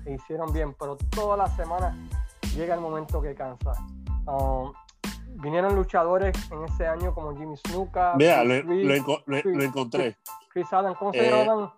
e 0.05 0.13
hicieron 0.15 0.51
bien. 0.53 0.73
Pero 0.79 0.97
toda 0.97 1.37
la 1.37 1.47
semana 1.55 1.95
llega 2.55 2.75
el 2.75 2.81
momento 2.81 3.21
que 3.21 3.33
cansa. 3.35 3.73
Um, 4.25 4.71
vinieron 5.41 5.75
luchadores 5.75 6.35
en 6.51 6.63
ese 6.65 6.87
año 6.87 7.13
como 7.13 7.35
Jimmy 7.35 7.55
Snuka, 7.57 8.13
Mira, 8.17 8.43
lo, 8.43 8.55
lo 8.63 8.95
enco- 8.95 9.23
lo- 9.25 9.41
lo 9.51 9.63
encontré. 9.63 10.17
Chris 10.49 10.71
Allen, 10.73 10.93
¿cómo 10.95 11.11
se 11.11 11.27
Eh, 11.27 11.45
llaman? 11.45 11.71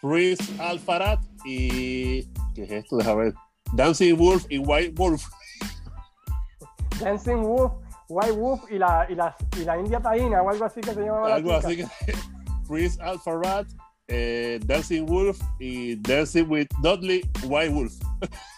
Chris 0.00 0.60
Alfarat 0.60 1.20
y. 1.46 2.22
¿Qué 2.54 2.64
es 2.64 2.70
esto? 2.70 2.96
Deja 2.96 3.14
ver. 3.14 3.34
Dancing 3.72 4.16
Wolf 4.16 4.44
y 4.48 4.58
White 4.58 4.92
Wolf. 4.96 5.24
Dancing 7.00 7.42
Wolf, 7.42 7.72
White 8.08 8.32
Wolf 8.32 8.62
y 8.70 8.78
la, 8.78 9.06
y 9.08 9.14
la, 9.14 9.36
y 9.56 9.64
la 9.64 9.78
India 9.78 10.00
Taína 10.00 10.42
o 10.42 10.50
algo 10.50 10.64
así 10.64 10.80
que 10.80 10.94
se 10.94 11.00
llamaba. 11.00 11.28
la 11.28 11.34
Algo 11.36 11.52
así 11.52 11.76
que. 11.76 11.86
Chris 12.66 12.98
Alfarat, 13.00 13.66
eh, 14.08 14.60
Dancing 14.64 15.06
Wolf 15.06 15.40
y 15.58 15.96
Dancing 15.96 16.48
with 16.48 16.68
Dudley 16.82 17.22
White 17.44 17.72
Wolf. 17.72 17.94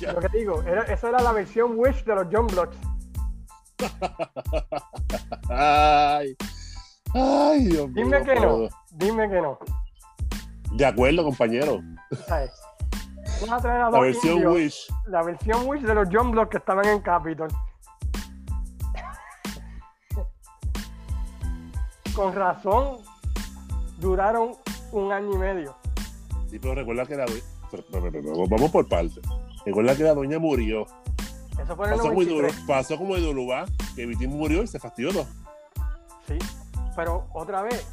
Lo 0.00 0.20
que 0.20 0.28
digo, 0.38 0.62
era, 0.62 0.82
eso 0.82 1.08
era 1.08 1.20
la 1.20 1.32
versión 1.32 1.76
Wish 1.76 2.04
de 2.04 2.14
los 2.14 2.26
John 2.32 2.46
Blocks. 2.46 2.76
Ay. 5.50 6.36
Ay, 7.14 7.64
Dios 7.66 7.90
mío. 7.90 8.04
Dime 8.04 8.22
que 8.22 8.34
no, 8.36 8.68
dime 8.92 9.28
que 9.28 9.40
no. 9.40 9.58
De 10.72 10.86
acuerdo, 10.86 11.24
compañero. 11.24 11.80
¿sabes? 12.26 12.50
Vas 13.42 13.50
a 13.52 13.58
traer 13.60 13.80
a 13.82 13.90
La 13.90 14.00
versión 14.00 14.34
indios, 14.34 14.54
Wish. 14.54 14.86
la 15.06 15.22
versión 15.22 15.66
Wish 15.66 15.82
de 15.82 15.94
los 15.94 16.08
John 16.12 16.30
Blocks 16.32 16.50
que 16.50 16.56
estaban 16.58 16.86
en 16.86 17.00
Capitol. 17.00 17.48
Con 22.14 22.34
razón, 22.34 22.98
duraron 23.98 24.52
un 24.92 25.12
año 25.12 25.32
y 25.34 25.38
medio. 25.38 25.76
Sí, 26.50 26.58
pero 26.58 26.74
recuerda 26.74 27.06
que 27.06 27.16
la. 27.16 27.26
Vamos 28.50 28.70
por 28.70 28.88
partes. 28.88 29.20
Recuerda 29.64 29.94
que 29.96 30.02
la 30.02 30.14
doña 30.14 30.38
murió. 30.38 30.86
Eso 31.62 31.76
fue 31.76 31.86
en 31.86 31.92
Pasó 31.92 32.02
como, 32.08 32.14
93. 32.22 32.28
Idolo- 32.54 32.66
pasó 32.66 32.96
como 32.98 33.16
Idolubá, 33.16 33.66
que 33.94 34.06
Vitín 34.06 34.30
murió 34.30 34.62
y 34.62 34.66
se 34.66 34.78
fastidió 34.78 35.12
todo. 35.12 35.26
Sí, 36.26 36.38
pero 36.96 37.26
otra 37.34 37.62
vez, 37.62 37.86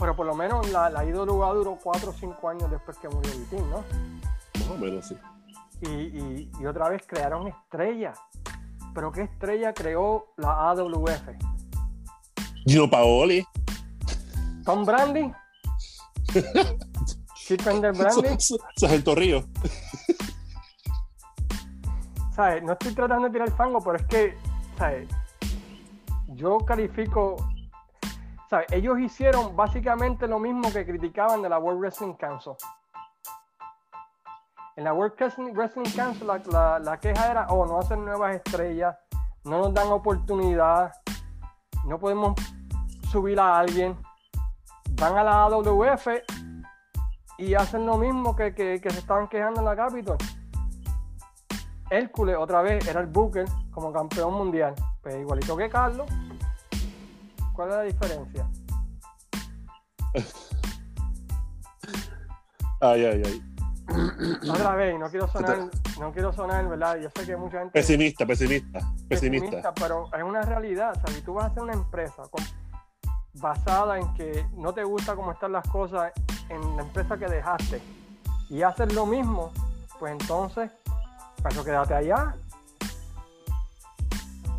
pero 0.00 0.16
por 0.16 0.26
lo 0.26 0.34
menos 0.34 0.68
la, 0.70 0.90
la 0.90 1.04
IWA 1.04 1.52
duró 1.52 1.78
4 1.80 2.10
o 2.10 2.12
5 2.12 2.48
años 2.48 2.68
después 2.70 2.98
que 2.98 3.08
murió 3.08 3.30
Vitín, 3.38 3.70
¿no? 3.70 3.84
Más 4.58 4.68
o 4.70 4.76
menos, 4.78 5.06
sí. 5.06 5.16
Y, 5.82 5.88
y- 5.88 6.50
y 6.60 6.66
otra 6.66 6.88
vez 6.88 7.02
crearon 7.06 7.46
estrellas. 7.46 8.18
Pero 8.94 9.12
¿qué 9.12 9.22
estrella 9.22 9.72
creó 9.74 10.26
la 10.36 10.70
AWF? 10.70 11.28
Gino 12.66 12.90
Paoli. 12.90 13.46
Tom 14.64 14.84
Brandy, 14.84 15.32
Chip 17.36 17.62
Brandy, 17.64 17.98
Sargento 18.76 19.14
Río. 19.14 19.44
¿sabes? 22.34 22.62
No 22.62 22.72
estoy 22.72 22.94
tratando 22.94 23.26
de 23.28 23.32
tirar 23.32 23.50
fango, 23.56 23.80
pero 23.80 23.96
es 23.96 24.06
que, 24.06 24.36
¿sabes? 24.78 25.08
Yo 26.28 26.58
califico, 26.58 27.36
Ellos 28.70 28.98
hicieron 28.98 29.54
básicamente 29.54 30.26
lo 30.26 30.38
mismo 30.38 30.72
que 30.72 30.84
criticaban 30.84 31.40
de 31.42 31.48
la 31.48 31.58
World 31.58 31.80
Wrestling 31.80 32.14
Council. 32.14 32.54
En 34.76 34.84
la 34.84 34.92
World 34.92 35.14
Wrestling 35.18 35.52
Wrestling 35.52 35.90
Council 35.94 36.26
la, 36.26 36.40
la- 36.50 36.78
la 36.78 36.98
queja 36.98 37.30
era, 37.30 37.46
oh, 37.48 37.66
no 37.66 37.78
hacen 37.78 38.04
nuevas 38.04 38.34
estrellas, 38.36 38.96
no 39.44 39.58
nos 39.58 39.74
dan 39.74 39.88
oportunidad, 39.88 40.92
no 41.86 41.98
podemos 41.98 42.34
subir 43.10 43.38
a 43.38 43.58
alguien. 43.58 43.96
Van 44.92 45.16
a 45.16 45.22
la 45.24 45.42
AWF 45.44 46.08
y 47.38 47.54
hacen 47.54 47.86
lo 47.86 47.96
mismo 47.98 48.34
que, 48.34 48.54
que- 48.54 48.80
que 48.80 48.90
se 48.90 48.98
estaban 48.98 49.28
quejando 49.28 49.60
en 49.60 49.66
la 49.66 49.76
Capitol. 49.76 50.16
Hércules 51.90 52.36
otra 52.38 52.62
vez 52.62 52.86
era 52.86 53.00
el 53.00 53.06
Booker 53.06 53.44
como 53.70 53.92
campeón 53.92 54.34
mundial. 54.34 54.74
Pues 55.02 55.16
igualito 55.16 55.56
que 55.56 55.68
Carlos. 55.68 56.08
¿Cuál 57.52 57.68
es 57.70 57.74
la 57.76 57.82
diferencia? 57.82 58.46
Ay, 62.82 63.04
ay, 63.04 63.22
ay. 63.26 63.42
Otra 64.50 64.74
vez, 64.74 64.98
no 64.98 65.10
quiero 65.10 65.28
sonar, 65.28 65.68
no 65.98 66.12
quiero 66.12 66.32
sonar, 66.32 66.66
¿verdad? 66.68 66.96
Yo 66.96 67.10
sé 67.14 67.26
que 67.26 67.36
mucha 67.36 67.58
gente 67.58 67.72
Pesimista, 67.72 68.24
pesimista, 68.24 68.78
es 68.78 68.84
pesimista. 69.20 69.74
pero 69.74 70.08
es 70.16 70.22
una 70.22 70.40
realidad. 70.42 70.94
Sea, 70.94 71.14
si 71.14 71.20
tú 71.22 71.34
vas 71.34 71.44
a 71.44 71.48
hacer 71.48 71.62
una 71.62 71.74
empresa 71.74 72.22
con- 72.30 72.44
basada 73.34 73.98
en 73.98 74.14
que 74.14 74.46
no 74.56 74.72
te 74.72 74.82
gusta 74.84 75.14
cómo 75.14 75.32
están 75.32 75.52
las 75.52 75.68
cosas 75.68 76.12
en 76.48 76.76
la 76.76 76.82
empresa 76.82 77.18
que 77.18 77.26
dejaste 77.26 77.82
y 78.48 78.62
haces 78.62 78.94
lo 78.94 79.04
mismo, 79.06 79.52
pues 79.98 80.12
entonces, 80.12 80.70
eso 81.50 81.64
quédate 81.64 81.94
allá. 81.94 82.34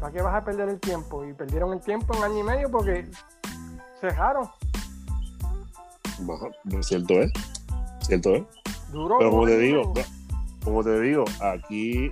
¿Para 0.02 0.12
qué 0.12 0.22
vas 0.24 0.34
a 0.36 0.44
perder 0.44 0.68
el 0.68 0.80
tiempo? 0.80 1.24
Y 1.24 1.32
perdieron 1.34 1.72
el 1.74 1.80
tiempo 1.80 2.14
en 2.18 2.24
año 2.24 2.40
y 2.40 2.44
medio 2.44 2.72
porque 2.72 3.08
cerraron. 4.02 4.50
Ajá, 6.20 6.48
Cierto 6.82 7.14
es. 7.22 7.32
Cierto 8.02 8.36
es. 8.36 8.44
Duró. 8.92 9.20
Pero 9.20 9.30
como 9.30 9.46
te 9.46 9.58
digo, 9.60 9.94
como 10.64 10.84
te 10.84 11.00
digo, 11.02 11.24
aquí 11.40 12.12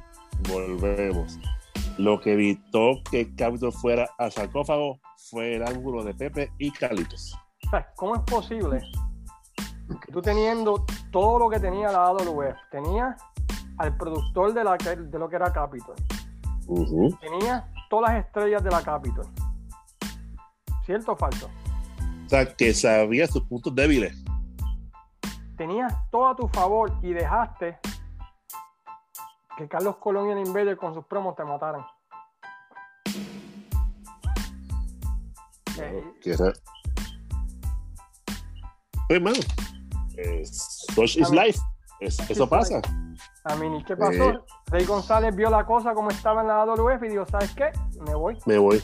volvemos. 0.50 1.40
Lo 1.98 2.22
que 2.22 2.34
evitó 2.34 3.02
que 3.10 3.36
Capitol 3.36 3.74
fuera 3.74 4.08
al 4.20 4.32
sarcófago 4.32 5.00
fue 5.30 5.56
el 5.56 5.64
ángulo 5.68 6.04
de 6.04 6.14
Pepe 6.14 6.52
y. 6.60 6.70
O 6.70 7.70
sea, 7.72 7.92
¿Cómo 7.96 8.16
es 8.16 8.22
posible 8.22 8.82
que 10.06 10.12
tú 10.12 10.22
teniendo 10.22 10.86
todo 11.12 11.40
lo 11.40 11.50
que 11.50 11.60
tenía 11.60 11.92
la 11.92 12.06
AWF, 12.06 12.56
tenía 12.72 13.18
al 13.80 13.98
productor 13.98 14.54
de, 14.54 14.64
la, 14.64 14.78
que- 14.78 14.96
de 14.96 15.18
lo 15.20 15.28
que 15.28 15.36
era 15.36 15.52
Capitol, 15.52 15.96
Ujú. 16.68 17.10
tenía 17.20 17.68
todas 17.90 18.14
las 18.14 18.26
estrellas 18.26 18.64
de 18.64 18.70
la 18.72 18.82
Capitol, 18.82 19.26
¿cierto 20.86 21.12
o 21.14 21.18
falso? 21.18 21.50
O 22.26 22.30
sea, 22.30 22.46
que 22.56 22.74
sabía 22.74 23.28
sus 23.28 23.44
puntos 23.44 23.74
débiles. 23.76 24.16
Tenías 25.58 25.94
todo 26.12 26.28
a 26.30 26.36
tu 26.36 26.48
favor 26.48 26.92
y 27.02 27.12
dejaste 27.12 27.80
que 29.58 29.68
Carlos 29.68 29.98
Colón 29.98 30.30
y 30.30 30.32
el 30.34 30.48
Invader 30.48 30.78
con 30.78 30.94
sus 30.94 31.04
promos 31.06 31.36
te 31.36 31.44
mataran. 31.44 31.86
Eh, 35.82 36.04
Que 36.22 36.32
era... 36.34 36.54
Pues, 39.08 39.22
mano, 39.22 39.38
eh, 40.18 40.44
such 40.46 41.18
is 41.18 41.30
life. 41.32 41.60
Es- 42.00 42.20
eso 42.30 42.48
pasa. 42.48 42.80
Mí, 43.56 43.78
¿y 43.78 43.84
qué 43.84 43.96
pasó? 43.96 44.30
Eh. 44.32 44.40
Rey 44.68 44.86
González 44.86 45.36
vio 45.36 45.50
la 45.50 45.66
cosa 45.66 45.94
como 45.94 46.10
estaba 46.10 46.42
en 46.42 46.48
la 46.48 46.62
AWF 46.62 47.04
y 47.04 47.10
dijo, 47.10 47.26
¿sabes 47.26 47.54
qué? 47.56 47.72
Me 48.06 48.16
voy. 48.16 48.38
Me 48.46 48.58
voy. 48.58 48.82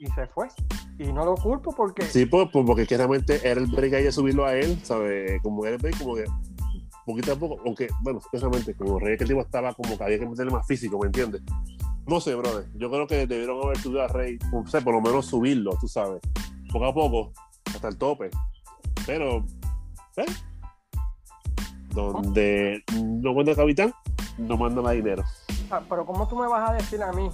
Y 0.00 0.06
se 0.06 0.26
fue. 0.28 0.48
Y 0.98 1.12
no 1.12 1.24
lo 1.24 1.34
culpo 1.34 1.72
porque 1.72 2.02
Sí, 2.02 2.26
pues, 2.26 2.48
pues, 2.52 2.64
porque 2.66 2.86
claramente 2.86 3.40
era 3.48 3.60
el 3.60 3.66
break 3.66 3.94
ahí 3.94 4.04
de 4.04 4.12
subirlo 4.12 4.46
a 4.46 4.54
él, 4.54 4.78
¿sabes? 4.84 5.40
Como 5.42 5.64
era 5.64 5.76
el 5.76 5.82
break, 5.82 5.98
como 5.98 6.14
que 6.14 6.24
poquito 7.08 7.32
a 7.32 7.36
poco, 7.36 7.58
aunque, 7.64 7.88
bueno, 8.02 8.18
especialmente 8.18 8.74
como 8.74 8.98
Rey 8.98 9.16
que 9.16 9.24
el 9.24 9.30
tipo 9.30 9.40
estaba 9.40 9.72
como 9.72 9.96
que 9.96 10.04
había 10.04 10.18
que 10.18 10.26
meterle 10.26 10.52
más 10.52 10.66
físico, 10.66 10.98
¿me 10.98 11.06
entiendes? 11.06 11.42
No 12.06 12.20
sé, 12.20 12.34
brother. 12.34 12.66
Yo 12.74 12.90
creo 12.90 13.06
que 13.06 13.26
debieron 13.26 13.62
haber 13.64 13.78
subido 13.78 14.02
a 14.02 14.08
Rey, 14.08 14.38
o 14.52 14.66
sea, 14.66 14.82
por 14.82 14.94
lo 14.94 15.00
menos 15.00 15.26
subirlo, 15.26 15.76
tú 15.80 15.88
sabes, 15.88 16.20
poco 16.70 16.84
a 16.84 16.92
poco, 16.92 17.32
hasta 17.64 17.88
el 17.88 17.96
tope. 17.96 18.30
Pero, 19.06 19.38
¿eh? 20.16 20.26
Donde 22.06 22.82
no 22.94 23.34
manda 23.34 23.50
el 23.52 23.56
capitán, 23.56 23.92
no 24.38 24.56
manda 24.56 24.80
más 24.82 24.92
dinero. 24.92 25.24
Ah, 25.70 25.80
pero 25.88 26.06
¿cómo 26.06 26.26
tú 26.28 26.36
me 26.36 26.46
vas 26.46 26.70
a 26.70 26.74
decir 26.74 27.02
a 27.02 27.12
mí 27.12 27.28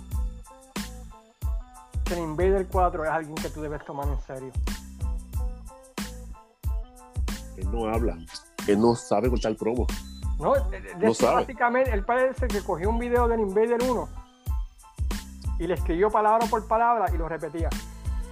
que 2.04 2.14
el 2.14 2.20
Invader 2.20 2.66
4 2.70 3.04
es 3.04 3.10
alguien 3.10 3.34
que 3.36 3.48
tú 3.50 3.60
debes 3.62 3.84
tomar 3.84 4.08
en 4.08 4.20
serio? 4.22 4.52
Él 7.56 7.70
no 7.70 7.86
habla, 7.88 8.16
él 8.66 8.80
no 8.80 8.94
sabe 8.96 9.28
cortar 9.30 9.54
promo. 9.56 9.86
No, 10.40 10.54
de- 10.68 10.80
de 10.80 10.94
No 11.06 11.12
básicamente 11.32 11.92
él 11.92 12.04
parece 12.04 12.48
que 12.48 12.60
cogió 12.62 12.90
un 12.90 12.98
video 12.98 13.28
del 13.28 13.40
Invader 13.40 13.80
1 13.82 14.08
y 15.60 15.66
le 15.68 15.74
escribió 15.74 16.10
palabra 16.10 16.46
por 16.48 16.66
palabra 16.66 17.06
y 17.14 17.16
lo 17.18 17.28
repetía. 17.28 17.68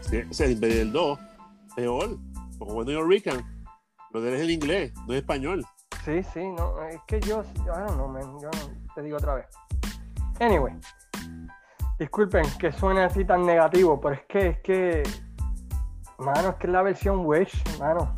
Sí, 0.00 0.22
o 0.28 0.34
sea, 0.34 0.46
el 0.46 0.92
2, 0.92 1.18
peor. 1.76 2.18
Porque 2.58 2.74
cuando 2.74 2.92
yo 2.92 3.04
Rican, 3.04 3.64
lo 4.10 4.20
de 4.20 4.30
él 4.30 4.34
es 4.34 4.40
el 4.42 4.50
inglés, 4.50 4.92
no 5.06 5.12
es 5.14 5.20
español. 5.20 5.64
Sí, 6.04 6.22
sí, 6.34 6.48
no, 6.48 6.82
es 6.82 7.00
que 7.06 7.20
yo, 7.20 7.42
I 7.42 7.64
don't 7.64 7.92
know, 7.92 8.08
man, 8.08 8.22
yo 8.40 8.48
no, 8.50 8.92
te 8.94 9.02
digo 9.02 9.16
otra 9.18 9.34
vez. 9.34 9.46
Anyway, 10.40 10.74
disculpen 11.98 12.44
que 12.58 12.72
suene 12.72 13.04
así 13.04 13.24
tan 13.24 13.46
negativo, 13.46 14.00
pero 14.00 14.14
es 14.16 14.22
que, 14.26 14.46
es 14.48 14.58
que, 14.62 15.02
mano, 16.18 16.48
es 16.50 16.54
que 16.56 16.66
es 16.66 16.72
la 16.72 16.82
versión 16.82 17.24
Wish, 17.24 17.62
mano. 17.78 18.14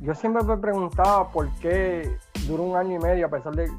Yo 0.00 0.14
siempre 0.14 0.42
me 0.42 0.56
preguntaba 0.56 1.30
por 1.30 1.50
qué 1.56 2.16
duró 2.46 2.62
un 2.62 2.76
año 2.76 2.96
y 2.96 2.98
medio, 2.98 3.26
a 3.26 3.28
pesar 3.28 3.54
de, 3.54 3.70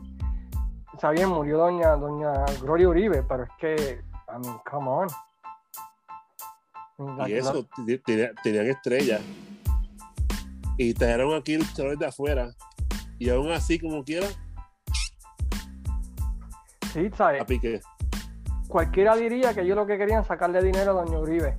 bien, 1.10 1.30
murió 1.30 1.58
doña, 1.58 1.96
doña 1.96 2.32
Gloria 2.62 2.88
Uribe, 2.90 3.24
pero 3.24 3.44
es 3.44 3.50
que, 3.60 4.04
I 4.28 4.40
mean, 4.46 4.60
come 4.70 4.88
on. 4.88 5.08
Y 7.28 7.34
eso, 7.34 7.66
te- 7.88 7.98
te- 7.98 8.32
tenían 8.44 8.68
estrellas. 8.68 9.22
Y 10.78 10.94
trajeron 10.94 11.34
aquí 11.34 11.58
luchadores 11.58 11.98
de 11.98 12.06
afuera. 12.06 12.52
Y 13.22 13.30
aún 13.30 13.52
así, 13.52 13.78
como 13.78 14.04
quiera, 14.04 14.26
sí, 16.92 17.08
¿sabes? 17.16 17.44
a 17.44 17.46
pique. 17.46 17.80
Cualquiera 18.68 19.16
diría 19.16 19.54
que 19.54 19.62
ellos 19.62 19.76
lo 19.76 19.86
que 19.86 19.96
querían 20.00 20.26
sacarle 20.26 20.60
dinero 20.64 20.90
a 20.90 21.04
doña 21.04 21.20
Uribe. 21.20 21.56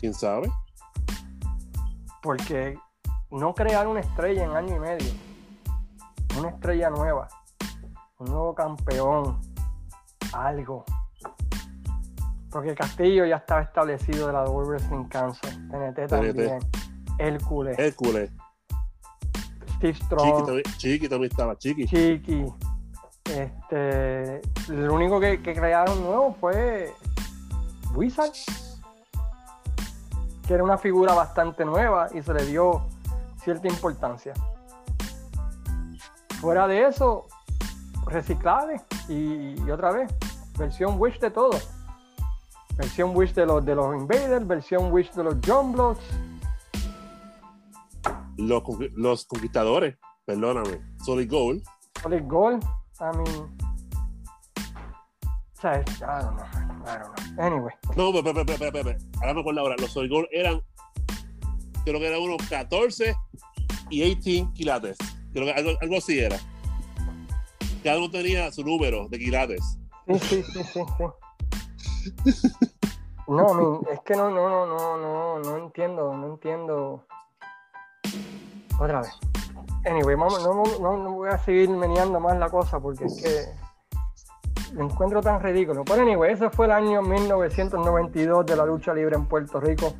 ¿Quién 0.00 0.12
sabe? 0.12 0.50
Porque 2.22 2.76
no 3.30 3.54
crear 3.54 3.86
una 3.86 4.00
estrella 4.00 4.42
en 4.42 4.50
año 4.50 4.74
y 4.74 4.80
medio, 4.80 5.12
una 6.36 6.48
estrella 6.48 6.90
nueva, 6.90 7.28
un 8.18 8.32
nuevo 8.32 8.52
campeón, 8.52 9.40
algo. 10.32 10.84
Porque 12.50 12.74
Castillo 12.74 13.26
ya 13.26 13.36
estaba 13.36 13.62
establecido 13.62 14.26
de 14.26 14.32
la 14.32 14.42
World 14.42 14.70
Wrestling 14.70 15.04
Council, 15.04 15.68
TNT 15.68 16.08
también, 16.08 16.58
Hércules, 17.18 17.78
Hércules. 17.78 18.30
Steve 19.76 19.94
Chiqui 19.94 20.04
Strong, 20.06 20.46
también, 20.46 20.64
Chiqui 20.78 21.08
también 21.08 21.30
estaba. 21.30 21.56
Chiqui. 21.56 21.86
Chiqui. 21.86 22.46
Este, 23.24 24.42
lo 24.68 24.94
único 24.94 25.18
que, 25.18 25.40
que 25.42 25.54
crearon 25.54 26.02
nuevo 26.02 26.36
fue 26.40 26.92
Wizard, 27.94 28.32
que 30.46 30.54
era 30.54 30.62
una 30.62 30.76
figura 30.76 31.14
bastante 31.14 31.64
nueva 31.64 32.08
y 32.12 32.22
se 32.22 32.34
le 32.34 32.44
dio 32.44 32.86
cierta 33.42 33.68
importancia. 33.68 34.34
Fuera 36.40 36.66
de 36.68 36.86
eso, 36.86 37.26
reciclables 38.06 38.82
y, 39.08 39.54
y 39.60 39.70
otra 39.70 39.92
vez, 39.92 40.12
versión 40.58 41.00
Wish 41.00 41.18
de 41.20 41.30
todo. 41.30 41.58
Versión 42.76 43.16
Wish 43.16 43.34
de 43.34 43.46
los, 43.46 43.64
de 43.64 43.74
los 43.74 43.94
Invaders, 43.94 44.46
versión 44.46 44.92
Wish 44.92 45.12
de 45.12 45.24
los 45.24 45.36
John 45.46 45.72
Blocks. 45.72 46.04
Los, 48.36 48.62
los 48.94 49.24
conquistadores, 49.26 49.96
perdóname. 50.24 50.80
Solid 51.04 51.30
Gold. 51.30 51.62
Solid 52.02 52.24
Gold, 52.26 52.64
I 53.00 53.16
mean. 53.16 53.56
O 55.56 55.60
sea, 55.60 55.80
I 55.80 56.22
don't 56.22 56.36
know, 56.36 56.44
I 56.84 56.98
don't 56.98 57.16
know. 57.16 57.44
Anyway, 57.44 57.72
No, 57.96 58.12
pero, 58.12 58.44
pero, 58.44 58.72
pero, 58.72 58.98
ahora 59.20 59.34
me 59.34 59.40
acuerdo 59.40 59.60
ahora. 59.60 59.76
Los 59.78 59.92
Solid 59.92 60.10
Gold 60.10 60.28
eran, 60.32 60.60
creo 61.84 62.00
que 62.00 62.06
eran 62.06 62.20
unos 62.20 62.42
14 62.48 63.14
y 63.90 64.00
18 64.00 64.52
quilates. 64.54 64.98
Creo 65.32 65.46
que 65.46 65.52
algo, 65.52 65.70
algo 65.80 65.96
así 65.96 66.18
era. 66.18 66.38
Cada 67.82 67.98
uno 67.98 68.10
tenía 68.10 68.50
su 68.50 68.64
número 68.64 69.08
de 69.08 69.18
quilates. 69.18 69.78
sí, 70.06 70.18
sí, 70.18 70.42
sí, 70.42 70.62
sí, 72.24 72.32
sí. 72.32 72.48
No, 73.26 73.48
I 73.48 73.54
mean, 73.54 73.80
es 73.90 74.00
que 74.00 74.16
no, 74.16 74.30
no, 74.30 74.48
no, 74.48 74.66
no, 74.66 74.98
no, 74.98 75.38
no 75.38 75.56
entiendo, 75.56 76.14
no 76.14 76.26
entiendo. 76.34 77.06
Otra 78.78 79.00
vez. 79.00 79.10
Anyway, 79.86 80.16
vamos, 80.16 80.42
no, 80.42 80.62
no, 80.80 80.96
no 80.96 81.12
voy 81.12 81.28
a 81.28 81.38
seguir 81.38 81.68
meneando 81.68 82.18
más 82.18 82.38
la 82.38 82.48
cosa 82.48 82.80
porque 82.80 83.04
es 83.04 83.22
que 83.22 84.74
lo 84.74 84.84
encuentro 84.84 85.20
tan 85.20 85.40
ridículo. 85.40 85.84
Pero 85.84 86.02
anyway, 86.02 86.32
ese 86.32 86.50
fue 86.50 86.66
el 86.66 86.72
año 86.72 87.02
1992 87.02 88.46
de 88.46 88.56
la 88.56 88.64
lucha 88.64 88.92
libre 88.94 89.16
en 89.16 89.26
Puerto 89.26 89.60
Rico. 89.60 89.94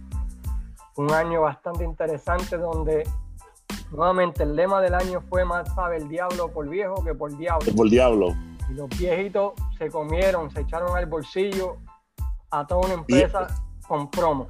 Un 0.97 1.13
año 1.13 1.43
bastante 1.43 1.85
interesante 1.85 2.57
donde 2.57 3.09
nuevamente 3.91 4.43
el 4.43 4.57
lema 4.57 4.81
del 4.81 4.95
año 4.95 5.21
fue 5.29 5.45
más 5.45 5.73
sabe 5.75 5.99
el 5.99 6.09
diablo 6.09 6.49
por 6.49 6.69
viejo 6.69 7.03
que 7.05 7.15
por 7.15 7.37
diablo. 7.37 7.73
Por 7.77 7.91
diablo. 7.91 8.35
Y 8.71 8.75
los 8.75 8.89
viejitos 8.89 9.53
se 9.79 9.91
comieron, 9.91 10.51
se 10.51 10.61
echaron 10.61 10.97
al 10.97 11.07
bolsillo 11.07 11.77
a 12.51 12.67
toda 12.67 12.87
una 12.87 12.95
empresa 12.95 13.47
con 13.87 14.11
promo. 14.11 14.49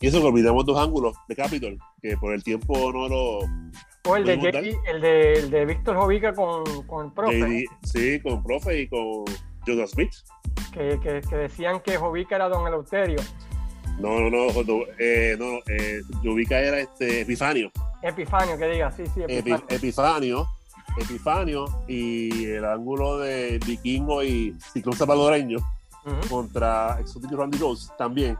Y 0.00 0.08
eso 0.08 0.20
que 0.20 0.26
olvidamos 0.26 0.66
dos 0.66 0.78
ángulos 0.78 1.16
de 1.28 1.36
Capitol, 1.36 1.78
que 2.02 2.16
por 2.16 2.34
el 2.34 2.42
tiempo 2.42 2.92
no 2.92 3.08
lo. 3.08 3.38
O 4.06 4.16
el 4.16 4.24
de, 4.24 4.36
¿Podemos 4.36 4.44
Jackie- 4.62 4.78
el 4.86 5.00
de, 5.00 5.32
el 5.34 5.50
de 5.50 5.64
Víctor 5.66 5.96
Jovica 5.96 6.34
con, 6.34 6.64
con 6.86 7.06
el 7.06 7.12
profe, 7.12 7.38
JD 7.38 7.64
sí, 7.84 8.20
con 8.20 8.42
Profe 8.42 8.80
y 8.82 8.88
con 8.88 9.24
Jonas 9.66 9.90
Smith. 9.92 10.12
que, 10.72 10.98
que- 11.02 11.20
que 11.22 11.36
decían 11.36 11.80
que 11.80 11.96
Jovica 11.96 12.36
era 12.36 12.48
don 12.48 12.66
Eleuterio. 12.66 13.18
No, 13.98 14.18
no, 14.20 14.28
no, 14.28 14.46
no, 14.62 14.80
eh, 14.98 15.36
no 15.38 15.58
eh, 15.68 16.00
Yubica 16.22 16.58
era 16.58 16.80
este 16.80 17.20
Epifanio. 17.20 17.70
Epifanio, 18.02 18.58
que 18.58 18.66
diga, 18.66 18.90
sí, 18.90 19.04
sí, 19.14 19.20
Epi- 19.20 19.38
Epifanio. 19.38 19.66
Epifanio. 19.70 20.46
Epifanio 20.96 21.64
y 21.88 22.44
el 22.46 22.64
ángulo 22.64 23.18
de 23.18 23.58
Vikingo 23.66 24.22
y 24.22 24.54
Ciclón 24.72 24.94
Salvadoreño 24.96 25.58
contra 26.28 26.98
Exotic 27.00 27.32
Randy 27.32 27.58
Rose 27.58 27.90
también. 27.96 28.36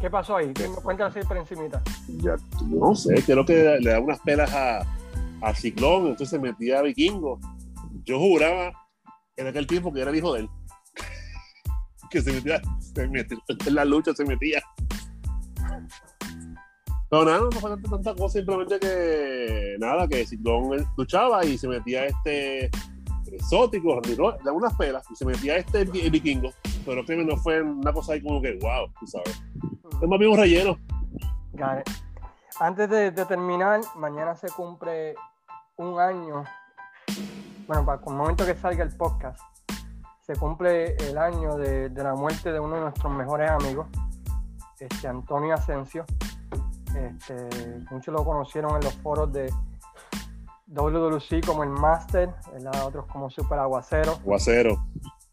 ¿Qué 0.00 0.10
pasó 0.10 0.36
ahí? 0.36 0.52
Así 1.00 1.20
por 1.26 1.36
encimita. 1.36 1.82
Ya, 2.08 2.36
no 2.66 2.94
sé, 2.94 3.22
creo 3.24 3.44
que 3.44 3.78
le 3.80 3.90
da 3.90 4.00
unas 4.00 4.20
pelas 4.20 4.52
a, 4.52 4.80
a 5.42 5.54
Ciclón, 5.54 6.08
entonces 6.08 6.30
se 6.30 6.38
metía 6.38 6.80
a 6.80 6.82
Vikingo. 6.82 7.38
Yo 8.04 8.18
juraba 8.18 8.72
en 9.36 9.46
aquel 9.46 9.66
tiempo 9.66 9.92
que 9.92 10.00
era 10.00 10.10
el 10.10 10.16
hijo 10.16 10.34
de 10.34 10.40
él. 10.40 10.48
Que 12.10 12.22
se 12.22 12.32
metía, 12.32 12.62
se 12.78 13.08
metía 13.08 13.36
en 13.66 13.74
la 13.74 13.84
lucha, 13.84 14.12
se 14.14 14.24
metía. 14.24 14.62
No, 17.10 17.24
nada, 17.24 17.38
no 17.38 17.50
fue 17.52 17.70
tanta, 17.80 18.14
cosa, 18.14 18.38
simplemente 18.38 18.78
que 18.78 19.76
nada, 19.80 20.06
que 20.06 20.24
Ciclón 20.24 20.72
él 20.74 20.86
luchaba 20.96 21.44
y 21.44 21.58
se 21.58 21.66
metía 21.66 22.06
este 22.06 22.70
exótico, 23.36 23.94
Randy 23.94 24.14
Rhoads, 24.14 24.38
le 24.38 24.44
daba 24.44 24.56
unas 24.56 24.74
pelas 24.74 25.04
y 25.10 25.16
se 25.16 25.24
metía 25.24 25.56
este 25.56 25.84
vi- 25.84 26.10
vikingo. 26.10 26.50
Pero 26.84 27.04
créeme, 27.04 27.24
no 27.24 27.36
fue 27.36 27.62
una 27.62 27.92
cosa 27.92 28.12
ahí 28.12 28.22
como 28.22 28.40
que, 28.42 28.58
wow, 28.60 28.90
tú 29.00 29.06
sabes. 29.06 29.42
Es 30.02 30.08
más 30.08 30.18
bien 30.18 30.30
un 30.32 30.38
relleno. 30.38 30.78
Antes 32.60 32.88
de, 32.88 33.10
de 33.10 33.24
terminar, 33.26 33.80
mañana 33.96 34.34
se 34.34 34.48
cumple 34.48 35.14
un 35.76 35.98
año. 36.00 36.44
Bueno, 37.66 37.84
para 37.84 38.00
el 38.04 38.14
momento 38.14 38.46
que 38.46 38.54
salga 38.54 38.84
el 38.84 38.96
podcast, 38.96 39.40
se 40.20 40.34
cumple 40.36 40.96
el 40.96 41.18
año 41.18 41.56
de, 41.56 41.88
de 41.88 42.02
la 42.02 42.14
muerte 42.14 42.52
de 42.52 42.60
uno 42.60 42.76
de 42.76 42.80
nuestros 42.82 43.12
mejores 43.12 43.50
amigos, 43.50 43.86
este, 44.78 45.08
Antonio 45.08 45.54
Asensio. 45.54 46.04
Este, 46.94 47.84
muchos 47.90 48.12
lo 48.14 48.24
conocieron 48.24 48.76
en 48.76 48.84
los 48.84 48.94
foros 48.96 49.30
de 49.32 49.52
WWC 50.66 51.46
como 51.46 51.62
el 51.62 51.70
Master, 51.70 52.34
otros 52.84 53.06
como 53.06 53.30
Super 53.30 53.58
Aguacero. 53.58 54.12
Aguacero. 54.12 54.84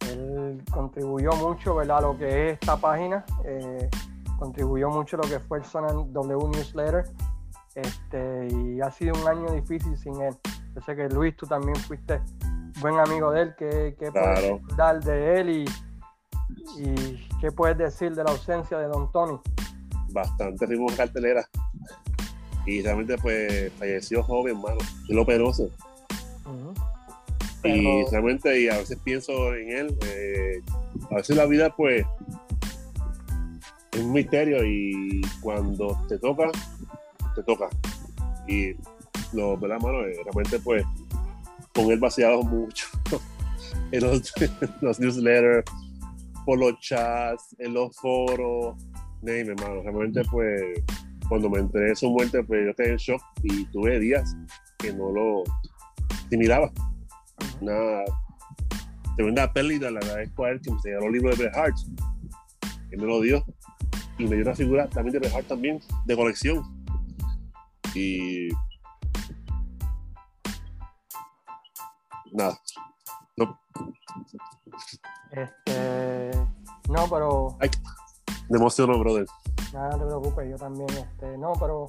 Él 0.09 0.63
contribuyó 0.71 1.31
mucho 1.33 1.75
¿verdad? 1.75 1.97
a 1.97 2.01
lo 2.01 2.17
que 2.17 2.49
es 2.49 2.53
esta 2.53 2.77
página, 2.77 3.25
eh, 3.45 3.89
contribuyó 4.37 4.89
mucho 4.89 5.17
a 5.17 5.23
lo 5.23 5.29
que 5.29 5.39
fue 5.39 5.59
el 5.59 5.65
Sonan 5.65 6.13
W 6.13 6.49
Newsletter. 6.49 7.05
Este, 7.75 8.47
y 8.51 8.81
ha 8.81 8.91
sido 8.91 9.15
un 9.19 9.27
año 9.27 9.51
difícil 9.51 9.97
sin 9.97 10.21
él. 10.21 10.35
Yo 10.75 10.81
sé 10.81 10.95
que 10.95 11.09
Luis, 11.09 11.35
tú 11.35 11.47
también 11.47 11.75
fuiste 11.75 12.21
buen 12.79 12.99
amigo 12.99 13.31
de 13.31 13.41
él. 13.41 13.55
¿Qué, 13.57 13.95
qué 13.97 14.11
puedes 14.11 14.61
dar 14.77 15.03
de 15.03 15.39
él 15.39 15.49
y, 15.49 15.65
y 16.77 17.27
qué 17.41 17.51
puedes 17.51 17.77
decir 17.77 18.13
de 18.13 18.23
la 18.23 18.31
ausencia 18.31 18.77
de 18.77 18.87
Don 18.87 19.11
Tony? 19.11 19.39
Bastante 20.11 20.67
ritmo 20.67 20.91
en 20.91 20.97
cartelera. 20.97 21.47
Y 22.65 22.81
realmente, 22.81 23.17
pues, 23.17 23.71
falleció 23.73 24.23
joven, 24.23 24.61
mano. 24.61 24.77
Y 25.07 25.13
lo 25.13 25.25
penoso. 25.25 25.69
Y 27.63 28.03
realmente, 28.11 28.61
y 28.61 28.67
a 28.67 28.77
veces 28.77 28.97
pienso 29.03 29.55
en 29.55 29.69
él. 29.69 29.97
Eh, 30.05 30.61
a 31.11 31.15
veces 31.15 31.35
la 31.35 31.45
vida, 31.45 31.73
pues, 31.75 32.05
es 33.93 33.99
un 34.01 34.11
misterio 34.11 34.65
y 34.65 35.21
cuando 35.41 35.97
te 36.09 36.17
toca, 36.17 36.49
te 37.35 37.43
toca. 37.43 37.69
Y 38.47 38.73
lo, 39.33 39.57
¿verdad, 39.57 39.79
mano? 39.79 40.01
Eh, 40.01 40.19
realmente, 40.23 40.59
pues, 40.59 40.83
con 41.73 41.91
él 41.91 41.99
vaciado 41.99 42.43
mucho 42.43 42.87
en 43.91 44.01
los, 44.01 44.99
newsletters, 44.99 45.63
por 46.45 46.59
los 46.59 46.79
chats, 46.81 47.55
en 47.59 47.73
los 47.73 47.95
foros, 47.95 48.75
name, 49.21 49.41
hermano. 49.41 49.81
Realmente, 49.83 50.21
pues, 50.29 50.83
cuando 51.29 51.49
me 51.49 51.59
enteré 51.59 51.89
de 51.89 51.95
su 51.95 52.09
muerte, 52.09 52.43
pues 52.43 52.65
yo 52.65 52.75
quedé 52.75 52.91
en 52.91 52.97
shock 52.97 53.21
y 53.43 53.65
tuve 53.65 53.99
días 53.99 54.35
que 54.77 54.93
no 54.93 55.11
lo 55.11 55.43
asimilaba. 56.25 56.71
Una 57.61 58.03
tremenda 59.15 59.51
pérdida, 59.51 59.91
la 59.91 59.99
agradezco 59.99 60.45
a 60.45 60.51
él 60.51 60.61
que 60.61 60.71
me 60.71 60.77
dio 60.83 60.99
los 60.99 61.11
libros 61.11 61.37
de 61.37 61.43
Bret 61.43 61.55
Hart, 61.55 61.75
que 62.89 62.97
me 62.97 63.05
lo 63.05 63.21
dio, 63.21 63.43
y 64.17 64.25
me 64.25 64.35
dio 64.35 64.45
una 64.45 64.55
figura 64.55 64.87
también 64.89 65.13
de 65.13 65.19
Bret 65.19 65.33
Hart 65.33 65.47
también, 65.47 65.79
de 66.05 66.15
colección. 66.15 66.63
Y 67.95 68.49
nada. 72.31 72.59
No. 73.37 73.59
Este, 75.31 76.31
no, 76.89 77.07
pero. 77.09 77.57
Ay, 77.59 77.69
me 78.49 78.57
emociono, 78.57 78.97
brother. 78.99 79.25
Nada, 79.73 79.89
no 79.89 79.97
te 79.97 80.05
preocupes, 80.05 80.49
yo 80.51 80.57
también. 80.57 80.89
Este, 80.91 81.35
no, 81.37 81.53
pero 81.59 81.87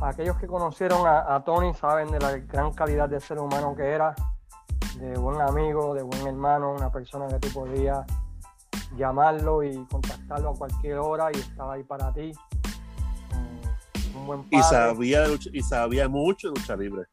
para 0.00 0.10
aquellos 0.10 0.36
que 0.36 0.48
conocieron 0.48 1.06
a, 1.06 1.42
Tony 1.44 1.72
saben 1.72 2.10
de 2.10 2.18
la 2.18 2.36
gran 2.38 2.72
calidad 2.72 3.08
de 3.08 3.20
ser 3.20 3.38
humano 3.38 3.74
que 3.76 3.84
era, 3.84 4.16
de 4.98 5.16
buen 5.16 5.40
amigo, 5.40 5.94
de 5.94 6.02
buen 6.02 6.26
hermano, 6.26 6.72
una 6.72 6.90
persona 6.90 7.28
que 7.28 7.38
tú 7.38 7.48
podías 7.52 8.04
llamarlo 8.96 9.62
y 9.62 9.84
contactarlo 9.86 10.50
a 10.50 10.54
cualquier 10.54 10.98
hora 10.98 11.30
y 11.32 11.38
estaba 11.38 11.74
ahí 11.74 11.84
para 11.84 12.12
ti. 12.12 12.32
Un, 14.16 14.26
buen 14.26 14.42
padre. 14.42 14.58
Y 14.58 14.62
sabía, 14.62 15.24
y 15.52 15.62
sabía 15.62 16.08
mucho 16.08 16.48
de 16.50 16.58
lucha 16.58 16.76
libre. 16.76 17.04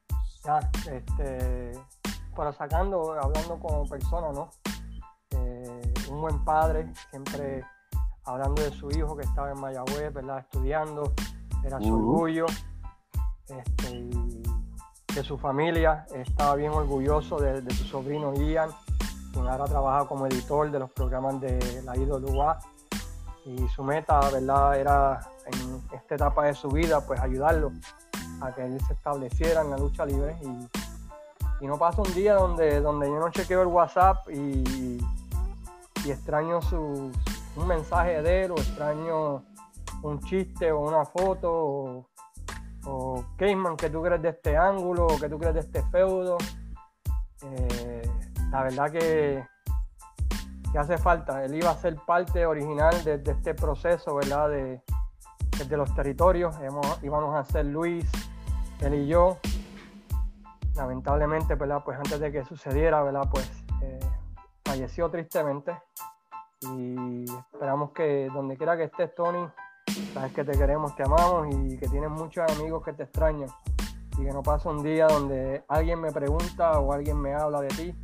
Ya, 0.44 0.58
este, 0.90 1.72
pero 2.34 2.52
sacando, 2.52 3.12
hablando 3.12 3.56
como 3.60 3.86
persona, 3.86 4.32
¿no? 4.32 4.50
Eh, 5.30 5.94
un 6.10 6.20
buen 6.20 6.44
padre, 6.44 6.92
siempre 7.10 7.64
hablando 8.24 8.62
de 8.62 8.70
su 8.72 8.90
hijo 8.90 9.16
que 9.16 9.24
estaba 9.24 9.50
en 9.50 9.60
Mayagüez, 9.60 10.12
¿verdad? 10.12 10.38
Estudiando, 10.38 11.12
era 11.64 11.78
su 11.80 11.94
orgullo. 11.94 12.46
Este, 13.48 13.90
y 13.90 14.42
de 15.14 15.22
su 15.22 15.36
familia, 15.36 16.06
estaba 16.14 16.54
bien 16.54 16.72
orgulloso 16.72 17.38
de, 17.38 17.68
su 17.74 17.84
sobrino 17.84 18.32
Ian, 18.34 18.70
quien 19.32 19.46
ahora 19.46 19.64
trabaja 19.66 20.06
como 20.06 20.26
editor 20.26 20.70
de 20.70 20.78
los 20.78 20.90
programas 20.90 21.40
de 21.40 21.82
la 21.84 21.96
IWA. 21.96 22.58
Y 23.44 23.68
su 23.68 23.82
meta, 23.82 24.20
¿verdad?, 24.30 24.78
era 24.78 25.20
en 25.46 25.82
esta 25.92 26.14
etapa 26.14 26.44
de 26.46 26.54
su 26.54 26.68
vida, 26.68 27.04
pues 27.06 27.20
ayudarlo 27.20 27.72
a 28.40 28.52
que 28.52 28.64
él 28.64 28.80
se 28.86 28.94
estableciera 28.94 29.62
en 29.62 29.70
la 29.70 29.78
lucha 29.78 30.06
libre 30.06 30.36
y 30.42 30.68
y 31.62 31.66
no 31.68 31.78
pasa 31.78 32.02
un 32.02 32.12
día 32.12 32.34
donde, 32.34 32.80
donde 32.80 33.06
yo 33.06 33.20
no 33.20 33.30
chequeo 33.30 33.62
el 33.62 33.68
WhatsApp 33.68 34.28
y, 34.28 34.98
extraño 36.04 36.60
su, 36.60 37.12
un 37.56 37.66
mensaje 37.66 38.22
de 38.22 38.44
él 38.44 38.52
o 38.52 38.54
extraño 38.54 39.44
un 40.02 40.20
chiste 40.20 40.72
o 40.72 40.80
una 40.80 41.04
foto 41.04 41.50
o, 41.52 42.08
o 42.86 43.24
Cayman, 43.36 43.76
¿qué 43.76 43.90
tú 43.90 44.02
crees 44.02 44.22
de 44.22 44.30
este 44.30 44.56
ángulo? 44.56 45.06
¿Qué 45.20 45.28
tú 45.28 45.38
crees 45.38 45.54
de 45.54 45.60
este 45.60 45.82
feudo? 45.84 46.38
Eh, 47.42 48.02
la 48.50 48.62
verdad 48.64 48.90
que, 48.90 49.44
que, 50.72 50.78
hace 50.78 50.98
falta. 50.98 51.44
Él 51.44 51.54
iba 51.54 51.70
a 51.70 51.76
ser 51.76 51.96
parte 51.96 52.46
original 52.46 53.02
de, 53.04 53.22
este 53.24 53.54
proceso, 53.54 54.14
¿verdad? 54.14 54.48
De, 54.48 54.82
de 55.68 55.76
los 55.76 55.94
territorios. 55.94 56.56
íbamos 57.02 57.34
a 57.34 57.44
ser 57.44 57.66
Luis, 57.66 58.10
él 58.80 58.94
y 58.94 59.06
yo 59.06 59.38
lamentablemente, 60.74 61.54
¿verdad? 61.54 61.82
Pues 61.84 61.98
antes 61.98 62.18
de 62.18 62.32
que 62.32 62.44
sucediera, 62.44 63.02
¿verdad? 63.02 63.28
Pues 63.30 63.48
eh, 63.82 64.00
falleció 64.64 65.10
tristemente 65.10 65.76
y 66.62 67.24
esperamos 67.52 67.90
que 67.92 68.28
donde 68.32 68.56
quiera 68.56 68.76
que 68.76 68.84
estés, 68.84 69.14
Tony, 69.14 69.46
sabes 70.14 70.32
que 70.32 70.44
te 70.44 70.52
queremos, 70.52 70.94
te 70.96 71.02
amamos 71.02 71.48
y 71.54 71.76
que 71.78 71.88
tienes 71.88 72.10
muchos 72.10 72.50
amigos 72.56 72.84
que 72.84 72.92
te 72.92 73.04
extrañan 73.04 73.48
y 74.18 74.24
que 74.24 74.32
no 74.32 74.42
pasa 74.42 74.68
un 74.68 74.82
día 74.82 75.06
donde 75.06 75.64
alguien 75.68 76.00
me 76.00 76.12
pregunta 76.12 76.78
o 76.78 76.92
alguien 76.92 77.18
me 77.20 77.34
habla 77.34 77.60
de 77.60 77.68
ti 77.68 77.94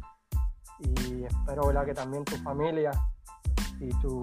y 0.81 1.25
espero, 1.25 1.67
¿verdad? 1.67 1.85
Que 1.85 1.95
también 1.95 2.25
tu 2.25 2.37
familia 2.37 2.91
y 3.81 3.89
tu 4.01 4.23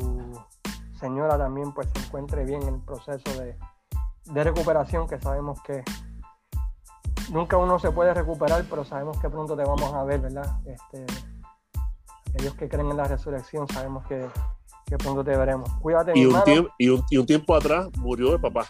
señora 0.99 1.37
también 1.37 1.73
pues 1.73 1.87
se 1.93 2.05
encuentre 2.05 2.45
bien 2.45 2.61
en 2.63 2.75
el 2.75 2.81
proceso 2.81 3.41
de, 3.41 3.57
de 4.25 4.43
recuperación 4.43 5.07
que 5.07 5.19
sabemos 5.19 5.61
que 5.61 5.83
nunca 7.31 7.57
uno 7.57 7.79
se 7.79 7.91
puede 7.91 8.13
recuperar, 8.13 8.65
pero 8.69 8.83
sabemos 8.85 9.19
que 9.19 9.29
pronto 9.29 9.55
te 9.55 9.63
vamos 9.63 9.93
a 9.93 10.03
ver, 10.03 10.21
¿verdad? 10.21 10.59
Este, 10.65 11.05
aquellos 12.35 12.55
que 12.55 12.67
creen 12.67 12.91
en 12.91 12.97
la 12.97 13.05
resurrección 13.05 13.67
sabemos 13.67 14.05
que, 14.05 14.27
pronto 14.97 15.23
te 15.23 15.35
veremos. 15.35 15.69
Cuídate, 15.81 16.11
y, 16.15 16.25
un 16.25 16.43
tiempo, 16.43 16.69
y, 16.77 17.17
un, 17.17 17.25
tiempo 17.25 17.55
atrás 17.55 17.87
murió 17.97 18.33
el 18.33 18.41
papá. 18.41 18.65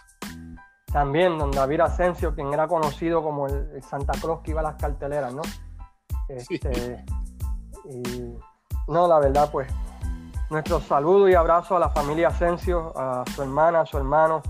También, 0.92 1.36
don 1.36 1.50
David 1.50 1.80
Asensio, 1.80 2.34
quien 2.34 2.52
era 2.52 2.68
conocido 2.68 3.22
como 3.22 3.48
el, 3.48 3.82
Santa 3.82 4.12
Claus 4.20 4.40
que 4.42 4.52
iba 4.52 4.60
a 4.60 4.64
las 4.64 4.76
carteleras, 4.76 5.34
¿no? 5.34 5.42
Este, 6.28 7.04
y 7.84 8.34
no, 8.88 9.08
la 9.08 9.18
verdad, 9.18 9.50
pues, 9.50 9.68
nuestro 10.48 10.80
saludo 10.80 11.28
y 11.28 11.34
abrazo 11.34 11.76
a 11.76 11.80
la 11.80 11.90
familia 11.90 12.28
Asensio, 12.28 12.92
a 12.96 13.24
su 13.34 13.42
hermana, 13.42 13.80
a 13.80 13.86
su 13.86 13.98
hermano, 13.98 14.42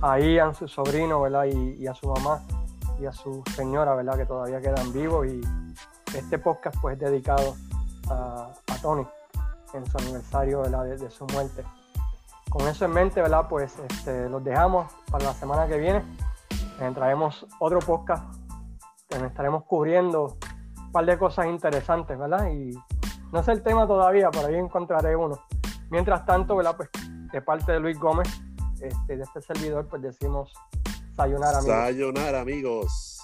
a 0.00 0.18
Ian, 0.18 0.54
su 0.54 0.66
sobrino, 0.66 1.20
¿verdad? 1.20 1.44
y 1.44 1.86
a 1.86 1.94
su 1.94 2.08
mamá 2.08 2.42
y 3.00 3.06
a 3.06 3.12
su 3.12 3.42
señora, 3.54 3.94
¿verdad? 3.94 4.16
Que 4.16 4.26
todavía 4.26 4.60
quedan 4.60 4.92
vivos 4.92 5.26
y 5.26 5.40
este 6.16 6.38
podcast 6.38 6.76
pues 6.80 6.94
es 6.94 7.00
dedicado 7.00 7.54
a, 8.10 8.52
Tony 8.82 9.06
en 9.72 9.86
su 9.86 9.98
aniversario 9.98 10.62
De, 10.62 11.10
su 11.10 11.26
muerte. 11.26 11.64
Con 12.50 12.68
eso 12.68 12.84
en 12.84 12.92
mente, 12.92 13.20
¿verdad? 13.20 13.46
Pues 13.48 13.78
este, 13.88 14.28
los 14.28 14.44
dejamos 14.44 14.92
para 15.10 15.24
la 15.24 15.34
semana 15.34 15.66
que 15.66 15.78
viene. 15.78 16.04
traemos 16.94 17.46
otro 17.58 17.80
podcast 17.80 18.24
donde 19.10 19.28
estaremos 19.28 19.64
cubriendo 19.64 20.36
un 20.78 20.92
par 20.92 21.06
de 21.06 21.18
cosas 21.18 21.46
interesantes, 21.46 22.18
¿verdad? 22.18 22.48
Y 22.50 22.72
no 23.32 23.42
sé 23.42 23.52
el 23.52 23.62
tema 23.62 23.86
todavía, 23.86 24.30
por 24.30 24.44
ahí 24.44 24.54
encontraré 24.54 25.16
uno. 25.16 25.38
Mientras 25.90 26.24
tanto, 26.24 26.56
¿verdad? 26.56 26.76
Pues 26.76 26.90
de 27.32 27.42
parte 27.42 27.72
de 27.72 27.80
Luis 27.80 27.98
Gómez, 27.98 28.28
este, 28.80 29.16
de 29.16 29.22
este 29.22 29.42
servidor, 29.42 29.88
pues 29.88 30.02
decimos 30.02 30.52
Sayonara, 31.16 31.58
amigos. 31.58 31.76
Sayonara, 31.76 32.40
amigos. 32.40 33.23